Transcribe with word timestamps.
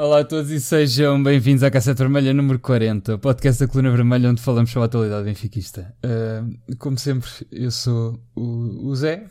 Olá 0.00 0.20
a 0.20 0.24
todos 0.24 0.50
e 0.50 0.58
sejam 0.58 1.22
bem-vindos 1.22 1.62
à 1.62 1.70
Cassete 1.70 1.98
Vermelha 1.98 2.32
número 2.32 2.58
40, 2.58 3.16
o 3.16 3.18
podcast 3.18 3.60
da 3.60 3.70
Coluna 3.70 3.90
Vermelha 3.90 4.30
onde 4.30 4.40
falamos 4.40 4.70
sobre 4.70 4.84
a 4.84 4.86
atualidade 4.86 5.24
benfiquista. 5.26 5.94
Uh, 6.02 6.76
como 6.78 6.98
sempre, 6.98 7.28
eu 7.52 7.70
sou 7.70 8.18
o, 8.34 8.88
o 8.88 8.96
Zé 8.96 9.26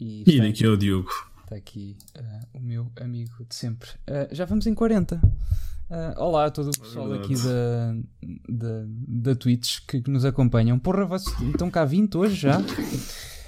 e, 0.00 0.24
e 0.26 0.40
daqui 0.40 0.64
é 0.64 0.68
o 0.68 0.78
Diogo. 0.78 1.10
Está 1.44 1.56
aqui 1.56 1.94
uh, 2.16 2.58
o 2.58 2.60
meu 2.62 2.90
amigo 2.98 3.44
de 3.46 3.54
sempre. 3.54 3.90
Uh, 4.08 4.34
já 4.34 4.46
vamos 4.46 4.66
em 4.66 4.72
40. 4.72 5.20
olá 6.16 6.46
a 6.46 6.50
todo 6.50 6.70
o 6.70 6.80
pessoal 6.80 7.12
aqui 7.12 7.34
da, 7.34 7.94
da, 8.48 8.84
da 8.86 9.34
Twitch 9.34 9.80
que, 9.86 10.00
que 10.00 10.10
nos 10.10 10.24
acompanham. 10.24 10.78
Porra, 10.78 11.04
vocês 11.04 11.38
estão 11.50 11.70
cá 11.70 11.84
20 11.84 12.16
hoje 12.16 12.34
já? 12.34 12.62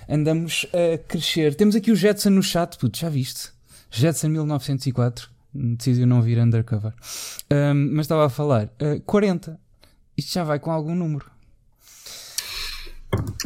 Andamos 0.06 0.66
a 0.74 0.98
crescer. 0.98 1.54
Temos 1.54 1.74
aqui 1.74 1.90
o 1.90 1.96
Jetson 1.96 2.28
no 2.28 2.42
chat, 2.42 2.76
puto, 2.76 2.98
já 2.98 3.08
viste? 3.08 3.48
Jetson 3.90 4.28
1904 4.28 5.37
decidiu 5.54 6.06
não 6.06 6.22
vir 6.22 6.38
undercover. 6.38 6.92
Um, 7.52 7.94
mas 7.94 8.06
estava 8.06 8.26
a 8.26 8.30
falar, 8.30 8.66
uh, 8.80 9.00
40. 9.04 9.58
Isto 10.16 10.32
já 10.32 10.44
vai 10.44 10.58
com 10.58 10.70
algum 10.70 10.94
número. 10.94 11.26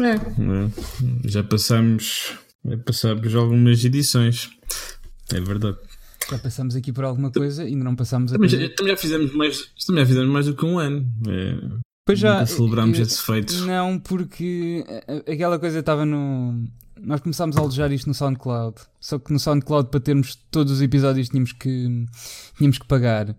É, 0.01 1.29
já 1.29 1.45
passamos, 1.45 2.37
já 2.65 2.77
passamos 2.79 3.35
algumas 3.35 3.85
edições. 3.85 4.51
É 5.33 5.41
verdade. 5.41 5.77
Já 6.31 6.39
passamos 6.39 6.77
aqui 6.77 6.93
por 6.93 7.05
alguma 7.05 7.31
coisa, 7.31 7.65
ainda 7.65 7.85
não 7.85 7.95
passamos 7.95 8.33
a 8.33 8.37
também, 8.37 8.49
já, 8.49 8.69
também 8.75 8.93
já 8.93 8.97
fizemos 8.97 9.35
mais, 9.35 9.71
também 9.87 10.05
já 10.05 10.09
fizemos 10.09 10.31
mais 10.31 10.47
do 10.47 10.55
que 10.55 10.65
um 10.65 10.79
ano. 10.79 11.07
É, 11.29 11.79
pois 12.07 12.19
já 12.19 12.45
celebramos 12.47 12.99
esses 12.99 13.21
feitos. 13.21 13.61
Não, 13.67 13.99
porque 13.99 14.85
aquela 15.31 15.59
coisa 15.59 15.81
estava 15.81 16.05
no 16.07 16.65
nós 17.01 17.21
começámos 17.21 17.57
a 17.57 17.61
alojar 17.61 17.93
isto 17.93 18.07
no 18.07 18.15
SoundCloud. 18.15 18.77
Só 19.01 19.19
que 19.19 19.33
no 19.33 19.39
SoundCloud, 19.39 19.91
para 19.91 20.01
termos 20.01 20.37
todos 20.51 20.73
os 20.73 20.83
episódios, 20.83 21.29
tínhamos 21.29 21.53
que, 21.53 22.07
tínhamos 22.57 22.79
que 22.79 22.87
pagar. 22.87 23.37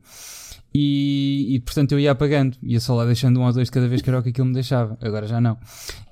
E, 0.76 1.54
e, 1.56 1.60
portanto 1.60 1.92
eu 1.92 2.00
ia 2.00 2.12
apagando, 2.12 2.58
ia 2.64 2.80
só 2.80 2.96
lá 2.96 3.06
deixando 3.06 3.40
um 3.40 3.44
ou 3.44 3.54
dois 3.54 3.68
de 3.68 3.72
cada 3.72 3.88
vez 3.88 4.02
que 4.02 4.10
era 4.10 4.20
o 4.20 4.24
que 4.24 4.30
aquilo 4.30 4.48
me 4.48 4.54
deixava, 4.54 4.98
agora 5.02 5.28
já 5.28 5.40
não. 5.40 5.56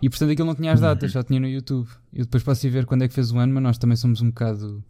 E 0.01 0.07
portanto 0.07 0.29
aquilo 0.29 0.45
não 0.45 0.53
tinha 0.53 0.71
as 0.71 0.79
datas, 0.79 1.11
só 1.11 1.23
tinha 1.23 1.39
no 1.39 1.47
YouTube. 1.47 1.89
Eu 2.13 2.25
depois 2.25 2.43
posso 2.43 2.67
ir 2.67 2.69
ver 2.69 2.85
quando 2.85 3.01
é 3.03 3.07
que 3.07 3.13
fez 3.13 3.31
o 3.31 3.39
ano, 3.39 3.53
mas 3.55 3.63
nós 3.63 3.77
também 3.79 3.97
somos 3.97 4.21
um 4.21 4.27
bocado. 4.27 4.83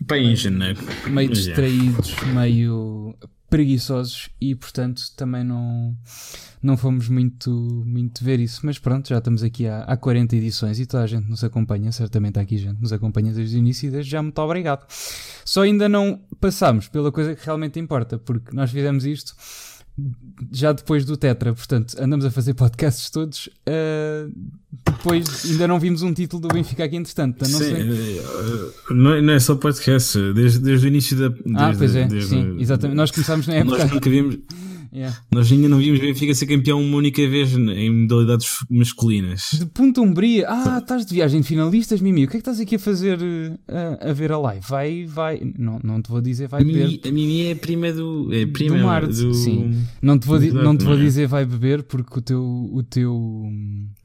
Bem 0.00 0.32
em 0.32 0.36
janeiro. 0.36 0.80
Meio 1.10 1.28
distraídos, 1.28 2.14
meio 2.32 3.14
preguiçosos 3.48 4.28
e 4.40 4.54
portanto 4.54 5.02
também 5.16 5.44
não, 5.44 5.96
não 6.62 6.76
fomos 6.76 7.08
muito, 7.08 7.50
muito 7.86 8.24
ver 8.24 8.40
isso. 8.40 8.60
Mas 8.64 8.78
pronto, 8.78 9.08
já 9.08 9.18
estamos 9.18 9.42
aqui 9.42 9.66
há, 9.66 9.82
há 9.82 9.96
40 9.96 10.36
edições 10.36 10.80
e 10.80 10.86
toda 10.86 11.04
a 11.04 11.06
gente 11.06 11.28
nos 11.28 11.44
acompanha, 11.44 11.92
certamente 11.92 12.38
há 12.38 12.42
aqui 12.42 12.58
gente 12.58 12.80
nos 12.80 12.92
acompanha 12.92 13.32
desde 13.32 13.56
o 13.56 13.58
início 13.58 13.88
e 13.88 13.90
desde 13.90 14.10
já 14.10 14.22
muito 14.22 14.38
obrigado. 14.40 14.86
Só 15.44 15.62
ainda 15.62 15.88
não 15.88 16.20
passámos 16.40 16.88
pela 16.88 17.12
coisa 17.12 17.34
que 17.34 17.44
realmente 17.44 17.78
importa, 17.78 18.18
porque 18.18 18.54
nós 18.54 18.70
fizemos 18.70 19.04
isto 19.04 19.34
já 20.52 20.72
depois 20.72 21.04
do 21.04 21.16
Tetra, 21.16 21.54
portanto, 21.54 21.96
andamos 21.98 22.24
a 22.24 22.30
fazer 22.30 22.54
podcasts 22.54 23.08
todos. 23.10 23.48
Uh, 23.66 24.30
depois 24.84 25.50
ainda 25.50 25.66
não 25.66 25.80
vimos 25.80 26.02
um 26.02 26.12
título 26.12 26.42
do 26.42 26.48
Benfica 26.48 26.84
aqui, 26.84 26.96
entretanto. 26.96 27.40
Não, 27.48 27.58
sim, 27.58 27.64
sei. 27.64 28.18
Eh, 28.18 28.72
não, 28.90 29.12
é, 29.14 29.22
não 29.22 29.32
é 29.32 29.40
só 29.40 29.54
podcast, 29.54 30.18
desde, 30.34 30.58
desde 30.58 30.86
o 30.86 30.88
início 30.88 31.16
da. 31.16 31.28
Desde, 31.28 31.56
ah, 31.56 31.74
pois 31.76 31.96
é, 31.96 32.08
sim, 32.20 32.56
exatamente. 32.60 32.96
Nós 32.96 33.10
começámos 33.10 33.46
na 33.46 33.54
época. 33.54 33.78
Nós 33.78 33.90
nunca 33.90 34.10
vimos. 34.10 34.38
Yeah. 34.96 35.14
Nós 35.30 35.52
ainda 35.52 35.68
não 35.68 35.76
vimos 35.76 36.00
Benfica 36.00 36.34
ser 36.34 36.46
campeão 36.46 36.80
uma 36.80 36.96
única 36.96 37.20
vez 37.28 37.52
em 37.52 37.90
modalidades 37.90 38.48
masculinas. 38.70 39.50
De 39.52 39.66
Punta 39.66 40.00
Umbria. 40.00 40.46
Ah, 40.48 40.78
estás 40.78 41.04
de 41.04 41.12
viagem 41.12 41.42
de 41.42 41.46
finalistas, 41.46 42.00
Mimi. 42.00 42.24
O 42.24 42.28
que 42.28 42.38
é 42.38 42.40
que 42.40 42.48
estás 42.48 42.58
aqui 42.58 42.76
a 42.76 42.78
fazer 42.78 43.18
a, 43.68 44.08
a 44.08 44.12
ver 44.14 44.32
a 44.32 44.38
live? 44.38 44.64
Vai, 44.66 45.04
vai. 45.04 45.52
Não, 45.58 45.78
não 45.84 46.00
te 46.00 46.08
vou 46.08 46.22
dizer 46.22 46.48
vai 46.48 46.62
a 46.62 46.64
beber. 46.64 46.86
Mimi, 46.86 47.00
a 47.04 47.12
Mimi 47.12 47.46
é 47.48 47.54
prima 47.54 47.92
do. 47.92 48.32
É 48.32 48.46
prima 48.46 48.78
do 48.78 48.84
Marte. 48.84 49.20
Do... 49.20 49.34
Sim. 49.34 49.84
Não 50.00 50.18
te 50.18 50.26
vou, 50.26 50.38
Exato, 50.38 50.64
não 50.64 50.74
te 50.74 50.84
vou 50.86 50.94
é? 50.94 50.98
dizer 50.98 51.26
vai 51.26 51.44
beber 51.44 51.82
porque 51.82 52.18
o 52.18 52.22
teu. 52.22 52.70
O 52.72 52.82
teu 52.82 53.52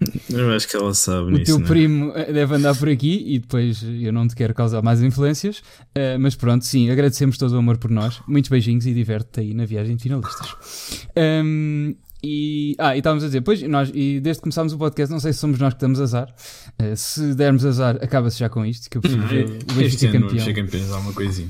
eu 0.29 0.51
acho 0.51 0.67
que 0.67 0.75
ela 0.75 0.93
sabe. 0.93 1.27
O 1.27 1.31
nisso, 1.31 1.45
teu 1.45 1.59
né? 1.59 1.67
primo 1.67 2.11
eh, 2.13 2.33
deve 2.33 2.55
andar 2.55 2.75
por 2.75 2.89
aqui 2.89 3.23
e 3.27 3.39
depois 3.39 3.81
eu 3.81 4.11
não 4.11 4.27
te 4.27 4.35
quero 4.35 4.53
causar 4.53 4.81
mais 4.81 5.01
influências. 5.01 5.59
Uh, 5.95 6.19
mas 6.19 6.35
pronto, 6.35 6.65
sim, 6.65 6.89
agradecemos 6.89 7.37
todo 7.37 7.53
o 7.53 7.57
amor 7.57 7.77
por 7.77 7.89
nós. 7.89 8.19
Muitos 8.27 8.49
beijinhos 8.49 8.85
e 8.85 8.93
diverte-te 8.93 9.39
aí 9.39 9.53
na 9.53 9.65
viagem 9.65 9.95
de 9.95 10.03
finalistas. 10.03 10.49
Um, 11.15 11.95
e, 12.23 12.75
ah, 12.77 12.95
e 12.95 12.99
estávamos 12.99 13.23
a 13.23 13.27
dizer, 13.27 13.41
pois, 13.41 13.61
nós, 13.63 13.91
e 13.93 14.19
desde 14.19 14.39
que 14.39 14.43
começámos 14.43 14.73
o 14.73 14.77
podcast, 14.77 15.11
não 15.11 15.19
sei 15.19 15.33
se 15.33 15.39
somos 15.39 15.57
nós 15.59 15.73
que 15.73 15.79
damos 15.79 15.99
azar. 15.99 16.33
Uh, 16.79 16.95
se 16.95 17.33
dermos 17.33 17.65
azar, 17.65 17.97
acaba-se 18.01 18.37
já 18.37 18.49
com 18.49 18.65
isto, 18.65 18.89
que 18.89 18.97
eu 18.97 19.01
prefiro 19.01 19.53
hum, 19.53 19.59
o 19.71 19.73
Benfica 19.73 20.11
campeão. 20.11 20.53
Campeões, 20.53 20.91
há 20.91 20.97
uma 20.99 21.13
coisinha. 21.13 21.49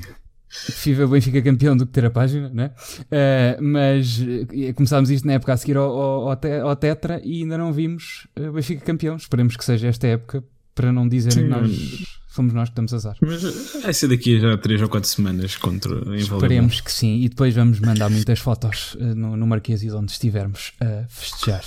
Prefiro 0.66 1.04
o 1.04 1.08
Benfica 1.08 1.42
campeão 1.42 1.76
do 1.76 1.86
que 1.86 1.92
ter 1.92 2.04
a 2.04 2.10
página, 2.10 2.48
né? 2.50 2.72
Uh, 3.00 3.62
mas 3.62 4.18
uh, 4.18 4.74
começámos 4.74 5.10
isto 5.10 5.26
na 5.26 5.34
época 5.34 5.52
a 5.52 5.56
seguir 5.56 5.76
ao, 5.76 5.90
ao, 5.90 6.30
ao, 6.30 6.76
Tetra 6.76 7.20
e 7.24 7.42
ainda 7.42 7.56
não 7.58 7.72
vimos 7.72 8.26
o 8.38 8.52
Benfica 8.52 8.84
campeão. 8.84 9.16
Esperemos 9.16 9.56
que 9.56 9.64
seja 9.64 9.88
esta 9.88 10.06
época 10.06 10.44
para 10.74 10.92
não 10.92 11.06
dizerem 11.06 11.44
que 11.44 11.50
nós 11.50 12.21
fomos 12.32 12.52
nós 12.54 12.68
que 12.68 12.74
damos 12.74 12.92
azar. 12.94 13.16
Mas 13.20 13.42
vai 13.82 13.92
ser 13.92 14.08
daqui 14.08 14.40
já 14.40 14.56
3 14.56 14.82
ou 14.82 14.88
4 14.88 15.08
semanas 15.08 15.56
contra 15.56 16.16
Esperemos 16.16 16.80
que 16.80 16.90
sim, 16.90 17.20
e 17.22 17.28
depois 17.28 17.54
vamos 17.54 17.80
mandar 17.80 18.10
muitas 18.10 18.38
fotos 18.38 18.94
uh, 18.94 19.14
no, 19.14 19.36
no 19.36 19.46
Marquês 19.46 19.82
onde 19.92 20.12
estivermos 20.12 20.72
a 20.80 21.06
festejar. 21.08 21.64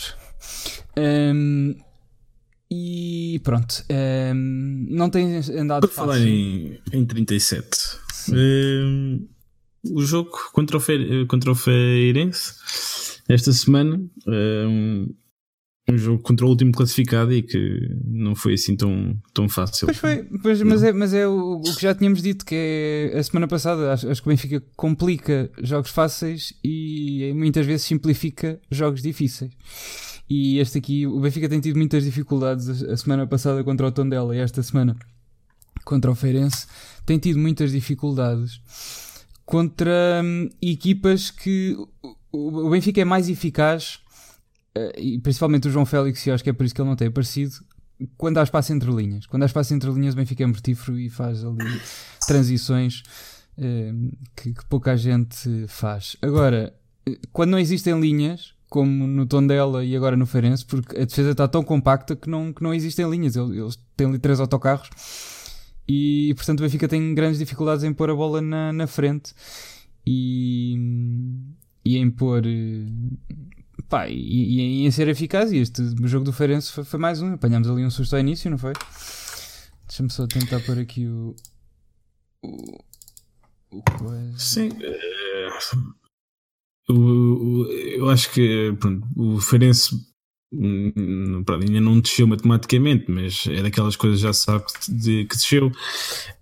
Um, 0.97 1.75
e 2.71 3.39
pronto, 3.43 3.83
um, 4.33 4.87
não 4.89 5.09
tem 5.09 5.37
andado 5.57 5.87
Por 5.87 5.93
falar 5.93 6.19
em, 6.19 6.79
em 6.91 7.05
37, 7.05 7.67
um, 8.29 9.27
o 9.91 10.01
jogo 10.01 10.31
contra 10.51 10.77
o, 10.77 10.79
Fe, 10.79 11.25
contra 11.27 11.51
o 11.51 11.55
Feirense 11.55 12.55
esta 13.29 13.51
semana. 13.51 14.01
Um, 14.27 15.13
um 15.87 15.97
jogo 15.97 16.21
contra 16.23 16.45
o 16.45 16.49
último 16.49 16.71
classificado 16.71 17.31
e 17.31 17.43
que 17.43 17.95
não 18.03 18.33
foi 18.35 18.55
assim 18.55 18.75
tão, 18.75 19.15
tão 19.33 19.47
fácil. 19.47 19.85
Pois 19.85 19.97
foi, 19.97 20.23
pois, 20.41 20.61
mas, 20.63 20.83
é, 20.83 20.91
mas 20.91 21.13
é 21.13 21.27
o, 21.27 21.57
o, 21.57 21.61
que 21.61 21.81
já 21.81 21.93
tínhamos 21.93 22.23
dito, 22.23 22.43
que 22.43 22.55
é 22.55 23.17
a 23.19 23.23
semana 23.23 23.47
passada, 23.47 23.93
acho, 23.93 24.09
acho, 24.09 24.21
que 24.21 24.27
o 24.27 24.31
Benfica 24.31 24.63
complica 24.75 25.49
jogos 25.61 25.91
fáceis 25.91 26.53
e 26.63 27.31
muitas 27.35 27.65
vezes 27.65 27.85
simplifica 27.85 28.59
jogos 28.71 29.01
difíceis. 29.01 29.51
E 30.27 30.57
este 30.57 30.79
aqui, 30.79 31.05
o 31.05 31.19
Benfica 31.19 31.47
tem 31.47 31.59
tido 31.59 31.77
muitas 31.77 32.03
dificuldades 32.03 32.81
a 32.83 32.97
semana 32.97 33.27
passada 33.27 33.63
contra 33.63 33.85
o 33.85 33.91
Tondela 33.91 34.35
e 34.35 34.39
esta 34.39 34.63
semana 34.63 34.95
contra 35.83 36.09
o 36.09 36.15
Feirense 36.15 36.65
tem 37.05 37.19
tido 37.19 37.37
muitas 37.37 37.71
dificuldades 37.71 38.59
contra 39.45 40.21
hum, 40.23 40.49
equipas 40.59 41.29
que 41.29 41.77
o, 42.31 42.65
o 42.65 42.69
Benfica 42.71 43.01
é 43.01 43.05
mais 43.05 43.29
eficaz 43.29 43.99
e 44.97 45.19
principalmente 45.19 45.67
o 45.67 45.71
João 45.71 45.85
Félix, 45.85 46.25
e 46.25 46.31
acho 46.31 46.43
que 46.43 46.49
é 46.49 46.53
por 46.53 46.65
isso 46.65 46.75
que 46.75 46.81
ele 46.81 46.89
não 46.89 46.95
tem 46.95 47.07
aparecido, 47.07 47.55
quando 48.17 48.37
há 48.37 48.43
espaço 48.43 48.73
entre 48.73 48.91
linhas. 48.91 49.25
Quando 49.25 49.43
há 49.43 49.45
espaço 49.45 49.73
entre 49.73 49.89
linhas, 49.91 50.13
o 50.13 50.17
Benfica 50.17 50.43
é 50.43 50.45
mortífero 50.45 50.99
e 50.99 51.09
faz 51.09 51.43
ali 51.43 51.79
transições 52.27 53.03
eh, 53.57 53.93
que, 54.35 54.53
que, 54.53 54.65
pouca 54.65 54.97
gente 54.97 55.65
faz. 55.67 56.17
Agora, 56.21 56.73
eh, 57.07 57.17
quando 57.31 57.51
não 57.51 57.59
existem 57.59 57.99
linhas, 57.99 58.53
como 58.69 59.07
no 59.07 59.25
Tondela 59.25 59.85
e 59.85 59.95
agora 59.95 60.17
no 60.17 60.25
Feirense, 60.25 60.65
porque 60.65 60.97
a 60.97 61.05
defesa 61.05 61.31
está 61.31 61.47
tão 61.47 61.63
compacta 61.63 62.15
que 62.15 62.29
não, 62.29 62.51
que 62.51 62.61
não 62.61 62.73
existem 62.73 63.09
linhas. 63.09 63.35
Eles, 63.35 63.51
eles 63.51 63.79
têm 63.95 64.07
ali 64.07 64.19
três 64.19 64.39
autocarros 64.39 64.89
e, 65.87 66.33
portanto, 66.35 66.59
o 66.59 66.63
Benfica 66.63 66.87
tem 66.87 67.13
grandes 67.13 67.39
dificuldades 67.39 67.83
em 67.83 67.93
pôr 67.93 68.09
a 68.09 68.15
bola 68.15 68.41
na, 68.41 68.73
na 68.73 68.87
frente 68.87 69.33
e, 70.05 70.77
e 71.85 71.97
em 71.97 72.09
pôr 72.09 72.43
Pá, 73.95 74.09
e, 74.09 74.85
e, 74.85 74.91
ser 74.91 75.07
eficaz, 75.07 75.53
e 75.53 75.59
este 75.59 75.81
jogo 76.03 76.25
do 76.25 76.33
Feirense 76.33 76.69
foi, 76.69 76.83
foi, 76.83 76.99
mais 76.99 77.21
um. 77.21 77.35
Apanhámos 77.35 77.69
ali 77.69 77.85
um 77.85 77.89
susto 77.89 78.13
ao 78.13 78.19
início, 78.19 78.51
não 78.51 78.57
foi? 78.57 78.73
Deixa-me 79.87 80.09
só 80.09 80.27
tentar 80.27 80.59
pôr 80.65 80.77
aqui 80.77 81.07
o. 81.07 81.33
o, 82.43 82.77
o 83.71 83.81
coisa. 83.97 84.37
Sim. 84.37 84.67
Uh, 86.89 86.93
o, 86.93 87.65
eu 87.71 88.09
acho 88.09 88.33
que 88.33 88.75
pronto, 88.81 89.07
o 89.15 89.39
Feirense 89.39 89.95
pronto, 91.45 91.63
ainda 91.63 91.81
não 91.81 91.99
desceu 91.99 92.27
matematicamente, 92.27 93.05
mas 93.09 93.45
é 93.47 93.61
daquelas 93.61 93.95
coisas 93.95 94.19
já 94.19 94.33
se 94.33 94.43
sabe 94.43 94.65
que, 94.65 95.25
que 95.25 95.35
desceu. 95.35 95.71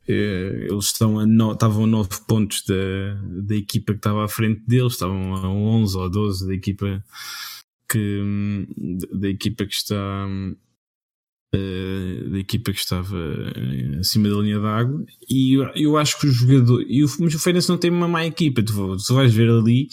Eh, 0.07 0.67
eles 0.69 0.85
estão 0.85 1.19
a 1.19 1.25
no, 1.25 1.53
estavam 1.53 1.85
a 1.85 1.87
9 1.87 2.09
pontos 2.27 2.63
da, 2.65 2.75
da 3.47 3.55
equipa 3.55 3.93
que 3.93 3.99
estava 3.99 4.25
à 4.25 4.27
frente 4.27 4.61
deles, 4.67 4.93
estavam 4.93 5.35
a 5.35 5.49
11 5.49 5.97
ou 5.97 6.09
12 6.09 6.47
da 6.47 6.53
equipa 6.53 7.03
que 7.89 8.67
da 9.11 9.29
equipa 9.29 9.65
que 9.65 9.73
está 9.73 10.27
uh, 11.55 12.29
da 12.29 12.39
equipa 12.39 12.71
que 12.71 12.79
estava 12.79 13.17
acima 13.99 14.29
da 14.29 14.35
linha 14.35 14.59
d'água 14.59 15.05
e 15.29 15.53
eu, 15.53 15.71
eu, 15.75 15.97
acho 15.97 16.19
que 16.19 16.27
o 16.27 16.31
jogador 16.31 16.83
e 16.87 17.03
o, 17.03 17.07
mas 17.19 17.33
o 17.33 17.39
Feirense 17.39 17.69
não 17.69 17.77
tem 17.77 17.91
uma 17.91 18.07
má 18.07 18.25
equipa. 18.25 18.63
Tu, 18.63 18.73
tu 18.73 19.13
vais 19.13 19.33
ver 19.33 19.49
ali 19.49 19.87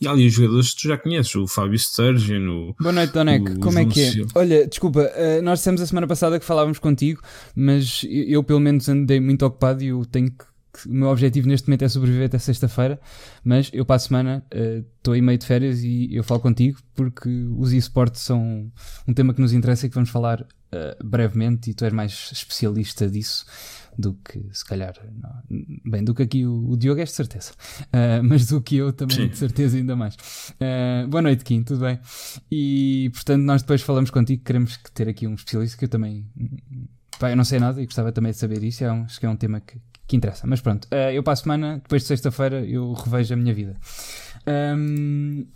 e 0.00 0.06
ali 0.06 0.26
os 0.26 0.32
jogadores 0.32 0.74
que 0.74 0.82
tu 0.82 0.88
já 0.88 0.98
conheces 0.98 1.34
o 1.34 1.46
Fábio 1.46 1.78
Sturgeon 1.78 2.48
o, 2.48 2.74
Boa 2.78 2.92
noite 2.92 3.12
Donec, 3.12 3.58
como 3.58 3.78
é 3.78 3.84
que 3.84 4.02
é? 4.02 4.12
Olha, 4.34 4.66
desculpa, 4.66 5.00
uh, 5.00 5.42
nós 5.42 5.60
dissemos 5.60 5.80
a 5.80 5.86
semana 5.86 6.06
passada 6.06 6.38
que 6.38 6.44
falávamos 6.44 6.78
contigo 6.78 7.20
mas 7.54 8.02
eu, 8.04 8.24
eu 8.24 8.44
pelo 8.44 8.60
menos 8.60 8.88
andei 8.88 9.20
muito 9.20 9.44
ocupado 9.44 9.82
e 9.82 9.88
eu 9.88 10.04
tenho 10.04 10.30
que 10.30 10.44
o 10.84 10.92
meu 10.92 11.08
objetivo 11.08 11.48
neste 11.48 11.68
momento 11.68 11.84
é 11.84 11.88
sobreviver 11.88 12.26
até 12.26 12.38
sexta-feira, 12.38 13.00
mas 13.42 13.70
eu 13.72 13.86
para 13.86 13.96
a 13.96 13.98
semana 13.98 14.44
estou 14.50 15.12
uh, 15.12 15.14
aí 15.14 15.22
meio 15.22 15.38
de 15.38 15.46
férias 15.46 15.82
e 15.82 16.08
eu 16.12 16.22
falo 16.22 16.40
contigo 16.40 16.78
porque 16.94 17.30
os 17.56 17.72
esportes 17.72 18.20
são 18.20 18.70
um 19.08 19.14
tema 19.14 19.32
que 19.32 19.40
nos 19.40 19.54
interessa 19.54 19.86
e 19.86 19.88
que 19.88 19.94
vamos 19.94 20.10
falar 20.10 20.46
uh, 20.72 21.04
brevemente 21.04 21.70
e 21.70 21.74
tu 21.74 21.84
és 21.84 21.92
mais 21.92 22.30
especialista 22.32 23.08
disso 23.08 23.46
do 23.98 24.14
que 24.14 24.44
se 24.52 24.64
calhar 24.64 24.94
não, 25.20 25.42
bem 25.84 26.04
do 26.04 26.14
que 26.14 26.22
aqui 26.22 26.46
o, 26.46 26.70
o 26.70 26.76
Diogo 26.76 27.00
é 27.00 27.04
de 27.04 27.10
certeza. 27.10 27.52
Uh, 27.84 28.22
mas 28.22 28.46
do 28.46 28.60
que 28.60 28.76
eu 28.76 28.92
também 28.92 29.16
Sim. 29.16 29.28
de 29.28 29.38
certeza 29.38 29.76
ainda 29.76 29.96
mais. 29.96 30.14
Uh, 30.14 31.08
boa 31.08 31.22
noite 31.22 31.44
Kim, 31.44 31.62
tudo 31.62 31.80
bem? 31.80 31.98
E 32.50 33.10
portanto 33.12 33.42
nós 33.42 33.62
depois 33.62 33.82
falamos 33.82 34.10
contigo 34.10 34.42
queremos 34.44 34.78
ter 34.92 35.08
aqui 35.08 35.26
um 35.26 35.34
especialista 35.34 35.78
que 35.78 35.84
eu 35.84 35.88
também 35.88 36.26
pá, 37.18 37.30
eu 37.30 37.36
não 37.36 37.44
sei 37.44 37.58
nada 37.58 37.80
e 37.80 37.86
gostava 37.86 38.12
também 38.12 38.32
de 38.32 38.38
saber 38.38 38.62
isso 38.62 38.84
é 38.84 38.92
um, 38.92 39.04
acho 39.04 39.18
que 39.18 39.26
é 39.26 39.28
um 39.28 39.36
tema 39.36 39.60
que, 39.60 39.80
que 40.06 40.16
interessa. 40.16 40.46
Mas 40.46 40.60
pronto, 40.60 40.86
eu 41.12 41.22
para 41.22 41.32
a 41.32 41.36
semana 41.36 41.76
depois 41.82 42.02
de 42.02 42.08
sexta-feira 42.08 42.64
eu 42.64 42.92
revejo 42.92 43.34
a 43.34 43.36
minha 43.36 43.54
vida. 43.54 43.76
Um, 44.46 45.46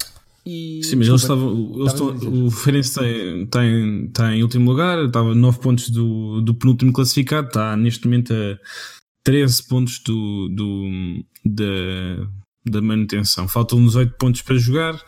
e, 0.53 0.83
Sim, 0.83 0.97
mas 0.97 1.07
eles 1.07 1.23
estavam. 1.23 1.73
Eles 1.77 1.93
estão, 1.93 2.09
o 2.09 2.51
Feirense 2.51 2.89
está, 2.89 3.07
está, 3.07 3.65
em, 3.65 4.07
está 4.07 4.35
em 4.35 4.43
último 4.43 4.69
lugar, 4.69 5.05
estava 5.05 5.33
9 5.33 5.61
pontos 5.61 5.91
do, 5.91 6.41
do 6.41 6.55
penúltimo 6.55 6.93
classificado, 6.93 7.47
está 7.47 7.77
neste 7.77 8.05
momento 8.05 8.35
a 8.35 8.59
13 9.23 9.69
pontos 9.69 10.01
do, 10.01 10.49
do, 10.49 11.25
da, 11.45 12.27
da 12.67 12.83
manutenção. 12.83 13.47
Faltam-nos 13.47 13.95
8 13.95 14.17
pontos 14.19 14.43
para 14.43 14.59
jogar, 14.59 15.01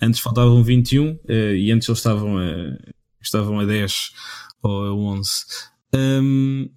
antes 0.00 0.18
faltavam 0.20 0.64
21 0.64 1.18
eh, 1.28 1.56
e 1.56 1.72
antes 1.72 1.86
eles 1.88 1.98
estavam 1.98 2.38
a, 2.38 2.78
estavam 3.20 3.60
a 3.60 3.66
10 3.66 4.12
ou 4.62 4.84
a 4.86 4.94
11. 4.94 5.30
Um, 5.94 6.70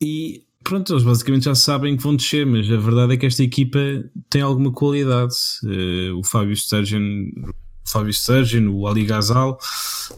e 0.00 0.44
pronto, 0.64 0.94
eles 0.94 1.02
basicamente 1.04 1.44
já 1.44 1.54
sabem 1.54 1.94
que 1.94 2.02
vão 2.02 2.16
descer, 2.16 2.46
mas 2.46 2.70
a 2.70 2.76
verdade 2.78 3.12
é 3.12 3.16
que 3.18 3.26
esta 3.26 3.42
equipa 3.42 3.78
tem 4.30 4.40
alguma 4.40 4.72
qualidade. 4.72 5.34
Uh, 5.62 6.16
o 6.18 6.24
Fábio 6.24 6.56
Sturgeon, 6.56 7.26
Fábio 7.86 8.12
Sturgeon, 8.12 8.68
o 8.68 8.86
Ali 8.86 9.04
Gazal, 9.04 9.58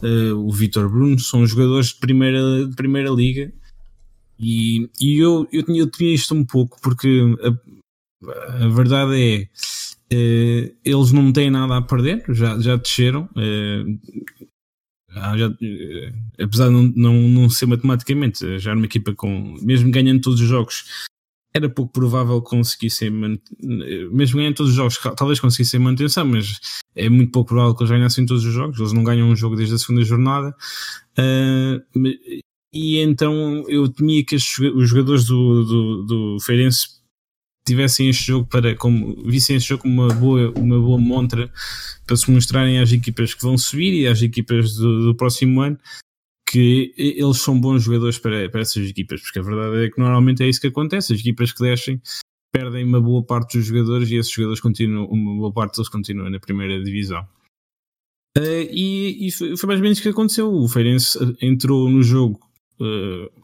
uh, 0.01 0.35
o 0.35 0.51
Vitor 0.51 0.89
Bruno 0.89 1.19
são 1.19 1.45
jogadores 1.45 1.89
de 1.89 1.99
primeira, 1.99 2.65
de 2.65 2.75
primeira 2.75 3.09
liga. 3.09 3.51
E, 4.39 4.89
e 4.99 5.19
eu, 5.19 5.47
eu, 5.51 5.63
tinha, 5.63 5.79
eu 5.81 5.89
tinha 5.89 6.13
isto 6.13 6.33
um 6.33 6.45
pouco, 6.45 6.79
porque 6.81 7.21
a, 7.43 8.65
a 8.65 8.67
verdade 8.69 9.21
é. 9.21 9.47
Uh, 10.11 10.75
eles 10.83 11.11
não 11.11 11.31
têm 11.31 11.51
nada 11.51 11.77
a 11.77 11.81
perder, 11.81 12.23
já, 12.29 12.57
já 12.59 12.75
desceram. 12.75 13.29
Ah, 15.15 15.35
já, 15.37 15.47
eh, 15.61 16.13
apesar 16.43 16.67
de 16.67 16.73
não, 16.73 16.83
não, 16.95 17.13
não 17.13 17.49
ser 17.49 17.65
matematicamente, 17.65 18.45
eh, 18.45 18.59
já 18.59 18.71
era 18.71 18.77
uma 18.79 18.85
equipa 18.85 19.13
com, 19.15 19.57
mesmo 19.61 19.89
ganhando 19.91 20.21
todos 20.21 20.39
os 20.39 20.47
jogos, 20.47 21.08
era 21.53 21.69
pouco 21.69 21.91
provável 21.91 22.41
que 22.41 22.49
conseguissem, 22.49 23.09
mesmo 24.11 24.37
ganhando 24.37 24.55
todos 24.55 24.71
os 24.71 24.75
jogos, 24.75 24.99
talvez 25.17 25.39
conseguissem 25.39 25.79
manutenção, 25.79 26.25
mas 26.25 26.59
é 26.95 27.09
muito 27.09 27.31
pouco 27.31 27.49
provável 27.49 27.75
que 27.75 27.83
eles 27.83 27.91
ganhassem 27.91 28.25
todos 28.25 28.45
os 28.45 28.53
jogos. 28.53 28.79
Eles 28.79 28.93
não 28.93 29.03
ganham 29.03 29.27
um 29.27 29.35
jogo 29.35 29.55
desde 29.55 29.75
a 29.75 29.77
segunda 29.77 30.03
jornada. 30.03 30.55
Uh, 31.17 31.99
e 32.71 32.99
então 32.99 33.63
eu 33.67 33.89
temia 33.89 34.23
que 34.23 34.35
os 34.35 34.89
jogadores 34.89 35.25
do, 35.25 35.65
do, 35.65 36.03
do 36.03 36.39
Feirense 36.41 36.99
tivessem 37.65 38.09
este 38.09 38.27
jogo 38.27 38.47
para 38.47 38.75
como 38.75 39.15
vissem 39.25 39.55
este 39.55 39.69
jogo 39.69 39.83
como 39.83 40.03
uma 40.03 40.13
boa, 40.13 40.53
uma 40.55 40.79
boa 40.79 40.99
montra 40.99 41.51
para 42.05 42.15
se 42.15 42.29
mostrarem 42.31 42.79
às 42.79 42.91
equipas 42.91 43.33
que 43.33 43.43
vão 43.43 43.57
subir 43.57 43.93
e 43.93 44.07
às 44.07 44.21
equipas 44.21 44.75
do, 44.75 45.07
do 45.07 45.15
próximo 45.15 45.61
ano 45.61 45.77
que 46.49 46.93
eles 46.97 47.37
são 47.37 47.59
bons 47.59 47.83
jogadores 47.83 48.17
para, 48.17 48.49
para 48.49 48.61
essas 48.61 48.89
equipas, 48.89 49.21
porque 49.21 49.39
a 49.39 49.43
verdade 49.43 49.85
é 49.85 49.89
que 49.89 49.99
normalmente 49.99 50.43
é 50.43 50.49
isso 50.49 50.59
que 50.59 50.67
acontece, 50.67 51.13
as 51.13 51.19
equipas 51.19 51.51
que 51.51 51.61
descem 51.61 52.01
perdem 52.51 52.83
uma 52.83 52.99
boa 52.99 53.23
parte 53.23 53.57
dos 53.57 53.67
jogadores 53.67 54.09
e 54.09 54.15
esses 54.15 54.31
jogadores 54.31 54.59
continuam, 54.59 55.05
uma 55.05 55.35
boa 55.35 55.53
parte 55.53 55.75
deles 55.75 55.89
continuam 55.89 56.29
na 56.29 56.39
primeira 56.39 56.81
divisão. 56.83 57.21
Uh, 58.37 58.65
e, 58.71 59.27
e, 59.27 59.31
foi 59.31 59.67
mais 59.67 59.79
ou 59.79 59.83
menos 59.83 59.99
o 59.99 60.01
que 60.01 60.09
aconteceu. 60.09 60.51
O 60.51 60.67
Feirense 60.67 61.17
entrou 61.41 61.89
no 61.89 62.01
jogo 62.01 62.39
uh, 62.79 63.38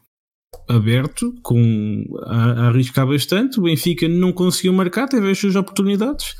aberto, 0.68 1.34
com, 1.42 2.04
a, 2.24 2.36
a, 2.36 2.68
arriscar 2.68 3.06
bastante. 3.06 3.58
O 3.58 3.64
Benfica 3.64 4.08
não 4.08 4.32
conseguiu 4.32 4.72
marcar, 4.72 5.08
teve 5.08 5.30
as 5.30 5.38
suas 5.38 5.56
oportunidades. 5.56 6.34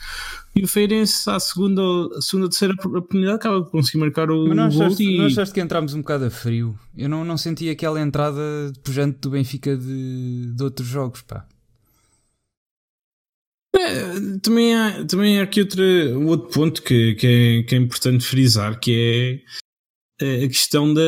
E 0.55 0.65
o 0.65 0.69
Feirense, 0.69 1.29
à 1.29 1.39
segunda, 1.39 1.83
segunda 2.21 2.49
terceira 2.49 2.75
oportunidade, 2.75 3.37
acaba 3.37 3.61
de 3.61 3.71
conseguir 3.71 3.99
marcar 3.99 4.31
o 4.31 4.49
Mas 4.49 4.57
não 4.57 4.69
gol. 4.71 4.83
Achaste, 4.87 5.03
e... 5.03 5.19
não 5.19 5.27
achaste 5.27 5.55
que 5.55 5.61
entramos 5.61 5.93
um 5.93 5.99
bocado 5.99 6.25
a 6.25 6.31
frio? 6.31 6.79
Eu 6.97 7.09
não, 7.09 7.25
não 7.25 7.37
senti 7.37 7.69
aquela 7.69 8.01
entrada 8.01 8.41
pujante 8.83 9.19
do 9.21 9.31
Benfica 9.31 9.77
de, 9.77 10.53
de 10.55 10.63
outros 10.63 10.89
jogos, 10.89 11.21
pá. 11.23 11.47
É, 13.77 14.39
também, 14.43 14.75
há, 14.75 15.05
também 15.05 15.39
há 15.39 15.43
aqui 15.43 15.61
outro, 15.61 15.83
um 16.19 16.27
outro 16.29 16.49
ponto 16.49 16.83
que, 16.83 17.15
que, 17.17 17.27
é, 17.27 17.63
que 17.63 17.75
é 17.75 17.79
importante 17.79 18.25
frisar, 18.25 18.81
que 18.81 19.43
é 19.45 19.66
a 20.21 20.49
questão 20.49 20.95
da, 20.95 21.03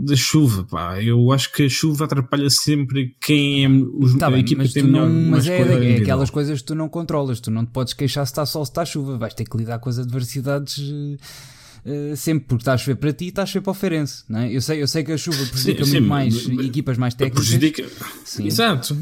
da 0.00 0.16
chuva, 0.16 0.64
pá. 0.64 1.00
Eu 1.00 1.30
acho 1.30 1.52
que 1.52 1.64
a 1.64 1.68
chuva 1.68 2.04
atrapalha 2.04 2.50
sempre 2.50 3.14
quem 3.20 3.64
é 3.64 3.68
os, 3.68 4.14
tá 4.16 4.26
a 4.26 4.30
bem, 4.30 4.40
equipa 4.40 4.64
tem 4.68 4.82
melhor. 4.82 5.08
Não, 5.08 5.30
mas 5.30 5.46
é, 5.46 5.92
é 5.92 5.96
aquelas 5.98 6.30
coisas 6.30 6.60
que 6.60 6.66
tu 6.66 6.74
não 6.74 6.88
controlas, 6.88 7.40
tu 7.40 7.50
não 7.50 7.64
te 7.64 7.70
podes 7.70 7.92
queixar 7.92 8.26
se 8.26 8.32
está 8.32 8.44
sol, 8.44 8.64
se 8.64 8.72
está 8.72 8.84
chuva, 8.84 9.16
vais 9.16 9.34
ter 9.34 9.44
que 9.44 9.56
lidar 9.56 9.78
com 9.78 9.88
as 9.88 9.98
adversidades. 9.98 10.78
Uh, 10.78 12.16
sempre 12.16 12.46
porque 12.48 12.62
está 12.62 12.72
a 12.72 12.78
chover 12.78 12.96
para 12.96 13.12
ti 13.12 13.26
e 13.26 13.28
está 13.28 13.42
a 13.42 13.46
chover 13.46 13.60
para 13.60 13.70
o 13.72 13.74
Ferense, 13.74 14.24
não 14.26 14.40
é? 14.40 14.50
eu, 14.50 14.60
sei, 14.62 14.80
eu 14.80 14.88
sei 14.88 15.04
que 15.04 15.12
a 15.12 15.18
chuva 15.18 15.44
prejudica 15.44 15.84
sim, 15.84 15.90
muito 15.90 16.02
sim, 16.02 16.08
mais 16.08 16.46
mas, 16.46 16.66
equipas 16.66 16.96
mais 16.96 17.12
técnicas. 17.12 17.46
Prejudica. 17.46 17.86
Sim. 18.24 18.46
Exato. 18.46 18.96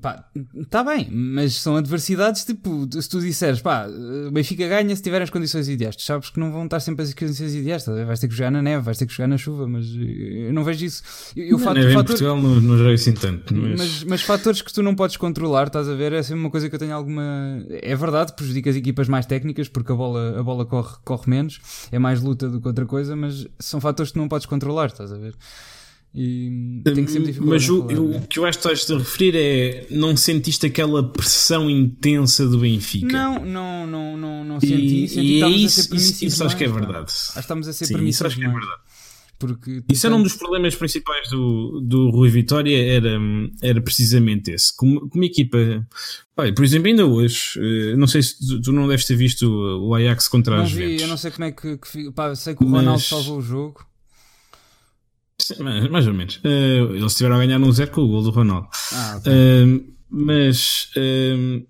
Pá, 0.00 0.24
tá 0.68 0.82
bem, 0.82 1.08
mas 1.10 1.54
são 1.54 1.76
adversidades 1.76 2.44
tipo, 2.44 2.88
se 2.90 3.08
tu 3.08 3.20
disseres, 3.20 3.60
pá, 3.60 3.86
o 3.86 4.30
Benfica 4.30 4.66
ganha 4.66 4.94
se 4.94 5.02
tiver 5.02 5.20
as 5.22 5.30
condições 5.30 5.68
ideais, 5.68 5.96
tu 5.96 6.02
sabes 6.02 6.30
que 6.30 6.40
não 6.40 6.50
vão 6.50 6.64
estar 6.64 6.80
sempre 6.80 7.04
as 7.04 7.12
condições 7.12 7.54
ideais, 7.54 7.84
tá? 7.84 7.92
vais 8.04 8.18
ter 8.18 8.28
que 8.28 8.34
jogar 8.34 8.50
na 8.50 8.62
neve, 8.62 8.82
vais 8.82 8.98
ter 8.98 9.06
que 9.06 9.12
jogar 9.12 9.28
na 9.28 9.36
chuva, 9.36 9.66
mas 9.66 9.86
eu 9.94 10.52
não 10.52 10.64
vejo 10.64 10.84
isso. 10.84 11.02
Eu, 11.36 11.58
não, 11.58 11.64
fator, 11.64 11.90
em 11.90 11.94
Portugal 11.94 12.40
não, 12.40 12.60
não 12.60 12.90
assim 12.90 13.12
tanto. 13.12 13.54
Mas... 13.54 13.78
mas... 13.78 14.04
Mas, 14.04 14.22
fatores 14.22 14.62
que 14.62 14.72
tu 14.72 14.82
não 14.82 14.94
podes 14.94 15.16
controlar, 15.16 15.66
estás 15.66 15.88
a 15.88 15.94
ver, 15.94 16.12
é 16.12 16.22
sempre 16.22 16.40
uma 16.40 16.50
coisa 16.50 16.68
que 16.68 16.74
eu 16.74 16.78
tenho 16.78 16.94
alguma. 16.94 17.64
É 17.68 17.94
verdade, 17.94 18.32
prejudica 18.34 18.70
as 18.70 18.76
equipas 18.76 19.08
mais 19.08 19.26
técnicas 19.26 19.68
porque 19.68 19.92
a 19.92 19.94
bola, 19.94 20.38
a 20.38 20.42
bola 20.42 20.64
corre, 20.64 20.96
corre 21.04 21.28
menos, 21.28 21.60
é 21.90 21.98
mais 21.98 22.20
luta 22.20 22.48
do 22.48 22.60
que 22.60 22.66
outra 22.66 22.86
coisa, 22.86 23.14
mas 23.14 23.46
são 23.58 23.80
fatores 23.80 24.10
que 24.10 24.14
tu 24.14 24.20
não 24.20 24.28
podes 24.28 24.46
controlar, 24.46 24.86
estás 24.86 25.12
a 25.12 25.16
ver. 25.16 25.34
E 26.12 26.82
tenho 26.82 27.08
sempre 27.08 27.36
Mas 27.40 27.68
o, 27.68 27.82
o, 27.82 28.20
que 28.26 28.40
eu 28.40 28.44
acho 28.44 28.58
que 28.58 28.68
estás 28.68 28.90
a 28.90 28.98
referir 28.98 29.36
é 29.36 29.86
não 29.90 30.16
sentiste 30.16 30.66
aquela 30.66 31.08
pressão 31.08 31.70
intensa 31.70 32.48
do 32.48 32.58
Benfica? 32.58 33.06
Não, 33.06 33.44
não, 33.44 33.86
não, 33.86 34.16
não, 34.16 34.44
não 34.44 34.60
senti. 34.60 35.04
E, 35.04 35.08
senti 35.08 35.26
e 35.26 35.42
é 35.42 35.48
isso, 35.48 35.94
isso, 35.94 36.24
isso 36.24 36.44
acho 36.44 36.56
que 36.56 36.64
é 36.64 36.68
verdade. 36.68 37.12
Acho 37.12 37.32
que 37.32 37.38
estamos 37.38 37.68
a 37.68 37.72
ser 37.72 37.86
Sim, 37.86 38.04
isso 38.04 38.26
acho 38.26 38.36
que 38.36 38.44
é 38.44 38.48
verdade. 38.48 38.80
Porque, 39.40 39.82
Isso 39.88 40.06
era 40.06 40.14
um 40.14 40.22
dos 40.22 40.34
problemas 40.34 40.74
principais 40.74 41.30
do, 41.30 41.80
do 41.80 42.10
Rui 42.10 42.28
Vitória, 42.28 42.76
era, 42.76 43.18
era 43.62 43.80
precisamente 43.80 44.50
esse. 44.50 44.76
Como, 44.76 45.08
como 45.08 45.24
equipa, 45.24 45.56
pai, 46.36 46.52
por 46.52 46.62
exemplo, 46.62 46.88
ainda 46.88 47.06
hoje, 47.06 47.52
eh, 47.56 47.96
não 47.96 48.06
sei 48.06 48.22
se 48.22 48.38
tu, 48.38 48.60
tu, 48.60 48.70
não 48.70 48.86
deves 48.86 49.06
ter 49.06 49.16
visto 49.16 49.48
o 49.48 49.94
Ajax 49.94 50.28
contra 50.28 50.56
não 50.56 50.64
as 50.64 50.70
vi, 50.70 51.00
Eu 51.00 51.08
não 51.08 51.16
sei 51.16 51.30
como 51.30 51.44
é 51.46 51.52
que, 51.52 51.78
que 51.78 52.12
pá, 52.12 52.34
sei 52.34 52.54
que 52.54 52.62
o 52.62 52.66
Ronaldo 52.66 52.90
Mas... 52.90 53.06
salvou 53.06 53.38
o 53.38 53.40
jogo. 53.40 53.80
Mais, 55.90 56.06
ou 56.06 56.14
menos. 56.14 56.36
Uh, 56.36 56.94
eles 56.94 57.12
estiveram 57.12 57.36
a 57.36 57.38
ganhar 57.38 57.60
um 57.60 57.72
zero 57.72 57.90
com 57.90 58.02
o 58.02 58.08
gol 58.08 58.22
do 58.22 58.30
Ronaldo. 58.30 58.68
Ah, 58.92 59.16
okay. 59.18 59.32
uh, 59.32 59.84
mas 60.08 60.90
uh, 60.96 61.66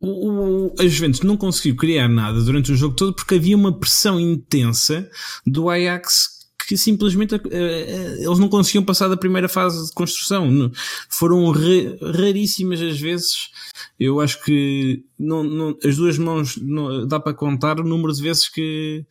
o, 0.00 0.68
o, 0.68 0.74
a 0.78 0.86
Juventus 0.86 1.20
não 1.22 1.36
conseguiu 1.36 1.76
criar 1.76 2.08
nada 2.08 2.40
durante 2.42 2.72
o 2.72 2.76
jogo 2.76 2.94
todo 2.94 3.14
porque 3.14 3.36
havia 3.36 3.56
uma 3.56 3.72
pressão 3.72 4.20
intensa 4.20 5.08
do 5.46 5.70
Ajax 5.70 6.36
que 6.66 6.76
simplesmente 6.76 7.34
eles 7.34 8.38
não 8.38 8.48
conseguiam 8.48 8.84
passar 8.84 9.06
da 9.08 9.16
primeira 9.16 9.48
fase 9.48 9.86
de 9.86 9.92
construção. 9.92 10.70
Foram 11.08 11.48
raríssimas 11.50 12.82
as 12.82 12.98
vezes. 12.98 13.50
Eu 13.98 14.20
acho 14.20 14.42
que 14.42 15.04
não, 15.16 15.44
não, 15.44 15.78
as 15.84 15.96
duas 15.96 16.18
mãos 16.18 16.56
não, 16.56 17.06
dá 17.06 17.20
para 17.20 17.34
contar 17.34 17.78
o 17.78 17.84
número 17.84 18.12
de 18.12 18.20
vezes 18.20 18.48
que 18.48 19.06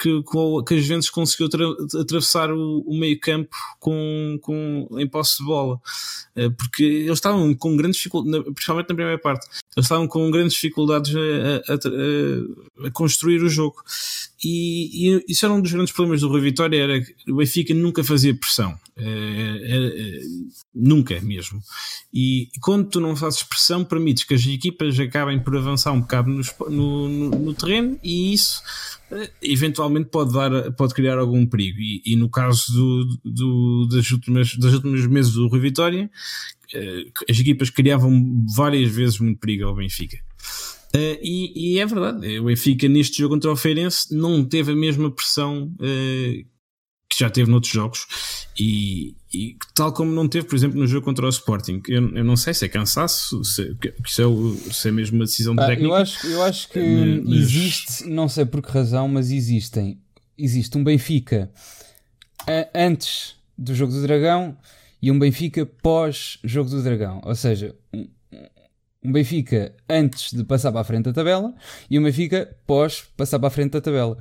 que, 0.00 0.22
que 0.66 0.74
a 0.74 0.80
Juventus 0.80 1.10
conseguiu 1.10 1.48
atravessar 2.00 2.50
o, 2.50 2.80
o 2.80 2.98
meio 2.98 3.20
campo 3.20 3.54
com, 3.78 4.38
com, 4.40 4.88
em 4.98 5.06
posse 5.06 5.38
de 5.38 5.44
bola. 5.44 5.78
Eh, 6.34 6.48
porque 6.48 6.82
eles 6.82 7.12
estavam 7.12 7.54
com 7.54 7.76
grandes 7.76 7.98
dificuldades, 7.98 8.44
principalmente 8.54 8.88
na 8.88 8.94
primeira 8.94 9.18
parte, 9.18 9.46
eles 9.76 9.84
estavam 9.84 10.08
com 10.08 10.30
grandes 10.30 10.54
dificuldades 10.54 11.14
a, 11.14 11.74
a, 11.74 12.86
a 12.86 12.90
construir 12.90 13.42
o 13.42 13.48
jogo. 13.48 13.76
E, 14.42 15.08
e, 15.08 15.24
isso 15.28 15.44
era 15.44 15.54
um 15.54 15.60
dos 15.60 15.72
grandes 15.72 15.92
problemas 15.92 16.22
do 16.22 16.28
Rui 16.28 16.40
Vitória, 16.40 16.82
era 16.82 17.00
que 17.00 17.30
o 17.30 17.36
Benfica 17.36 17.74
nunca 17.74 18.02
fazia 18.02 18.34
pressão. 18.34 18.78
É, 18.96 19.02
é, 19.02 19.86
é, 19.86 20.20
nunca 20.74 21.20
mesmo. 21.20 21.60
E 22.12 22.48
quando 22.60 22.88
tu 22.88 23.00
não 23.00 23.16
fazes 23.16 23.42
pressão, 23.42 23.84
permites 23.84 24.24
que 24.24 24.34
as 24.34 24.46
equipas 24.46 24.98
acabem 24.98 25.38
por 25.38 25.56
avançar 25.56 25.92
um 25.92 26.00
bocado 26.00 26.30
no, 26.30 27.08
no, 27.08 27.30
no 27.30 27.54
terreno 27.54 27.98
e 28.02 28.32
isso 28.34 28.62
eventualmente 29.42 30.08
pode 30.10 30.32
dar, 30.32 30.72
pode 30.72 30.94
criar 30.94 31.18
algum 31.18 31.46
perigo. 31.46 31.78
E, 31.80 32.02
e 32.04 32.16
no 32.16 32.28
caso 32.28 32.72
do, 32.72 33.20
do, 33.24 33.88
das 33.88 34.10
últimas, 34.10 34.56
das 34.56 34.74
últimas 34.74 35.06
meses 35.06 35.32
do 35.32 35.48
Rui 35.48 35.60
Vitória, 35.60 36.10
as 37.28 37.38
equipas 37.38 37.70
criavam 37.70 38.46
várias 38.54 38.90
vezes 38.90 39.18
muito 39.18 39.38
perigo 39.38 39.64
ao 39.64 39.74
Benfica. 39.74 40.18
Uh, 40.94 41.18
e, 41.22 41.74
e, 41.74 41.78
é 41.78 41.86
verdade, 41.86 42.40
o 42.40 42.44
Benfica 42.44 42.88
neste 42.88 43.18
jogo 43.18 43.34
contra 43.34 43.52
o 43.52 43.56
Feirense 43.56 44.12
não 44.14 44.44
teve 44.44 44.72
a 44.72 44.76
mesma 44.76 45.08
pressão 45.10 45.72
uh, 45.74 46.44
que 47.08 47.16
já 47.18 47.30
teve 47.30 47.48
noutros 47.48 47.72
jogos 47.72 48.06
e, 48.58 49.14
e, 49.32 49.56
tal 49.72 49.92
como 49.92 50.10
não 50.10 50.26
teve, 50.26 50.46
por 50.46 50.56
exemplo, 50.56 50.80
no 50.80 50.88
jogo 50.88 51.04
contra 51.04 51.26
o 51.26 51.28
Sporting. 51.28 51.80
Eu, 51.86 52.16
eu 52.16 52.24
não 52.24 52.36
sei 52.36 52.54
se 52.54 52.64
é 52.64 52.68
cansaço, 52.68 53.44
se, 53.44 53.76
se, 54.06 54.22
é, 54.22 54.26
o, 54.26 54.56
se 54.72 54.88
é 54.88 54.90
mesmo 54.90 55.16
uma 55.16 55.26
decisão 55.26 55.54
ah, 55.58 55.66
técnica. 55.66 55.88
Eu 55.88 55.94
acho, 55.94 56.26
eu 56.26 56.42
acho 56.42 56.68
que 56.68 56.80
mas... 57.24 57.38
existe, 57.38 58.08
não 58.08 58.28
sei 58.28 58.44
por 58.44 58.60
que 58.60 58.70
razão, 58.72 59.06
mas 59.06 59.30
existem. 59.30 60.00
Existe 60.36 60.76
um 60.76 60.82
Benfica 60.82 61.52
antes 62.74 63.36
do 63.56 63.74
jogo 63.74 63.92
do 63.92 64.02
Dragão 64.02 64.56
e 65.02 65.10
um 65.10 65.18
Benfica 65.18 65.64
pós-jogo 65.64 66.70
do 66.70 66.82
Dragão. 66.82 67.20
Ou 67.24 67.34
seja, 67.34 67.76
um 69.02 69.12
Benfica 69.12 69.74
antes 69.88 70.32
de 70.32 70.44
passar 70.44 70.70
para 70.70 70.82
a 70.82 70.84
frente 70.84 71.04
da 71.04 71.12
tabela 71.12 71.54
e 71.88 71.98
um 71.98 72.02
Benfica 72.02 72.54
pós 72.66 73.04
passar 73.16 73.38
para 73.38 73.48
a 73.48 73.50
frente 73.50 73.72
da 73.72 73.80
tabela. 73.80 74.18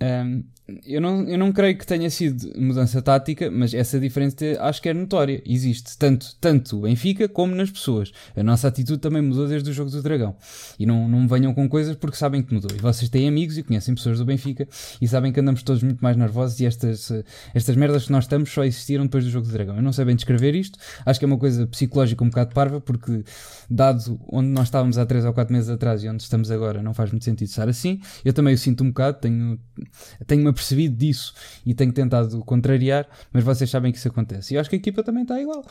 Um, 0.00 0.44
eu 0.84 1.00
não, 1.00 1.22
eu 1.24 1.38
não 1.38 1.50
creio 1.50 1.78
que 1.78 1.86
tenha 1.86 2.10
sido 2.10 2.52
mudança 2.60 3.00
tática, 3.00 3.50
mas 3.50 3.72
essa 3.72 3.98
diferença 3.98 4.36
acho 4.60 4.82
que 4.82 4.88
é 4.90 4.94
notória. 4.94 5.42
Existe 5.46 5.96
tanto, 5.96 6.36
tanto 6.38 6.78
o 6.78 6.80
Benfica 6.82 7.26
como 7.26 7.54
nas 7.54 7.70
pessoas. 7.70 8.12
A 8.36 8.42
nossa 8.42 8.68
atitude 8.68 8.98
também 8.98 9.22
mudou 9.22 9.48
desde 9.48 9.70
o 9.70 9.72
jogo 9.72 9.90
do 9.90 10.02
Dragão. 10.02 10.36
E 10.78 10.84
não, 10.84 11.08
não 11.08 11.26
venham 11.26 11.54
com 11.54 11.66
coisas 11.68 11.96
porque 11.96 12.18
sabem 12.18 12.42
que 12.42 12.52
mudou. 12.52 12.70
E 12.76 12.80
vocês 12.80 13.08
têm 13.08 13.26
amigos 13.26 13.56
e 13.56 13.62
conhecem 13.62 13.94
pessoas 13.94 14.18
do 14.18 14.26
Benfica 14.26 14.68
e 15.00 15.08
sabem 15.08 15.32
que 15.32 15.40
andamos 15.40 15.62
todos 15.62 15.82
muito 15.82 16.00
mais 16.00 16.18
nervosos 16.18 16.60
e 16.60 16.66
estas, 16.66 17.10
estas 17.54 17.74
merdas 17.74 18.04
que 18.04 18.12
nós 18.12 18.24
estamos 18.24 18.50
só 18.50 18.62
existiram 18.62 19.04
depois 19.04 19.24
do 19.24 19.30
jogo 19.30 19.46
do 19.46 19.52
Dragão. 19.52 19.76
Eu 19.76 19.82
não 19.82 19.92
sei 19.92 20.04
bem 20.04 20.16
descrever 20.16 20.54
isto. 20.54 20.78
Acho 21.06 21.18
que 21.18 21.24
é 21.24 21.28
uma 21.28 21.38
coisa 21.38 21.66
psicológica 21.66 22.22
um 22.22 22.28
bocado 22.28 22.52
parva 22.52 22.78
porque, 22.78 23.24
dado 23.70 24.20
onde 24.30 24.48
nós 24.48 24.64
estávamos 24.64 24.98
há 24.98 25.06
3 25.06 25.24
ou 25.24 25.32
4 25.32 25.50
meses 25.50 25.70
atrás 25.70 26.04
e 26.04 26.08
onde 26.10 26.22
estamos 26.22 26.50
agora, 26.50 26.82
não 26.82 26.92
faz 26.92 27.10
muito 27.10 27.24
sentido 27.24 27.48
estar 27.48 27.68
assim. 27.70 28.00
Eu 28.22 28.34
também 28.34 28.52
o 28.52 28.58
sinto 28.58 28.84
um 28.84 28.88
bocado. 28.88 29.18
Tenho, 29.20 29.58
tenho 30.26 30.42
uma 30.42 30.52
percebido 30.52 30.96
disso 30.96 31.34
e 31.64 31.74
tenho 31.74 31.92
tentado 31.92 32.38
contrariar, 32.44 33.06
mas 33.32 33.44
vocês 33.44 33.68
sabem 33.68 33.92
que 33.92 33.98
isso 33.98 34.08
acontece. 34.08 34.54
E 34.54 34.58
acho 34.58 34.68
que 34.68 34.76
a 34.76 34.78
equipa 34.78 35.02
também 35.02 35.22
está 35.22 35.40
igual. 35.40 35.64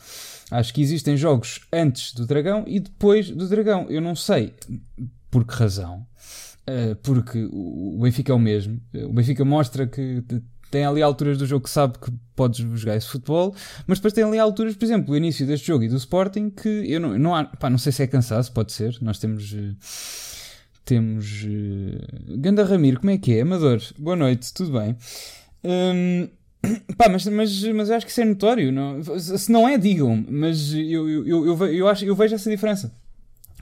Acho 0.52 0.74
que 0.74 0.82
existem 0.82 1.18
jogos 1.18 1.62
antes 1.72 2.14
do 2.14 2.26
Dragão 2.26 2.64
e 2.68 2.80
depois 2.80 3.30
do 3.30 3.48
Dragão. 3.48 3.88
Eu 3.90 4.02
não 4.02 4.16
sei 4.16 4.54
por 5.30 5.46
que 5.46 5.54
razão, 5.54 6.06
eh, 6.66 6.96
porque 7.04 7.48
o 7.52 8.00
Benfica 8.02 8.32
é 8.32 8.36
o 8.36 8.40
mesmo. 8.40 8.82
O 8.94 9.14
Benfica 9.14 9.44
mostra 9.44 9.88
que 9.88 10.24
tem 10.70 10.86
ali 10.86 11.02
alturas 11.02 11.38
do 11.38 11.46
jogo 11.46 11.64
que 11.64 11.70
sabe 11.70 11.98
que 11.98 12.12
podes 12.36 12.60
jogar 12.80 12.96
esse 12.96 13.08
futebol, 13.08 13.56
mas 13.86 14.00
depois 14.00 14.14
tem 14.14 14.24
ali 14.24 14.38
alturas, 14.38 14.76
por 14.76 14.86
exemplo, 14.86 15.14
o 15.14 15.18
início 15.18 15.46
deste 15.46 15.68
jogo 15.68 15.84
e 15.84 15.90
do 15.90 15.96
Sporting, 15.96 16.50
que 16.50 16.70
eu 16.70 17.00
não, 17.00 17.18
não, 17.18 17.36
há, 17.36 17.46
pá, 17.46 17.70
não 17.70 17.78
sei 17.78 17.92
se 17.92 18.04
é 18.04 18.08
cansaço, 18.08 18.52
pode 18.52 18.72
ser. 18.72 18.98
Nós 19.02 19.20
temos 19.20 19.54
eh, 19.54 19.76
temos. 20.88 21.44
Uh, 21.44 22.38
Ganda 22.40 22.64
Ramiro, 22.64 23.00
como 23.00 23.12
é 23.12 23.18
que 23.18 23.36
é? 23.36 23.42
Amador, 23.42 23.82
boa 24.00 24.16
noite, 24.16 24.54
tudo 24.54 24.80
bem? 24.80 24.96
Um, 25.64 26.28
pá, 26.98 27.10
mas, 27.10 27.28
mas, 27.28 27.64
mas 27.64 27.92
acho 27.92 28.06
que 28.06 28.12
isso 28.12 28.22
é 28.22 28.26
notório. 28.26 28.72
Não? 28.72 29.04
Se 29.20 29.52
não 29.52 29.68
é, 29.68 29.78
digam-me, 29.78 30.26
mas 30.30 30.74
eu, 30.74 31.10
eu, 31.10 31.46
eu, 31.46 31.66
eu, 31.68 31.88
acho, 31.88 32.06
eu 32.06 32.16
vejo 32.16 32.36
essa 32.36 32.50
diferença 32.50 32.92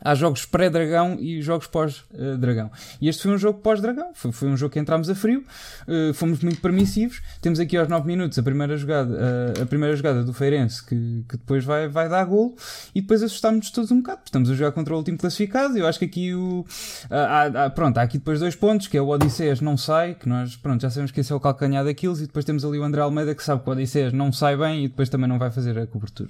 há 0.05 0.13
jogos 0.13 0.45
pré-dragão 0.45 1.17
e 1.19 1.41
jogos 1.41 1.65
pós-dragão. 1.65 2.71
E 3.01 3.09
este 3.09 3.23
foi 3.23 3.31
um 3.31 3.37
jogo 3.39 3.59
pós-dragão, 3.59 4.11
foi, 4.13 4.31
foi, 4.31 4.47
um 4.47 4.55
jogo 4.55 4.71
que 4.71 4.79
entramos 4.79 5.09
a 5.09 5.15
frio, 5.15 5.43
uh, 5.87 6.13
fomos 6.13 6.41
muito 6.41 6.61
permissivos. 6.61 7.23
Temos 7.41 7.59
aqui 7.59 7.75
aos 7.75 7.87
9 7.87 8.05
minutos 8.05 8.37
a 8.37 8.43
primeira 8.43 8.77
jogada, 8.77 9.11
uh, 9.11 9.63
a 9.63 9.65
primeira 9.65 9.95
jogada 9.95 10.23
do 10.23 10.31
Feirense 10.31 10.85
que, 10.85 11.25
que 11.27 11.37
depois 11.37 11.65
vai, 11.65 11.87
vai 11.87 12.07
dar 12.07 12.23
gol 12.25 12.55
e 12.93 13.01
depois 13.01 13.23
assustámos-nos 13.23 13.71
todos 13.71 13.89
um 13.89 13.97
bocado. 13.97 14.21
Estamos 14.25 14.49
a 14.51 14.53
jogar 14.53 14.71
contra 14.73 14.93
o 14.93 14.97
último 14.97 15.17
classificado. 15.17 15.75
Eu 15.75 15.87
acho 15.87 15.97
que 15.97 16.05
aqui 16.05 16.35
o. 16.35 16.63
Há, 17.09 17.65
há, 17.65 17.69
pronto, 17.71 17.97
há 17.97 18.03
aqui 18.03 18.19
depois 18.19 18.39
dois 18.39 18.55
pontos, 18.55 18.87
que 18.87 18.95
é 18.95 19.01
o 19.01 19.07
Odisseias 19.07 19.59
não 19.59 19.75
sai, 19.75 20.13
que 20.13 20.29
nós 20.29 20.55
pronto, 20.55 20.81
já 20.81 20.89
sabemos 20.91 21.11
que 21.11 21.19
esse 21.19 21.33
é 21.33 21.35
o 21.35 21.39
calcanhar 21.39 21.83
daquilo, 21.83 22.15
e 22.17 22.27
depois 22.27 22.45
temos 22.45 22.63
ali 22.63 22.77
o 22.77 22.83
André 22.83 23.01
Almeida 23.01 23.33
que 23.33 23.43
sabe 23.43 23.63
que 23.63 23.69
o 23.69 23.71
Odisseias 23.71 24.13
não 24.13 24.31
sai 24.31 24.55
bem 24.55 24.85
e 24.85 24.87
depois 24.87 25.09
também 25.09 25.27
não 25.27 25.39
vai 25.39 25.49
fazer 25.49 25.79
a 25.79 25.87
cobertura. 25.87 26.29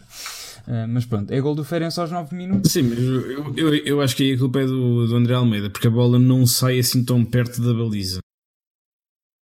Uh, 0.68 0.88
mas 0.88 1.06
pronto, 1.06 1.32
é 1.32 1.40
gol 1.40 1.54
do 1.54 1.64
Feirense 1.64 2.00
aos 2.00 2.12
9 2.12 2.36
minutos. 2.36 2.72
Sim, 2.72 2.84
mas 2.84 3.00
eu, 3.00 3.56
eu, 3.56 3.76
eu 3.76 4.02
acho 4.02 4.16
que 4.16 4.34
a 4.34 4.38
culpa 4.38 4.62
é 4.62 4.66
do, 4.66 5.08
do 5.08 5.16
André 5.16 5.36
Almeida, 5.36 5.70
porque 5.70 5.88
a 5.88 5.92
bola 5.92 6.18
não 6.18 6.46
sai 6.48 6.80
assim 6.80 7.04
tão 7.04 7.24
perto 7.24 7.62
da 7.62 7.74
baliza. 7.74 8.20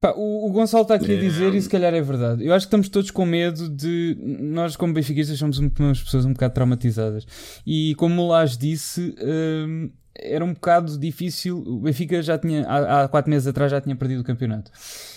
Pá, 0.02 0.14
o, 0.16 0.48
o, 0.48 0.52
Gonçalo 0.52 0.84
está 0.84 0.96
aqui 0.96 1.14
é... 1.14 1.18
a 1.18 1.20
dizer, 1.20 1.56
e 1.56 1.62
se 1.62 1.70
calhar 1.70 1.94
é 1.94 2.02
verdade. 2.02 2.46
Eu 2.46 2.54
acho 2.54 2.66
que 2.66 2.68
estamos 2.68 2.90
todos 2.90 3.10
com 3.12 3.26
medo 3.26 3.70
de. 3.70 4.18
Nós, 4.20 4.76
como 4.76 4.94
benfiquistas, 4.94 5.40
somos 5.40 5.58
umas 5.58 6.04
pessoas 6.04 6.26
um 6.26 6.34
bocado 6.34 6.54
traumatizadas. 6.54 7.26
E 7.66 7.96
como 7.96 8.22
o 8.22 8.28
Lage 8.28 8.58
disse, 8.58 9.16
hum, 9.20 9.90
era 10.18 10.44
um 10.44 10.54
bocado 10.54 10.98
difícil. 10.98 11.64
O 11.66 11.80
Benfica 11.80 12.22
já 12.22 12.38
tinha, 12.38 12.66
há, 12.68 13.04
há 13.04 13.08
quatro 13.08 13.30
meses 13.30 13.48
atrás, 13.48 13.72
já 13.72 13.82
tinha 13.82 13.96
perdido 13.96 14.22
o 14.22 14.24
campeonato. 14.24 14.72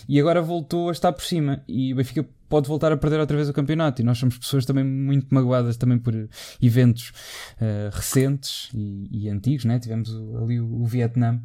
E 0.09 0.19
agora 0.19 0.41
voltou 0.41 0.89
a 0.89 0.93
estar 0.93 1.13
por 1.13 1.25
cima. 1.25 1.63
E 1.69 1.93
o 1.93 1.97
Benfica 1.97 2.27
pode 2.49 2.67
voltar 2.67 2.91
a 2.91 2.97
perder 2.97 3.21
outra 3.21 3.37
vez 3.37 3.49
o 3.49 3.53
campeonato. 3.53 4.01
E 4.01 4.05
nós 4.05 4.19
somos 4.19 4.39
pessoas 4.39 4.65
também 4.65 4.85
muito 4.85 5.27
magoadas 5.31 5.77
também 5.77 5.99
por 5.99 6.15
eventos 6.63 7.13
uh, 7.61 7.95
recentes 7.95 8.71
e, 8.75 9.09
e, 9.25 9.29
antigos, 9.29 9.65
né? 9.65 9.79
Tivemos 9.79 10.11
o, 10.11 10.39
ali 10.39 10.61
o, 10.61 10.83
o 10.83 10.87
Vietnã. 10.87 11.41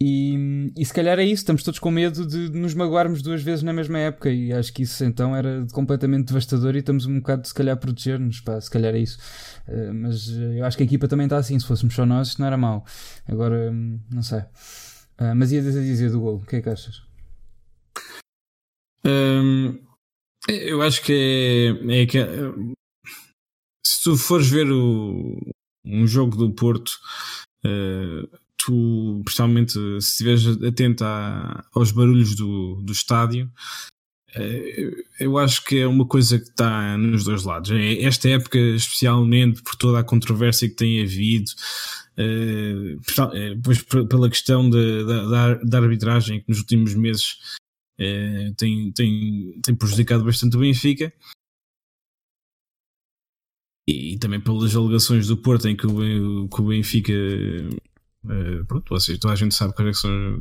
E, 0.00 0.72
e 0.76 0.84
se 0.84 0.94
calhar 0.94 1.18
é 1.18 1.24
isso, 1.24 1.42
estamos 1.42 1.62
todos 1.62 1.80
com 1.80 1.90
medo 1.90 2.24
de, 2.24 2.48
de 2.48 2.58
nos 2.58 2.72
magoarmos 2.72 3.20
duas 3.20 3.42
vezes 3.42 3.62
na 3.62 3.72
mesma 3.72 3.98
época. 3.98 4.30
E 4.30 4.52
acho 4.52 4.72
que 4.72 4.82
isso 4.82 5.04
então 5.04 5.36
era 5.36 5.66
completamente 5.72 6.28
devastador 6.28 6.76
e 6.76 6.78
estamos 6.78 7.04
um 7.04 7.16
bocado, 7.16 7.46
se 7.46 7.54
calhar, 7.54 7.76
proteger-nos. 7.76 8.42
Se 8.60 8.70
calhar 8.70 8.94
é 8.94 8.98
isso. 8.98 9.18
Uh, 9.68 9.92
mas 9.92 10.28
eu 10.28 10.64
acho 10.64 10.76
que 10.76 10.82
a 10.82 10.86
equipa 10.86 11.06
também 11.06 11.26
está 11.26 11.36
assim. 11.36 11.58
Se 11.58 11.66
fôssemos 11.66 11.94
só 11.94 12.06
nós, 12.06 12.38
não 12.38 12.46
era 12.46 12.56
mau. 12.56 12.84
Agora, 13.26 13.70
um, 13.70 14.00
não 14.10 14.22
sei. 14.22 14.40
Uh, 15.20 15.34
mas 15.36 15.52
ia 15.52 15.62
dizer 15.62 16.10
do 16.10 16.20
gol, 16.20 16.36
o 16.36 16.46
que 16.46 16.56
é 16.56 16.62
que 16.62 16.68
achas? 16.68 17.02
Um, 19.04 19.78
eu 20.48 20.82
acho 20.82 21.02
que 21.02 21.76
é, 21.88 22.02
é 22.02 22.06
que 22.06 22.18
se 23.84 24.02
tu 24.02 24.16
fores 24.16 24.48
ver 24.48 24.70
o, 24.70 25.38
um 25.84 26.06
jogo 26.06 26.36
do 26.36 26.52
Porto, 26.52 26.92
uh, 27.64 28.28
tu, 28.56 29.22
principalmente 29.24 29.72
se 29.72 30.10
estiveres 30.10 30.46
atento 30.62 31.04
aos 31.72 31.90
barulhos 31.90 32.34
do, 32.34 32.76
do 32.82 32.92
estádio, 32.92 33.50
uh, 34.36 35.04
eu 35.18 35.38
acho 35.38 35.64
que 35.64 35.78
é 35.78 35.86
uma 35.86 36.06
coisa 36.06 36.38
que 36.38 36.48
está 36.48 36.96
nos 36.96 37.24
dois 37.24 37.44
lados. 37.44 37.70
É, 37.70 38.02
esta 38.02 38.28
época, 38.28 38.58
especialmente 38.58 39.62
por 39.62 39.74
toda 39.76 39.98
a 40.00 40.04
controvérsia 40.04 40.68
que 40.68 40.76
tem 40.76 41.02
havido, 41.02 41.50
uh, 42.18 43.54
depois 43.56 43.82
pela 43.82 44.28
questão 44.28 44.68
da, 44.68 45.54
da 45.54 45.78
arbitragem 45.78 46.40
que 46.40 46.48
nos 46.48 46.58
últimos 46.58 46.94
meses 46.94 47.38
é, 47.98 48.52
tem, 48.56 48.92
tem, 48.92 49.60
tem 49.60 49.74
prejudicado 49.74 50.24
bastante 50.24 50.56
o 50.56 50.60
Benfica. 50.60 51.12
E, 53.88 54.18
também 54.18 54.40
pelas 54.40 54.76
alegações 54.76 55.26
do 55.26 55.36
Porto 55.36 55.66
em 55.66 55.76
que 55.76 55.86
o, 55.86 56.48
que 56.48 56.60
o 56.60 56.66
Benfica. 56.66 57.12
É, 57.12 58.64
pronto, 58.64 59.00
seja, 59.00 59.18
toda 59.18 59.32
a 59.32 59.36
gente 59.36 59.54
sabe 59.54 59.72
o 59.72 59.74
que, 59.74 59.82
é 59.82 59.92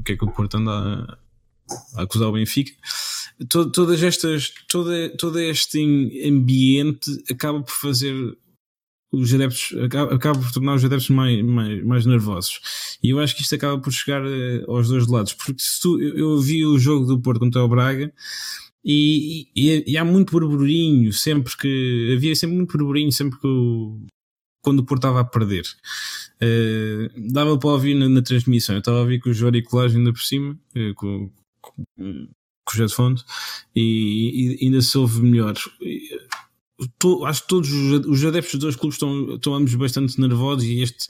que, 0.03 0.11
é 0.11 0.17
que 0.17 0.25
o 0.25 0.31
Porto 0.31 0.57
anda 0.57 0.71
a, 0.71 1.17
a 1.95 2.01
acusar 2.03 2.27
o 2.27 2.33
Benfica. 2.33 2.73
Todas 3.49 4.03
estas, 4.03 4.49
todo, 4.67 4.91
todo 5.17 5.39
este 5.39 5.79
ambiente 6.27 7.09
acaba 7.31 7.61
por 7.61 7.71
fazer 7.71 8.37
os 9.11 9.33
adeptos 9.33 9.73
acaba, 9.83 10.39
por 10.39 10.51
tornar 10.51 10.75
os 10.75 10.83
adeptos 10.83 11.09
mais, 11.09 11.41
mais, 11.43 11.83
mais 11.83 12.05
nervosos. 12.05 12.59
E 13.01 13.09
eu 13.09 13.19
acho 13.19 13.35
que 13.35 13.41
isto 13.41 13.55
acaba 13.55 13.79
por 13.79 13.91
chegar 13.91 14.23
uh, 14.23 14.71
aos 14.71 14.89
dois 14.89 15.07
lados, 15.07 15.33
porque 15.33 15.55
se 15.57 15.81
tu, 15.81 15.99
eu, 16.01 16.39
vi 16.39 16.65
o 16.65 16.77
jogo 16.77 17.05
do 17.05 17.21
Porto 17.21 17.39
contra 17.39 17.63
o 17.63 17.67
Braga 17.67 18.11
e, 18.83 19.47
e, 19.55 19.91
e, 19.91 19.97
há 19.97 20.03
muito 20.03 20.31
burburinho, 20.31 21.11
sempre 21.13 21.55
que 21.57 22.13
havia 22.15 22.35
sempre 22.35 22.57
muito 22.57 22.77
burburinho, 22.77 23.11
sempre 23.11 23.39
que 23.39 23.47
o, 23.47 24.05
quando 24.61 24.79
o 24.79 24.85
Porto 24.85 25.01
estava 25.01 25.21
a 25.21 25.25
perder. 25.25 25.65
Uh, 26.41 27.31
dava 27.31 27.57
para 27.57 27.69
ouvir 27.69 27.95
na, 27.95 28.07
na, 28.07 28.21
transmissão. 28.21 28.75
Eu 28.75 28.79
estava 28.79 28.97
a 28.97 29.01
ouvir 29.01 29.19
com 29.19 29.29
os 29.29 29.41
auriculares 29.41 29.95
ainda 29.95 30.11
por 30.11 30.21
cima, 30.21 30.57
uh, 30.75 30.93
com, 30.95 31.31
com, 31.61 31.73
com 31.97 32.73
os 32.73 32.79
headphones, 32.79 33.23
e, 33.75 34.57
e 34.61 34.65
ainda 34.65 34.81
se 34.81 34.97
ouve 34.97 35.21
melhor 35.21 35.55
to, 36.99 37.25
acho 37.25 37.41
que 37.41 37.47
todos 37.47 37.71
os, 37.71 38.05
os 38.05 38.25
adeptos 38.25 38.53
dos 38.53 38.61
dois 38.61 38.75
clubes 38.75 38.95
estão, 38.95 39.35
estão 39.35 39.55
ambos 39.55 39.73
bastante 39.75 40.19
nervosos 40.19 40.63
e 40.63 40.81
este, 40.81 41.05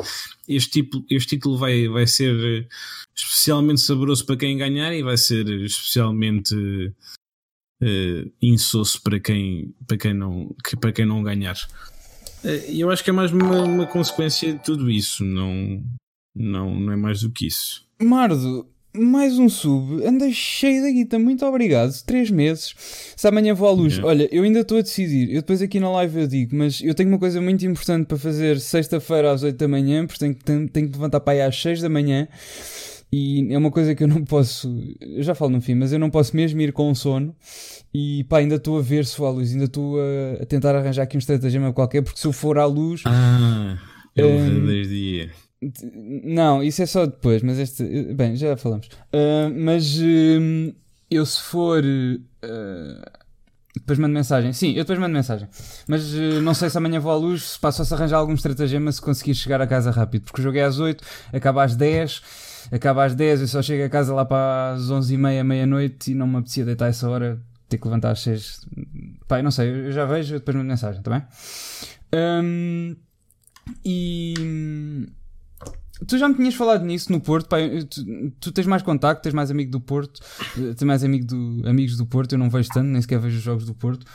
este, 0.48 0.72
tipo, 0.72 1.06
este 1.10 1.36
título 1.36 1.58
vai, 1.58 1.88
vai 1.88 2.08
ser 2.08 2.34
eh, 2.36 2.68
especialmente 3.16 3.82
saboroso 3.82 4.26
para 4.26 4.38
quem 4.38 4.58
ganhar 4.58 4.94
e 4.94 5.04
vai 5.04 5.18
ser 5.18 5.48
especialmente 5.62 6.56
uh, 6.56 8.32
insosso 8.42 9.02
para 9.02 9.20
quem, 9.20 9.76
para 9.86 9.98
quem, 9.98 10.14
não, 10.14 10.56
para 10.80 10.92
quem 10.92 11.06
não 11.06 11.22
ganhar. 11.22 11.58
Uh, 12.44 12.72
eu 12.72 12.90
acho 12.90 13.04
que 13.04 13.10
é 13.10 13.14
mais 13.14 13.32
uma, 13.32 13.62
uma 13.64 13.88
consequência 13.88 14.54
de 14.54 14.64
tudo 14.64 14.90
isso, 14.90 15.26
não, 15.26 15.84
não, 16.34 16.80
não 16.80 16.94
é 16.94 16.96
mais 16.96 17.22
do 17.22 17.32
que 17.32 17.48
isso. 17.48 17.86
Mardo, 18.02 18.70
mais 18.96 19.38
um 19.38 19.48
sub, 19.48 20.04
andei 20.06 20.32
cheio 20.32 20.82
da 20.82 20.90
guita, 20.90 21.20
muito 21.20 21.46
obrigado. 21.46 21.94
Três 22.04 22.32
meses. 22.32 22.74
Se 23.16 23.28
amanhã 23.28 23.54
vou 23.54 23.68
à 23.68 23.72
luz, 23.72 23.94
yeah. 23.94 24.08
olha, 24.08 24.30
eu 24.32 24.44
ainda 24.44 24.62
estou 24.62 24.78
a 24.78 24.82
decidir. 24.82 25.30
Eu 25.30 25.42
depois 25.42 25.62
aqui 25.62 25.80
na 25.80 25.92
live 25.92 26.22
eu 26.22 26.28
digo, 26.28 26.56
mas 26.56 26.82
eu 26.82 26.94
tenho 26.96 27.10
uma 27.10 27.20
coisa 27.20 27.40
muito 27.42 27.66
importante 27.66 28.08
para 28.08 28.18
fazer 28.18 28.60
sexta-feira 28.60 29.32
às 29.32 29.44
8 29.44 29.58
da 29.58 29.68
manhã, 29.68 30.06
porque 30.06 30.20
tenho, 30.20 30.36
tenho, 30.36 30.70
tenho 30.70 30.88
que 30.88 30.94
levantar 30.94 31.20
para 31.20 31.34
aí 31.34 31.42
às 31.42 31.60
6 31.62 31.82
da 31.82 31.90
manhã. 31.90 32.28
E 33.12 33.54
é 33.54 33.58
uma 33.58 33.72
coisa 33.72 33.96
que 33.96 34.04
eu 34.04 34.08
não 34.08 34.24
posso. 34.26 34.70
Eu 35.00 35.24
já 35.24 35.34
falo 35.34 35.52
no 35.52 35.62
fim, 35.62 35.76
mas 35.76 35.94
eu 35.94 36.00
não 36.00 36.10
posso 36.10 36.36
mesmo 36.36 36.60
ir 36.60 36.74
com 36.74 36.94
sono. 36.94 37.34
E 37.94 38.26
pá, 38.26 38.40
ainda 38.40 38.56
estou 38.56 38.78
a 38.78 38.82
ver 38.82 39.06
se 39.06 39.18
vou 39.18 39.28
à 39.28 39.32
luz, 39.32 39.52
ainda 39.54 39.66
estou 39.66 39.98
a, 40.00 40.44
a, 40.44 40.46
tentar 40.46 40.76
arranjar 40.76 41.04
aqui 41.04 41.16
um 41.16 41.20
estratagema 41.20 41.72
qualquer, 41.72 42.02
porque 42.02 42.20
se 42.20 42.28
eu 42.28 42.34
for 42.34 42.58
à 42.58 42.66
luz. 42.66 43.04
Ah, 43.06 43.78
é 44.16 44.26
o 44.26 44.30
um, 44.30 44.66
dia. 44.66 45.32
Não, 46.24 46.62
isso 46.62 46.82
é 46.84 46.86
só 46.86 47.06
depois, 47.06 47.42
mas 47.42 47.58
este. 47.58 47.84
Bem, 48.14 48.36
já 48.36 48.56
falamos. 48.56 48.88
Uh, 48.88 49.52
mas 49.56 49.98
uh, 49.98 50.76
eu 51.10 51.26
se 51.26 51.42
for. 51.42 51.84
Uh, 51.84 53.28
depois 53.76 53.98
mando 54.00 54.14
mensagem. 54.14 54.54
Sim, 54.54 54.72
eu 54.72 54.84
depois 54.84 55.00
mando 55.00 55.14
mensagem. 55.14 55.48
Mas 55.88 56.14
não 56.42 56.54
sei 56.54 56.70
se 56.70 56.78
amanhã 56.78 57.00
vou 57.00 57.12
à 57.12 57.16
luz, 57.16 57.44
se 57.44 57.60
passo 57.60 57.82
a 57.82 57.96
arranjar 57.96 58.18
algum 58.18 58.34
estratagema 58.34 58.92
se 58.92 59.02
conseguir 59.02 59.36
chegar 59.36 59.62
a 59.62 59.68
casa 59.68 59.92
rápido. 59.92 60.24
Porque 60.24 60.42
o 60.42 60.44
jogo 60.44 60.58
é 60.58 60.64
às 60.64 60.80
8, 60.80 61.04
acaba 61.34 61.64
às 61.64 61.76
10, 61.76 62.22
acaba 62.72 63.06
às 63.06 63.14
10, 63.14 63.42
eu 63.42 63.48
só 63.48 63.62
chego 63.62 63.84
a 63.84 63.90
casa 63.90 64.14
lá 64.14 64.26
para 64.26 64.74
as 64.74 64.90
11h30, 64.90 65.44
meia-noite 65.44 66.12
e 66.12 66.16
não 66.16 66.28
me 66.28 66.38
apetecia 66.38 66.66
deitar 66.66 66.88
essa 66.88 67.08
hora, 67.08 67.40
ter 67.70 67.78
que 67.78 67.86
levantar 67.86 68.12
às 68.12 68.22
6. 68.22 68.68
Pai, 69.28 69.44
não 69.44 69.52
sei, 69.52 69.70
eu 69.70 69.92
já 69.92 70.06
vejo, 70.06 70.34
depois 70.36 70.58
mando 70.58 70.70
mensagem, 70.70 71.02
tá 71.02 71.12
bem? 71.12 71.24
Um, 72.44 72.96
e 73.86 74.34
Tu 76.06 76.18
já 76.18 76.30
me 76.30 76.36
tinhas 76.36 76.54
falado 76.54 76.86
nisso 76.86 77.12
no 77.12 77.20
Porto, 77.20 77.48
pá, 77.48 77.58
tu, 77.90 78.32
tu, 78.40 78.52
tens 78.52 78.68
mais 78.68 78.84
contacto, 78.84 79.24
tens 79.24 79.34
mais 79.34 79.50
amigo 79.50 79.72
do 79.72 79.80
Porto, 79.80 80.22
eh, 80.58 80.74
tens 80.76 80.84
mais 80.84 81.04
amigo 81.04 81.26
do, 81.26 81.68
amigos 81.68 81.98
do 81.98 82.06
Porto, 82.06 82.34
eu 82.34 82.38
não 82.38 82.50
vejo 82.50 82.70
tanto, 82.70 82.88
nem 82.88 83.02
sequer 83.02 83.20
vejo 83.20 83.38
os 83.38 83.44
jogos 83.44 83.66
do 83.66 83.74
Porto. 83.74 84.06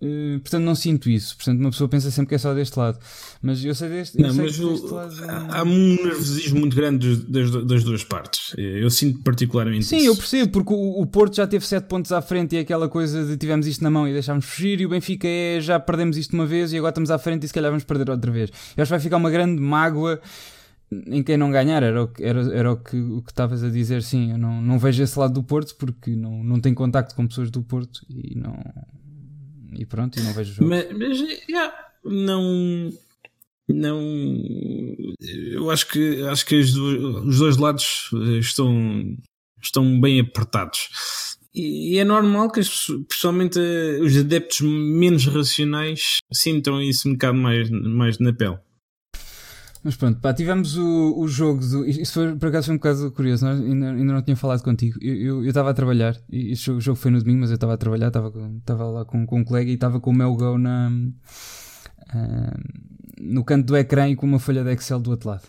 Uh, 0.00 0.38
portanto, 0.38 0.62
não 0.62 0.76
sinto 0.76 1.10
isso. 1.10 1.36
Portanto, 1.36 1.58
uma 1.58 1.70
pessoa 1.70 1.88
pensa 1.88 2.08
sempre 2.10 2.28
que 2.28 2.34
é 2.36 2.38
só 2.38 2.54
deste 2.54 2.78
lado. 2.78 2.98
Mas 3.42 3.64
eu 3.64 3.74
sei 3.74 3.88
deste, 3.88 4.20
não, 4.20 4.30
sei 4.30 4.44
mas 4.44 4.56
deste 4.56 4.84
o, 4.84 4.94
lado. 4.94 5.14
Há 5.50 5.62
um 5.64 5.96
nervosismo 6.04 6.60
muito 6.60 6.76
grande 6.76 7.16
das, 7.16 7.50
das, 7.64 7.82
duas 7.82 8.04
partes. 8.04 8.54
Eu 8.56 8.90
sinto 8.90 9.20
particularmente 9.22 9.86
Sim, 9.86 9.96
isso. 9.96 10.06
eu 10.06 10.16
percebo, 10.16 10.52
porque 10.52 10.72
o, 10.72 11.00
o, 11.00 11.06
Porto 11.06 11.34
já 11.34 11.48
teve 11.48 11.66
7 11.66 11.88
pontos 11.88 12.12
à 12.12 12.22
frente 12.22 12.54
e 12.54 12.58
é 12.58 12.60
aquela 12.60 12.88
coisa 12.88 13.24
de 13.24 13.36
tivemos 13.36 13.66
isto 13.66 13.82
na 13.82 13.90
mão 13.90 14.06
e 14.06 14.12
deixámos 14.12 14.44
fugir. 14.44 14.80
E 14.80 14.86
o 14.86 14.88
Benfica 14.88 15.26
é 15.26 15.60
já 15.60 15.80
perdemos 15.80 16.16
isto 16.16 16.32
uma 16.32 16.46
vez 16.46 16.72
e 16.72 16.76
agora 16.76 16.90
estamos 16.90 17.10
à 17.10 17.18
frente 17.18 17.44
e 17.44 17.48
se 17.48 17.54
calhar 17.54 17.70
vamos 17.70 17.84
perder 17.84 18.08
outra 18.08 18.30
vez. 18.30 18.50
Eu 18.76 18.82
acho 18.82 18.90
que 18.90 18.94
vai 18.94 19.00
ficar 19.00 19.16
uma 19.16 19.30
grande 19.30 19.60
mágoa 19.60 20.20
em 20.90 21.22
quem 21.22 21.36
não 21.36 21.50
ganhar, 21.50 21.82
era 21.82 22.02
o 22.02 22.08
que, 22.08 22.24
era, 22.24 22.40
era 22.54 22.72
o 22.72 22.76
que 22.76 22.96
estavas 23.28 23.62
a 23.62 23.68
dizer, 23.68 24.02
sim, 24.02 24.32
eu 24.32 24.38
não, 24.38 24.62
não 24.62 24.78
vejo 24.78 25.02
esse 25.02 25.18
lado 25.18 25.34
do 25.34 25.42
Porto 25.42 25.76
porque 25.76 26.16
não, 26.16 26.42
não 26.42 26.60
tenho 26.60 26.74
contacto 26.74 27.14
com 27.14 27.26
pessoas 27.26 27.50
do 27.50 27.62
Porto 27.62 28.04
e 28.08 28.34
não 28.34 28.56
e 29.72 29.84
pronto, 29.84 30.18
e 30.18 30.22
não 30.22 30.32
vejo 30.32 30.54
jogo. 30.54 30.68
Mas, 30.68 30.86
mas 30.96 31.20
yeah, 31.48 31.72
não 32.04 32.90
não 33.68 34.00
eu 35.52 35.70
acho 35.70 35.88
que 35.88 36.22
acho 36.22 36.46
que 36.46 36.56
os 36.56 36.72
dois 37.38 37.58
lados 37.58 38.10
estão 38.40 39.16
estão 39.62 40.00
bem 40.00 40.20
apertados 40.20 41.36
e 41.54 41.98
é 41.98 42.04
normal 42.04 42.50
que 42.50 42.60
pessoalmente 43.08 43.58
os 44.00 44.16
adeptos 44.16 44.60
menos 44.60 45.26
racionais 45.26 46.18
sintam 46.32 46.80
isso 46.80 47.08
um 47.08 47.12
bocado 47.12 47.36
mais, 47.36 47.68
mais 47.70 48.18
na 48.18 48.32
pele 48.32 48.58
mas 49.82 49.96
pronto, 49.96 50.20
pá, 50.20 50.34
tivemos 50.34 50.76
o, 50.76 51.14
o 51.18 51.28
jogo 51.28 51.60
do. 51.60 51.86
Isso 51.86 52.12
foi 52.12 52.34
por 52.36 52.48
acaso 52.48 52.66
foi 52.66 52.74
um 52.74 52.78
bocado 52.78 53.10
curioso, 53.12 53.44
nós 53.44 53.60
ainda, 53.60 53.90
ainda 53.90 54.12
não 54.12 54.22
tinha 54.22 54.36
falado 54.36 54.62
contigo. 54.62 54.98
Eu 55.02 55.44
estava 55.44 55.70
a 55.70 55.74
trabalhar, 55.74 56.16
e 56.28 56.54
jogo, 56.54 56.78
o 56.78 56.80
jogo 56.80 56.96
foi 56.96 57.10
no 57.10 57.20
domingo, 57.20 57.40
mas 57.40 57.50
eu 57.50 57.54
estava 57.54 57.74
a 57.74 57.76
trabalhar, 57.76 58.08
estava 58.08 58.84
lá 58.84 59.04
com, 59.04 59.26
com 59.26 59.40
um 59.40 59.44
colega 59.44 59.70
e 59.70 59.74
estava 59.74 60.00
com 60.00 60.10
o 60.10 60.14
meu 60.14 60.34
Go 60.34 60.58
na, 60.58 60.90
uh, 60.90 62.58
no 63.20 63.44
canto 63.44 63.66
do 63.66 63.76
ecrã 63.76 64.08
e 64.08 64.16
com 64.16 64.26
uma 64.26 64.38
folha 64.38 64.64
de 64.64 64.72
Excel 64.72 64.98
do 64.98 65.10
outro 65.10 65.28
lado. 65.30 65.46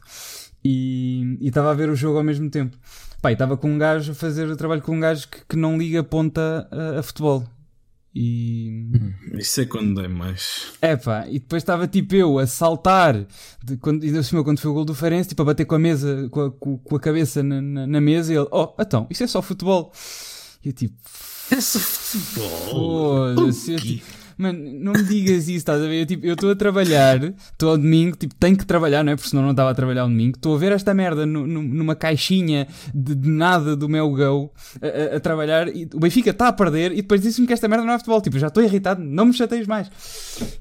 E 0.63 1.37
estava 1.41 1.71
a 1.71 1.73
ver 1.73 1.89
o 1.89 1.95
jogo 1.95 2.17
ao 2.17 2.23
mesmo 2.23 2.49
tempo. 2.49 2.77
Pá, 3.21 3.31
estava 3.31 3.57
com 3.57 3.71
um 3.71 3.77
gajo 3.77 4.11
a 4.11 4.15
fazer 4.15 4.47
o 4.47 4.55
trabalho 4.55 4.81
com 4.81 4.95
um 4.95 4.99
gajo 4.99 5.27
que, 5.27 5.39
que 5.49 5.55
não 5.55 5.77
liga 5.77 6.03
ponta 6.03 6.67
a, 6.71 6.99
a 6.99 7.03
futebol. 7.03 7.45
E. 8.13 8.89
Isso 9.33 9.61
é 9.61 9.65
quando 9.65 10.01
dei 10.01 10.07
mais. 10.07 10.73
É 10.81 10.95
pá, 10.95 11.27
e 11.27 11.39
depois 11.39 11.61
estava 11.61 11.87
tipo 11.87 12.15
eu 12.15 12.39
a 12.39 12.47
saltar, 12.47 13.25
de, 13.63 13.77
quando, 13.77 14.03
ainda 14.03 14.23
cima 14.23 14.43
quando 14.43 14.59
foi 14.59 14.71
o 14.71 14.73
gol 14.73 14.85
do 14.85 14.95
Ferenc, 14.95 15.27
tipo 15.27 15.41
a 15.41 15.45
bater 15.45 15.65
com 15.65 15.75
a 15.75 15.79
mesa, 15.79 16.27
com 16.29 16.41
a, 16.41 16.51
com 16.51 16.95
a 16.95 16.99
cabeça 16.99 17.43
na, 17.43 17.61
na, 17.61 17.87
na, 17.87 18.01
mesa 18.01 18.33
e 18.33 18.37
ele, 18.37 18.47
oh, 18.51 18.73
então, 18.79 19.05
isso 19.09 19.23
é 19.23 19.27
só 19.27 19.41
futebol. 19.41 19.91
E 20.63 20.69
eu 20.69 20.73
tipo. 20.73 20.95
É 21.51 21.61
só 21.61 21.79
futebol? 21.79 23.35
Foda-se. 23.35 24.03
Mano, 24.39 24.57
não 24.79 24.93
me 24.93 25.03
digas 25.03 25.49
isso, 25.49 25.57
estás 25.57 25.81
a 25.81 25.85
ver? 25.85 25.99
Eu 25.99 26.05
tipo, 26.05 26.25
estou 26.25 26.49
a 26.49 26.55
trabalhar, 26.55 27.21
estou 27.51 27.71
ao 27.71 27.77
domingo, 27.77 28.15
tipo, 28.15 28.33
tenho 28.35 28.55
que 28.55 28.65
trabalhar, 28.65 29.03
não 29.03 29.11
é? 29.11 29.15
Porque 29.17 29.29
senão 29.29 29.43
não 29.43 29.51
estava 29.51 29.69
a 29.69 29.73
trabalhar 29.73 30.03
ao 30.03 30.07
domingo. 30.07 30.37
Estou 30.37 30.55
a 30.55 30.57
ver 30.57 30.71
esta 30.71 30.93
merda 30.93 31.25
no, 31.25 31.45
no, 31.45 31.61
numa 31.61 31.93
caixinha 31.93 32.65
de, 32.95 33.15
de, 33.15 33.29
nada 33.29 33.75
do 33.75 33.89
meu 33.89 34.09
Go 34.09 34.53
a, 34.81 35.13
a, 35.13 35.17
a, 35.17 35.19
trabalhar 35.19 35.67
e 35.67 35.89
o 35.93 35.99
Benfica 35.99 36.29
está 36.29 36.47
a 36.47 36.53
perder 36.53 36.93
e 36.93 37.01
depois 37.01 37.21
disse-me 37.21 37.45
que 37.45 37.51
esta 37.51 37.67
merda 37.67 37.85
não 37.85 37.91
é 37.91 37.97
futebol. 37.97 38.21
Tipo, 38.21 38.39
já 38.39 38.47
estou 38.47 38.63
irritado, 38.63 39.03
não 39.03 39.25
me 39.25 39.33
chateias 39.33 39.67
mais. 39.67 39.91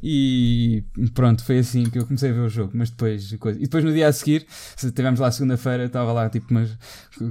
E 0.02 0.82
pronto, 1.14 1.44
foi 1.44 1.60
assim 1.60 1.84
que 1.84 2.00
eu 2.00 2.04
comecei 2.04 2.30
a 2.30 2.32
ver 2.32 2.40
o 2.40 2.48
jogo. 2.48 2.72
Mas 2.74 2.90
depois, 2.90 3.32
coisa. 3.34 3.60
E 3.60 3.62
depois 3.62 3.84
no 3.84 3.92
dia 3.92 4.08
a 4.08 4.12
seguir, 4.12 4.44
tivemos 4.92 5.20
lá 5.20 5.30
segunda-feira, 5.30 5.84
estava 5.84 6.12
lá 6.12 6.28
tipo 6.28 6.48
com 6.48 6.64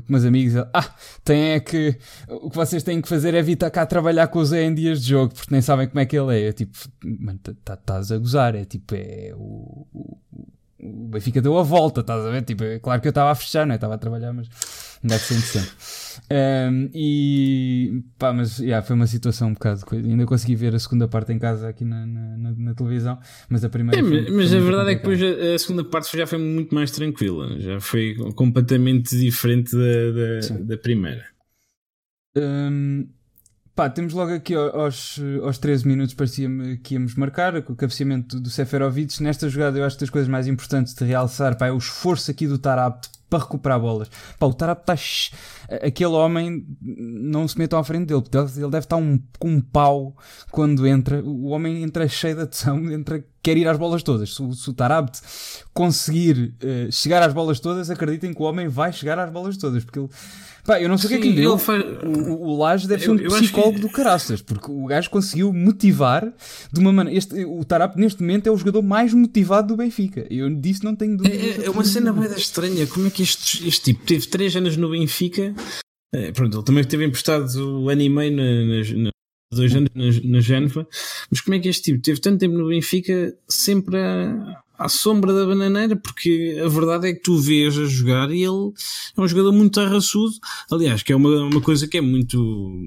meus 0.08 0.24
amigos 0.24 0.56
ah, 0.74 0.90
tem 1.24 1.52
é 1.52 1.60
que 1.60 1.98
o 2.30 2.50
que 2.50 2.56
vocês 2.56 2.84
têm 2.84 3.02
que 3.02 3.08
fazer 3.08 3.34
é 3.34 3.42
vir 3.42 3.58
cá 3.58 3.86
trabalhar 3.86 4.28
com 4.28 4.40
o 4.40 4.46
Zé 4.46 4.64
em 4.64 4.74
dias 4.74 5.02
de 5.02 5.10
jogo, 5.10 5.34
porque 5.34 5.52
nem 5.52 5.62
sabem 5.62 5.88
como 5.88 6.00
é 6.00 6.06
que 6.06 6.18
ele 6.18 6.36
é 6.36 6.37
é, 6.38 6.52
tipo, 6.52 6.78
mano, 7.04 7.40
estás 7.46 8.12
a 8.12 8.18
gozar, 8.18 8.56
é 8.56 8.66
tipo, 8.66 8.96
é 8.96 9.32
o, 9.36 9.88
o, 9.94 10.18
o 10.80 11.08
Benfica 11.08 11.42
deu 11.42 11.58
a 11.58 11.64
volta, 11.64 12.02
estás 12.02 12.26
a 12.26 12.30
ver? 12.30 12.44
Tipo, 12.44 12.64
é 12.64 12.80
claro 12.80 13.02
que 13.02 13.08
eu 13.08 13.12
estava 13.12 13.32
a 13.32 13.36
fechar, 13.36 13.66
não 13.66 13.74
é? 13.74 13.76
Estava 13.76 13.96
a 13.96 13.98
trabalhar, 13.98 14.32
mas 14.32 14.48
deve 15.04 15.24
ser 15.24 15.34
interessante. 15.36 15.76
Um, 16.32 16.90
e 16.94 18.04
pá, 18.18 18.32
mas 18.32 18.60
yeah, 18.60 18.86
foi 18.86 18.96
uma 18.96 19.08
situação 19.08 19.50
um 19.50 19.54
bocado 19.54 19.86
coisa. 19.86 20.08
Ainda 20.08 20.26
consegui 20.26 20.56
ver 20.56 20.76
a 20.76 20.80
segunda 20.80 21.08
parte 21.08 21.34
em 21.34 21.40
casa 21.40 21.70
aqui 21.70 21.84
na, 21.84 22.06
na, 22.06 22.38
na, 22.38 22.52
na 22.52 22.76
televisão, 22.76 23.20
mas 23.50 23.64
a 23.64 23.70
primeira. 23.70 24.00
É, 24.00 24.04
foi, 24.04 24.32
mas 24.32 24.50
foi 24.50 24.58
a 24.60 24.62
verdade 24.62 24.92
é 24.92 24.96
que 24.96 25.02
depois 25.02 25.22
a, 25.22 25.56
a, 25.56 25.60
segunda 25.60 25.84
parte 25.84 26.16
já 26.16 26.28
foi 26.28 26.38
muito 26.38 26.76
mais 26.76 26.92
tranquila, 26.92 27.60
já 27.60 27.80
foi 27.80 28.16
completamente 28.36 29.18
diferente 29.18 29.72
da, 29.76 30.58
da, 30.58 30.64
da 30.64 30.78
primeira. 30.78 31.26
Um, 32.36 33.08
Pá, 33.78 33.88
temos 33.88 34.12
logo 34.12 34.34
aqui 34.34 34.56
aos, 34.56 35.20
aos 35.44 35.60
13 35.60 35.88
minutos, 35.88 36.16
parecia-me 36.16 36.78
que 36.78 36.96
íamos 36.96 37.14
marcar, 37.14 37.62
com 37.62 37.74
o 37.74 37.76
cabeceamento 37.76 38.40
do 38.40 38.50
Seferovic. 38.50 39.22
Nesta 39.22 39.48
jogada, 39.48 39.78
eu 39.78 39.86
acho 39.86 39.98
que 39.98 40.00
das 40.00 40.10
coisas 40.10 40.28
mais 40.28 40.48
importantes 40.48 40.96
de 40.96 41.06
realçar 41.06 41.56
pá, 41.56 41.68
é 41.68 41.72
o 41.72 41.78
esforço 41.78 42.32
aqui 42.32 42.48
do 42.48 42.58
Tarapte 42.58 43.12
para 43.30 43.38
recuperar 43.38 43.80
bolas. 43.80 44.10
Pá, 44.40 44.48
o 44.48 44.54
Tarapte 44.56 44.92
está. 44.94 45.38
Aquele 45.86 46.10
homem, 46.10 46.66
não 46.82 47.48
se 47.48 47.56
metam 47.60 47.78
à 47.78 47.84
frente 47.84 48.08
dele, 48.08 48.24
ele 48.56 48.72
deve 48.72 48.78
estar 48.80 48.96
um, 48.96 49.22
com 49.38 49.50
um 49.50 49.62
pau 49.62 50.18
quando 50.50 50.88
entra. 50.88 51.22
O 51.24 51.50
homem 51.50 51.84
entra 51.84 52.08
cheio 52.08 52.36
de 52.36 52.42
atenção, 52.42 52.80
entra, 52.92 53.24
quer 53.48 53.58
ir 53.58 53.68
às 53.68 53.78
bolas 53.78 54.04
todas. 54.04 54.36
Se, 54.36 54.56
se 54.56 54.70
o 54.70 54.74
Tarapte 54.74 55.22
conseguir 55.74 56.54
uh, 56.62 56.92
chegar 56.92 57.24
às 57.24 57.34
bolas 57.34 57.62
todas, 57.62 57.90
acreditem 57.90 58.34
que 58.34 58.42
o 58.42 58.46
homem 58.46 58.68
vai 58.68 58.92
chegar 58.92 59.18
às 59.18 59.32
bolas 59.32 59.56
todas, 59.56 59.86
porque 59.86 60.00
ele 60.00 60.10
Pá, 60.66 60.82
eu 60.82 60.90
não 60.90 60.98
sei 60.98 61.08
o 61.08 61.10
que 61.12 61.16
é 61.16 61.22
que 61.22 61.30
lhe 61.30 61.42
deu. 61.42 61.58
Faz... 61.58 61.82
O, 62.04 62.34
o 62.34 62.58
Laje 62.58 62.90
deve 62.90 63.02
ser 63.02 63.12
um 63.12 63.18
psicólogo 63.18 63.76
que... 63.76 63.80
do 63.80 63.90
caraças, 63.90 64.42
porque 64.42 64.70
o 64.70 64.86
gajo 64.86 65.10
conseguiu 65.10 65.54
motivar 65.54 66.30
de 66.74 66.80
uma 66.82 66.92
maneira. 66.92 67.18
Este, 67.18 67.46
o 67.46 67.64
Tarap, 67.64 67.96
neste 67.96 68.22
momento, 68.22 68.48
é 68.48 68.52
o 68.52 68.58
jogador 68.58 68.82
mais 68.82 69.14
motivado 69.14 69.70
do 69.70 69.78
Benfica. 69.78 70.28
Eu 70.30 70.54
disse, 70.54 70.84
não 70.84 70.94
tenho 70.94 71.16
dúvida. 71.16 71.34
É, 71.38 71.68
é 71.68 71.70
uma 71.70 71.86
cena 71.86 72.12
bem 72.12 72.30
estranha. 72.36 72.86
Como 72.86 73.08
é 73.08 73.10
que 73.10 73.24
este, 73.24 73.66
este 73.66 73.94
tipo 73.94 74.06
teve 74.06 74.28
3 74.28 74.58
anos 74.58 74.76
no 74.76 74.90
Benfica? 74.90 75.56
É, 76.14 76.34
pronto, 76.34 76.58
ele 76.58 76.66
também 76.66 76.84
teve 76.84 77.06
emprestado 77.06 77.82
o 77.84 77.90
ano 77.90 78.02
e 78.02 78.10
meio 78.10 78.36
na, 78.36 78.44
na, 78.44 79.04
na 79.04 79.10
dois 79.52 79.74
anos 79.76 79.90
na, 80.24 80.42
Genfa, 80.42 80.88
mas 81.32 81.42
como 81.42 81.56
é 81.56 81.60
que 81.60 81.70
este 81.70 81.84
tipo 81.84 82.02
teve 82.02 82.20
tanto 82.20 82.40
tempo 82.40 82.58
no 82.58 82.68
Benfica 82.68 83.38
sempre 83.48 83.98
a, 83.98 84.62
à 84.78 84.90
sombra 84.90 85.34
da 85.34 85.46
bananeira, 85.46 85.96
porque 85.96 86.62
a 86.64 86.68
verdade 86.68 87.08
é 87.08 87.14
que 87.14 87.22
tu 87.22 87.38
vês 87.38 87.78
a 87.78 87.86
jogar 87.86 88.30
e 88.32 88.44
ele 88.44 88.74
é 89.16 89.22
um 89.22 89.28
jogador 89.28 89.52
muito 89.52 89.80
arraçudo. 89.80 90.34
Aliás, 90.72 91.02
que 91.02 91.14
é 91.14 91.16
uma, 91.16 91.44
uma 91.44 91.62
coisa 91.62 91.88
que 91.88 91.98
é 91.98 92.02
muito, 92.02 92.38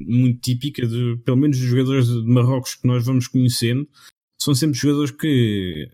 muito 0.06 0.40
típica, 0.40 0.86
de, 0.86 1.18
pelo 1.24 1.36
menos 1.36 1.58
dos 1.58 1.66
jogadores 1.66 2.06
de 2.06 2.22
Marrocos 2.22 2.74
que 2.74 2.86
nós 2.86 3.04
vamos 3.04 3.26
conhecendo, 3.26 3.88
são 4.40 4.54
sempre 4.54 4.78
jogadores 4.78 5.10
que, 5.10 5.90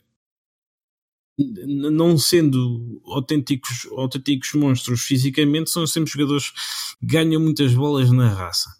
não 1.39 2.19
sendo 2.19 3.01
autênticos, 3.07 3.87
autênticos 3.93 4.53
monstros 4.55 5.03
fisicamente, 5.03 5.71
são 5.71 5.87
sempre 5.87 6.11
jogadores 6.11 6.51
que 6.51 7.07
ganham 7.07 7.41
muitas 7.41 7.73
bolas 7.73 8.11
na 8.11 8.29
raça. 8.29 8.71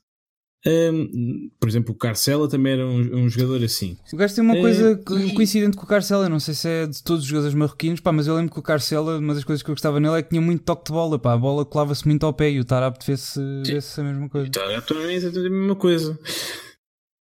Um, 0.67 1.49
por 1.61 1.69
exemplo, 1.69 1.95
o 1.95 1.97
Carcela 1.97 2.49
também 2.49 2.73
era 2.73 2.85
um, 2.85 3.25
um 3.25 3.29
jogador 3.29 3.63
assim. 3.63 3.97
O 4.13 4.17
gajo 4.17 4.35
tem 4.35 4.43
uma 4.43 4.57
coisa 4.57 4.97
coincidente 5.35 5.77
com 5.77 5.85
o 5.85 5.87
Carcela, 5.87 6.29
não 6.29 6.41
sei 6.41 6.55
se 6.55 6.69
é 6.69 6.87
de 6.87 7.03
todos 7.05 7.23
os 7.23 7.29
jogadores 7.29 7.55
marroquinos, 7.55 8.01
pá, 8.01 8.11
mas 8.11 8.27
eu 8.27 8.35
lembro 8.35 8.53
que 8.53 8.59
o 8.59 8.63
Carcela, 8.63 9.19
uma 9.19 9.33
das 9.33 9.45
coisas 9.45 9.63
que 9.63 9.71
eu 9.71 9.75
gostava 9.75 10.01
nele 10.01 10.19
é 10.19 10.23
que 10.23 10.31
tinha 10.31 10.41
muito 10.41 10.65
toque 10.65 10.87
de 10.87 10.93
bola, 10.93 11.21
pá, 11.21 11.35
a 11.35 11.39
bola 11.39 11.65
colava-se 11.65 12.07
muito 12.09 12.27
ao 12.27 12.33
pé 12.33 12.51
e 12.51 12.59
o 12.59 12.65
Tarap 12.65 13.01
fez-se 13.05 13.39
a 13.39 14.03
mesma 14.03 14.29
coisa. 14.29 14.49
O 14.49 14.51
Tarap 14.51 14.87
também 14.89 15.17
é 15.17 15.19
a 15.19 15.51
mesma 15.51 15.77
coisa. 15.77 16.19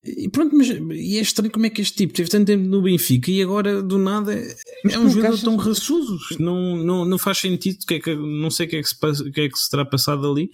E 0.05 0.29
pronto, 0.29 0.55
mas 0.55 0.67
e 0.69 1.17
é 1.17 1.21
estranho 1.21 1.51
como 1.51 1.65
é 1.65 1.69
que 1.69 1.81
este 1.81 1.95
tipo 1.95 2.13
teve 2.13 2.29
tanto 2.29 2.47
tempo 2.47 2.65
no 2.65 2.81
Benfica 2.81 3.31
e 3.31 3.41
agora 3.41 3.81
do 3.81 3.97
nada 3.97 4.33
é 4.35 4.99
um 4.99 5.09
jogador 5.09 5.39
tão 5.39 5.55
raçudo. 5.55 6.17
Não, 6.39 6.75
não, 6.75 7.05
não 7.05 7.17
faz 7.17 7.37
sentido. 7.37 7.85
Que 7.85 7.95
é 7.95 7.99
que, 7.99 8.13
não 8.13 8.51
sei 8.51 8.67
o 8.67 8.69
que 8.69 8.75
é 8.75 8.81
que 8.81 8.89
se, 8.89 9.31
que 9.31 9.41
é 9.41 9.49
que 9.49 9.57
se 9.57 9.69
terá 9.69 9.85
passado 9.85 10.29
ali. 10.29 10.51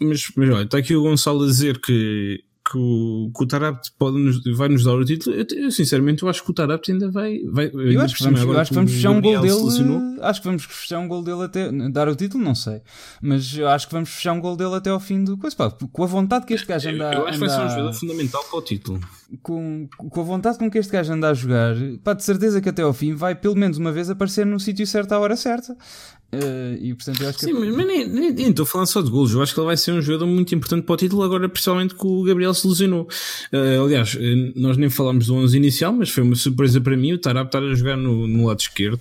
Mas, 0.00 0.30
mas 0.36 0.50
olha, 0.50 0.64
está 0.64 0.78
aqui 0.78 0.94
o 0.96 1.02
Gonçalo 1.02 1.44
a 1.44 1.46
dizer 1.46 1.80
que 1.80 2.42
que 2.68 2.76
o, 2.76 3.30
que 3.32 3.44
o 3.44 3.78
pode 3.96 4.18
nos, 4.18 4.42
vai 4.56 4.68
nos 4.68 4.82
dar 4.82 4.94
o 4.94 5.04
título, 5.04 5.36
eu, 5.36 5.46
eu 5.56 5.70
sinceramente 5.70 6.24
eu 6.24 6.28
acho 6.28 6.42
que 6.42 6.50
o 6.50 6.54
Tarabt 6.54 6.90
ainda 6.90 7.08
vai. 7.08 7.38
vai 7.44 7.70
eu 7.72 8.00
acho 8.00 8.16
que 8.16 8.24
vamos, 8.24 8.40
eu 8.40 8.58
acho 8.58 8.70
que 8.70 8.74
vamos 8.74 8.92
fechar 8.92 9.10
um 9.10 9.20
gol 9.20 9.40
dele. 9.40 9.54
Selecionou. 9.54 10.16
Acho 10.20 10.40
que 10.40 10.46
vamos 10.48 10.64
fechar 10.64 10.98
um 10.98 11.06
gol 11.06 11.22
dele 11.22 11.42
até. 11.44 11.70
Dar 11.90 12.08
o 12.08 12.16
título, 12.16 12.42
não 12.42 12.56
sei. 12.56 12.82
Mas 13.22 13.56
eu 13.56 13.68
acho 13.68 13.86
que 13.86 13.92
vamos 13.92 14.08
fechar 14.08 14.32
um 14.32 14.40
gol 14.40 14.56
dele 14.56 14.74
até 14.74 14.90
ao 14.90 14.98
fim 14.98 15.22
do 15.22 15.38
coisa. 15.38 15.54
Pá, 15.54 15.70
com 15.70 16.02
a 16.02 16.06
vontade 16.06 16.44
que 16.44 16.54
este 16.54 16.66
gajo 16.66 16.88
anda. 16.88 17.12
Eu 17.12 17.28
acho 17.28 17.38
que 17.38 17.46
vai 17.46 17.48
ser 17.48 17.64
um 17.64 17.68
jogador 17.68 17.92
fundamental 17.92 18.44
para 18.44 18.58
o 18.58 18.62
título. 18.62 19.00
Com, 19.42 19.88
com 19.96 20.20
a 20.20 20.24
vontade 20.24 20.58
com 20.58 20.68
que 20.68 20.78
este 20.78 20.92
gajo 20.92 21.12
anda 21.12 21.30
a 21.30 21.34
jogar, 21.34 21.76
pá, 22.02 22.14
de 22.14 22.24
certeza 22.24 22.60
que 22.60 22.68
até 22.68 22.82
ao 22.82 22.92
fim 22.92 23.14
vai 23.14 23.34
pelo 23.34 23.56
menos 23.56 23.78
uma 23.78 23.92
vez 23.92 24.10
aparecer 24.10 24.44
no 24.44 24.58
sítio 24.58 24.86
certo 24.86 25.12
à 25.12 25.20
hora 25.20 25.36
certa. 25.36 25.76
Uh, 26.32 26.76
e 26.80 26.92
portanto 26.94 27.22
eu 27.22 27.28
acho 27.28 27.38
que. 27.38 27.44
Sim, 27.44 27.52
mas, 27.52 27.74
mas 27.74 27.86
nem, 27.86 28.08
nem, 28.08 28.32
nem, 28.32 28.50
estou 28.50 28.66
falando 28.66 28.88
só 28.88 29.00
de 29.00 29.10
golos. 29.10 29.32
Eu 29.32 29.42
acho 29.42 29.54
que 29.54 29.60
ele 29.60 29.66
vai 29.66 29.76
ser 29.76 29.92
um 29.92 30.02
jogador 30.02 30.26
muito 30.26 30.54
importante 30.54 30.84
para 30.84 30.92
o 30.92 30.96
título, 30.96 31.22
agora, 31.22 31.48
principalmente 31.48 31.94
que 31.94 32.06
o 32.06 32.22
Gabriel 32.24 32.52
se 32.52 32.66
lesionou. 32.66 33.08
Uh, 33.52 33.84
aliás, 33.84 34.16
eh, 34.18 34.52
nós 34.56 34.76
nem 34.76 34.90
falámos 34.90 35.26
do 35.26 35.34
11 35.34 35.56
inicial, 35.56 35.92
mas 35.92 36.10
foi 36.10 36.24
uma 36.24 36.34
surpresa 36.34 36.80
para 36.80 36.96
mim 36.96 37.12
o 37.12 37.18
Tarap 37.18 37.46
estar 37.46 37.62
a 37.62 37.74
jogar 37.74 37.96
no, 37.96 38.26
no 38.26 38.46
lado 38.46 38.58
esquerdo. 38.58 39.00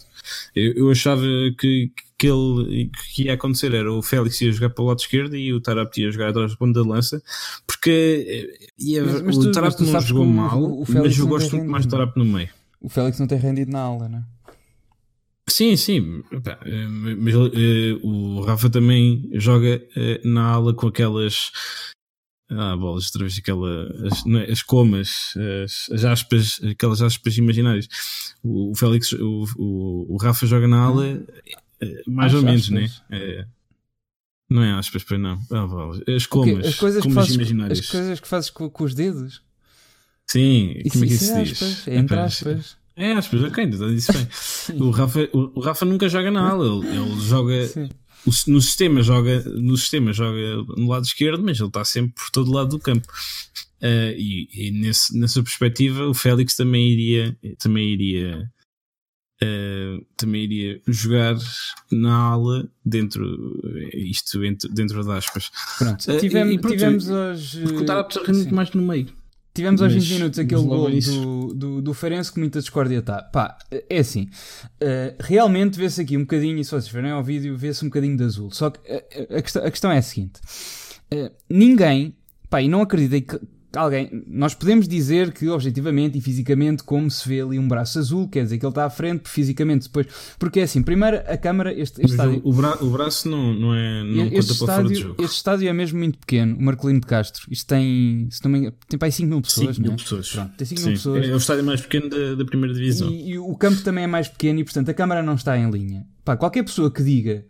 Eu, 0.55 0.73
eu 0.73 0.91
achava 0.91 1.23
que, 1.57 1.91
que 2.17 2.27
ele 2.27 2.89
que 3.13 3.23
ia 3.23 3.33
acontecer 3.33 3.73
era 3.73 3.91
o 3.91 4.01
Félix 4.01 4.41
ia 4.41 4.51
jogar 4.51 4.69
para 4.69 4.83
o 4.83 4.87
lado 4.87 4.99
esquerdo 4.99 5.35
e 5.35 5.51
o 5.51 5.59
Tarap 5.59 5.97
ia 5.97 6.11
jogar 6.11 6.29
atrás 6.29 6.51
do 6.51 6.57
ponto 6.57 6.73
da 6.73 6.87
lança, 6.87 7.21
porque 7.65 8.55
ia, 8.77 9.03
mas, 9.03 9.21
mas 9.21 9.37
o 9.37 9.51
Tarap 9.51 9.79
não 9.79 10.01
jogou 10.01 10.25
mal, 10.25 10.61
o, 10.61 10.83
o 10.83 10.85
mas 10.87 11.17
eu 11.17 11.27
gosto 11.27 11.55
muito 11.55 11.69
mais 11.69 11.85
do 11.85 11.91
Tarap 11.91 12.15
no 12.15 12.25
meio. 12.25 12.49
O 12.79 12.87
Félix 12.87 13.19
não 13.19 13.27
tem 13.27 13.39
rendido 13.39 13.71
na 13.71 13.79
aula, 13.79 14.07
não 14.07 14.19
é? 14.19 14.34
Sim, 15.47 15.77
sim, 15.77 16.23
eh, 16.31 16.87
mas 17.17 17.35
uh, 17.35 17.99
o 18.03 18.41
Rafa 18.41 18.69
também 18.69 19.29
joga 19.33 19.81
uh, 19.95 20.27
na 20.27 20.43
ala 20.43 20.73
com 20.73 20.87
aquelas 20.87 21.51
ah, 22.49 22.75
bolas, 22.75 23.05
outra 23.05 23.21
vez 23.21 23.37
aquela, 23.37 23.87
as, 24.07 24.25
é, 24.25 24.51
as 24.51 24.61
comas, 24.61 25.33
as, 25.63 25.89
as, 25.91 26.05
aspas, 26.05 26.59
aquelas 26.63 27.01
aspas 27.01 27.37
imaginárias. 27.37 27.87
O, 28.43 28.71
o 28.71 28.75
Félix, 28.75 29.13
o, 29.13 29.45
o, 29.57 30.13
o, 30.13 30.17
Rafa 30.17 30.45
joga 30.45 30.67
na 30.67 30.79
ala 30.79 31.25
mais 32.07 32.33
as 32.33 32.39
ou 32.39 32.45
menos, 32.45 32.69
né? 32.69 32.89
É, 33.11 33.45
não 34.49 34.63
é 34.63 34.73
aspas, 34.73 35.03
para 35.03 35.17
não. 35.17 35.39
Ah, 35.51 35.65
bolas. 35.65 36.01
As 36.07 36.25
comas, 36.25 36.67
as 36.67 36.75
coisas 36.75 37.03
comas 37.03 37.15
fazes, 37.15 37.35
imaginárias. 37.35 37.79
As 37.79 37.87
coisas 37.87 38.19
que 38.19 38.27
fazes 38.27 38.49
com, 38.49 38.69
com 38.69 38.83
os 38.83 38.93
dedos. 38.93 39.41
Sim, 40.27 40.73
isso, 40.77 40.91
como 40.93 41.05
é 41.05 41.07
que 41.07 41.13
isso, 41.13 41.23
isso 41.23 41.33
é 41.33 41.41
aspas, 41.41 41.69
diz? 41.69 41.87
É 41.87 41.95
entre 41.95 42.17
aspas. 42.17 42.77
É, 42.97 43.11
aspas, 43.11 43.43
ok, 43.43 43.63
ainda 43.63 43.93
disse 43.93 44.11
bem. 44.13 44.27
o, 44.79 44.89
Rafa, 44.89 45.29
o, 45.33 45.51
o, 45.55 45.59
Rafa 45.59 45.85
nunca 45.85 46.07
joga 46.07 46.31
na 46.31 46.49
ala, 46.49 46.65
ele, 46.65 46.87
ele 46.97 47.19
joga. 47.21 47.91
O, 48.25 48.31
no 48.47 48.61
sistema 48.61 49.03
joga 49.03 49.43
no 49.43 49.77
sistema 49.77 50.11
joga 50.11 50.55
no 50.77 50.87
lado 50.87 51.03
esquerdo, 51.03 51.43
mas 51.43 51.59
ele 51.59 51.67
está 51.67 51.83
sempre 51.83 52.13
por 52.15 52.31
todo 52.31 52.51
lado 52.51 52.69
do 52.69 52.79
campo. 52.79 53.07
Uh, 53.81 54.15
e, 54.17 54.47
e 54.53 54.71
nesse, 54.71 55.17
nessa 55.19 55.43
perspectiva, 55.43 56.07
o 56.07 56.13
Félix 56.13 56.55
também 56.55 56.89
iria, 56.89 57.37
também 57.59 57.89
iria, 57.89 58.49
uh, 59.43 60.05
também 60.15 60.43
iria 60.45 60.81
jogar 60.87 61.35
na 61.91 62.15
ala 62.15 62.67
dentro, 62.83 63.61
isto 63.93 64.39
dentro 64.39 65.03
das 65.03 65.07
aspas. 65.09 65.51
Pronto, 65.77 66.19
tivemos, 66.19 66.51
uh, 66.51 66.55
e, 66.55 66.59
pronto, 66.59 66.73
tivemos 66.73 67.09
hoje. 67.09 67.61
Porque 67.61 67.77
o 67.77 67.85
Tarap 67.85 68.11
muito 68.29 68.55
mais 68.55 68.71
no 68.71 68.81
meio. 68.81 69.24
Tivemos 69.55 69.81
aos 69.81 69.93
20 69.93 70.13
minutos 70.15 70.37
aquele 70.37 70.63
gol 70.63 70.91
do, 70.91 71.53
do, 71.53 71.81
do 71.81 71.93
Ferenc 71.93 72.29
com 72.29 72.41
muita 72.41 72.59
discórdia 72.59 72.99
está. 72.99 73.21
Pá, 73.23 73.57
é 73.89 73.99
assim. 73.99 74.23
Uh, 74.83 75.15
realmente 75.17 75.79
vê-se 75.79 76.01
aqui 76.01 76.17
um 76.17 76.21
bocadinho, 76.21 76.59
e 76.59 76.65
se 76.65 76.71
vocês 76.71 76.89
verem 76.89 77.11
ao 77.11 77.23
vídeo, 77.23 77.55
vê-se 77.55 77.85
um 77.85 77.87
bocadinho 77.87 78.17
de 78.17 78.23
azul. 78.25 78.51
Só 78.51 78.69
que 78.69 78.79
a, 78.91 79.37
a, 79.37 79.41
questão, 79.41 79.65
a 79.65 79.71
questão 79.71 79.91
é 79.93 79.97
a 79.97 80.01
seguinte: 80.01 80.41
uh, 81.13 81.31
ninguém, 81.49 82.13
pá, 82.49 82.61
e 82.61 82.67
não 82.67 82.81
acreditei 82.81 83.21
que 83.21 83.39
alguém, 83.77 84.23
nós 84.27 84.53
podemos 84.53 84.87
dizer 84.87 85.31
que 85.31 85.47
objetivamente 85.49 86.17
e 86.17 86.21
fisicamente, 86.21 86.83
como 86.83 87.09
se 87.09 87.27
vê 87.27 87.41
ali 87.41 87.59
um 87.59 87.67
braço 87.67 87.99
azul, 87.99 88.27
quer 88.27 88.43
dizer 88.43 88.57
que 88.57 88.65
ele 88.65 88.71
está 88.71 88.85
à 88.85 88.89
frente 88.89 89.29
fisicamente 89.29 89.83
depois, 89.83 90.07
porque 90.39 90.59
é 90.59 90.63
assim, 90.63 90.81
primeiro 90.81 91.17
a 91.17 91.37
câmara, 91.37 91.71
este, 91.71 92.01
este 92.01 92.11
estádio, 92.11 92.41
o, 92.43 92.53
bra 92.53 92.77
o, 92.81 92.89
braço 92.89 93.29
não, 93.29 93.53
não 93.53 93.75
é, 93.75 94.03
não 94.03 94.25
este 94.27 94.53
conta 94.53 94.65
para 94.65 94.75
fora 94.75 94.87
de 94.87 94.95
jogo. 94.95 95.23
Este 95.23 95.35
estádio 95.35 95.67
é 95.69 95.73
mesmo 95.73 95.99
muito 95.99 96.17
pequeno, 96.19 96.57
o 96.57 96.63
Marcolino 96.63 96.99
de 96.99 97.07
Castro, 97.07 97.47
isto 97.49 97.67
tem, 97.67 98.27
se 98.29 98.47
engano, 98.47 98.73
tem 98.87 98.97
para 98.97 99.07
aí 99.07 99.11
5 99.11 99.29
mil 99.29 99.41
pessoas, 99.41 99.75
5 99.75 99.81
mil 99.81 99.93
é? 99.93 99.95
pessoas. 99.95 100.29
Pronto, 100.29 100.57
tem 100.57 100.67
5 100.67 100.81
mil 100.81 100.91
pessoas. 100.91 101.27
É 101.27 101.33
o 101.33 101.37
estádio 101.37 101.63
mais 101.63 101.81
pequeno 101.81 102.09
da, 102.09 102.35
da 102.35 102.45
primeira 102.45 102.73
divisão. 102.73 103.09
E, 103.09 103.31
e, 103.31 103.39
o 103.39 103.55
campo 103.55 103.81
também 103.81 104.03
é 104.03 104.07
mais 104.07 104.27
pequeno 104.27 104.59
e 104.59 104.63
portanto 104.63 104.89
a 104.89 104.93
câmara 104.93 105.23
não 105.23 105.35
está 105.35 105.57
em 105.57 105.69
linha. 105.69 106.05
Pá, 106.23 106.35
qualquer 106.35 106.63
pessoa 106.63 106.89
que 106.89 107.03
diga 107.03 107.45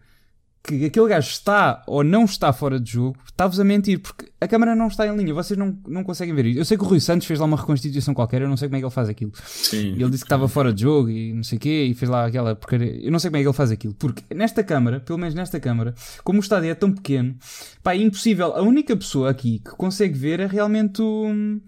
que 0.65 0.86
aquele 0.86 1.08
gajo 1.08 1.30
está 1.30 1.84
ou 1.86 2.04
não 2.04 2.25
está 2.25 2.51
fora 2.51 2.80
de 2.80 2.91
jogo, 2.91 3.17
está-vos 3.28 3.60
a 3.60 3.63
mentir, 3.63 3.99
porque 3.99 4.32
a 4.41 4.47
câmera 4.47 4.75
não 4.75 4.88
está 4.88 5.06
em 5.06 5.15
linha, 5.15 5.34
vocês 5.34 5.58
não, 5.58 5.78
não 5.88 6.04
conseguem 6.04 6.34
ver 6.34 6.47
isso. 6.47 6.60
Eu 6.60 6.65
sei 6.65 6.78
que 6.78 6.84
o 6.84 6.88
Rui 6.88 6.99
Santos 6.99 7.28
fez 7.28 7.39
lá 7.39 7.45
uma 7.45 7.58
reconstituição 7.58 8.13
qualquer, 8.13 8.41
eu 8.41 8.49
não 8.49 8.58
sei 8.58 8.67
como 8.67 8.78
é 8.78 8.80
que 8.80 8.86
ele 8.86 8.93
faz 8.93 9.08
aquilo. 9.08 9.32
Sim. 9.45 9.93
Ele 9.93 10.10
disse 10.10 10.23
que 10.23 10.28
estava 10.28 10.47
fora 10.47 10.73
de 10.73 10.82
jogo 10.82 11.10
e 11.10 11.34
não 11.34 11.43
sei 11.43 11.58
o 11.58 11.62
quê, 11.62 11.88
e 11.89 11.93
fez 11.93 12.10
lá 12.10 12.25
aquela 12.25 12.56
porcaria. 12.56 12.99
Eu 13.06 13.12
não 13.12 13.19
sei 13.19 13.30
como 13.30 13.38
é 13.38 13.41
que 13.41 13.47
ele 13.47 13.56
faz 13.56 13.71
aquilo, 13.71 13.93
porque 13.93 14.23
nesta 14.34 14.63
câmara, 14.63 14.99
pelo 14.99 15.19
menos 15.19 15.36
nesta 15.36 15.60
câmara, 15.60 15.93
como 16.23 16.39
o 16.39 16.41
estádio 16.41 16.69
é 16.69 16.75
tão 16.75 16.91
pequeno, 16.91 17.36
pá, 17.84 17.93
é 17.93 17.97
impossível. 17.97 18.56
A 18.56 18.62
única 18.62 18.95
pessoa 18.95 19.30
aqui 19.30 19.60
que 19.60 19.71
consegue 19.71 20.17
ver 20.17 20.39
é 20.39 20.47
realmente 20.47 21.01
o 21.01 21.60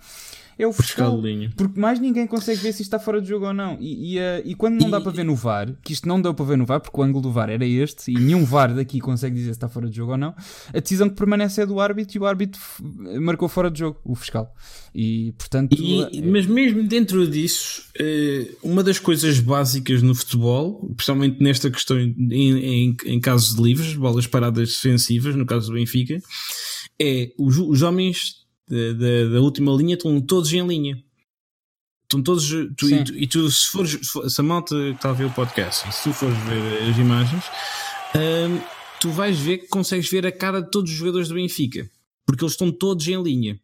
é 0.57 0.65
o 0.65 0.73
fiscal. 0.73 1.21
Porque 1.55 1.79
mais 1.79 1.99
ninguém 1.99 2.25
consegue 2.25 2.59
ver 2.61 2.73
se 2.73 2.81
isto 2.81 2.93
está 2.93 2.99
fora 2.99 3.21
de 3.21 3.27
jogo 3.27 3.45
ou 3.45 3.53
não. 3.53 3.77
E, 3.79 4.15
e, 4.15 4.19
uh, 4.19 4.41
e 4.43 4.55
quando 4.55 4.79
não 4.79 4.87
e... 4.87 4.91
dá 4.91 4.99
para 4.99 5.11
ver 5.11 5.23
no 5.23 5.35
VAR, 5.35 5.71
que 5.83 5.93
isto 5.93 6.07
não 6.07 6.19
deu 6.19 6.33
para 6.33 6.45
ver 6.45 6.57
no 6.57 6.65
VAR, 6.65 6.81
porque 6.81 6.99
o 6.99 7.03
ângulo 7.03 7.21
do 7.21 7.31
VAR 7.31 7.49
era 7.49 7.65
este, 7.65 8.11
e 8.11 8.15
nenhum 8.15 8.43
VAR 8.43 8.73
daqui 8.73 8.99
consegue 8.99 9.35
dizer 9.35 9.47
se 9.47 9.51
está 9.51 9.69
fora 9.69 9.89
de 9.89 9.95
jogo 9.95 10.13
ou 10.13 10.17
não, 10.17 10.33
a 10.73 10.79
decisão 10.79 11.07
que 11.09 11.15
permanece 11.15 11.61
é 11.61 11.65
do 11.65 11.79
árbitro 11.79 12.17
e 12.17 12.19
o 12.19 12.25
árbitro 12.25 12.59
marcou 13.21 13.47
fora 13.47 13.69
de 13.69 13.79
jogo, 13.79 13.99
o 14.03 14.15
fiscal. 14.15 14.53
E 14.93 15.33
portanto. 15.37 15.75
E, 15.79 16.21
mas 16.23 16.47
mesmo 16.47 16.83
dentro 16.83 17.27
disso, 17.27 17.83
eh, 17.99 18.47
uma 18.63 18.83
das 18.83 18.97
coisas 18.97 19.39
básicas 19.39 20.01
no 20.01 20.15
futebol, 20.15 20.91
principalmente 20.95 21.41
nesta 21.41 21.69
questão 21.69 21.99
em, 21.99 22.15
em, 22.31 22.97
em 23.05 23.19
casos 23.19 23.55
de 23.55 23.61
livres, 23.61 23.93
bolas 23.95 24.25
paradas 24.25 24.69
defensivas, 24.69 25.35
no 25.35 25.45
caso 25.45 25.67
do 25.67 25.73
Benfica, 25.73 26.17
é 26.99 27.31
os, 27.37 27.57
os 27.57 27.81
homens 27.83 28.46
da, 28.67 29.29
da, 29.33 29.41
última 29.41 29.71
linha 29.73 29.95
estão 29.95 30.19
todos 30.19 30.51
em 30.51 30.65
linha. 30.65 31.03
Estão 32.03 32.21
todos. 32.21 32.49
Tu, 32.77 32.89
e, 32.89 33.03
tu, 33.03 33.13
e, 33.15 33.27
tu, 33.27 33.51
se 33.51 33.69
fores. 33.69 33.99
Se 34.27 34.41
a 34.41 34.43
malta 34.43 34.75
que 34.75 34.95
está 34.95 35.09
a 35.09 35.13
ver 35.13 35.25
o 35.25 35.33
podcast, 35.33 35.93
se 35.93 36.03
tu 36.03 36.13
fores 36.13 36.37
ver 36.39 36.89
as 36.89 36.97
imagens, 36.97 37.43
hum, 38.15 38.61
tu 38.99 39.09
vais 39.11 39.37
ver 39.37 39.59
que 39.59 39.67
consegues 39.67 40.09
ver 40.09 40.25
a 40.25 40.31
cara 40.31 40.61
de 40.61 40.69
todos 40.69 40.91
os 40.91 40.97
jogadores 40.97 41.27
do 41.29 41.35
Benfica. 41.35 41.89
Porque 42.25 42.43
eles 42.43 42.53
estão 42.53 42.71
todos 42.71 43.07
em 43.07 43.21
linha. 43.21 43.59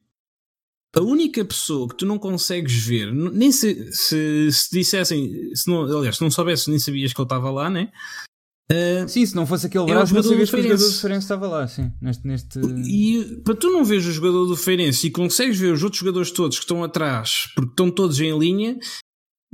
A 0.95 1.01
única 1.01 1.43
pessoa 1.43 1.89
que 1.89 1.95
tu 1.95 2.05
não 2.05 2.19
consegues 2.19 2.85
ver, 2.85 3.11
nem 3.11 3.51
se, 3.51 3.91
se, 3.91 4.51
se 4.51 4.69
dissessem, 4.71 5.53
se 5.55 5.67
não, 5.67 5.85
aliás, 5.85 6.17
se 6.17 6.21
não 6.21 6.29
soubesse, 6.29 6.69
nem 6.69 6.77
sabias 6.77 7.11
que 7.11 7.19
ele 7.19 7.25
estava 7.25 7.49
lá, 7.49 7.67
né? 7.67 7.91
Uh, 8.71 9.08
sim, 9.08 9.26
se 9.26 9.36
não 9.36 9.45
fosse 9.45 9.67
aquele 9.67 9.86
braço, 9.86 10.13
é 10.13 10.15
não 10.15 10.23
sabias 10.23 10.49
que 10.49 10.56
o 10.56 10.63
jogador 10.63 10.86
do 10.86 10.93
Feirense 10.93 11.26
estava 11.26 11.47
lá, 11.47 11.67
sim. 11.67 11.91
Neste, 12.02 12.26
neste... 12.26 12.60
E 12.60 13.41
para 13.43 13.56
tu 13.56 13.69
não 13.69 13.84
veres 13.84 14.06
o 14.06 14.12
jogador 14.12 14.45
do 14.45 14.56
Feirense 14.56 15.08
e 15.08 15.12
consegues 15.12 15.58
ver 15.60 15.73
os 15.73 15.84
outros 15.84 15.99
jogadores 15.99 16.32
todos 16.32 16.58
que 16.58 16.63
estão 16.63 16.84
atrás, 16.84 17.49
porque 17.56 17.71
estão 17.71 17.91
todos 17.91 18.19
em 18.19 18.38
linha, 18.38 18.80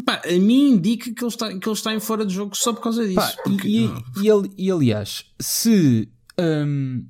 pá, 0.06 0.22
a 0.24 0.40
mim 0.40 0.74
indica 0.74 1.12
que 1.12 1.24
ele, 1.24 1.32
está, 1.32 1.50
que 1.50 1.68
ele 1.68 1.76
está 1.76 1.94
em 1.94 2.00
fora 2.00 2.26
de 2.26 2.34
jogo 2.34 2.56
só 2.56 2.72
por 2.72 2.82
causa 2.82 3.04
disso. 3.04 3.16
Pá, 3.16 3.34
porque, 3.44 3.68
e, 3.68 3.86
e, 4.22 4.66
e, 4.66 4.72
aliás, 4.72 5.26
se 5.40 6.08
um, 6.40 7.06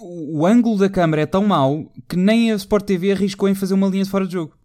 o 0.00 0.46
ângulo 0.46 0.78
da 0.78 0.88
câmera 0.88 1.22
é 1.22 1.26
tão 1.26 1.46
mau 1.46 1.92
que 2.08 2.16
nem 2.16 2.52
a 2.52 2.56
Sport 2.56 2.86
TV 2.86 3.12
arriscou 3.12 3.48
em 3.48 3.54
fazer 3.54 3.74
uma 3.74 3.88
linha 3.88 4.04
de 4.04 4.10
fora 4.10 4.26
de 4.26 4.32
jogo. 4.32 4.56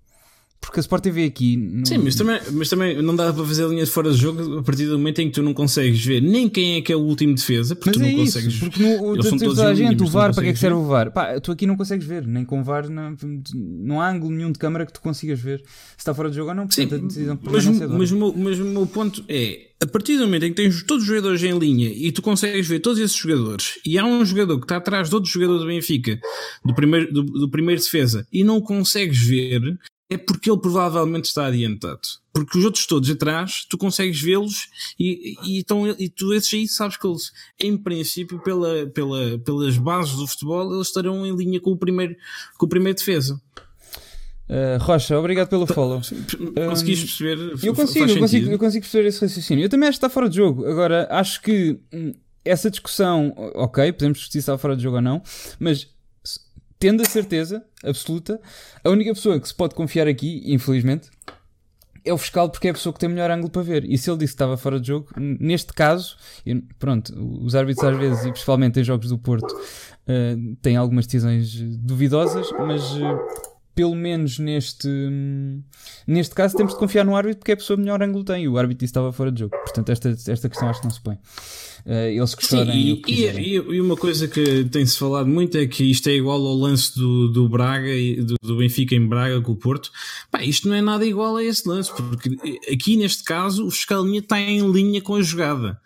Porque 0.59 0.79
a 0.79 0.81
Sport 0.81 1.03
TV 1.03 1.25
aqui. 1.25 1.55
Não... 1.55 1.85
Sim, 1.85 1.99
mas 1.99 2.15
também, 2.15 2.39
mas 2.51 2.69
também 2.69 3.01
não 3.01 3.15
dá 3.15 3.31
para 3.31 3.45
fazer 3.45 3.65
a 3.65 3.67
linha 3.67 3.85
de 3.85 3.91
fora 3.91 4.11
de 4.11 4.17
jogo 4.17 4.59
a 4.59 4.63
partir 4.63 4.85
do 4.85 4.97
momento 4.97 5.19
em 5.19 5.27
que 5.27 5.33
tu 5.33 5.43
não 5.43 5.53
consegues 5.53 6.03
ver 6.03 6.21
nem 6.21 6.49
quem 6.49 6.75
é 6.75 6.81
que 6.81 6.91
é 6.91 6.95
o 6.95 6.99
último 6.99 7.35
defesa, 7.35 7.75
porque 7.75 7.89
mas 7.89 7.97
tu 7.97 8.03
é 8.03 8.11
não 8.11 8.23
isso, 8.23 8.33
consegues. 8.33 8.59
Porque 8.59 8.83
no, 8.83 9.15
Eles 9.15 9.29
tu, 9.29 9.37
toda 9.37 9.67
a 9.67 9.73
gente, 9.73 10.03
o 10.03 10.07
VAR, 10.07 10.33
para 10.33 10.43
que 10.43 10.49
é 10.49 10.53
que 10.53 10.59
serve 10.59 10.77
o 10.77 10.83
VAR? 10.85 11.11
Pá, 11.11 11.39
tu 11.39 11.51
aqui 11.51 11.65
não 11.65 11.77
consegues 11.77 12.05
ver, 12.05 12.25
nem 12.25 12.43
com 12.43 12.63
VAR, 12.63 12.89
não, 12.89 13.15
não 13.53 14.01
há 14.01 14.09
ângulo 14.09 14.35
nenhum 14.35 14.51
de 14.51 14.59
câmara 14.59 14.85
que 14.85 14.93
tu 14.93 14.99
consigas 14.99 15.39
ver 15.39 15.59
se 15.59 15.99
está 15.99 16.13
fora 16.13 16.29
de 16.29 16.35
jogo 16.35 16.49
ou 16.49 16.55
não. 16.55 16.69
Sim, 16.69 16.87
mas, 16.91 17.17
mas, 17.41 17.89
mas, 17.89 18.11
o 18.11 18.17
meu, 18.17 18.33
mas 18.35 18.59
o 18.59 18.65
meu 18.65 18.85
ponto 18.87 19.23
é 19.29 19.67
a 19.81 19.85
partir 19.85 20.17
do 20.17 20.25
momento 20.25 20.43
em 20.43 20.49
que 20.49 20.55
tens 20.55 20.81
todos 20.83 21.03
os 21.03 21.07
jogadores 21.07 21.43
em 21.43 21.57
linha 21.57 21.89
e 21.89 22.11
tu 22.11 22.21
consegues 22.21 22.67
ver 22.67 22.79
todos 22.79 22.99
esses 22.99 23.15
jogadores 23.15 23.79
e 23.85 23.97
há 23.97 24.05
um 24.05 24.25
jogador 24.25 24.57
que 24.57 24.65
está 24.65 24.77
atrás 24.77 25.09
de 25.09 25.15
outro 25.15 25.29
jogador 25.29 25.59
do 25.59 25.67
Benfica, 25.67 26.19
do 26.65 26.73
primeiro, 26.73 27.13
do, 27.13 27.23
do 27.23 27.49
primeiro 27.49 27.81
defesa, 27.81 28.27
e 28.33 28.43
não 28.43 28.59
consegues 28.59 29.19
ver, 29.19 29.61
é 30.09 30.17
porque 30.17 30.49
ele 30.49 30.59
provavelmente 30.59 31.25
está 31.25 31.47
adiantado. 31.47 31.99
Porque 32.33 32.57
os 32.57 32.63
outros 32.63 32.85
todos 32.85 33.09
atrás, 33.09 33.65
tu 33.69 33.77
consegues 33.77 34.21
vê-los 34.21 34.69
e, 34.99 35.35
e, 35.43 35.59
então, 35.59 35.87
e 35.87 36.09
tu 36.09 36.33
esses 36.33 36.53
aí 36.53 36.67
sabes 36.67 36.97
que 36.97 37.07
eles, 37.07 37.31
em 37.59 37.75
princípio, 37.77 38.39
pela, 38.39 38.87
pela, 38.87 39.39
pelas 39.39 39.77
bases 39.77 40.15
do 40.15 40.27
futebol, 40.27 40.73
eles 40.73 40.87
estarão 40.87 41.25
em 41.25 41.35
linha 41.35 41.59
com 41.59 41.71
o 41.71 41.77
primeiro, 41.77 42.15
com 42.57 42.65
o 42.65 42.69
primeiro 42.69 42.97
defesa. 42.97 43.41
Uh, 44.49 44.81
Rocha, 44.81 45.19
obrigado 45.19 45.49
pelo 45.49 45.67
follow. 45.67 45.99
Conseguiste 46.69 47.05
perceber? 47.05 47.53
Eu 47.61 47.75
consigo, 47.75 48.09
eu 48.09 48.19
consigo, 48.19 48.51
eu 48.51 48.59
consigo 48.59 48.83
perceber 48.83 49.07
esse 49.09 49.21
raciocínio. 49.21 49.65
Eu 49.65 49.69
também 49.69 49.89
acho 49.89 49.99
que 49.99 50.05
está 50.05 50.09
fora 50.09 50.29
de 50.29 50.37
jogo. 50.37 50.65
Agora, 50.65 51.05
acho 51.11 51.41
que 51.41 51.77
hum, 51.93 52.13
essa 52.45 52.71
discussão, 52.71 53.33
ok, 53.55 53.91
podemos 53.91 54.19
discutir 54.19 54.33
se 54.33 54.39
está 54.39 54.57
fora 54.57 54.77
de 54.77 54.83
jogo 54.83 54.97
ou 54.97 55.01
não, 55.01 55.21
mas 55.59 55.87
tendo 56.79 57.01
a 57.01 57.05
certeza 57.05 57.63
absoluta, 57.83 58.39
a 58.83 58.89
única 58.89 59.13
pessoa 59.13 59.39
que 59.39 59.47
se 59.47 59.53
pode 59.53 59.75
confiar 59.75 60.07
aqui, 60.07 60.43
infelizmente, 60.45 61.09
é 62.05 62.13
o 62.13 62.17
fiscal 62.17 62.49
porque 62.49 62.67
é 62.67 62.71
a 62.71 62.73
pessoa 62.73 62.93
que 62.93 62.99
tem 62.99 63.09
melhor 63.09 63.29
ângulo 63.29 63.49
para 63.49 63.61
ver. 63.61 63.83
E 63.83 63.97
se 63.97 64.09
ele 64.09 64.19
disse 64.19 64.33
que 64.33 64.35
estava 64.35 64.57
fora 64.57 64.79
de 64.79 64.87
jogo, 64.87 65.07
neste 65.17 65.73
caso, 65.73 66.17
pronto, 66.79 67.13
os 67.43 67.53
árbitros 67.55 67.93
às 67.93 67.97
vezes, 67.97 68.25
e 68.25 68.31
principalmente 68.31 68.79
em 68.79 68.83
jogos 68.83 69.09
do 69.09 69.17
Porto, 69.17 69.51
uh, 69.53 70.55
têm 70.61 70.77
algumas 70.77 71.05
decisões 71.05 71.53
duvidosas, 71.79 72.49
mas. 72.59 72.91
Uh, 72.93 73.46
pelo 73.77 73.93
menos 73.93 74.39
neste, 74.39 74.89
neste 76.07 76.33
caso, 76.33 76.57
temos 76.57 76.73
de 76.73 76.79
confiar 76.79 77.05
no 77.05 77.15
árbitro 77.15 77.37
porque 77.37 77.51
é 77.51 77.53
a 77.53 77.57
pessoa 77.57 77.77
melhor 77.77 78.01
ângulo 78.01 78.23
tem 78.23 78.45
e 78.45 78.47
o 78.47 78.57
árbitro 78.57 78.79
disse 78.79 78.91
que 78.91 78.97
estava 78.99 79.13
fora 79.13 79.31
de 79.31 79.41
jogo. 79.41 79.55
Portanto, 79.55 79.91
esta, 79.91 80.09
esta 80.09 80.49
questão 80.49 80.67
acho 80.67 80.79
que 80.79 80.87
não 80.87 80.91
se 80.91 80.99
põe. 80.99 81.13
Uh, 81.85 82.09
eles 82.09 82.35
Sim, 82.39 82.63
e, 82.71 83.01
e, 83.07 83.53
e, 83.53 83.79
uma 83.79 83.95
coisa 83.95 84.27
que 84.27 84.65
tem-se 84.65 84.97
falado 84.97 85.27
muito 85.27 85.59
é 85.59 85.67
que 85.67 85.83
isto 85.83 86.09
é 86.09 86.13
igual 86.13 86.43
ao 86.43 86.55
lance 86.55 86.97
do, 86.97 87.27
do 87.27 87.47
Braga 87.47 87.93
e 87.93 88.19
do, 88.23 88.33
do 88.41 88.57
Benfica 88.57 88.95
em 88.95 89.07
Braga 89.07 89.39
com 89.41 89.51
o 89.51 89.55
Porto. 89.55 89.91
Pá, 90.31 90.43
isto 90.43 90.67
não 90.67 90.75
é 90.75 90.81
nada 90.81 91.05
igual 91.05 91.37
a 91.37 91.43
esse 91.43 91.69
lance, 91.69 91.91
porque 91.95 92.35
aqui 92.73 92.97
neste 92.97 93.23
caso 93.23 93.67
o 93.67 93.69
fiscalinha 93.69 94.19
está 94.19 94.39
em 94.39 94.71
linha 94.71 95.03
com 95.03 95.13
a 95.13 95.21
jogada. 95.21 95.79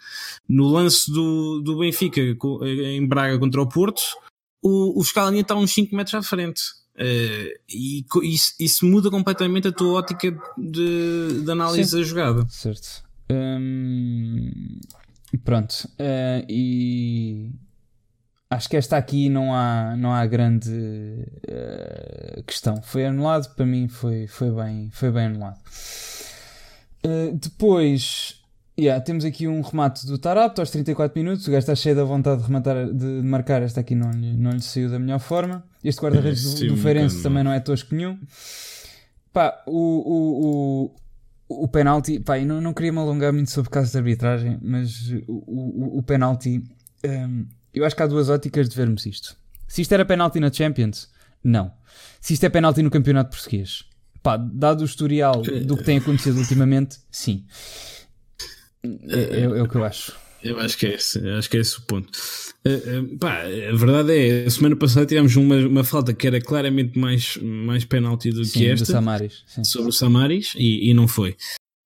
No 0.47 0.69
lance 0.69 1.11
do, 1.11 1.59
do 1.59 1.79
Benfica 1.79 2.21
em 2.21 3.05
Braga 3.05 3.37
contra 3.37 3.61
o 3.61 3.67
Porto, 3.67 4.01
o, 4.63 4.97
o 4.97 5.03
fiscalinha 5.03 5.41
está 5.41 5.55
uns 5.55 5.71
5 5.71 5.93
metros 5.93 6.15
à 6.15 6.23
frente. 6.23 6.61
Uh, 6.95 7.57
e 7.69 8.05
isso, 8.23 8.53
isso, 8.59 8.85
muda 8.85 9.09
completamente 9.09 9.67
a 9.67 9.71
tua 9.71 9.99
ótica 9.99 10.31
de, 10.57 11.41
de 11.43 11.51
análise 11.51 11.89
Sim. 11.89 11.97
da 11.97 12.03
jogada. 12.03 12.45
Certo. 12.49 13.03
Hum, 13.31 14.79
pronto. 15.43 15.89
Uh, 15.93 16.45
e 16.49 17.51
acho 18.49 18.69
que 18.69 18.75
esta 18.75 18.97
aqui 18.97 19.29
não 19.29 19.53
há, 19.55 19.95
não 19.95 20.13
há 20.13 20.25
grande 20.25 20.69
uh, 20.69 22.43
questão. 22.43 22.81
Foi 22.81 23.05
anulado, 23.05 23.55
para 23.55 23.65
mim 23.65 23.87
foi, 23.87 24.27
foi, 24.27 24.51
bem, 24.51 24.89
foi 24.91 25.11
bem 25.11 25.27
anulado. 25.27 25.59
depois 27.33 28.40
Yeah, 28.81 28.99
temos 28.99 29.23
aqui 29.23 29.47
um 29.47 29.61
remate 29.61 30.07
do 30.07 30.17
Tarapto 30.17 30.59
aos 30.59 30.71
34 30.71 31.15
minutos. 31.15 31.47
O 31.47 31.51
gajo 31.51 31.59
está 31.59 31.75
cheio 31.75 31.95
da 31.95 32.03
vontade 32.03 32.41
de, 32.41 32.47
rematar, 32.47 32.91
de 32.91 33.05
marcar. 33.21 33.61
Esta 33.61 33.81
aqui 33.81 33.93
não 33.93 34.09
lhe, 34.09 34.35
não 34.35 34.49
lhe 34.49 34.61
saiu 34.61 34.89
da 34.89 34.97
melhor 34.97 35.19
forma. 35.19 35.63
Este 35.83 36.01
guarda-redes 36.01 36.55
do, 36.55 36.69
do 36.69 36.77
Feirense 36.77 37.21
também 37.21 37.43
não 37.43 37.53
é 37.53 37.59
tosco 37.59 37.93
nenhum. 37.93 38.17
Pá, 39.31 39.61
o, 39.67 39.77
o, 39.77 40.95
o, 41.47 41.63
o 41.63 41.67
penalti. 41.67 42.19
Pá, 42.21 42.39
eu 42.39 42.45
não, 42.47 42.59
não 42.59 42.73
queria 42.73 42.91
me 42.91 42.97
alongar 42.97 43.31
muito 43.31 43.51
sobre 43.51 43.69
casos 43.69 43.91
de 43.91 43.99
arbitragem, 43.99 44.57
mas 44.63 45.11
o, 45.27 45.43
o, 45.45 45.97
o 45.99 46.01
penalti. 46.01 46.63
Um, 47.05 47.45
eu 47.71 47.85
acho 47.85 47.95
que 47.95 48.01
há 48.01 48.07
duas 48.07 48.29
óticas 48.29 48.67
de 48.67 48.75
vermos 48.75 49.05
isto. 49.05 49.37
Se 49.67 49.83
isto 49.83 49.93
era 49.93 50.03
penalti 50.03 50.39
na 50.39 50.51
Champions, 50.51 51.07
não. 51.43 51.71
Se 52.19 52.33
isto 52.33 52.47
é 52.47 52.49
penalti 52.49 52.81
no 52.81 52.89
Campeonato 52.89 53.29
Português, 53.29 53.85
pá, 54.23 54.37
dado 54.37 54.81
o 54.81 54.85
historial 54.85 55.43
do 55.43 55.77
que 55.77 55.83
tem 55.83 55.99
acontecido 55.99 56.39
ultimamente, 56.39 56.97
sim. 57.11 57.45
É, 58.83 59.19
é, 59.19 59.41
é, 59.41 59.61
o 59.61 59.67
que 59.67 59.75
eu 59.75 59.83
acho. 59.83 60.13
Eu 60.43 60.59
acho 60.59 60.75
que 60.77 60.87
é 60.87 60.95
esse, 60.95 61.19
acho 61.29 61.49
que 61.49 61.57
é 61.57 61.59
esse 61.59 61.77
o 61.77 61.81
ponto. 61.83 62.09
Uh, 62.65 63.01
uh, 63.01 63.17
pá, 63.19 63.43
a 63.43 63.75
verdade 63.75 64.11
é, 64.11 64.45
a 64.45 64.49
semana 64.49 64.75
passada 64.75 65.05
tivemos 65.05 65.35
uma, 65.35 65.55
uma 65.57 65.83
falta 65.83 66.13
que 66.13 66.25
era 66.25 66.41
claramente 66.41 66.97
mais, 66.97 67.37
mais 67.37 67.85
penalti 67.85 68.31
do 68.31 68.43
sim, 68.43 68.59
que 68.59 68.67
esta 68.67 68.85
Samaris, 68.85 69.43
sobre 69.63 69.89
o 69.89 69.91
Samaris 69.91 70.53
e, 70.57 70.89
e 70.89 70.93
não 70.93 71.07
foi. 71.07 71.35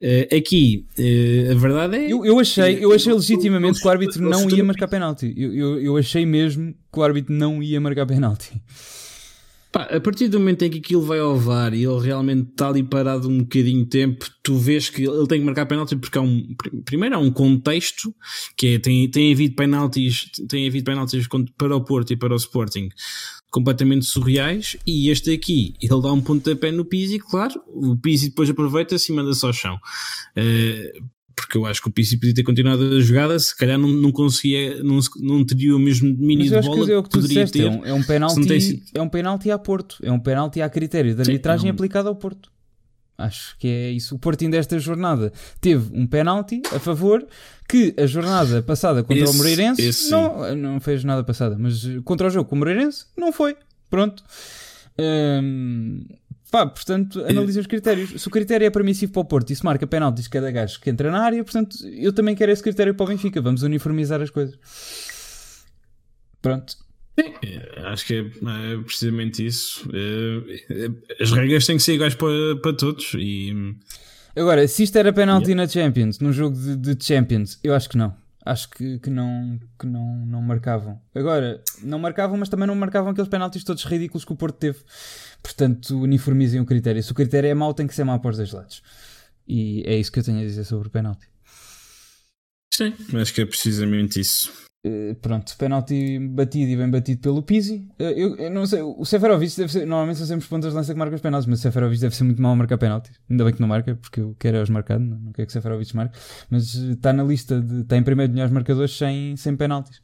Uh, 0.02 0.36
aqui, 0.38 0.86
a 1.52 1.56
verdade 1.56 1.98
é. 1.98 2.12
Eu, 2.12 2.26
eu 2.26 2.40
achei, 2.40 2.84
eu 2.84 2.94
achei 2.94 3.12
legitimamente 3.12 3.82
que 3.82 3.88
o 3.88 3.90
árbitro 3.90 4.22
não 4.22 4.50
ia 4.50 4.64
marcar 4.64 4.88
penalti. 4.88 5.34
Eu, 5.36 5.54
eu, 5.54 5.82
eu 5.82 5.98
achei 5.98 6.26
mesmo 6.26 6.74
que 6.92 7.00
o 7.00 7.04
árbitro 7.04 7.34
não 7.34 7.62
ia 7.62 7.82
marcar 7.82 8.06
penalti. 8.06 8.54
Pá, 9.76 9.90
a 9.92 10.00
partir 10.00 10.30
do 10.30 10.40
momento 10.40 10.64
em 10.64 10.70
que 10.70 10.78
aquilo 10.78 11.02
vai 11.02 11.20
ao 11.20 11.36
VAR 11.36 11.74
e 11.74 11.84
ele 11.84 12.00
realmente 12.00 12.50
está 12.50 12.70
ali 12.70 12.82
parado 12.82 13.28
um 13.28 13.40
bocadinho 13.40 13.84
de 13.84 13.90
tempo, 13.90 14.26
tu 14.42 14.56
vês 14.56 14.90
que 14.90 15.04
ele 15.04 15.28
tem 15.28 15.40
que 15.42 15.46
marcar 15.46 15.66
penalti 15.66 15.98
porque 15.98 16.18
há 16.18 16.22
um, 16.22 16.48
primeiro 16.86 17.16
há 17.16 17.18
um 17.18 17.30
contexto 17.30 18.16
que 18.56 18.68
é, 18.68 18.80
tem, 18.80 19.12
tem 19.12 19.34
havido 19.34 19.54
penaltis, 19.54 20.32
tem 20.48 20.66
havido 20.66 20.86
penaltis 20.86 21.28
para 21.58 21.76
o 21.76 21.84
Porto 21.84 22.14
e 22.14 22.16
para 22.16 22.34
o 22.34 22.38
Sporting 22.38 22.88
completamente 23.52 24.06
surreais 24.06 24.78
e 24.88 25.10
este 25.10 25.34
aqui, 25.34 25.74
ele 25.82 26.02
dá 26.02 26.14
um 26.14 26.22
pontapé 26.22 26.72
no 26.72 26.86
Pizzi, 26.86 27.20
claro, 27.20 27.62
o 27.68 27.98
Pizzi 27.98 28.30
depois 28.30 28.50
aproveita-se 28.50 29.12
e 29.12 29.16
manda-se 29.16 29.46
ao 29.46 29.52
chão. 29.52 29.76
Uh, 30.38 31.04
porque 31.36 31.58
eu 31.58 31.66
acho 31.66 31.82
que 31.82 31.88
o 31.88 31.92
PC 31.92 32.18
podia 32.18 32.34
ter 32.34 32.44
continuado 32.44 32.84
a 32.84 33.00
jogada, 33.00 33.38
se 33.38 33.56
calhar 33.56 33.78
não, 33.78 33.90
não 33.90 34.12
conseguia, 34.12 34.82
não, 34.84 35.00
não 35.20 35.46
teria 35.46 35.76
o 35.76 35.80
mesmo 35.80 36.14
domínio 36.14 36.46
de 36.46 36.62
bola 36.62 36.86
que, 36.86 36.92
é 36.92 36.98
o 36.98 37.04
que 37.04 37.10
tu 37.10 37.20
poderia 37.20 37.46
disseste, 37.46 37.60
ter. 37.60 37.66
É 37.66 37.70
um, 37.70 37.86
é 37.86 37.94
um 37.94 38.04
penalti, 38.04 38.48
tem... 38.48 38.84
é 38.94 39.02
um 39.02 39.10
penalti 39.10 39.52
a 39.52 39.58
Porto, 39.58 39.98
é 40.02 40.12
um 40.12 40.20
penalti 40.20 40.62
a 40.62 40.70
critério 40.70 41.14
de 41.14 41.22
arbitragem 41.22 41.70
Sim, 41.70 41.70
aplicado 41.70 42.08
ao 42.08 42.16
Porto. 42.16 42.50
Acho 43.18 43.58
que 43.58 43.68
é 43.68 43.92
isso. 43.92 44.16
O 44.16 44.20
Porto 44.20 44.48
desta 44.50 44.78
jornada 44.78 45.32
teve 45.62 45.90
um 45.98 46.06
penalti 46.06 46.62
a 46.74 46.80
favor 46.80 47.26
que 47.68 47.94
a 47.98 48.06
jornada 48.06 48.62
passada 48.62 49.04
contra 49.04 49.24
esse, 49.24 49.34
o 49.34 49.38
Moreirense 49.38 50.10
não, 50.10 50.56
não 50.56 50.80
fez 50.80 51.04
nada 51.04 51.24
passada, 51.24 51.58
mas 51.58 51.82
contra 52.04 52.28
o 52.28 52.30
jogo 52.30 52.50
com 52.50 52.56
o 52.56 52.60
Moreirense 52.60 53.06
não 53.18 53.32
foi. 53.32 53.56
Pronto. 53.90 54.24
Hum, 54.98 56.06
Pá, 56.56 56.66
portanto, 56.66 57.20
analisem 57.28 57.60
os 57.60 57.68
critérios. 57.68 58.22
Se 58.22 58.30
o 58.30 58.32
critério 58.32 58.66
é 58.66 58.70
permissivo 58.70 59.12
para 59.12 59.22
o 59.24 59.26
Porto 59.26 59.52
e 59.52 59.56
se 59.58 59.66
marca 59.66 59.86
penaltis 59.86 60.26
cada 60.30 60.50
gajo 60.50 60.80
que 60.80 60.90
entra 60.90 61.12
na 61.12 61.22
área, 61.22 61.44
portanto, 61.44 61.76
eu 61.86 62.14
também 62.14 62.34
quero 62.34 62.50
esse 62.50 62.64
critério 62.64 62.96
para 62.96 63.04
o 63.04 63.08
Benfica. 63.10 63.42
Vamos 63.42 63.62
uniformizar 63.62 64.22
as 64.22 64.30
coisas. 64.30 64.58
Pronto. 66.42 66.78
É, 67.18 67.82
acho 67.88 68.06
que 68.06 68.14
é, 68.14 68.20
é 68.20 68.78
precisamente 68.86 69.46
isso. 69.46 69.86
É, 69.94 70.86
é, 70.86 71.22
as 71.22 71.34
regras 71.34 71.66
têm 71.66 71.76
que 71.76 71.84
ser 71.84 71.96
iguais 71.96 72.16
para, 72.16 72.56
para 72.62 72.72
todos. 72.72 73.14
E... 73.16 73.76
Agora, 74.34 74.66
se 74.66 74.84
isto 74.84 74.98
era 74.98 75.12
penalti 75.12 75.52
yeah. 75.52 75.62
na 75.62 75.68
Champions, 75.68 76.20
num 76.20 76.32
jogo 76.32 76.56
de, 76.56 76.78
de 76.96 77.06
Champions, 77.06 77.60
eu 77.66 77.74
acho 77.74 77.90
que 77.90 77.98
não 77.98 78.16
acho 78.46 78.70
que, 78.70 79.00
que, 79.00 79.10
não, 79.10 79.60
que 79.80 79.88
não, 79.88 80.26
não 80.26 80.42
marcavam. 80.42 81.02
Agora, 81.14 81.62
não 81.82 81.98
marcavam, 81.98 82.38
mas 82.38 82.48
também 82.48 82.68
não 82.68 82.76
marcavam 82.76 83.12
aqueles 83.12 83.30
penaltis 83.30 83.64
todos 83.64 83.84
ridículos 83.84 84.24
que 84.24 84.32
o 84.32 84.36
Porto 84.36 84.58
teve. 84.58 84.80
Portanto, 85.42 86.00
uniformizem 86.00 86.62
o 86.62 86.66
critério. 86.66 87.02
Se 87.02 87.12
o 87.12 87.16
critério 87.16 87.50
é 87.50 87.54
mau, 87.54 87.74
tem 87.74 87.88
que 87.88 87.96
ser 87.96 88.04
mau 88.04 88.20
para 88.20 88.32
os 88.32 88.38
dois 88.38 88.52
lados. 88.54 88.84
E 89.48 89.84
é 89.86 89.96
isso 89.96 90.12
que 90.12 90.20
eu 90.20 90.24
tenho 90.24 90.40
a 90.40 90.44
dizer 90.44 90.64
sobre 90.64 90.88
o 90.88 90.92
penalti. 90.92 91.28
Sim, 92.74 92.94
acho 93.20 93.34
que 93.34 93.42
é 93.42 93.46
precisamente 93.46 94.20
isso. 94.20 94.52
Uh, 94.86 95.16
pronto, 95.16 95.58
penalti 95.58 96.20
batido 96.20 96.70
e 96.70 96.78
bem 96.78 96.88
batido 96.88 97.20
pelo 97.20 97.42
Pizzi. 97.42 97.88
Uh, 98.00 98.04
eu, 98.04 98.36
eu, 98.36 98.52
não 98.52 98.68
sei, 98.68 98.84
o 98.84 99.04
Seferovic 99.04 99.58
deve 99.58 99.72
ser. 99.72 99.80
Normalmente 99.80 100.18
são 100.18 100.28
sempre 100.28 100.48
pontas 100.48 100.70
de 100.70 100.76
lança 100.76 100.94
que 100.94 101.00
marcam 101.00 101.16
os 101.16 101.22
penaltis, 101.22 101.48
mas 101.48 101.58
o 101.58 101.62
Seferovic 101.64 102.00
deve 102.00 102.16
ser 102.16 102.24
muito 102.24 102.40
mal 102.40 102.52
a 102.52 102.56
marcar 102.56 102.78
penaltis. 102.78 103.12
Ainda 103.28 103.44
bem 103.44 103.54
que 103.54 103.62
não 103.62 103.68
marca, 103.68 103.96
porque 103.96 104.20
eu 104.20 104.36
quero 104.38 104.58
é 104.58 104.62
os 104.62 104.70
marcado, 104.70 105.04
não, 105.04 105.18
não 105.18 105.32
quero 105.32 105.48
que 105.48 105.50
o 105.50 105.54
Seferovic 105.54 105.96
marque. 105.96 106.16
Mas 106.52 106.76
está 106.76 107.12
na 107.12 107.24
lista, 107.24 107.60
de, 107.60 107.82
está 107.82 107.98
em 107.98 108.04
primeiro 108.04 108.30
de 108.30 108.36
melhores 108.36 108.54
marcadores 108.54 108.96
sem, 108.96 109.36
sem 109.36 109.56
penaltis. 109.56 110.04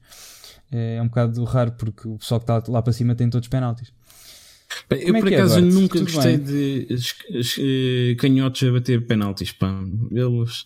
É, 0.71 0.95
é 0.95 1.01
um 1.01 1.09
bocado 1.09 1.43
raro, 1.43 1.73
porque 1.73 2.07
o 2.07 2.17
pessoal 2.17 2.39
que 2.39 2.51
está 2.51 2.71
lá 2.71 2.81
para 2.81 2.91
cima 2.91 3.13
tem 3.13 3.29
todos 3.29 3.47
penaltis. 3.47 3.93
Bem, 4.89 5.03
eu, 5.03 5.15
é 5.15 5.19
por 5.19 5.31
é, 5.31 5.35
acaso, 5.35 5.61
nunca 5.61 5.99
Tudo 5.99 6.11
gostei 6.11 6.37
bem? 6.37 6.87
de 6.87 8.15
canhotos 8.15 8.63
a 8.67 8.71
bater 8.71 9.05
penaltis. 9.05 9.51
Pá. 9.51 9.79
Eles 10.09 10.65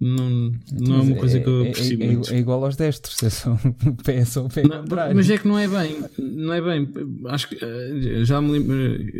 não, 0.00 0.52
não 0.72 0.96
é 0.96 1.00
uma 1.00 1.16
coisa 1.16 1.40
que 1.40 1.48
eu 1.48 1.64
é, 1.64 1.72
percebo 1.72 2.02
é, 2.04 2.06
muito. 2.06 2.32
É, 2.32 2.38
igual 2.38 2.64
aos 2.64 2.76
destros, 2.76 3.20
é 3.22 3.30
só 3.30 3.54
o 3.54 3.94
pé, 4.04 4.16
é 4.18 4.24
só 4.24 4.46
o 4.46 4.48
pé 4.48 4.62
não, 4.62 4.84
Mas 5.14 5.28
é 5.28 5.38
que 5.38 5.48
não 5.48 5.58
é 5.58 5.66
bem, 5.66 6.04
não 6.18 6.52
é 6.52 6.60
bem. 6.60 6.88
Acho 7.26 7.48
que 7.48 7.58
eh, 7.60 8.24
já 8.24 8.40
me 8.40 8.52
lembro, 8.52 8.76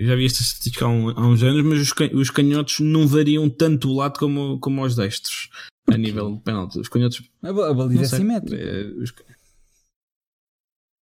já 0.06 0.14
vi 0.14 0.24
esta 0.24 0.40
estatística 0.40 0.84
há, 0.84 0.88
um, 0.88 1.10
há 1.10 1.26
uns 1.26 1.42
anos, 1.42 1.64
mas 1.64 1.80
os, 1.80 1.92
os 2.14 2.30
canhotos 2.30 2.78
não 2.78 3.08
variam 3.08 3.50
tanto 3.50 3.90
o 3.90 3.96
lado 3.96 4.20
como, 4.20 4.60
como 4.60 4.80
aos 4.80 4.94
destros 4.94 5.50
a 5.88 5.96
nível 5.96 6.36
de 6.36 6.42
penalti. 6.42 6.78
Os 6.78 6.88
canhotos. 6.88 7.28
A, 7.42 7.48
a 7.48 7.74
baliza 7.74 8.02
é 8.14 8.18
simétrica. 8.18 8.62
É, 8.62 8.84
os, 9.02 9.12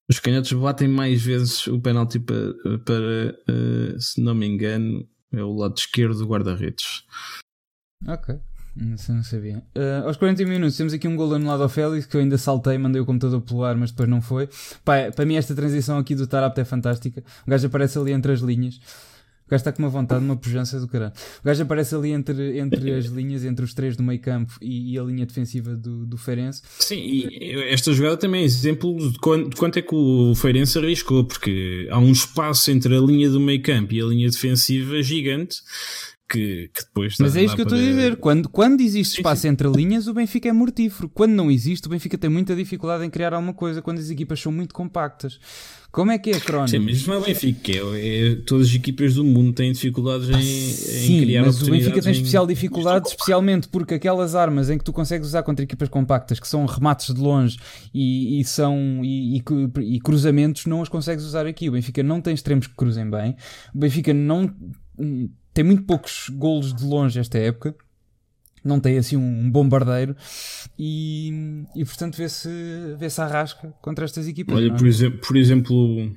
os 0.08 0.20
canhotos 0.20 0.52
batem 0.52 0.86
mais 0.86 1.20
vezes 1.20 1.66
o 1.66 1.80
penalti 1.80 2.20
para, 2.20 2.52
para 2.84 3.38
uh, 3.48 4.00
se 4.00 4.20
não 4.20 4.34
me 4.34 4.46
engano, 4.46 5.08
é 5.32 5.42
o 5.42 5.52
lado 5.52 5.74
esquerdo 5.76 6.18
do 6.18 6.26
guarda-redes. 6.26 7.04
Ok. 8.06 8.38
Sei, 8.96 9.14
não 9.14 9.22
sabia. 9.22 9.62
Uh, 9.76 10.06
aos 10.06 10.16
40 10.16 10.44
minutos 10.44 10.76
temos 10.76 10.92
aqui 10.92 11.06
um 11.06 11.14
gol 11.14 11.32
anulado 11.32 11.62
ao 11.62 11.68
Félix 11.68 12.06
que 12.06 12.16
eu 12.16 12.20
ainda 12.20 12.36
saltei, 12.36 12.76
mandei 12.76 13.00
o 13.00 13.06
computador 13.06 13.40
pular, 13.40 13.76
mas 13.76 13.90
depois 13.90 14.08
não 14.08 14.20
foi. 14.20 14.48
Pá, 14.84 15.12
para 15.14 15.24
mim, 15.24 15.36
esta 15.36 15.54
transição 15.54 15.96
aqui 15.98 16.14
do 16.14 16.26
Tarap 16.26 16.58
é 16.58 16.64
fantástica. 16.64 17.22
O 17.46 17.50
gajo 17.50 17.66
aparece 17.66 17.98
ali 17.98 18.12
entre 18.12 18.32
as 18.32 18.40
linhas. 18.40 18.80
O 19.46 19.50
gajo 19.50 19.60
está 19.60 19.72
com 19.72 19.82
uma 19.82 19.90
vontade, 19.90 20.24
uma 20.24 20.36
pujança 20.36 20.80
do 20.80 20.88
caralho. 20.88 21.12
O 21.40 21.44
gajo 21.44 21.62
aparece 21.62 21.94
ali 21.94 22.12
entre, 22.12 22.58
entre 22.58 22.94
as 22.94 23.04
linhas, 23.06 23.44
entre 23.44 23.64
os 23.64 23.74
três 23.74 23.94
do 23.94 24.02
meio 24.02 24.18
campo 24.18 24.54
e, 24.60 24.94
e 24.94 24.98
a 24.98 25.02
linha 25.02 25.26
defensiva 25.26 25.76
do, 25.76 26.06
do 26.06 26.16
Feirense. 26.16 26.62
Sim, 26.78 26.96
e 26.96 27.70
esta 27.70 27.92
jogada 27.92 28.16
também 28.16 28.40
é 28.40 28.44
exemplo 28.44 28.96
de 29.12 29.18
quanto, 29.18 29.50
de 29.50 29.56
quanto 29.56 29.78
é 29.78 29.82
que 29.82 29.94
o 29.94 30.34
Feirense 30.34 30.78
arriscou, 30.78 31.24
porque 31.24 31.86
há 31.90 31.98
um 31.98 32.10
espaço 32.10 32.70
entre 32.70 32.96
a 32.96 33.00
linha 33.00 33.28
do 33.28 33.38
meio 33.38 33.62
campo 33.62 33.92
e 33.92 34.00
a 34.00 34.06
linha 34.06 34.28
defensiva 34.30 35.02
gigante 35.02 35.58
que, 36.28 36.70
que 36.74 36.84
depois. 36.84 37.16
Mas 37.18 37.36
é 37.36 37.42
isto 37.42 37.54
que 37.54 37.62
eu 37.62 37.64
estou 37.64 37.78
a 37.78 37.82
dizer. 37.82 38.16
Quando, 38.16 38.48
quando 38.48 38.80
existe 38.80 39.18
espaço 39.18 39.42
sim. 39.42 39.48
entre 39.48 39.68
linhas, 39.68 40.08
o 40.08 40.14
Benfica 40.14 40.48
é 40.48 40.52
mortífero. 40.52 41.08
Quando 41.08 41.32
não 41.32 41.50
existe, 41.50 41.86
o 41.86 41.90
Benfica 41.90 42.16
tem 42.16 42.30
muita 42.30 42.56
dificuldade 42.56 43.04
em 43.04 43.10
criar 43.10 43.34
alguma 43.34 43.52
coisa. 43.52 43.82
Quando 43.82 43.98
as 43.98 44.10
equipas 44.10 44.40
são 44.40 44.50
muito 44.50 44.74
compactas. 44.74 45.38
Como 45.94 46.10
é 46.10 46.18
que 46.18 46.30
é, 46.30 46.40
Crónico? 46.40 46.70
Sim, 46.70 46.80
mas 46.80 47.06
não 47.06 47.14
é 47.14 47.18
o 47.18 47.20
Benfica. 47.20 47.70
É, 47.70 48.32
é, 48.32 48.34
todas 48.44 48.68
as 48.68 48.74
equipas 48.74 49.14
do 49.14 49.22
mundo 49.22 49.52
têm 49.52 49.70
dificuldades 49.70 50.28
em, 50.28 50.42
sim, 50.42 51.18
em 51.18 51.20
criar 51.22 51.42
mas 51.42 51.62
o 51.62 51.70
Benfica 51.70 52.02
tem 52.02 52.10
especial 52.10 52.46
dificuldade, 52.48 53.06
especialmente 53.08 53.68
porque 53.68 53.94
aquelas 53.94 54.34
armas 54.34 54.70
em 54.70 54.76
que 54.76 54.82
tu 54.82 54.92
consegues 54.92 55.28
usar 55.28 55.44
contra 55.44 55.62
equipas 55.64 55.88
compactas, 55.88 56.40
que 56.40 56.48
são 56.48 56.66
remates 56.66 57.14
de 57.14 57.20
longe 57.20 57.56
e, 57.94 58.40
e 58.40 58.44
são 58.44 59.02
e, 59.04 59.36
e, 59.38 59.42
e 59.94 60.00
cruzamentos, 60.00 60.66
não 60.66 60.82
as 60.82 60.88
consegues 60.88 61.24
usar 61.24 61.46
aqui. 61.46 61.68
O 61.68 61.72
Benfica 61.72 62.02
não 62.02 62.20
tem 62.20 62.34
extremos 62.34 62.66
que 62.66 62.74
cruzem 62.74 63.08
bem. 63.08 63.36
O 63.72 63.78
Benfica 63.78 64.12
não 64.12 64.52
tem 65.54 65.64
muito 65.64 65.84
poucos 65.84 66.28
golos 66.28 66.74
de 66.74 66.84
longe 66.84 67.18
esta 67.18 67.38
época. 67.38 67.74
Não 68.64 68.80
tem 68.80 68.98
assim 68.98 69.16
um 69.16 69.50
bombardeiro 69.50 70.16
e, 70.78 71.64
e 71.76 71.84
portanto 71.84 72.16
vê-se 72.16 72.48
vê 72.98 73.10
-se 73.10 73.20
arrasca 73.20 73.72
contra 73.80 74.06
estas 74.06 74.26
equipas. 74.26 74.56
Olha, 74.56 74.72
é? 74.72 74.76
por, 74.76 74.86
exemplo, 74.86 75.20
por 75.20 75.36
exemplo, 75.36 76.16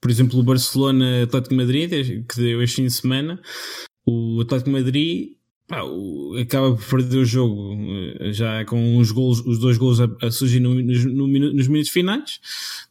por 0.00 0.10
exemplo, 0.10 0.38
o 0.38 0.42
Barcelona 0.42 1.24
Atlético 1.24 1.54
Madrid, 1.54 1.90
que 2.26 2.36
deu 2.36 2.62
este 2.62 2.76
fim 2.76 2.84
de 2.84 2.92
semana, 2.92 3.40
o 4.06 4.40
Atlético 4.42 4.70
Madrid 4.70 5.30
pá, 5.66 5.80
acaba 6.40 6.76
por 6.76 6.84
perder 6.84 7.18
o 7.18 7.24
jogo 7.24 7.74
eh, 8.20 8.32
já 8.32 8.64
com 8.66 8.98
os, 8.98 9.10
golos, 9.10 9.40
os 9.40 9.58
dois 9.58 9.78
gols 9.78 9.98
a, 9.98 10.08
a 10.22 10.30
surgir 10.30 10.60
no, 10.60 10.74
no, 10.74 11.26
no, 11.26 11.52
nos 11.54 11.68
minutos 11.68 11.90
finais, 11.90 12.38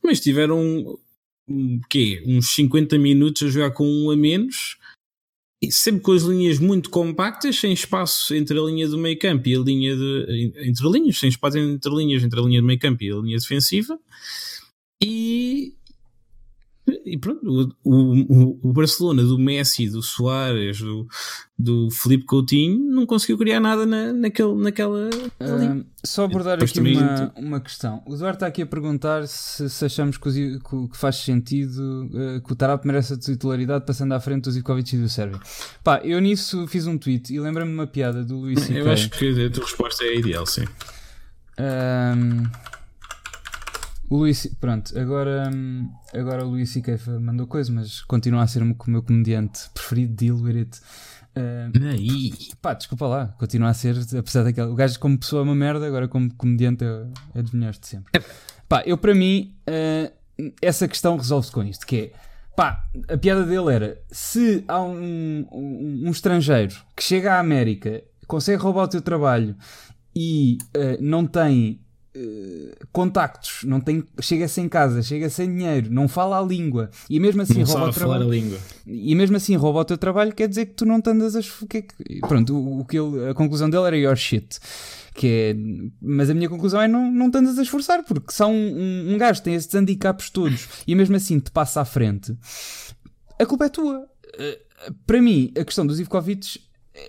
mas 0.03 0.19
tiveram 0.19 0.97
um, 1.47 1.79
quê? 1.87 2.23
uns 2.25 2.53
50 2.55 2.97
minutos 2.97 3.43
a 3.43 3.47
jogar 3.47 3.71
com 3.71 3.87
um 3.87 4.09
a 4.09 4.17
menos 4.17 4.76
sempre 5.71 6.01
com 6.01 6.11
as 6.11 6.23
linhas 6.23 6.59
muito 6.59 6.89
compactas, 6.89 7.59
sem 7.59 7.73
espaço 7.73 8.33
entre 8.35 8.59
a 8.59 8.61
linha 8.61 8.87
do 8.87 8.97
meio 8.97 9.17
campo 9.17 9.47
e 9.49 9.55
a 9.55 9.59
linha 9.59 9.95
de. 9.95 10.53
entre 10.57 10.87
linhas, 10.89 11.19
sem 11.19 11.29
espaço 11.29 11.57
entre 11.57 11.93
linhas, 11.93 12.23
entre 12.23 12.39
a 12.39 12.43
linha 12.43 12.61
do 12.61 12.67
meio 12.67 12.79
campo 12.79 13.03
e 13.03 13.11
a 13.11 13.15
linha 13.15 13.37
defensiva. 13.37 13.97
E 15.03 15.76
e 17.13 17.17
pronto, 17.17 17.73
o, 17.83 17.91
o, 17.91 18.59
o, 18.63 18.73
Barcelona 18.73 19.23
do 19.23 19.39
Messi, 19.39 19.89
do 19.89 20.01
Soares, 20.01 20.79
do, 20.79 21.07
do 21.57 21.89
Felipe 21.89 22.25
Coutinho 22.25 22.77
não 22.77 23.05
conseguiu 23.05 23.37
criar 23.37 23.59
nada 23.59 23.85
na, 23.85 24.11
naquele, 24.13 24.53
naquela. 24.55 25.09
Uh, 25.09 25.85
só 26.03 26.25
abordar 26.25 26.61
aqui 26.61 26.79
uma, 26.79 27.33
uma 27.35 27.59
questão. 27.59 28.03
O 28.05 28.13
Eduardo 28.13 28.35
está 28.35 28.47
aqui 28.47 28.61
a 28.61 28.65
perguntar 28.65 29.27
se, 29.27 29.69
se 29.69 29.85
achamos 29.85 30.17
que, 30.17 30.59
o, 30.71 30.89
que, 30.89 30.97
faz 30.97 31.17
sentido 31.17 32.09
uh, 32.11 32.41
que 32.41 32.51
o 32.51 32.55
Tarap 32.55 32.85
merece 32.85 33.13
a 33.13 33.17
titularidade 33.17 33.85
passando 33.85 34.13
à 34.13 34.19
frente 34.19 34.43
do 34.43 34.51
Zivkovic 34.51 34.95
e 34.95 34.99
do 34.99 35.09
Sérvio. 35.09 35.39
Pá, 35.83 36.01
eu 36.03 36.19
nisso 36.19 36.67
fiz 36.67 36.87
um 36.87 36.97
tweet 36.97 37.33
e 37.33 37.39
lembro-me 37.39 37.71
de 37.71 37.77
uma 37.77 37.87
piada 37.87 38.23
do 38.23 38.37
Luís 38.37 38.69
Eu 38.69 38.91
acho 38.91 39.09
que 39.09 39.45
a 39.45 39.49
tua 39.49 39.63
resposta 39.63 40.03
é 40.03 40.15
ideal, 40.15 40.45
sim. 40.45 40.65
Um, 41.59 42.43
o 44.09 44.17
Luís, 44.17 44.47
pronto, 44.59 44.97
agora, 44.97 45.49
agora 46.13 46.45
o 46.45 46.49
Luís 46.49 46.69
C.K. 46.71 46.97
mandou 47.19 47.45
coisa, 47.45 47.71
mas 47.71 48.01
continua 48.01 48.43
a 48.43 48.47
ser 48.47 48.61
o 48.61 48.75
meu 48.87 49.03
comediante 49.03 49.69
preferido, 49.73 50.13
deal 50.13 50.37
with 50.37 50.57
it. 50.57 50.79
Uh, 51.35 51.87
Aí. 51.91 52.31
Pá, 52.61 52.73
desculpa 52.73 53.05
lá, 53.05 53.27
continua 53.37 53.69
a 53.69 53.73
ser, 53.73 53.95
apesar 54.17 54.43
daquele. 54.43 54.67
O 54.67 54.75
gajo, 54.75 54.99
como 54.99 55.17
pessoa, 55.17 55.41
é 55.41 55.43
uma 55.43 55.55
merda, 55.55 55.85
agora 55.85 56.07
como 56.07 56.33
comediante 56.33 56.83
é, 56.83 57.05
é 57.35 57.41
dos 57.41 57.51
melhores 57.51 57.79
de 57.79 57.87
sempre. 57.87 58.23
Pá, 58.67 58.81
eu 58.85 58.97
para 58.97 59.13
mim, 59.13 59.55
uh, 59.69 60.11
essa 60.61 60.87
questão 60.87 61.17
resolve-se 61.17 61.51
com 61.51 61.63
isto: 61.63 61.85
que 61.85 61.95
é, 61.97 62.11
pá, 62.55 62.83
a 63.09 63.17
piada 63.17 63.45
dele 63.45 63.73
era: 63.73 64.01
se 64.09 64.63
há 64.67 64.81
um, 64.81 65.45
um, 65.51 66.03
um 66.05 66.11
estrangeiro 66.11 66.75
que 66.95 67.03
chega 67.03 67.33
à 67.33 67.39
América, 67.39 68.03
consegue 68.25 68.61
roubar 68.61 68.83
o 68.83 68.87
teu 68.87 69.01
trabalho 69.01 69.55
e 70.15 70.57
uh, 70.75 70.97
não 71.01 71.27
tem 71.27 71.81
contactos, 72.91 73.63
não 73.63 73.79
tem, 73.79 74.03
chega-se 74.19 74.59
em 74.61 74.69
casa, 74.69 75.01
chega 75.01 75.29
sem 75.29 75.55
dinheiro, 75.55 75.91
não 75.91 76.07
fala 76.07 76.39
a 76.39 76.41
língua 76.41 76.89
e 77.09 77.19
mesmo 77.19 77.41
assim 77.41 77.59
não 77.59 77.65
rouba 77.65 77.89
o 77.89 77.93
trabalho. 77.93 78.27
a 78.27 78.29
língua. 78.29 78.57
E 78.85 79.15
mesmo 79.15 79.37
assim 79.37 79.55
rouba 79.55 79.79
o 79.79 79.85
teu 79.85 79.97
trabalho, 79.97 80.33
quer 80.33 80.47
dizer 80.47 80.67
que 80.67 80.73
tu 80.73 80.85
não 80.85 81.01
te 81.01 81.09
andas 81.09 81.35
a. 81.35 81.41
Que, 81.41 81.81
que, 81.83 82.19
pronto, 82.21 82.55
o, 82.55 82.79
o, 82.81 82.85
que 82.85 82.97
ele, 82.97 83.29
a 83.29 83.33
conclusão 83.33 83.69
dele 83.69 83.85
era 83.85 83.97
your 83.97 84.15
shit. 84.15 84.59
Que 85.13 85.27
é, 85.27 85.55
mas 86.01 86.29
a 86.29 86.33
minha 86.33 86.49
conclusão 86.49 86.81
é 86.81 86.87
não, 86.87 87.11
não 87.11 87.29
te 87.29 87.37
andas 87.37 87.57
a 87.57 87.61
esforçar, 87.61 88.03
porque 88.03 88.31
há 88.39 88.47
um, 88.47 88.53
um, 88.53 89.13
um 89.13 89.17
gajo 89.17 89.41
tem 89.41 89.55
esses 89.55 89.73
handicaps 89.73 90.29
todos 90.29 90.67
e 90.87 90.93
mesmo 90.95 91.15
assim 91.15 91.39
te 91.39 91.51
passa 91.51 91.81
à 91.81 91.85
frente, 91.85 92.35
a 93.39 93.45
culpa 93.45 93.65
é 93.65 93.69
tua. 93.69 94.07
Eh, 94.37 94.59
para 95.05 95.21
mim, 95.21 95.51
a 95.59 95.65
questão 95.65 95.87
dos 95.87 95.99
Ivkovic 95.99 96.59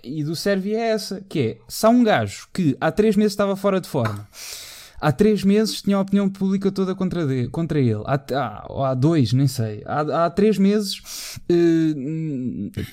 e 0.03 0.23
do 0.23 0.35
Sérvia 0.35 0.77
é 0.77 0.89
essa: 0.89 1.23
que 1.27 1.39
é, 1.39 1.57
se 1.67 1.85
há 1.85 1.89
um 1.89 2.03
gajo 2.03 2.47
que 2.53 2.75
há 2.81 2.91
três 2.91 3.15
meses 3.15 3.33
estava 3.33 3.55
fora 3.55 3.79
de 3.79 3.87
forma 3.87 4.27
há 4.99 5.11
três 5.11 5.43
meses 5.43 5.81
tinha 5.81 5.97
a 5.97 6.01
opinião 6.01 6.29
pública 6.29 6.71
toda 6.71 6.95
contra, 6.95 7.25
de, 7.25 7.47
contra 7.49 7.79
ele. 7.79 8.03
Há, 8.05 8.21
há, 8.33 8.89
há, 8.89 8.93
dois, 8.93 9.33
nem 9.33 9.47
sei. 9.47 9.81
Há, 9.85 10.25
há 10.25 10.29
três 10.29 10.57
meses 10.57 11.39
eh, 11.49 11.93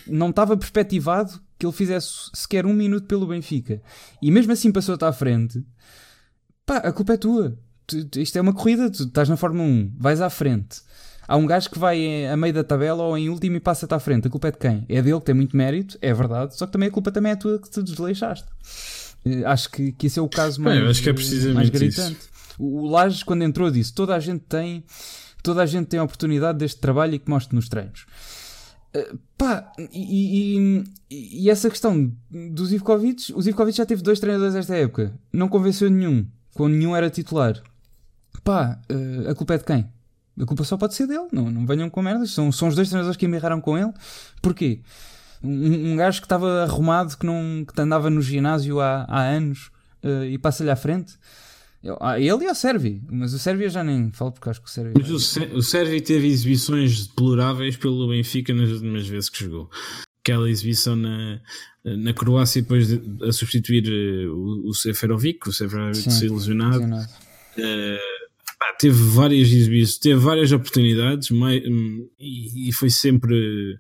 não 0.07 0.31
estava 0.31 0.57
perspectivado 0.57 1.41
que 1.59 1.67
ele 1.67 1.73
fizesse 1.73 2.31
sequer 2.35 2.67
um 2.67 2.73
minuto 2.73 3.07
pelo 3.07 3.27
Benfica. 3.27 3.81
E 4.21 4.31
mesmo 4.31 4.53
assim 4.53 4.71
passou-te 4.71 5.05
à 5.05 5.13
frente. 5.13 5.65
Pá, 6.65 6.79
a 6.79 6.93
culpa 6.93 7.15
é 7.15 7.17
tua. 7.17 7.59
Tu, 7.87 8.21
isto 8.21 8.37
é 8.37 8.41
uma 8.41 8.53
corrida, 8.53 8.91
tu 8.91 9.05
estás 9.05 9.29
na 9.29 9.37
Fórmula 9.37 9.65
1, 9.65 9.93
vais 9.97 10.21
à 10.21 10.29
frente. 10.29 10.83
Há 11.29 11.37
um 11.37 11.47
gajo 11.47 11.71
que 11.71 11.79
vai 11.79 12.27
a 12.27 12.37
meio 12.37 12.55
da 12.55 12.63
tabela 12.63 13.03
ou 13.03 13.19
em 13.19 13.29
último 13.29 13.57
e 13.57 13.61
passa-te 13.61 13.95
à 13.95 13.99
frente. 13.99 14.29
A 14.29 14.31
culpa 14.31 14.49
é 14.49 14.51
de 14.53 14.59
quem? 14.59 14.87
É 14.89 15.03
dele 15.03 15.19
que 15.19 15.27
tem 15.27 15.35
muito 15.35 15.57
mérito, 15.57 15.99
é 16.01 16.13
verdade, 16.15 16.57
só 16.57 16.67
que 16.67 16.73
também 16.73 16.89
a 16.89 16.93
culpa 16.93 17.11
também 17.11 17.33
é 17.33 17.37
tua 17.37 17.59
que 17.61 17.69
te 17.69 17.83
desleixaste. 17.83 18.47
Eh, 19.27 19.45
acho 19.45 19.71
que, 19.71 19.91
que 19.91 20.07
esse 20.07 20.19
é 20.19 20.23
o 20.23 20.29
caso 20.29 20.63
mais, 20.63 20.79
Bem, 20.79 20.89
acho 20.89 21.03
que 21.03 21.11
é 21.11 21.13
precisamente 21.13 21.55
mais 21.55 21.69
gritante. 21.69 22.17
Isso. 22.21 22.29
O 22.59 22.87
Lages, 22.87 23.25
quando 23.25 23.43
entrou, 23.43 23.71
disse: 23.71 23.93
toda 23.93 24.15
a 24.15 24.21
gente 24.21 24.45
tem, 24.49 24.85
toda 25.43 25.63
a 25.63 25.67
gente 25.67 25.89
tem 25.89 25.99
a 25.99 26.05
oportunidade 26.05 26.59
deste 26.59 26.81
trabalho 26.81 27.15
e 27.15 27.19
que 27.19 27.29
mostre 27.29 27.55
nos 27.57 27.69
treinos. 27.69 28.07
Uh, 28.95 29.19
pá, 29.37 29.73
e, 29.93 30.85
e, 31.11 31.43
e, 31.43 31.51
essa 31.51 31.69
questão 31.69 32.11
dos 32.31 32.73
Ivkovic, 32.73 33.33
o 33.35 33.41
Ivkovic 33.47 33.77
já 33.77 33.85
teve 33.85 34.01
dois 34.01 34.21
treinadores 34.21 34.55
esta 34.55 34.75
época, 34.75 35.13
não 35.33 35.49
convenceu 35.49 35.91
nenhum, 35.91 36.27
quando 36.55 36.75
nenhum 36.75 36.95
era 36.97 37.11
titular. 37.11 37.61
Pá, 38.45 38.81
uh, 38.91 39.31
a 39.31 39.35
culpa 39.35 39.55
é 39.55 39.59
de 39.59 39.65
quem? 39.65 39.87
A 40.41 40.45
culpa 40.47 40.65
só 40.65 40.77
pode 40.77 40.95
ser 40.95 41.07
dele, 41.07 41.27
não, 41.33 41.51
não 41.51 41.67
venham 41.67 41.91
com 41.91 42.01
merdas. 42.01 42.31
São, 42.31 42.53
são 42.53 42.69
os 42.69 42.75
dois 42.75 42.89
treinadores 42.89 43.17
que 43.17 43.27
embirraram 43.27 43.61
com 43.61 43.77
ele. 43.77 43.93
Porquê? 44.41 44.83
Um, 45.43 45.93
um 45.93 45.97
gajo 45.97 46.21
que 46.21 46.27
estava 46.27 46.63
arrumado, 46.63 47.17
que, 47.17 47.27
não, 47.27 47.65
que 47.65 47.81
andava 47.81 48.11
no 48.11 48.21
ginásio 48.21 48.81
há, 48.81 49.05
há 49.09 49.23
anos 49.23 49.71
uh, 50.03 50.25
e 50.25 50.39
passa-lhe 50.39 50.71
à 50.71 50.77
frente. 50.77 51.15
Ah, 52.01 52.19
ele 52.19 52.45
e 52.45 52.51
o 52.51 52.55
Sérvio, 52.55 53.01
mas 53.11 53.33
o 53.33 53.39
Sérvio 53.39 53.69
já 53.71 53.85
nem 53.85 54.11
falo 54.11 54.33
porque 54.33 54.51
acho 54.51 54.61
que 54.61 54.69
o 54.69 54.71
Sérvio. 54.71 54.95
Mas 54.99 55.11
o, 55.11 55.63
Sérvio 55.63 56.03
teve 56.03 56.27
exibições 56.27 57.07
deploráveis 57.07 57.77
pelo 57.77 58.09
Benfica 58.09 58.53
nas 58.53 58.71
últimas 58.71 59.07
vezes 59.07 59.29
que 59.29 59.45
jogou. 59.45 59.71
Aquela 60.25 60.51
exibição 60.51 60.97
na, 60.97 61.41
na 61.85 62.13
Croácia, 62.13 62.61
depois 62.61 62.89
de, 62.89 63.25
a 63.25 63.31
substituir 63.31 63.85
uh, 63.87 64.33
o, 64.35 64.71
o 64.71 64.75
Seferovic, 64.75 65.49
o 65.49 65.53
Seferovic 65.53 66.11
se 66.13 66.29
lesionado. 66.29 66.83
Uh, 66.83 68.27
teve 68.79 68.97
várias 69.11 69.49
exibições, 69.49 69.99
teve 69.99 70.21
várias 70.21 70.53
oportunidades 70.53 71.31
mas, 71.31 71.63
um, 71.65 72.09
e, 72.19 72.69
e, 72.69 72.73
foi 72.73 72.91
sempre 72.91 73.79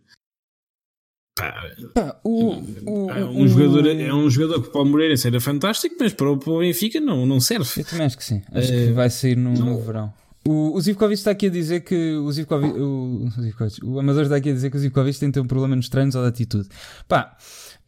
Pá, 1.37 1.55
Pá, 1.93 2.17
o, 2.25 2.55
o, 2.87 3.11
é, 3.11 3.23
um 3.23 3.43
o, 3.43 3.49
jogador, 3.49 3.87
é 3.87 4.15
um 4.15 4.31
jogador 4.31 4.63
que 4.63 4.71
para 4.71 4.81
o 4.81 4.87
Moreirense 4.87 5.27
era 5.27 5.39
fantástico, 5.39 5.95
mas 6.01 6.15
para 6.15 6.33
o, 6.33 6.39
para 6.39 6.51
o 6.51 6.61
Benfica 6.61 6.99
não, 6.99 7.27
não 7.27 7.41
serve. 7.41 7.69
Eu 7.77 7.85
também 7.85 8.07
acho 8.07 8.17
que 8.17 8.25
sim. 8.25 8.41
Acho 8.51 8.73
é, 8.73 8.87
que 8.87 8.93
vai 8.93 9.11
sair 9.11 9.37
no, 9.37 9.53
no 9.53 9.79
verão. 9.83 10.11
O, 10.49 10.75
o 10.75 10.81
Zivkovic 10.81 11.19
está 11.19 11.33
aqui 11.33 11.49
a 11.49 11.51
dizer 11.51 11.81
que 11.81 12.15
o 12.15 12.33
Zivkovic, 12.33 12.73
o, 12.79 13.29
o, 13.85 13.93
o 13.93 13.99
Amador 13.99 14.23
está 14.23 14.37
aqui 14.37 14.49
a 14.49 14.53
dizer 14.55 14.71
que 14.71 14.79
o 14.79 14.81
Zivkovic 14.81 15.19
tem 15.21 15.31
ter 15.31 15.41
um 15.41 15.47
problema 15.47 15.77
nos 15.77 15.91
treinos 15.91 16.15
ou 16.15 16.23
de 16.23 16.29
atitude. 16.29 16.69
Pá, 17.07 17.37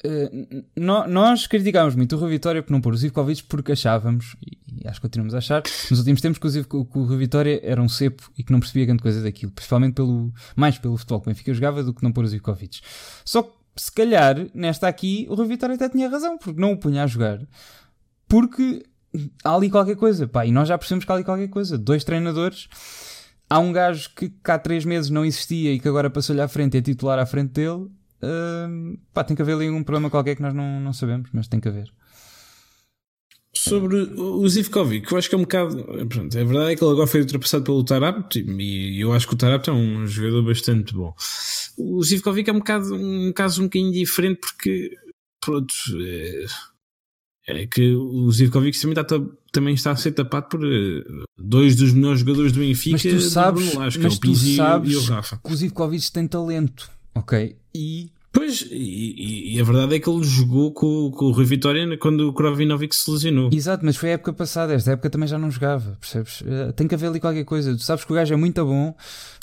uh, 0.05 0.64
nós 1.09 1.46
criticámos 1.46 1.94
muito 1.94 2.16
o 2.16 2.18
Rui 2.18 2.30
Vitória 2.30 2.62
por 2.62 2.72
não 2.72 2.80
pôr 2.80 2.92
o 2.92 2.96
Zivkovic 2.96 3.44
porque 3.44 3.72
achávamos, 3.72 4.36
e, 4.46 4.86
acho 4.86 5.01
que 5.01 5.03
continuamos 5.03 5.34
a 5.34 5.38
achar, 5.38 5.62
nos 5.90 5.99
últimos 5.99 6.20
tempos 6.20 6.38
que 6.38 6.46
o, 6.46 6.51
Ziv, 6.51 6.66
que 6.66 6.76
o 6.76 7.05
Rui 7.05 7.16
Vitória 7.16 7.61
era 7.62 7.82
um 7.82 7.88
cepo 7.88 8.30
e 8.36 8.42
que 8.42 8.53
não 8.53 8.61
percebia 8.61 8.86
grande 8.86 9.03
coisa 9.03 9.22
daquilo, 9.22 9.53
principalmente 9.53 9.94
pelo, 9.94 10.32
mais 10.57 10.78
pelo 10.78 10.96
futebol 10.96 11.20
que 11.20 11.28
o 11.28 11.30
Benfica 11.30 11.55
jogava 11.55 11.82
do 11.82 11.94
que 11.94 12.03
não 12.03 12.12
pôr 12.12 12.24
o 12.24 12.28
Zivkovic. 12.28 12.80
Só 13.24 13.42
que 13.42 13.59
se 13.76 13.92
calhar, 13.92 14.46
nesta 14.55 14.88
aqui, 14.88 15.26
o 15.30 15.34
Rui 15.34 15.46
Vitória 15.46 15.74
até 15.74 15.88
tinha 15.88 16.09
razão, 16.09 16.36
porque 16.36 16.61
não 16.61 16.72
o 16.72 16.76
punha 16.76 17.05
a 17.05 17.07
jogar. 17.07 17.40
Porque 18.26 18.84
há 19.44 19.55
ali 19.55 19.70
qualquer 19.70 19.96
coisa, 19.96 20.26
pá, 20.26 20.44
e 20.44 20.53
nós 20.53 20.68
já 20.68 20.76
percebemos 20.76 21.05
que 21.05 21.12
há 21.12 21.14
ali 21.14 21.24
qualquer 21.24 21.49
coisa. 21.49 21.78
Dois 21.78 22.05
treinadores, 22.05 22.68
há 23.49 23.59
um 23.59 23.72
gajo 23.72 24.11
que, 24.14 24.28
cá 24.28 24.55
há 24.55 24.59
três 24.59 24.84
meses 24.84 25.11
não 25.11 25.24
existia 25.24 25.72
e 25.72 25.80
que 25.80 25.88
agora 25.88 26.11
passou-lhe 26.11 26.40
à 26.40 26.49
frente 26.49 26.74
e 26.74 26.78
é 26.78 26.82
titular 26.82 27.18
à 27.18 27.26
frente 27.26 27.53
dele. 27.53 27.88
Uh, 28.23 28.99
pá, 29.12 29.23
tem 29.23 29.37
que 29.37 29.43
haver 29.43 29.55
ali 29.55 29.71
um 29.71 29.83
problema 29.83 30.11
qualquer 30.11 30.35
que 30.35 30.43
nós 30.43 30.55
não, 30.55 30.81
não 30.81 30.93
sabemos, 30.93 31.31
mas 31.33 31.49
tem 31.49 31.61
que 31.61 31.69
haver. 31.69 31.93
Sobre 33.55 33.97
o 33.97 34.49
Zivkovic, 34.49 35.11
eu 35.11 35.19
acho 35.19 35.29
que 35.29 35.35
é 35.35 35.39
um 35.39 35.43
bocado. 35.43 35.83
Pronto, 36.09 36.39
a 36.39 36.45
verdade 36.45 36.73
é 36.73 36.77
que 36.77 36.85
ele 36.85 36.93
agora 36.93 37.07
foi 37.07 37.21
ultrapassado 37.21 37.64
pelo 37.64 37.83
Tarabt 37.83 38.39
e 38.39 39.01
eu 39.01 39.12
acho 39.12 39.27
que 39.27 39.35
o 39.35 39.37
Tarabt 39.37 39.69
é 39.69 39.73
um 39.73 40.07
jogador 40.07 40.45
bastante 40.45 40.95
bom. 40.95 41.12
O 41.77 42.03
Zivkovic 42.03 42.49
é 42.49 42.53
um, 42.53 42.59
bocado, 42.59 42.95
um 42.95 43.33
caso 43.33 43.62
um 43.62 43.64
bocadinho 43.64 43.93
diferente 43.93 44.41
porque, 44.41 44.97
pronto, 45.41 45.75
é, 47.49 47.62
é 47.62 47.66
que 47.66 47.95
o 47.95 48.31
Zivkovic 48.31 48.79
também 48.79 49.01
está, 49.01 49.21
também 49.51 49.75
está 49.75 49.91
a 49.93 49.97
ser 49.97 50.12
tapado 50.12 50.49
por 50.49 50.64
eh, 50.64 51.03
dois 51.37 51.75
dos 51.75 51.93
melhores 51.93 52.21
jogadores 52.21 52.53
do 52.53 52.61
Benfica. 52.61 52.93
Mas 52.93 53.03
tu 53.03 53.21
sabes, 53.21 53.75
mas 53.75 53.97
que 53.97 54.05
é 54.05 54.09
o 54.09 54.19
tu 54.19 54.35
sabes 54.35 54.93
e 54.93 54.97
o 54.97 55.03
Rafa. 55.03 55.41
que 55.43 55.53
o 55.53 55.57
Zivkovic 55.57 56.12
tem 56.12 56.29
talento, 56.29 56.91
ok? 57.19 57.57
E 57.75 58.11
Pois, 58.31 58.64
e, 58.71 59.55
e, 59.55 59.61
a 59.61 59.64
verdade 59.64 59.97
é 59.97 59.99
que 59.99 60.09
ele 60.09 60.23
jogou 60.23 60.71
com, 60.73 61.11
com 61.11 61.25
o 61.25 61.31
Rui 61.33 61.45
Vitória 61.45 61.97
quando 61.99 62.29
o 62.29 62.33
Krovinovic 62.33 62.95
se 62.95 63.11
lesionou. 63.11 63.51
Exato, 63.53 63.85
mas 63.85 63.97
foi 63.97 64.11
a 64.11 64.12
época 64.12 64.33
passada, 64.33 64.75
esta 64.75 64.93
época 64.93 65.09
também 65.09 65.27
já 65.27 65.39
não 65.39 65.51
jogava, 65.51 65.97
percebes? 65.99 66.43
Uh, 66.43 66.73
tem 66.75 66.87
que 66.87 66.95
haver 66.95 67.09
ali 67.09 67.21
qualquer 67.21 67.45
coisa. 67.45 67.75
Tu 67.75 67.83
sabes 67.83 68.05
que 68.05 68.12
o 68.12 68.14
gajo 68.14 68.33
é 68.33 68.37
muito 68.37 68.64
bom, 68.64 68.95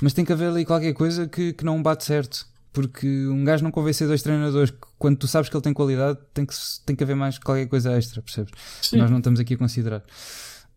mas 0.02 0.14
tem 0.14 0.24
que 0.24 0.32
haver 0.32 0.50
ali 0.50 0.64
qualquer 0.64 0.94
coisa 0.94 1.28
que, 1.28 1.52
que 1.54 1.66
não 1.66 1.82
bate 1.82 2.06
certo. 2.06 2.46
Porque 2.72 3.08
um 3.28 3.44
gajo 3.44 3.64
não 3.64 3.72
convencer 3.72 4.08
dois 4.08 4.22
treinadores 4.22 4.74
quando 5.00 5.18
tu 5.18 5.28
sabes 5.28 5.50
que 5.50 5.56
ele 5.56 5.64
tem 5.64 5.74
qualidade, 5.74 6.20
tem 6.34 6.46
que, 6.46 6.54
tem 6.86 6.96
que 6.96 7.04
haver 7.04 7.16
mais 7.16 7.38
qualquer 7.40 7.68
coisa 7.68 7.92
extra, 7.94 8.22
percebes? 8.22 8.54
Sim. 8.82 8.98
Nós 8.98 9.10
não 9.10 9.18
estamos 9.18 9.40
aqui 9.40 9.56
a 9.56 9.58
considerar. 9.58 10.04